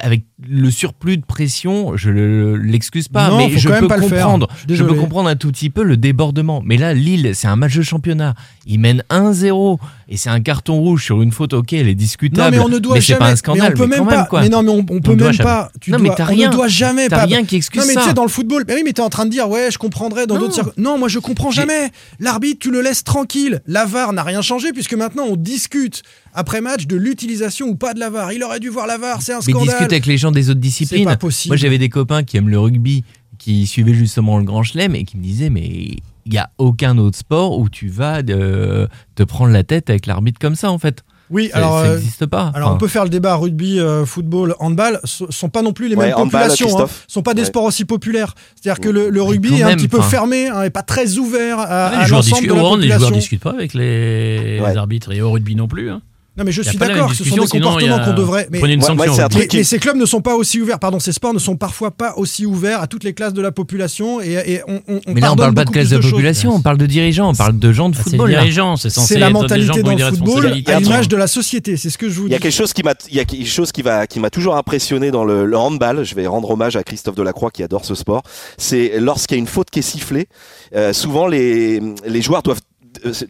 avec 0.00 0.24
le 0.44 0.68
surplus 0.72 1.16
de 1.16 1.24
pression, 1.24 1.96
je 1.96 2.10
le- 2.10 2.56
l'excuse 2.56 3.06
pas, 3.06 3.30
Non, 3.30 3.38
mais 3.38 3.56
je 3.56 3.68
peux 3.68 3.86
comprendre. 4.16 4.48
Je 4.68 4.82
peux 4.82 4.94
comprendre 5.00 5.28
un 5.28 5.36
tout 5.36 5.52
petit 5.52 5.70
peu 5.70 5.84
le 5.84 5.96
débordement. 5.96 6.60
Mais 6.64 6.76
là, 6.76 6.92
Lille, 6.92 7.30
c'est 7.34 7.46
un 7.46 7.54
match 7.54 7.76
de 7.76 7.82
championnat. 7.82 8.34
Ils 8.66 8.80
mènent 8.80 9.04
1-0 9.10 9.78
et 10.08 10.16
c'est 10.16 10.30
un 10.30 10.40
carton 10.40 10.74
rouge 10.78 11.04
sur 11.04 11.20
une 11.20 11.32
faute. 11.32 11.52
Ok, 11.52 11.72
elle 11.72 11.88
est 11.88 11.92
Non, 11.92 11.96
discutable. 11.96 12.56
mais 12.56 12.62
on 12.62 12.68
ne 12.68 12.78
doit 12.78 12.94
mais 12.94 13.00
c'est 13.00 13.08
jamais. 13.14 13.18
pas 13.18 13.30
un 13.30 13.36
scandale. 13.36 13.74
mais 13.76 13.80
on 13.80 13.82
peut 13.82 13.86
mais 13.88 13.96
même 13.98 14.06
pas. 14.06 14.24
quoi. 14.26 14.40
mais 14.42 14.48
non, 14.48 14.62
mais 14.62 14.70
on, 14.70 14.78
on 14.88 15.00
peut 15.00 15.14
même 15.16 15.36
pas. 15.36 15.70
Tu 15.80 15.90
Non, 15.90 15.98
dois, 15.98 16.08
mais 16.10 16.14
t'as 16.16 16.24
on 16.24 16.28
rien. 16.28 16.48
ne 16.48 16.52
doit 16.54 16.68
jamais. 16.68 17.08
T'as 17.08 17.24
rien 17.24 17.44
qui 17.44 17.56
excuse 17.56 17.80
Non, 17.80 17.86
mais 17.88 17.94
tu 17.94 18.00
ça. 18.00 18.06
sais, 18.08 18.14
dans 18.14 18.22
le 18.22 18.28
football, 18.28 18.64
mais 18.68 18.74
oui, 18.74 18.82
mais 18.84 18.92
t'es 18.92 19.02
en 19.02 19.08
train 19.08 19.24
de 19.26 19.30
dire, 19.30 19.48
ouais, 19.48 19.68
je 19.72 19.78
comprendrais 19.78 20.26
dans 20.28 20.34
Non. 20.36 20.42
d'autres 20.42 20.54
circonstances. 20.54 20.82
Non, 20.84 20.96
moi, 20.98 21.08
je 21.08 21.18
comprends 21.18 21.50
jamais. 21.50 21.90
L'arbitre, 22.20 22.58
tu 22.60 22.70
le 22.70 22.82
laisses 22.82 23.02
tranquille. 23.02 23.60
La 23.66 23.84
VAR 23.84 24.12
n'a 24.12 24.22
rien 24.22 24.42
changé 24.42 24.72
puisque 24.72 24.94
maintenant, 24.94 25.24
on 25.28 25.36
discute 25.36 26.02
après 26.34 26.60
match 26.60 26.86
de 26.86 26.96
l'utilisation 26.96 27.66
ou 27.68 27.74
pas 27.74 27.92
de 27.94 27.98
la 28.00 28.08
VAR. 28.10 28.32
Il 28.32 28.44
aurait 28.44 28.60
dû 28.60 28.68
voir 28.68 28.86
la 28.86 28.98
VAR, 28.98 29.22
c'est 29.22 29.32
un 29.32 29.38
Mais 29.38 29.52
scandale. 29.52 29.68
discute 29.68 29.92
avec 29.92 30.06
les 30.06 30.18
gens 30.18 30.30
des 30.30 30.50
autres 30.50 30.60
disciplines. 30.60 31.04
pas 31.04 31.16
possible. 31.16 31.50
Moi, 31.50 31.56
j'avais 31.56 31.78
des 31.78 31.88
copains 31.88 32.22
qui 32.22 32.36
aiment 32.36 32.48
le 32.50 32.58
rugby, 32.60 33.02
qui 33.38 33.66
suivaient 33.66 33.94
justement 33.94 34.38
le 34.38 34.44
Grand 34.44 34.62
Chelem 34.62 34.94
et 34.94 35.04
qui 35.04 35.16
me 35.16 35.22
disaient 35.22 35.50
mais 35.50 35.96
il 36.26 36.34
y 36.34 36.38
a 36.38 36.50
aucun 36.58 36.98
autre 36.98 37.16
sport 37.16 37.58
où 37.58 37.68
tu 37.68 37.88
vas 37.88 38.18
euh, 38.28 38.86
te 39.14 39.22
prendre 39.22 39.52
la 39.52 39.62
tête 39.62 39.88
avec 39.88 40.06
l'arbitre 40.06 40.38
comme 40.40 40.56
ça 40.56 40.70
en 40.70 40.78
fait. 40.78 41.02
Oui, 41.30 41.48
Ça- 41.50 41.58
alors. 41.58 41.80
ça 41.80 41.86
euh, 41.86 41.94
n'existe 41.96 42.26
pas. 42.26 42.52
Alors 42.54 42.68
Enfin, 42.68 42.76
on 42.76 42.78
peut 42.78 42.86
faire 42.88 43.02
le 43.04 43.10
débat 43.10 43.34
rugby, 43.34 43.80
euh, 43.80 44.04
football, 44.06 44.54
handball, 44.60 45.00
ce 45.04 45.24
sont 45.30 45.48
pas 45.48 45.62
non 45.62 45.72
plus 45.72 45.88
les 45.88 45.96
Ouais, 45.96 46.06
mêmes 46.06 46.14
handball, 46.16 46.48
populations, 46.48 46.80
hein. 46.80 46.86
Sont 47.08 47.22
pas 47.22 47.34
des 47.34 47.40
Ouais. 47.42 47.46
sports 47.48 47.64
aussi 47.64 47.84
populaires. 47.84 48.34
C'est-à-dire 48.54 48.80
que 48.80 48.88
le, 48.88 49.22
rugby 49.22 49.54
est 49.54 49.62
un 49.62 49.68
même, 49.68 49.76
petit 49.76 49.88
peu 49.88 50.00
fermé, 50.02 50.46
hein, 50.48 50.62
et 50.62 50.70
pas 50.70 50.82
très 50.82 51.16
ouvert 51.18 51.58
à, 51.58 51.64
à 51.64 51.90
les, 52.02 52.06
joueurs 52.06 52.18
l'ensemble 52.20 52.42
discutent, 52.42 52.50
de 52.50 52.54
la 52.54 52.64
hand, 52.64 52.74
les 52.80 52.88
population. 52.88 52.98
joueurs 53.08 53.12
discutent 53.18 53.42
pas 53.42 53.50
avec 53.50 53.74
les 53.74 54.60
Ouais. 54.62 54.76
arbitres 54.76 55.12
et 55.12 55.20
au 55.20 55.32
rugby 55.32 55.56
non 55.56 55.66
plus. 55.68 55.90
hein. 55.90 56.00
Non 56.36 56.44
mais 56.44 56.52
je 56.52 56.62
suis 56.62 56.76
d'accord, 56.76 57.12
ce 57.14 57.24
sont 57.24 57.34
des 57.36 57.46
comportements 57.46 57.96
a- 57.96 58.04
qu'on 58.04 58.12
devrait. 58.14 58.46
Mais, 58.50 58.58
une 58.60 58.64
Ouais, 58.80 58.80
sanction. 58.86 58.96
ouais, 59.10 59.16
c'est 59.16 59.22
un 59.22 59.26
au 59.26 59.28
truc 59.28 59.42
rugby. 59.42 59.56
mais- 59.56 59.60
mais 59.60 59.64
ces 59.64 59.78
clubs 59.78 59.96
ne 59.96 60.04
sont 60.06 60.20
pas 60.20 60.34
aussi 60.34 60.60
ouverts, 60.60 60.78
pardon, 60.78 61.00
ces 61.00 61.12
sports 61.12 61.32
ne 61.32 61.38
sont 61.38 61.56
parfois 61.56 61.90
pas 61.90 62.14
aussi 62.16 62.44
ouverts 62.44 62.80
à 62.82 62.86
toutes 62.86 63.04
les 63.04 63.14
classes 63.14 63.32
de 63.32 63.40
la 63.40 63.52
population 63.52 64.20
et, 64.20 64.32
et 64.46 64.60
on, 64.68 64.80
on, 64.88 65.00
on 65.06 65.12
mais 65.14 65.20
là, 65.20 65.32
on 65.32 65.36
parle 65.36 65.54
pas 65.54 65.64
de 65.64 65.70
classe 65.70 65.88
de 65.88 66.00
choses. 66.00 66.10
population, 66.10 66.54
on 66.54 66.60
parle 66.60 66.76
de 66.78 66.86
dirigeants, 66.86 67.30
on 67.30 67.34
parle 67.34 67.58
de 67.58 67.72
gens 67.72 67.88
de 67.88 67.96
Ah, 67.96 68.02
C'est 68.04 68.10
football. 68.16 68.76
c'est 68.78 68.90
censé 68.90 69.14
C'est 69.14 69.18
la 69.18 69.30
mentalité 69.30 69.72
qui 69.72 69.82
dans 69.82 69.92
le 69.96 69.98
football 70.04 70.46
à 70.66 70.80
l'image 70.80 71.08
de 71.08 71.16
la 71.16 71.26
société, 71.26 71.76
c'est 71.76 71.90
ce 71.90 71.96
que 71.98 72.08
je 72.10 72.20
vous 72.20 72.26
Il 72.26 72.32
y 72.32 72.34
a 72.34 72.38
dis. 72.38 72.42
quelque 72.42 72.52
chose 72.54 72.72
qui 72.72 72.82
m'a, 72.82 72.94
il 73.08 73.16
y 73.16 73.20
a 73.20 73.24
quelque 73.24 73.46
chose 73.48 73.72
qui 73.72 73.82
va, 73.82 74.06
qui 74.06 74.20
m'a 74.20 74.30
toujours 74.30 74.56
impressionné 74.56 75.10
dans 75.10 75.24
le, 75.24 75.46
le 75.46 75.56
handball. 75.56 76.04
Je 76.04 76.14
vais 76.14 76.26
rendre 76.26 76.50
hommage 76.50 76.76
à 76.76 76.82
Christophe 76.82 77.14
Delacroix 77.14 77.50
qui 77.50 77.62
adore 77.62 77.84
ce 77.84 77.94
sport. 77.94 78.22
C'est 78.58 79.00
lorsqu'il 79.00 79.36
y 79.36 79.38
a 79.38 79.40
une 79.40 79.46
faute 79.46 79.70
qui 79.70 79.78
est 79.78 79.82
sifflée, 79.82 80.26
euh, 80.74 80.92
souvent 80.92 81.26
les, 81.26 81.80
les 82.06 82.22
joueurs 82.22 82.42
doivent 82.42 82.60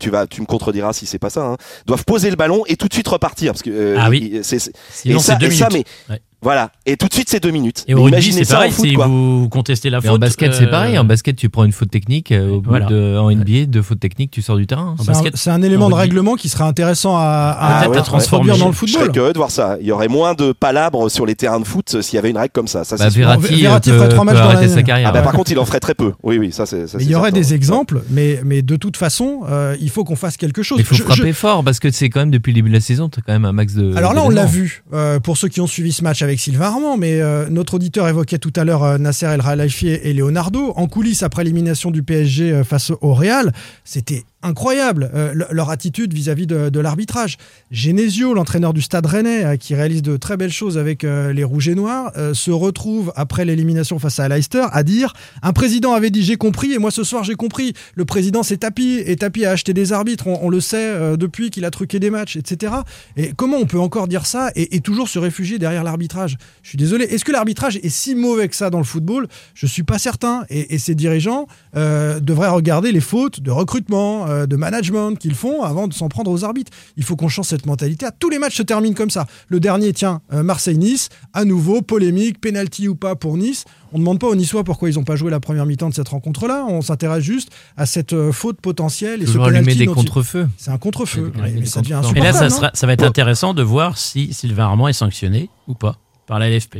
tu 0.00 0.10
vas, 0.10 0.26
tu 0.26 0.40
me 0.40 0.46
contrediras 0.46 0.92
si 0.92 1.06
c'est 1.06 1.18
pas 1.18 1.30
ça, 1.30 1.44
hein, 1.46 1.56
doivent 1.86 2.04
poser 2.04 2.30
le 2.30 2.36
ballon 2.36 2.64
et 2.66 2.76
tout 2.76 2.88
de 2.88 2.92
suite 2.94 3.08
repartir 3.08 3.52
parce 3.52 3.62
que 3.62 3.70
euh, 3.70 3.96
Ah 3.98 4.08
oui. 4.10 4.40
c'est, 4.42 4.58
c'est- 4.58 4.72
Sinon, 4.90 5.18
et 5.18 5.22
ça, 5.22 5.32
c'est 5.34 5.46
deux 5.46 5.52
et 5.52 5.56
ça, 5.56 5.68
minutes. 5.68 5.86
mais 6.08 6.14
Ouais. 6.14 6.20
Voilà, 6.42 6.70
et 6.84 6.96
tout 6.96 7.08
de 7.08 7.12
suite 7.14 7.28
c'est 7.30 7.42
deux 7.42 7.50
minutes. 7.50 7.84
Et 7.88 7.94
au 7.94 7.98
Mais 7.98 8.02
rugby, 8.04 8.16
imaginez 8.18 8.44
c'est 8.44 8.52
pareil, 8.54 8.70
foot, 8.70 8.86
si 8.86 8.92
quoi. 8.94 9.06
vous 9.06 9.48
contestez 9.48 9.90
la 9.90 9.98
Mais 10.00 10.08
faute. 10.08 10.16
en 10.16 10.18
basket, 10.18 10.54
c'est 10.54 10.64
euh, 10.66 10.70
pareil. 10.70 10.98
En 10.98 11.04
basket, 11.04 11.34
tu 11.36 11.48
prends 11.48 11.64
une 11.64 11.72
faute 11.72 11.90
technique. 11.90 12.30
euh, 12.30 12.50
Au 12.50 12.60
bout 12.60 12.70
Voilà. 12.70 12.86
de, 12.86 13.16
en 13.18 13.30
NBA, 13.30 13.66
deux 13.66 13.82
fautes 13.82 14.00
techniques, 14.00 14.30
tu 14.30 14.42
sors 14.42 14.56
du 14.56 14.66
terrain. 14.66 14.94
C'est 15.02 15.10
un- 15.10 15.22
C'est 15.34 15.66
élément 15.66 15.86
en 15.86 15.90
de 15.90 15.94
règlement 15.94 16.34
qui 16.36 16.48
serait 16.48 16.64
intéressant 16.64 17.16
à, 17.16 17.56
à 17.82 17.88
transformer. 18.02 18.56
dans 18.58 18.68
le 18.68 18.72
Je 18.72 18.78
serais 18.78 18.90
football. 18.98 19.12
curieux 19.12 19.32
de 19.32 19.38
voir 19.38 19.50
ça. 19.50 19.76
Il 19.80 19.86
y 19.86 19.92
aurait 19.92 20.08
moins 20.08 20.34
de 20.34 20.52
palabres 20.52 21.10
sur 21.10 21.26
les 21.26 21.34
terrains 21.34 21.58
de 21.60 21.66
foot 21.66 21.94
euh, 21.94 22.02
s'il 22.02 22.14
y 22.16 22.18
avait 22.18 22.30
une 22.30 22.38
règle 22.38 22.52
comme 22.52 22.68
ça. 22.68 22.84
ça 22.84 22.96
Bah, 22.96 23.10
c'est. 23.10 23.18
Verratti, 23.18 23.60
Verratti 23.62 23.90
ferait 23.90 24.08
trois 24.08 24.24
matchs 24.24 24.36
dans 24.36 24.42
arrêter 24.42 24.62
l'année. 24.62 24.74
sa 24.74 24.82
carrière. 24.82 25.08
Ah 25.08 25.12
bah, 25.12 25.18
ouais. 25.20 25.24
par 25.24 25.32
contre, 25.32 25.50
il 25.50 25.58
en 25.58 25.64
ferait 25.64 25.80
très 25.80 25.94
peu. 25.94 26.12
Oui, 26.22 26.38
oui, 26.38 26.52
ça 26.52 26.66
c'est. 26.66 26.86
ça, 26.86 26.98
Mais 26.98 27.04
c'est 27.04 27.08
il 27.08 27.10
y 27.10 27.14
aurait 27.14 27.30
certain. 27.30 27.40
des 27.40 27.54
exemples, 27.54 28.02
mais, 28.10 28.40
mais 28.44 28.62
de 28.62 28.76
toute 28.76 28.96
façon, 28.96 29.40
euh, 29.48 29.74
il 29.80 29.90
faut 29.90 30.04
qu'on 30.04 30.16
fasse 30.16 30.36
quelque 30.36 30.62
chose. 30.62 30.78
Mais 30.78 30.84
il 30.84 30.86
faut 30.86 31.02
frapper 31.04 31.32
fort 31.32 31.64
parce 31.64 31.80
que 31.80 31.90
c'est 31.90 32.08
quand 32.10 32.20
même 32.20 32.30
depuis 32.30 32.52
le 32.52 32.56
début 32.56 32.68
de 32.68 32.74
la 32.74 32.80
saison, 32.80 33.08
tu 33.08 33.18
as 33.20 33.22
quand 33.22 33.32
même 33.32 33.44
un 33.46 33.52
max 33.52 33.74
de. 33.74 33.94
Alors 33.96 34.12
là, 34.12 34.22
on 34.24 34.28
l'a 34.30 34.44
vu, 34.46 34.84
pour 35.22 35.36
ceux 35.36 35.48
qui 35.48 35.60
ont 35.60 35.66
suivi 35.66 35.92
ce 35.92 36.04
match 36.04 36.22
avec 36.26 36.40
Sylvain 36.40 36.66
Armand, 36.66 36.96
mais 36.96 37.20
euh, 37.20 37.48
notre 37.48 37.74
auditeur 37.74 38.08
évoquait 38.08 38.38
tout 38.38 38.52
à 38.56 38.64
l'heure 38.64 38.82
euh, 38.82 38.98
Nasser 38.98 39.26
El 39.26 39.40
Khelaifi 39.42 39.88
et 39.88 40.12
Leonardo. 40.12 40.72
En 40.74 40.88
coulisses, 40.88 41.22
après 41.22 41.44
l'élimination 41.44 41.92
du 41.92 42.02
PSG 42.02 42.50
euh, 42.50 42.64
face 42.64 42.90
au 43.00 43.14
Real, 43.14 43.52
c'était 43.84 44.24
incroyable 44.46 45.10
euh, 45.14 45.32
le- 45.34 45.46
leur 45.50 45.70
attitude 45.70 46.14
vis-à-vis 46.14 46.46
de, 46.46 46.80
l'arbitrage. 46.80 47.36
Genesio, 47.70 48.34
l'entraîneur 48.34 48.72
du 48.72 48.82
Stade 48.82 49.06
Rennais, 49.06 49.44
euh, 49.44 49.56
qui 49.56 49.74
réalise 49.74 50.02
de 50.02 50.16
très 50.16 50.36
belles 50.36 50.52
choses 50.52 50.78
avec 50.78 51.04
euh, 51.04 51.32
les 51.32 51.44
Rouges 51.44 51.68
et 51.68 51.74
Noirs, 51.74 52.12
se 52.32 52.50
retrouve 52.50 53.12
après 53.16 53.44
l'élimination 53.44 53.98
face 53.98 54.20
à 54.20 54.28
Leicester 54.28 54.64
à 54.72 54.82
dire 54.82 55.12
un 55.42 55.52
président 55.52 55.92
avait 55.92 56.10
dit 56.10 56.22
j'ai 56.22 56.36
compris 56.36 56.72
et 56.72 56.78
moi 56.78 56.90
ce 56.90 57.04
soir 57.04 57.24
j'ai 57.24 57.34
compris. 57.34 57.74
Le 57.94 58.04
président 58.04 58.42
s'est 58.42 58.58
tapis 58.58 59.02
et 59.04 59.16
tapis 59.16 59.44
a 59.44 59.50
acheté 59.50 59.74
des 59.74 59.92
arbitres. 59.92 60.26
On, 60.26 60.48
le 60.48 60.60
sait 60.60 61.16
depuis 61.16 61.50
qu'il 61.50 61.64
a 61.64 61.70
truqué 61.70 61.98
des 61.98 62.10
matchs, 62.10 62.36
etc. 62.36 62.74
Et 63.16 63.32
comment 63.36 63.56
on 63.56 63.66
peut 63.66 63.80
encore 63.80 64.08
dire 64.08 64.26
ça 64.26 64.50
et, 64.54 64.80
toujours 64.80 65.08
se 65.08 65.18
réfugier 65.18 65.58
derrière 65.58 65.84
l'arbitrage? 65.84 66.36
Je 66.62 66.68
suis 66.70 66.78
désolé. 66.78 67.04
Est-ce 67.04 67.24
que 67.24 67.32
l'arbitrage 67.32 67.76
est 67.76 67.88
si 67.88 68.14
mauvais 68.14 68.48
que 68.48 68.56
ça 68.56 68.70
dans 68.70 68.78
le 68.78 68.84
football? 68.84 69.26
Je 69.54 69.66
suis 69.66 69.82
pas 69.82 69.98
certain. 69.98 70.44
Et, 70.48 70.74
et 70.74 70.78
ces 70.78 70.94
dirigeants 70.94 71.46
devraient 71.74 72.48
regarder 72.48 72.92
les 72.92 73.00
fautes 73.00 73.40
de 73.40 73.50
recrutement, 73.50 74.26
euh, 74.36 74.46
de 74.46 74.56
management 74.56 75.16
qu'ils 75.16 75.34
font 75.34 75.62
avant 75.62 75.88
de 75.88 75.94
s'en 75.94 76.08
prendre 76.08 76.30
aux 76.30 76.44
arbitres. 76.44 76.72
Il 76.96 77.02
faut 77.04 77.16
qu'on 77.16 77.28
change 77.28 77.46
cette 77.46 77.66
mentalité. 77.66 78.06
À 78.06 78.10
tous 78.12 78.30
les 78.30 78.38
matchs 78.38 78.56
se 78.56 78.62
terminent 78.62 78.94
comme 78.94 79.10
ça. 79.10 79.26
Le 79.48 79.58
dernier, 79.60 79.92
tiens, 79.92 80.20
euh, 80.32 80.42
Marseille-Nice, 80.42 81.08
à 81.32 81.44
nouveau 81.44 81.82
polémique, 81.82 82.40
penalty 82.40 82.88
ou 82.88 82.94
pas 82.94 83.16
pour 83.16 83.36
Nice. 83.36 83.64
On 83.92 83.98
ne 83.98 84.02
demande 84.02 84.18
pas 84.20 84.26
aux 84.26 84.34
Niçois 84.34 84.64
pourquoi 84.64 84.90
ils 84.90 84.96
n'ont 84.96 85.04
pas 85.04 85.16
joué 85.16 85.30
la 85.30 85.40
première 85.40 85.64
mi-temps 85.66 85.88
de 85.88 85.94
cette 85.94 86.08
rencontre-là. 86.08 86.64
On 86.68 86.82
s'intéresse 86.82 87.22
juste 87.24 87.50
à 87.76 87.86
cette 87.86 88.12
euh, 88.12 88.32
faute 88.32 88.60
potentielle 88.60 89.22
et 89.22 89.26
ce 89.26 89.38
allumer 89.38 89.60
penalty 89.60 89.78
des 89.78 89.86
contre-feux. 89.86 90.48
C'est 90.58 90.70
un 90.70 90.78
contre-feu. 90.78 91.32
Ouais, 91.40 91.52
mais, 91.58 91.66
ça 91.66 91.80
devient. 91.80 92.00
Et 92.14 92.20
là, 92.20 92.32
ça, 92.32 92.50
sera, 92.50 92.70
ça 92.74 92.86
va 92.86 92.92
être 92.92 93.04
intéressant 93.04 93.54
de 93.54 93.62
voir 93.62 93.96
si 93.98 94.32
Sylvain 94.34 94.64
Armand 94.64 94.88
est 94.88 94.92
sanctionné 94.92 95.48
ou 95.68 95.74
pas 95.74 95.96
par 96.26 96.38
la 96.38 96.50
LFP. 96.50 96.78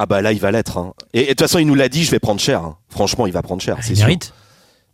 Ah 0.00 0.06
bah 0.06 0.20
là, 0.22 0.32
il 0.32 0.38
va 0.40 0.50
l'être. 0.52 0.78
hein. 0.78 0.92
Et 1.12 1.20
et 1.20 1.22
de 1.24 1.28
toute 1.30 1.40
façon, 1.40 1.58
il 1.58 1.66
nous 1.66 1.74
l'a 1.74 1.88
dit, 1.88 2.04
je 2.04 2.10
vais 2.10 2.20
prendre 2.20 2.40
cher. 2.40 2.62
hein. 2.62 2.76
Franchement, 2.88 3.26
il 3.26 3.32
va 3.32 3.42
prendre 3.42 3.60
cher. 3.62 3.78
c'est 3.80 3.92
Il 3.92 3.96
sûr. 3.96 4.06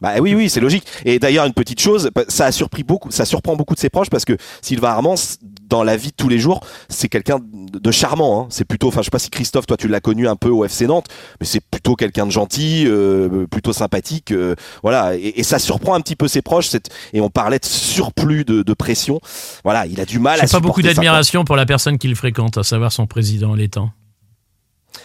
Bah 0.01 0.15
oui, 0.21 0.35
oui, 0.35 0.51
c'est 0.51 0.61
logique. 0.61 0.85
Et 1.05 1.19
d'ailleurs, 1.19 1.47
une 1.47 1.55
petite 1.55 1.81
chose, 1.81 2.11
bah, 2.15 2.25
ça 2.29 2.47
a 2.47 2.53
surpris 2.53 2.83
beaucoup, 2.83 3.11
ça 3.11 3.25
surprend 3.25 3.57
beaucoup 3.57 3.75
de 3.75 3.79
ses 3.81 3.89
proches 3.91 4.11
parce 4.11 4.25
que 4.27 4.37
Sylvain 4.61 4.89
Armand, 4.91 5.15
dans 5.69 5.83
la 5.83 5.97
vie 5.97 6.09
de 6.11 6.15
tous 6.17 6.29
les 6.29 6.39
jours, 6.39 6.61
c'est 6.91 7.09
quelqu'un 7.09 7.39
de 7.43 7.91
charmant. 7.91 8.43
Hein. 8.43 8.47
C'est 8.51 8.67
plutôt, 8.67 8.89
enfin, 8.89 9.01
je 9.01 9.05
sais 9.07 9.11
pas 9.11 9.19
si 9.19 9.31
Christophe, 9.31 9.67
toi, 9.67 9.77
tu 9.79 9.89
l'as 9.89 10.01
connu 10.01 10.29
un 10.29 10.37
peu 10.37 10.51
au 10.51 10.65
FC 10.65 10.87
Nantes, 10.87 11.07
mais 11.41 11.47
c'est 11.47 11.61
plutôt 11.61 11.95
quelqu'un 11.97 12.27
de 12.27 12.31
gentil, 12.33 12.85
euh, 12.87 13.47
plutôt 13.47 13.73
sympathique, 13.73 14.31
euh, 14.33 14.55
voilà. 14.83 15.17
Et, 15.17 15.41
et 15.41 15.43
ça 15.43 15.59
surprend 15.59 15.95
un 15.95 16.01
petit 16.01 16.17
peu 16.17 16.29
ses 16.29 16.43
proches. 16.43 16.69
cette- 16.69 16.91
Et 17.15 17.21
on 17.23 17.31
parlait 17.31 17.59
de 17.59 17.65
surplus 17.65 18.45
de, 18.45 18.63
de 18.63 18.75
pression. 18.75 19.21
Voilà, 19.65 19.87
il 19.87 20.01
a 20.01 20.05
du 20.05 20.19
mal 20.19 20.39
à 20.41 20.47
J'ai 20.47 20.51
pas 20.53 20.61
beaucoup 20.61 20.83
d'admiration 20.83 21.45
pour 21.45 21.57
la 21.57 21.65
personne 21.67 21.97
qu'il 21.99 22.15
fréquente, 22.15 22.59
à 22.59 22.63
savoir 22.63 22.93
son 22.93 23.07
président 23.07 23.55
l'étang. 23.55 23.91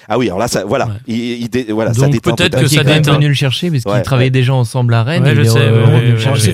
Ah 0.08 0.18
oui, 0.18 0.28
alors 0.28 0.40
là, 0.40 0.48
ça, 0.48 0.64
voilà, 0.66 0.88
Ouais. 0.88 0.94
il, 1.08 1.16
il 1.44 1.50
dé- 1.50 1.68
voilà, 1.72 1.94
ça 1.94 2.02
Donc 2.02 2.12
déteint 2.12 2.36
peut-être 2.36 2.60
que 2.60 2.66
Qui 2.66 2.76
ça 2.76 2.84
déteint. 2.84 3.14
venu 3.14 3.28
le 3.28 3.34
chercher 3.34 3.70
parce 3.72 3.84
qu'ils 3.84 3.92
Ouais, 3.92 4.02
travaillaient 4.02 4.28
ouais. 4.28 4.32
déjà 4.32 4.54
ensemble 4.54 4.94
à 4.94 5.04
Rennes. 5.04 5.24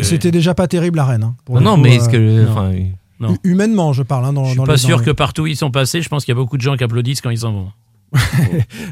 C'était 0.04 0.32
déjà 0.32 0.54
pas 0.54 0.68
terrible 0.68 1.00
à 1.00 1.06
Rennes. 1.06 1.24
hein, 1.24 1.36
Non, 1.50 1.56
le 1.56 1.62
non, 1.62 1.76
coup, 1.76 1.82
mais 1.82 1.92
euh, 1.92 1.96
est-ce 2.02 2.10
que. 2.10 2.44
non. 2.46 2.52
enfin, 2.52 2.72
Non. 3.20 3.34
hu- 3.34 3.38
humainement, 3.44 3.94
je 3.94 4.04
parle. 4.04 4.26
hein, 4.26 4.34
dans, 4.34 4.44
Je 4.46 4.50
suis 4.50 4.58
dans 4.58 4.64
pas 4.66 4.74
les- 4.74 4.78
sûr 4.78 4.98
dans- 5.00 5.04
que 5.04 5.12
partout 5.12 5.44
où 5.44 5.48
ils 5.48 5.56
sont 5.56 5.72
passés, 5.72 6.02
je 6.02 6.10
pense 6.10 6.26
qu'il 6.26 6.34
y 6.34 6.38
a 6.38 6.40
beaucoup 6.42 6.58
de 6.58 6.62
gens 6.62 6.76
qui 6.78 6.84
applaudissent 6.84 7.22
quand 7.22 7.30
ils 7.30 7.40
s'en 7.40 7.54
vont. 7.54 7.68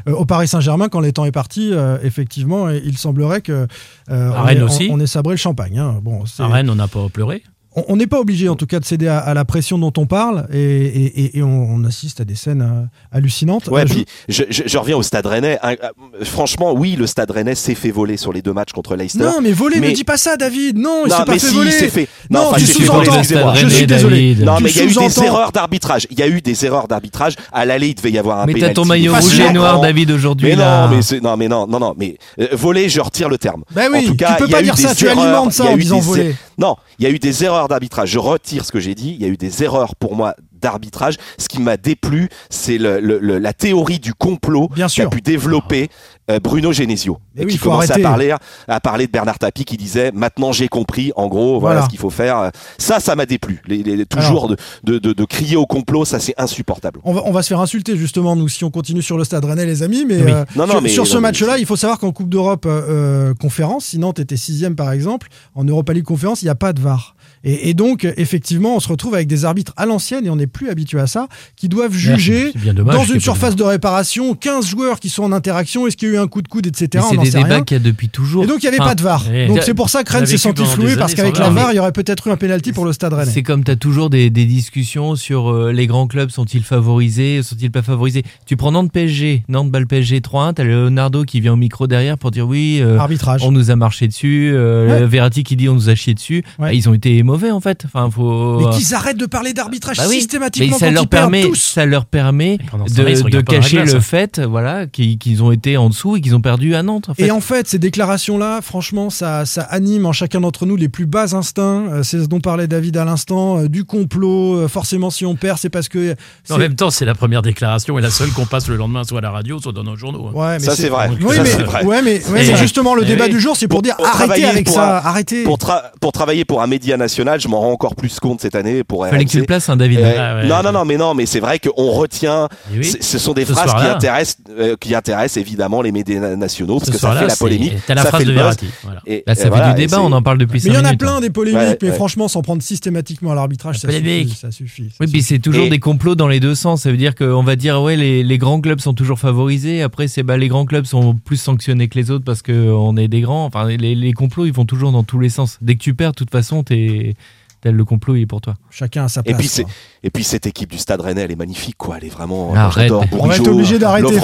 Euh, 0.08 0.12
au 0.12 0.24
Paris 0.26 0.48
Saint-Germain, 0.48 0.88
quand 0.88 1.00
l'étang 1.00 1.24
est 1.24 1.32
parti, 1.32 1.70
euh, 1.72 1.96
effectivement, 2.02 2.68
il 2.68 2.98
semblerait 2.98 3.40
que 3.40 3.66
euh, 4.10 4.32
À 4.32 4.40
on, 4.40 4.44
Rennes 4.44 4.58
ait, 4.58 4.62
aussi. 4.62 4.88
on, 4.90 4.94
on 4.94 5.00
ait 5.00 5.06
sabré 5.06 5.32
le 5.34 5.38
champagne. 5.38 5.78
hein. 5.78 6.00
Bon, 6.02 6.24
À 6.38 6.46
Rennes, 6.48 6.68
on 6.68 6.74
n'a 6.74 6.88
pas 6.88 7.08
pleuré. 7.10 7.42
On- 7.88 7.96
n'est 7.96 8.06
pas 8.06 8.20
obligé, 8.20 8.48
en 8.48 8.56
tout 8.56 8.66
cas, 8.66 8.80
de 8.80 8.84
céder 8.84 9.08
à, 9.08 9.18
à 9.18 9.34
la 9.34 9.44
pression 9.44 9.78
dont 9.78 9.92
on 9.96 10.06
parle, 10.06 10.46
et, 10.52 10.58
et- 10.58 11.20
et- 11.24 11.38
et 11.38 11.42
on, 11.42 11.66
on 11.70 11.84
assiste 11.84 12.20
à 12.20 12.24
des 12.24 12.34
scènes 12.34 12.62
euh, 12.62 12.86
hallucinantes. 13.16 13.68
Ouais, 13.68 13.82
Euh, 13.82 13.86
je- 13.86 13.94
puis 13.94 14.06
je, 14.28 14.42
je, 14.50 14.62
je 14.66 14.78
reviens 14.78 14.96
au 14.96 15.02
Stade 15.02 15.26
Rennais. 15.26 15.58
Hein, 15.62 15.74
euh, 15.82 16.24
franchement, 16.24 16.72
oui, 16.72 16.96
le 16.96 17.06
Stade 17.06 17.30
Rennais 17.30 17.54
s'est 17.54 17.74
fait 17.74 17.90
voler 17.90 18.16
sur 18.16 18.32
les 18.32 18.42
deux 18.42 18.52
matchs 18.52 18.72
contre 18.72 18.96
Leicester. 18.96 19.24
Non, 19.24 19.40
mais 19.42 19.52
voler, 19.52 19.80
Mais- 19.80 19.90
ne 19.90 19.94
dis 19.94 20.04
pas 20.04 20.16
ça, 20.16 20.36
David. 20.36 20.78
Non, 20.78 21.02
il 21.06 21.10
s'est 21.10 21.16
pas 21.18 21.24
mais 21.32 21.38
fait 21.38 21.46
si, 21.48 21.54
voler. 21.54 21.70
fait. 21.70 22.08
Non, 22.30 22.40
enfin, 22.48 22.58
tu 22.58 22.66
sous-entends. 22.66 23.22
Je 23.54 23.68
suis 23.68 23.86
désolé. 23.86 24.36
Non, 24.40 24.56
mais 24.62 24.70
il 24.70 24.76
y 24.76 24.80
a 24.80 24.84
eu 24.84 24.94
des 24.94 25.22
erreurs 25.22 25.52
d'arbitrage. 25.52 26.06
Il 26.10 26.18
y 26.18 26.22
a 26.22 26.28
eu 26.28 26.40
des 26.40 26.64
erreurs 26.66 26.88
d'arbitrage. 26.88 27.34
À 27.52 27.64
l'aller, 27.64 27.88
il 27.88 27.94
devait 27.94 28.10
y 28.10 28.18
avoir 28.18 28.40
un 28.40 28.46
Mais 28.46 28.54
t'as 28.54 28.72
ton 28.72 28.84
maillot 28.84 29.14
rouge 29.14 29.40
et 29.40 29.52
noir. 29.52 29.80
David, 29.80 30.10
aujourd'hui. 30.10 30.50
Mais 30.50 30.56
là. 30.56 30.86
non, 30.88 30.96
mais 30.96 31.02
c'est 31.02 31.20
non, 31.22 31.36
mais 31.36 31.48
non, 31.48 31.66
non, 31.66 31.78
non, 31.80 31.94
mais 31.98 32.16
euh, 32.40 32.48
voler, 32.52 32.88
je 32.88 33.00
retire 33.00 33.28
le 33.28 33.38
terme. 33.38 33.62
Ben 33.72 33.88
oui, 33.92 34.04
en 34.06 34.10
tout 34.10 34.16
cas, 34.16 34.34
tu 34.36 34.42
peux 34.44 34.48
il 34.48 34.50
y 34.50 34.54
a 34.54 34.56
pas 34.56 34.60
eu 34.62 34.64
dire 34.64 34.74
des 34.74 34.82
ça, 34.82 34.94
tu 34.94 35.08
alimentes 35.08 35.52
ça 35.52 35.64
en 35.66 35.76
disant 35.76 35.96
des- 35.98 36.02
voler. 36.02 36.36
Non, 36.58 36.76
il 36.98 37.04
y 37.04 37.06
a 37.06 37.10
eu 37.10 37.18
des 37.18 37.44
erreurs 37.44 37.63
d'arbitrage. 37.68 38.10
Je 38.10 38.18
retire 38.18 38.64
ce 38.64 38.72
que 38.72 38.80
j'ai 38.80 38.94
dit. 38.94 39.14
Il 39.18 39.22
y 39.22 39.24
a 39.24 39.28
eu 39.28 39.36
des 39.36 39.62
erreurs 39.62 39.96
pour 39.96 40.14
moi 40.16 40.34
d'arbitrage. 40.52 41.16
Ce 41.38 41.48
qui 41.48 41.60
m'a 41.60 41.76
déplu, 41.76 42.28
c'est 42.48 42.78
le, 42.78 42.98
le- 43.00 43.18
le- 43.18 43.38
la 43.38 43.52
théorie 43.52 43.98
du 43.98 44.14
complot 44.14 44.68
qu'a 44.68 45.06
pu 45.08 45.20
développer 45.20 45.90
euh, 46.30 46.40
Bruno 46.40 46.72
Genesio, 46.72 47.18
et 47.36 47.44
oui, 47.44 47.52
qui 47.52 47.58
commençait 47.58 47.92
à 47.92 47.98
parler, 47.98 48.34
à 48.66 48.80
parler 48.80 49.06
de 49.06 49.12
Bernard 49.12 49.38
Tapie, 49.38 49.66
qui 49.66 49.76
disait 49.76 50.10
maintenant 50.14 50.52
j'ai 50.52 50.68
compris. 50.68 51.12
En 51.16 51.26
gros, 51.28 51.60
voilà, 51.60 51.74
Voilà. 51.74 51.82
ce 51.84 51.90
qu'il 51.90 51.98
faut 51.98 52.08
faire. 52.08 52.50
Ça, 52.78 52.98
ça 52.98 53.14
m'a 53.14 53.26
déplu. 53.26 53.60
Les, 53.66 53.82
les- 53.82 54.06
toujours 54.06 54.48
de, 54.48 54.56
de, 54.84 54.98
de- 54.98 55.12
de 55.12 55.24
crier 55.26 55.56
au 55.56 55.66
complot, 55.66 56.06
ça 56.06 56.18
c'est 56.20 56.32
insupportable. 56.38 57.00
On 57.04 57.12
va, 57.12 57.22
on 57.26 57.32
va 57.32 57.42
se 57.42 57.48
faire 57.48 57.60
insulter 57.60 57.98
justement 57.98 58.34
nous 58.36 58.48
si 58.48 58.64
on 58.64 58.70
continue 58.70 59.02
sur 59.02 59.18
le 59.18 59.24
stade 59.24 59.44
rennais 59.44 59.66
les 59.66 59.82
amis 59.82 60.06
mais, 60.08 60.22
Oui. 60.22 60.32
euh, 60.32 60.44
Non, 60.56 60.64
non, 60.66 60.72
sur, 60.72 60.80
mais- 60.82 60.88
sur 60.88 61.06
ce 61.06 61.18
match-là 61.18 61.58
il 61.58 61.66
faut 61.66 61.76
savoir 61.76 61.98
qu'en 61.98 62.12
Coupe 62.12 62.30
d'Europe 62.30 62.64
euh, 62.64 63.30
euh, 63.30 63.34
conférence 63.34 63.86
si 63.86 63.98
Nantes 63.98 64.18
était 64.18 64.36
sixième 64.38 64.76
par 64.76 64.92
exemple 64.92 65.28
en 65.54 65.64
Europa 65.64 65.92
League 65.92 66.04
conférence 66.04 66.40
il 66.40 66.46
n'y 66.46 66.50
a 66.50 66.54
pas 66.54 66.72
de 66.72 66.80
VAR 66.80 67.16
Et, 67.44 67.68
et 67.70 67.74
donc, 67.74 68.06
effectivement, 68.16 68.76
on 68.76 68.80
se 68.80 68.88
retrouve 68.88 69.14
avec 69.14 69.26
des 69.26 69.44
arbitres 69.44 69.72
à 69.76 69.86
l'ancienne, 69.86 70.26
et 70.26 70.30
on 70.30 70.36
n'est 70.36 70.46
plus 70.46 70.68
habitué 70.70 70.98
à 71.00 71.06
ça, 71.06 71.28
qui 71.56 71.68
doivent 71.68 71.92
juger 71.94 72.52
dommage 72.74 72.96
dans 72.96 73.04
une 73.04 73.20
surface 73.20 73.54
de 73.56 73.62
réparation, 73.62 74.34
15 74.34 74.66
joueurs 74.66 74.98
qui 75.00 75.08
sont 75.10 75.22
en 75.24 75.32
interaction, 75.32 75.86
est-ce 75.86 75.96
qu'il 75.96 76.08
y 76.08 76.10
a 76.12 76.14
eu 76.14 76.18
un 76.18 76.26
coup 76.26 76.42
de 76.42 76.48
coude, 76.48 76.66
etc. 76.66 77.04
C'est 77.10 77.16
des 77.18 77.30
débats 77.30 77.60
qu'il 77.60 77.76
y 77.76 77.80
a 77.80 77.82
depuis 77.82 78.08
toujours. 78.08 78.44
Et 78.44 78.46
donc, 78.46 78.62
il 78.62 78.66
n'y 78.66 78.68
avait 78.68 78.80
Enfin, 78.80 78.88
pas 78.90 78.94
de 78.94 79.02
VAR. 79.02 79.30
et- 79.32 79.46
Donc, 79.46 79.60
c'est 79.62 79.74
pour 79.74 79.88
ça 79.90 80.02
que 80.04 80.12
Rennes 80.12 80.26
s'est 80.26 80.36
senti 80.38 80.64
floué, 80.64 80.96
parce 80.96 81.14
qu'avec 81.14 81.38
la 81.38 81.50
VAR. 81.50 81.72
Il 81.72 81.76
y 81.76 81.78
aurait 81.78 81.92
peut-être 81.92 82.26
eu 82.28 82.30
un 82.30 82.36
pénalty 82.36 82.72
pour 82.72 82.84
le 82.84 82.92
stade 82.92 83.12
rennais. 83.12 83.30
C'est 83.30 83.42
comme 83.42 83.62
tu 83.64 83.70
as 83.70 83.76
toujours 83.76 84.10
des, 84.10 84.30
des 84.30 84.44
discussions 84.46 85.16
sur 85.16 85.50
euh, 85.50 85.72
les 85.72 85.86
grands 85.86 86.06
clubs, 86.06 86.30
sont-ils 86.30 86.62
favorisés, 86.62 87.42
sont-ils 87.42 87.70
pas 87.70 87.82
favorisés? 87.82 88.22
Tu 88.46 88.56
prends 88.56 88.72
Nantes 88.72 88.92
PSG, 88.92 89.44
Nantes 89.48 89.70
bat 89.70 89.80
le 89.80 89.86
PSG 89.86 90.20
3-1, 90.20 90.54
t'as 90.54 90.64
Leonardo 90.64 91.24
qui 91.24 91.40
vient 91.40 91.52
au 91.54 91.56
micro 91.56 91.86
derrière 91.86 92.16
pour 92.18 92.30
dire 92.30 92.46
oui, 92.46 92.78
euh, 92.80 92.98
Arbitrage. 92.98 93.42
on 93.44 93.50
nous 93.52 93.70
a 93.70 93.76
marché 93.76 94.06
dessus, 94.08 94.50
euh, 94.54 94.88
Ouais. 95.00 95.06
Verratti 95.06 95.42
qui 95.44 95.56
dit 95.56 95.68
on 95.68 95.74
nous 95.74 95.88
a 95.88 95.94
chié 95.94 96.14
dessus. 96.14 96.42
Ouais. 96.58 96.66
Bah, 96.68 96.72
ils 96.74 96.88
ont 96.88 96.94
été 96.94 97.22
mauvais 97.34 97.50
en 97.50 97.60
fait. 97.60 97.82
Enfin, 97.84 98.08
faut... 98.10 98.58
Mais 98.60 98.76
qu'ils 98.76 98.94
arrêtent 98.94 99.16
de 99.18 99.26
parler 99.26 99.52
d'arbitrage 99.52 99.96
Bah 99.96 100.04
oui, 100.08 100.16
systématiquement 100.16 100.76
mais 100.76 100.78
ça 100.78 100.86
quand 100.86 100.92
leur 100.92 101.02
ils 101.02 101.08
perdent 101.08 101.30
permet, 101.32 101.48
tous. 101.48 101.54
ça 101.74 101.86
leur 101.86 102.04
permet 102.06 102.58
de, 102.58 103.40
cacher 103.40 103.76
glace, 103.78 103.90
le 103.92 103.96
hein. 103.98 104.00
fait, 104.00 104.40
voilà, 104.40 104.86
qu'ils 104.86 105.42
ont 105.42 105.52
été 105.52 105.76
en 105.76 105.88
dessous 105.88 106.16
et 106.16 106.20
qu'ils 106.20 106.34
ont 106.34 106.40
perdu 106.40 106.74
à 106.74 106.82
Nantes. 106.82 107.08
En 107.08 107.14
fait. 107.14 107.24
Et 107.26 107.30
en 107.30 107.40
fait, 107.40 107.68
ces 107.68 107.78
déclarations-là, 107.78 108.60
franchement, 108.62 109.10
ça, 109.10 109.46
ça 109.46 109.62
anime 109.62 110.06
en 110.06 110.12
chacun 110.12 110.40
d'entre 110.40 110.66
nous 110.66 110.76
les 110.76 110.88
plus 110.88 111.06
bas 111.06 111.34
instincts. 111.34 111.84
Euh, 111.90 112.02
c'est 112.02 112.18
ce 112.20 112.26
dont 112.26 112.40
parlait 112.40 112.66
David 112.68 112.96
à 112.96 113.04
l'instant, 113.04 113.58
euh, 113.58 113.68
du 113.68 113.84
complot. 113.84 114.56
euh, 114.56 114.68
forcément, 114.68 115.10
si 115.10 115.26
on 115.26 115.34
perd, 115.36 115.58
c'est 115.58 115.70
parce 115.70 115.88
que. 115.88 116.12
En 116.12 116.14
c'est- 116.44 116.58
même 116.58 116.74
temps, 116.76 116.90
c'est 116.90 117.04
la 117.04 117.14
première 117.14 117.42
déclaration 117.42 117.98
et 117.98 118.02
la 118.02 118.10
seule 118.10 118.30
qu'on 118.30 118.46
passe 118.46 118.68
le 118.68 118.76
lendemain, 118.76 119.04
soit 119.04 119.18
à 119.18 119.22
la 119.22 119.30
radio, 119.30 119.58
soit 119.60 119.72
dans 119.72 119.84
nos 119.84 119.96
journaux. 119.96 120.28
hein. 120.28 120.32
Ouais, 120.38 120.52
mais 120.58 120.64
Ça, 120.64 120.76
c'est 120.76 120.88
vrai. 120.88 121.10
Oui, 121.22 121.36
Ça, 121.36 121.42
mais, 121.42 121.48
c'est 121.48 121.62
vrai. 121.62 121.84
ouais, 121.84 122.02
mais, 122.02 122.24
ouais, 122.28 122.44
Et- 122.46 122.52
mais 122.52 122.56
justement, 122.56 122.94
le 122.94 123.02
et 123.02 123.06
débat 123.06 123.24
oui. 123.24 123.30
du 123.30 123.40
jour, 123.40 123.56
c'est 123.56 123.68
pour, 123.68 123.76
Pour- 123.78 123.82
dire 123.82 123.96
pour 123.96 124.06
arrêtez 124.06 124.44
avec 124.44 124.68
ça, 124.68 124.98
un- 124.98 125.06
arrêtez. 125.06 125.44
Pour, 125.44 125.56
tra- 125.58 125.90
pour 126.00 126.12
travailler 126.12 126.44
pour 126.44 126.62
un 126.62 126.66
média 126.66 126.96
national, 126.96 127.23
je 127.38 127.48
m'en 127.48 127.60
rends 127.60 127.72
encore 127.72 127.94
plus 127.96 128.18
compte 128.20 128.40
cette 128.40 128.54
année 128.54 128.84
pour 128.84 129.06
Fallait 129.06 129.24
que 129.24 129.30
tu 129.30 129.38
le 129.40 129.44
places, 129.44 129.68
hein, 129.68 129.76
David. 129.76 129.98
Euh, 130.00 130.14
Ah 130.18 130.36
ouais. 130.36 130.46
non, 130.46 130.62
non, 130.62 130.72
non, 130.72 130.84
mais 130.84 130.96
non, 130.96 131.14
mais 131.14 131.26
c'est 131.26 131.40
vrai 131.40 131.58
qu'on 131.58 131.90
retient. 131.92 132.48
Oui. 132.72 132.84
c'est- 132.84 133.02
Ce 133.02 133.18
sont 133.18 133.32
des 133.32 133.44
Ce 133.44 133.52
phrases 133.52 133.74
qui 133.74 133.86
intéressent, 133.88 134.38
euh, 134.58 134.76
qui 134.78 134.94
intéressent 134.94 135.36
évidemment 135.38 135.82
les 135.82 135.92
médias 135.92 136.20
na- 136.20 136.36
nationaux 136.36 136.74
parce 136.78 136.86
Ce 136.86 136.92
que 136.92 136.98
ça 136.98 137.12
fait 137.12 137.26
la 137.26 137.36
polémique. 137.36 137.74
T'as 137.86 137.94
la 137.94 138.02
ça 138.02 138.08
phrase 138.08 138.20
fait 138.22 138.26
de. 138.28 138.32
Verratti. 138.32 138.66
Voilà. 138.82 139.00
Et, 139.06 139.22
Là, 139.26 139.34
ça 139.34 139.40
et 139.40 139.44
fait 139.44 139.48
voilà, 139.50 139.72
du 139.72 139.80
débat, 139.80 140.00
on 140.00 140.12
en 140.12 140.22
parle 140.22 140.38
depuis 140.38 140.54
Mais 140.54 140.60
5 140.60 140.68
il 140.70 140.74
y 140.74 140.76
en 140.76 140.82
minutes. 140.82 141.02
a 141.02 141.04
plein 141.04 141.16
hein. 141.16 141.20
des 141.20 141.30
polémiques, 141.30 141.60
Ouais, 141.60 141.78
mais 141.82 141.88
ouais. 141.90 141.94
franchement, 141.94 142.28
s'en 142.28 142.42
prendre 142.42 142.62
systématiquement 142.62 143.32
à 143.32 143.34
l'arbitrage, 143.34 143.78
ça 143.78 143.88
ça 143.90 144.50
suffit. 144.50 144.90
ça 144.90 144.96
Oui, 145.00 145.06
puis 145.10 145.22
c'est 145.22 145.38
toujours 145.38 145.64
Et- 145.66 145.70
des 145.70 145.78
complots 145.78 146.14
dans 146.14 146.28
les 146.28 146.40
deux 146.40 146.54
sens. 146.54 146.82
Ça 146.82 146.90
veut 146.90 146.96
dire 146.96 147.14
qu'on 147.14 147.42
va 147.42 147.56
dire 147.56 147.80
ouais 147.82 147.96
les, 147.96 148.22
les 148.22 148.38
grands 148.38 148.60
clubs 148.60 148.80
sont 148.80 148.94
toujours 148.94 149.18
favorisés. 149.18 149.82
Après 149.82 150.08
c'est 150.08 150.22
bah 150.22 150.36
les 150.36 150.48
grands 150.48 150.64
clubs 150.66 150.84
sont 150.84 151.14
plus 151.14 151.36
sanctionnés 151.36 151.88
que 151.88 151.98
les 151.98 152.10
autres 152.10 152.24
parce 152.24 152.42
que 152.42 152.52
on 152.72 152.96
est 152.96 153.08
des 153.08 153.20
grands. 153.20 153.44
Enfin 153.44 153.66
les, 153.68 153.94
les 153.94 154.12
complots 154.12 154.44
ils 154.46 154.52
vont 154.52 154.64
toujours 154.64 154.92
dans 154.92 155.02
tous 155.04 155.18
les 155.20 155.28
sens. 155.28 155.58
Dès 155.62 155.74
que 155.74 155.80
tu 155.82 155.94
perds, 155.94 156.10
de 156.12 156.16
toute 156.16 156.30
façon 156.30 156.62
t'es 156.62 157.13
tel 157.60 157.74
le 157.74 157.84
complot 157.84 158.16
il 158.16 158.22
est 158.22 158.26
pour 158.26 158.40
toi. 158.40 158.54
Chacun 158.70 159.04
a 159.04 159.08
sa 159.08 159.20
Et 159.20 159.24
place. 159.24 159.38
puis, 159.38 159.48
c'est, 159.48 159.62
quoi. 159.64 159.72
Et 160.04 160.10
puis 160.10 160.22
cette 160.22 160.46
équipe 160.46 160.70
du 160.70 160.78
Stade 160.78 161.00
Rennais, 161.00 161.22
elle 161.22 161.32
est 161.32 161.36
magnifique, 161.36 161.76
quoi. 161.78 161.96
Elle 161.98 162.04
est 162.04 162.10
vraiment. 162.12 162.54
Arrête. 162.54 162.84
j'adore 162.84 163.04
On 163.18 163.26
va 163.26 163.34
être 163.36 163.48
obligé 163.48 163.78
d'arrêter. 163.78 164.14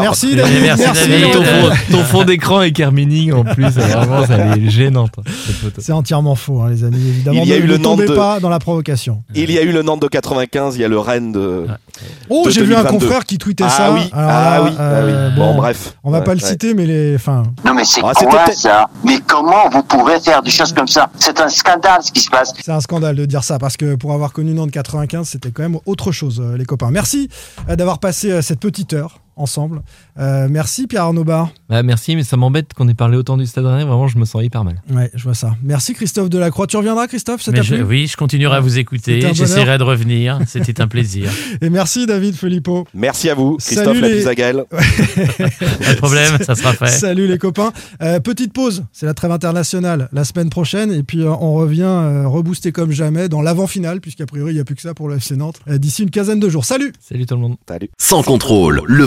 Merci, 0.00 0.36
David. 0.36 0.62
merci, 0.62 0.82
Merci, 0.84 1.08
David. 1.08 1.32
ton, 1.32 1.42
fond, 1.44 1.70
ton 1.90 2.04
fond 2.04 2.24
d'écran 2.24 2.62
est 2.62 2.72
Carmining 2.72 3.32
en 3.32 3.44
plus. 3.44 3.64
Vraiment 3.68 4.24
ça 4.26 4.36
elle 4.36 4.64
est 4.66 4.70
gênante. 4.70 5.10
C'est 5.78 5.92
entièrement 5.92 6.34
faux, 6.36 6.62
hein, 6.62 6.70
les 6.70 6.84
amis. 6.84 6.96
Évidemment, 7.08 7.40
Il 7.42 7.48
y 7.48 7.52
a 7.52 7.56
ne, 7.58 7.62
eu 7.64 7.66
le 7.66 7.78
ne 7.78 7.82
tombez 7.82 8.04
Nantes 8.04 8.10
de- 8.12 8.16
pas 8.16 8.40
dans 8.40 8.48
la 8.48 8.58
provocation. 8.60 9.22
Il 9.34 9.50
y 9.50 9.58
a 9.58 9.62
eu 9.62 9.72
le 9.72 9.82
Nantes 9.82 10.00
de 10.02 10.08
95, 10.08 10.76
il 10.76 10.80
y 10.82 10.84
a 10.84 10.88
le 10.88 10.98
Rennes 10.98 11.32
de. 11.32 11.66
Oh, 12.30 12.46
j'ai 12.48 12.62
vu 12.62 12.74
un 12.74 12.82
2022. 12.82 12.88
confrère 13.06 13.24
qui 13.24 13.38
tweetait 13.38 13.64
Ah 13.66 13.70
ça. 13.70 13.92
oui, 13.92 14.00
Alors 14.12 14.30
ah 14.30 14.44
là, 14.58 14.62
oui, 14.64 14.70
ah 14.78 14.82
euh, 14.82 15.28
oui. 15.30 15.36
bon, 15.36 15.44
Bon, 15.44 15.54
bref. 15.56 15.94
On 16.04 16.10
va 16.10 16.18
Ouais, 16.20 16.24
pas 16.24 16.34
le 16.34 16.40
citer, 16.40 16.74
mais 16.74 16.86
les. 16.86 17.16
Enfin, 17.16 17.42
Non 17.66 17.74
mais 17.74 17.84
c'est 17.84 18.00
Ah, 18.04 18.12
quoi 18.14 18.44
peut-être- 18.44 18.56
ça 18.58 18.86
Mais 19.04 19.18
comment 19.26 19.68
vous 19.70 19.82
pouvez 19.82 20.18
faire 20.20 20.42
des 20.42 20.50
choses 20.50 20.72
comme 20.72 20.88
ça? 20.88 21.10
C'est 21.18 21.38
un 21.40 21.48
scandale 21.48 22.02
ce 22.02 22.12
qui 22.12 22.20
se 22.20 22.30
passe. 22.30 22.52
c'est 22.64 22.72
un 22.72 22.80
scandale 22.80 23.16
de 23.16 23.26
dire 23.26 23.44
ça 23.44 23.58
parce 23.58 23.76
que 23.76 23.94
pour 23.96 24.12
avoir 24.12 24.32
connu 24.32 24.52
Nantes 24.54 24.70
95, 24.70 25.23
c'était 25.24 25.50
quand 25.50 25.62
même 25.62 25.78
autre 25.86 26.12
chose, 26.12 26.40
euh, 26.40 26.56
les 26.56 26.64
copains. 26.64 26.90
Merci 26.90 27.28
euh, 27.68 27.76
d'avoir 27.76 27.98
passé 27.98 28.30
euh, 28.30 28.42
cette 28.42 28.60
petite 28.60 28.92
heure 28.92 29.23
ensemble. 29.36 29.82
Euh, 30.18 30.48
merci 30.50 30.86
Pierre 30.86 31.04
Arnaud 31.04 31.24
Bar. 31.24 31.50
Bah, 31.68 31.82
merci 31.82 32.16
mais 32.16 32.22
ça 32.24 32.36
m'embête 32.36 32.72
qu'on 32.74 32.88
ait 32.88 32.94
parlé 32.94 33.16
autant 33.16 33.36
du 33.36 33.46
Stade 33.46 33.66
Rennais. 33.66 33.84
Vraiment 33.84 34.08
je 34.08 34.18
me 34.18 34.24
sens 34.24 34.42
hyper 34.42 34.64
mal. 34.64 34.82
Ouais, 34.90 35.10
je 35.14 35.22
vois 35.24 35.34
ça. 35.34 35.54
Merci 35.62 35.94
Christophe 35.94 36.30
Delacroix. 36.30 36.66
Tu 36.66 36.76
reviendras, 36.76 37.06
Christophe 37.06 37.42
Ça 37.42 37.52
je- 37.60 37.76
oui, 37.76 38.06
je 38.06 38.16
continuerai 38.16 38.56
à 38.56 38.60
vous 38.60 38.78
écouter. 38.78 39.20
J'essaierai 39.34 39.78
de 39.78 39.82
revenir. 39.82 40.38
C'était 40.46 40.80
un 40.80 40.88
plaisir. 40.88 41.30
Et 41.60 41.70
merci 41.70 42.06
David 42.06 42.34
Filippo. 42.36 42.86
Merci 42.94 43.30
à 43.30 43.34
vous, 43.34 43.56
Salut 43.60 43.76
Christophe 43.76 43.96
les- 44.02 44.08
Lapizagaël. 44.10 44.64
Pas 44.70 45.92
de 45.94 45.96
problème, 45.98 46.38
ça 46.42 46.54
sera 46.54 46.72
fait. 46.72 46.86
Salut 46.88 47.26
les 47.26 47.38
copains. 47.38 47.72
Euh, 48.02 48.20
petite 48.20 48.52
pause, 48.52 48.84
c'est 48.92 49.06
la 49.06 49.14
trêve 49.14 49.30
internationale 49.32 50.08
la 50.12 50.24
semaine 50.24 50.50
prochaine 50.50 50.92
et 50.92 51.02
puis 51.02 51.22
euh, 51.22 51.30
on 51.40 51.54
revient 51.54 51.82
euh, 51.82 52.28
rebooster 52.28 52.72
comme 52.72 52.90
jamais 52.92 53.28
dans 53.28 53.42
l'avant-finale 53.42 54.00
puisqu'a 54.00 54.26
priori 54.26 54.52
il 54.52 54.54
n'y 54.56 54.60
a 54.60 54.64
plus 54.64 54.74
que 54.74 54.82
ça 54.82 54.94
pour 54.94 55.08
le 55.08 55.16
FC 55.16 55.36
Nantes 55.36 55.60
euh, 55.68 55.78
d'ici 55.78 56.02
une 56.02 56.10
quinzaine 56.10 56.40
de 56.40 56.48
jours. 56.48 56.64
Salut 56.64 56.92
Salut 57.00 57.26
tout 57.26 57.34
le 57.34 57.40
monde. 57.40 57.56
Salut. 57.68 57.90
Sans 57.98 58.22
contrôle, 58.22 58.82
le 58.86 59.06